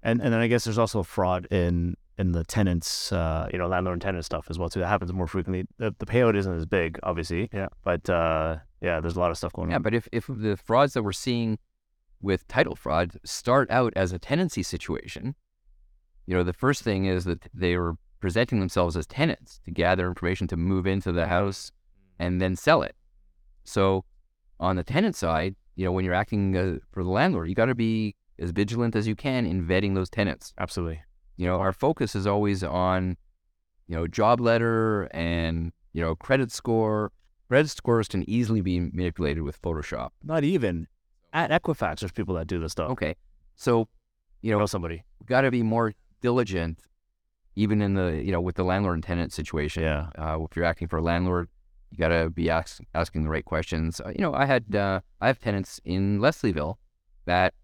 And 0.03 0.21
and 0.23 0.33
then 0.33 0.41
I 0.41 0.49
guess 0.49 0.65
there's 0.65 0.79
also 0.79 1.03
fraud 1.03 1.47
in 1.51 1.97
in 2.19 2.33
the 2.33 2.43
tenants, 2.43 3.13
uh, 3.13 3.49
you 3.53 3.59
know, 3.59 3.69
landlord 3.69 3.95
and 3.95 4.03
tenant 4.03 4.25
stuff 4.25 4.47
as 4.51 4.59
well 4.59 4.69
too. 4.69 4.81
That 4.81 4.89
happens 4.89 5.13
more 5.13 5.29
frequently. 5.29 5.67
The, 5.77 5.95
the 5.99 6.07
payout 6.07 6.35
isn't 6.37 6.53
as 6.53 6.67
big, 6.67 6.99
obviously. 7.05 7.49
Yeah. 7.53 7.69
But 7.85 8.09
uh, 8.11 8.57
yeah, 8.81 8.99
there's 9.01 9.15
a 9.17 9.21
lot 9.21 9.31
of 9.31 9.37
stuff 9.39 9.53
going 9.53 9.71
Yeah, 9.71 9.77
on. 9.77 9.81
Yeah, 9.81 9.85
but 9.85 9.95
if 9.95 10.09
if 10.13 10.27
the 10.29 10.57
frauds 10.57 10.95
that 10.95 11.03
we're 11.03 11.13
seeing 11.13 11.59
with 12.21 12.49
title 12.49 12.75
fraud 12.75 13.19
start 13.25 13.71
out 13.71 13.93
as 13.95 14.11
a 14.13 14.19
tenancy 14.19 14.63
situation, 14.65 15.37
you 16.29 16.35
know, 16.35 16.45
the 16.45 16.53
first 16.53 16.83
thing 16.83 17.07
is 17.07 17.25
that 17.25 17.49
they 17.55 17.79
were 17.79 17.95
presenting 18.21 18.61
themselves 18.61 18.99
as 18.99 19.07
tenants 19.07 19.61
to 19.65 19.71
gather 19.71 20.07
information 20.07 20.47
to 20.49 20.59
move 20.59 20.87
into 20.87 21.11
the 21.11 21.27
house 21.27 21.73
and 22.19 22.39
then 22.39 22.55
sell 22.55 22.83
it. 22.83 22.95
So 23.65 24.05
on 24.61 24.77
the 24.77 24.85
tenant 24.85 25.17
side, 25.17 25.57
you 25.75 25.87
know, 25.87 25.93
when 25.93 26.05
you're 26.05 26.13
acting 26.13 26.55
uh, 26.55 26.77
for 26.93 27.03
the 27.03 27.09
landlord, 27.09 27.49
you 27.49 27.55
got 27.55 27.67
to 27.67 27.75
be 27.75 28.15
as 28.39 28.51
vigilant 28.51 28.95
as 28.95 29.09
you 29.09 29.17
can 29.17 29.47
in 29.47 29.67
vetting 29.67 29.95
those 29.95 30.11
tenants. 30.11 30.53
Absolutely. 30.59 31.01
You 31.39 31.47
know, 31.47 31.61
our 31.61 31.73
focus 31.73 32.15
is 32.15 32.27
always 32.27 32.63
on, 32.63 33.17
you 33.87 33.97
know, 33.97 34.07
job 34.07 34.39
letter 34.39 35.05
and, 35.13 35.73
you 35.95 36.03
know, 36.03 36.15
credit 36.15 36.53
score. 36.53 37.11
Credit 37.49 37.71
scores 37.71 38.07
can 38.07 38.29
easily 38.29 38.61
be 38.61 38.81
manipulated 38.81 39.45
with 39.45 39.63
Photoshop. 39.63 40.11
Not 40.23 40.45
even 40.45 40.89
at 41.33 41.51
Equifax. 41.51 42.01
There's 42.01 42.13
people 42.13 42.35
that 42.35 42.49
do 42.49 42.61
this 42.61 42.73
stuff. 42.73 42.91
Okay. 42.91 43.17
So, 43.57 43.89
you 44.43 44.53
know, 44.53 44.59
know 44.59 44.67
somebody. 44.67 45.05
we've 45.21 45.27
got 45.27 45.41
to 45.41 45.51
be 45.51 45.63
more 45.63 45.95
diligent, 46.21 46.81
even 47.57 47.83
in 47.83 47.95
the, 47.95 48.23
you 48.25 48.33
know, 48.33 48.41
with 48.41 48.57
the 48.57 48.65
landlord 48.65 48.95
and 48.95 49.05
tenant 49.05 49.33
situation. 49.33 49.83
Yeah. 49.83 50.11
Uh, 50.19 50.39
if 50.43 50.57
you're 50.57 50.65
acting 50.65 50.89
for 50.89 50.99
a 50.99 51.03
landlord, 51.03 51.49
you 51.91 51.99
got 51.99 52.09
to 52.09 52.31
be 52.31 52.51
ask, 52.51 52.81
asking 52.95 53.25
the 53.25 53.31
right 53.31 53.45
questions. 53.45 54.01
Uh, 54.01 54.11
you 54.11 54.21
know, 54.21 54.35
I 54.35 54.45
had, 54.47 54.75
uh, 54.75 55.01
I 55.21 55.27
have 55.27 55.39
tenants 55.39 55.81
in 55.85 56.19
Leslieville 56.19 56.77
that, 57.25 57.55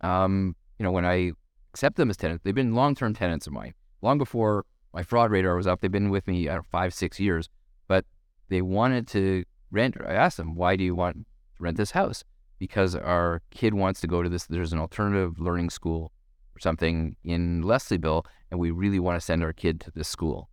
um, 0.00 0.54
you 0.78 0.84
know, 0.84 0.92
when 0.92 1.04
I 1.04 1.32
accept 1.72 1.96
them 1.96 2.10
as 2.10 2.16
tenants, 2.16 2.44
they've 2.44 2.54
been 2.54 2.74
long-term 2.74 3.14
tenants 3.14 3.46
of 3.46 3.52
mine. 3.52 3.74
Long 4.02 4.18
before 4.18 4.64
my 4.94 5.02
fraud 5.02 5.30
radar 5.30 5.56
was 5.56 5.66
up, 5.66 5.80
they've 5.80 5.90
been 5.90 6.10
with 6.10 6.26
me 6.26 6.48
uh, 6.48 6.62
five, 6.70 6.94
six 6.94 7.18
years. 7.18 7.48
But 7.88 8.04
they 8.48 8.62
wanted 8.62 9.06
to 9.08 9.44
rent. 9.70 9.96
I 10.00 10.14
asked 10.14 10.36
them, 10.36 10.54
"Why 10.54 10.76
do 10.76 10.84
you 10.84 10.94
want 10.94 11.16
to 11.16 11.24
rent 11.58 11.76
this 11.76 11.90
house?" 11.90 12.24
Because 12.58 12.94
our 12.94 13.42
kid 13.50 13.74
wants 13.74 14.00
to 14.00 14.06
go 14.06 14.22
to 14.22 14.28
this. 14.28 14.46
There's 14.46 14.72
an 14.72 14.78
alternative 14.78 15.38
learning 15.38 15.70
school 15.70 16.12
or 16.56 16.60
something 16.60 17.16
in 17.24 17.62
Leslieville, 17.62 18.24
and 18.50 18.58
we 18.58 18.70
really 18.70 18.98
want 18.98 19.18
to 19.18 19.24
send 19.24 19.42
our 19.42 19.52
kid 19.52 19.80
to 19.80 19.90
this 19.90 20.08
school. 20.08 20.48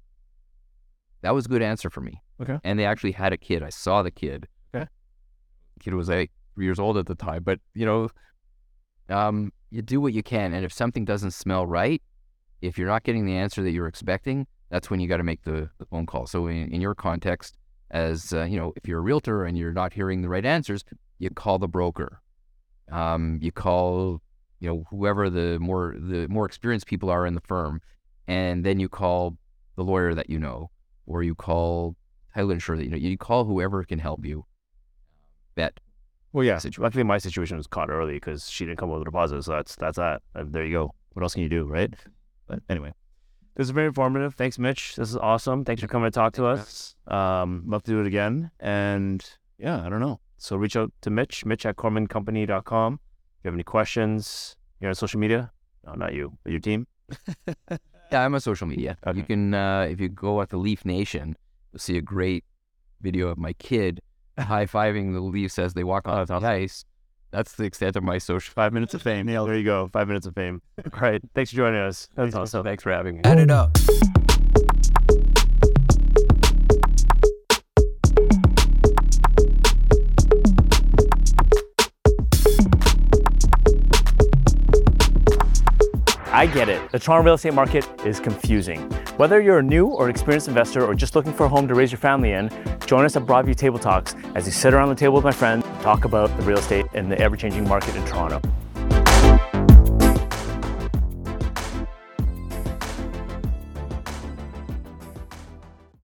That 1.22 1.34
was 1.34 1.46
a 1.46 1.50
good 1.50 1.62
answer 1.62 1.90
for 1.90 2.02
me. 2.02 2.22
Okay. 2.42 2.60
And 2.64 2.78
they 2.78 2.86
actually 2.86 3.14
had 3.14 3.32
a 3.32 3.38
kid. 3.38 3.64
I 3.64 3.70
saw 3.70 4.04
the 4.04 4.12
kid. 4.12 4.48
Okay. 4.76 4.88
Kid 5.80 5.94
was 5.94 6.10
like 6.10 6.32
three 6.56 6.66
years 6.66 6.80
old 6.80 6.98
at 6.98 7.06
the 7.06 7.16
time, 7.16 7.44
but 7.44 7.60
you 7.74 7.86
know, 7.86 8.10
um, 9.10 9.52
you 9.72 9.82
do 9.82 10.02
what 10.02 10.14
you 10.14 10.24
can, 10.24 10.54
and 10.54 10.66
if 10.66 10.74
something 10.74 11.06
doesn't 11.06 11.32
smell 11.32 11.66
right, 11.66 12.02
if 12.62 12.78
you're 12.78 12.88
not 12.88 13.04
getting 13.04 13.26
the 13.26 13.36
answer 13.36 13.64
that 13.64 13.72
you're 13.72 13.88
expecting, 13.88 14.48
that's 14.70 14.90
when 14.90 15.00
you 15.00 15.08
got 15.08 15.18
to 15.18 15.24
make 15.24 15.44
the, 15.44 15.70
the 15.78 15.86
phone 15.86 16.06
call. 16.06 16.26
So 16.26 16.48
in, 16.48 16.74
in 16.74 16.82
your 16.82 16.96
context, 16.96 17.58
as 17.92 18.34
uh, 18.34 18.44
you 18.44 18.58
know, 18.58 18.74
if 18.76 18.88
you're 18.88 19.00
a 19.00 19.02
realtor 19.02 19.46
and 19.46 19.58
you're 19.58 19.74
not 19.74 19.94
hearing 19.94 20.22
the 20.22 20.30
right 20.30 20.46
answers, 20.46 20.84
you 21.20 21.30
call 21.30 21.60
the 21.60 21.68
broker. 21.68 22.22
Um, 22.92 23.40
you 23.42 23.52
call, 23.52 24.22
you 24.64 24.70
know, 24.70 24.86
whoever 24.90 25.30
the 25.30 25.60
more 25.60 25.94
the 26.00 26.26
more 26.30 26.46
experienced 26.46 26.88
people 26.88 27.10
are 27.10 27.26
in 27.26 27.36
the 27.36 27.42
firm, 27.42 27.82
and 28.30 28.66
then 28.66 28.80
you 28.80 28.88
call 28.88 29.38
the 29.76 29.84
lawyer 29.84 30.14
that 30.14 30.30
you 30.30 30.40
know, 30.40 30.72
or 31.06 31.22
you 31.22 31.36
call 31.36 31.98
title 32.34 32.52
insurer 32.52 32.78
that 32.78 32.86
you 32.86 32.90
know. 32.90 32.96
You 32.96 33.18
call 33.18 33.44
whoever 33.44 33.84
can 33.84 34.00
help 34.00 34.26
you. 34.26 34.46
Bet. 35.56 35.82
Well, 36.32 36.46
yeah. 36.46 36.60
Situation. 36.60 36.84
Luckily, 36.84 37.04
my 37.04 37.18
situation 37.18 37.58
was 37.58 37.68
caught 37.68 37.90
early 37.90 38.14
because 38.14 38.50
she 38.50 38.66
didn't 38.66 38.78
come 38.78 38.90
with 38.90 39.02
a 39.02 39.06
deposit. 39.06 39.44
So 39.44 39.52
that's 39.52 39.76
that's 39.76 39.98
that. 39.98 40.22
And 40.34 40.54
there 40.54 40.66
you 40.66 40.72
go. 40.72 40.96
What 41.12 41.24
else 41.24 41.34
can 41.34 41.44
you 41.44 41.50
do, 41.50 41.66
right? 41.66 41.94
But 42.48 42.60
anyway, 42.70 42.94
This 43.56 43.66
is 43.66 43.72
very 43.72 43.88
informative. 43.88 44.34
Thanks, 44.36 44.58
Mitch. 44.58 44.96
This 44.96 45.10
is 45.10 45.18
awesome. 45.18 45.66
Thanks 45.66 45.82
for 45.82 45.90
coming 45.90 46.08
to 46.08 46.12
talk 46.12 46.32
to 46.34 46.46
us. 46.46 46.96
Um, 47.08 47.64
love 47.68 47.84
to 47.84 47.92
do 47.92 48.00
it 48.00 48.08
again. 48.08 48.50
And 48.62 49.24
yeah, 49.58 49.86
I 49.86 49.90
don't 49.90 50.00
know. 50.00 50.22
So 50.38 50.56
reach 50.56 50.78
out 50.78 50.94
to 51.02 51.10
Mitch, 51.10 51.46
Mitch 51.46 51.66
at 51.66 51.76
kormancompany.com. 51.76 53.00
If 53.44 53.48
you 53.48 53.50
have 53.50 53.56
any 53.56 53.64
questions, 53.64 54.56
you're 54.80 54.88
on 54.88 54.96
social 54.96 55.20
media. 55.20 55.52
No, 55.86 55.96
not 55.96 56.14
you, 56.14 56.38
but 56.44 56.52
your 56.52 56.62
team. 56.62 56.88
Yeah, 58.12 58.24
I'm 58.26 58.36
on 58.36 58.42
social 58.42 58.68
media. 58.68 58.96
Okay. 59.08 59.18
You 59.18 59.24
can, 59.24 59.54
uh, 59.56 59.88
if 59.90 60.00
you 60.00 60.08
go 60.08 60.40
at 60.42 60.50
the 60.50 60.58
Leaf 60.58 60.86
Nation, 60.86 61.36
you'll 61.72 61.80
see 61.80 61.98
a 61.98 62.02
great 62.02 62.44
video 63.02 63.28
of 63.30 63.40
my 63.40 63.54
kid 63.54 64.02
high 64.40 64.68
fiving 64.68 65.14
the 65.14 65.20
Leafs 65.20 65.58
as 65.58 65.74
they 65.74 65.84
walk 65.84 66.04
Oh, 66.06 66.12
on 66.12 66.18
that's 66.20 66.30
the 66.30 66.36
awesome. 66.36 66.46
ice. 66.50 66.86
That's 67.32 67.54
the 67.54 67.64
extent 67.64 67.96
of 67.96 68.04
my 68.04 68.20
social. 68.20 68.54
Five 68.54 68.72
minutes 68.72 68.94
of 68.94 69.02
fame. 69.02 69.26
There 69.26 69.56
you 69.58 69.64
go. 69.64 69.90
Five 69.92 70.08
minutes 70.08 70.28
of 70.28 70.36
fame. 70.36 70.62
All 70.94 71.00
right. 71.02 71.22
Thanks 71.34 71.50
for 71.52 71.58
joining 71.58 71.82
us. 71.82 72.08
That's 72.16 72.36
awesome. 72.36 72.64
Thanks 72.64 72.84
for 72.84 72.92
having 72.92 73.16
me. 73.16 73.22
Add 73.24 73.40
it 73.40 73.50
up. 73.50 73.76
I 86.34 86.48
get 86.48 86.68
it. 86.68 86.92
The 86.92 86.98
Toronto 86.98 87.26
real 87.26 87.36
estate 87.36 87.54
market 87.54 87.88
is 88.04 88.20
confusing. 88.20 88.90
Whether 89.18 89.40
you're 89.40 89.60
a 89.60 89.64
new 89.64 89.86
or 89.86 90.10
experienced 90.10 90.48
investor 90.48 90.84
or 90.84 90.96
just 90.96 91.16
looking 91.16 91.32
for 91.32 91.46
a 91.46 91.48
home 91.48 91.68
to 91.68 91.76
raise 91.76 91.92
your 91.92 92.00
family 92.00 92.32
in, 92.32 92.50
join 92.88 93.06
us 93.06 93.16
at 93.16 93.28
Broadview 93.28 93.56
Table 93.56 93.78
Talks 93.78 94.16
as 94.34 94.46
we 94.46 94.52
sit 94.52 94.74
around 94.74 94.90
the 94.90 94.96
table 94.96 95.14
with 95.14 95.24
my 95.24 95.32
friends, 95.32 95.64
and 95.64 95.82
talk 95.82 96.06
about 96.06 96.36
the 96.36 96.44
real 96.44 96.58
estate 96.58 96.88
and 96.96 97.12
the 97.12 97.20
ever 97.20 97.38
changing 97.38 97.68
market 97.68 97.96
in 97.96 98.04
Toronto. 98.08 98.42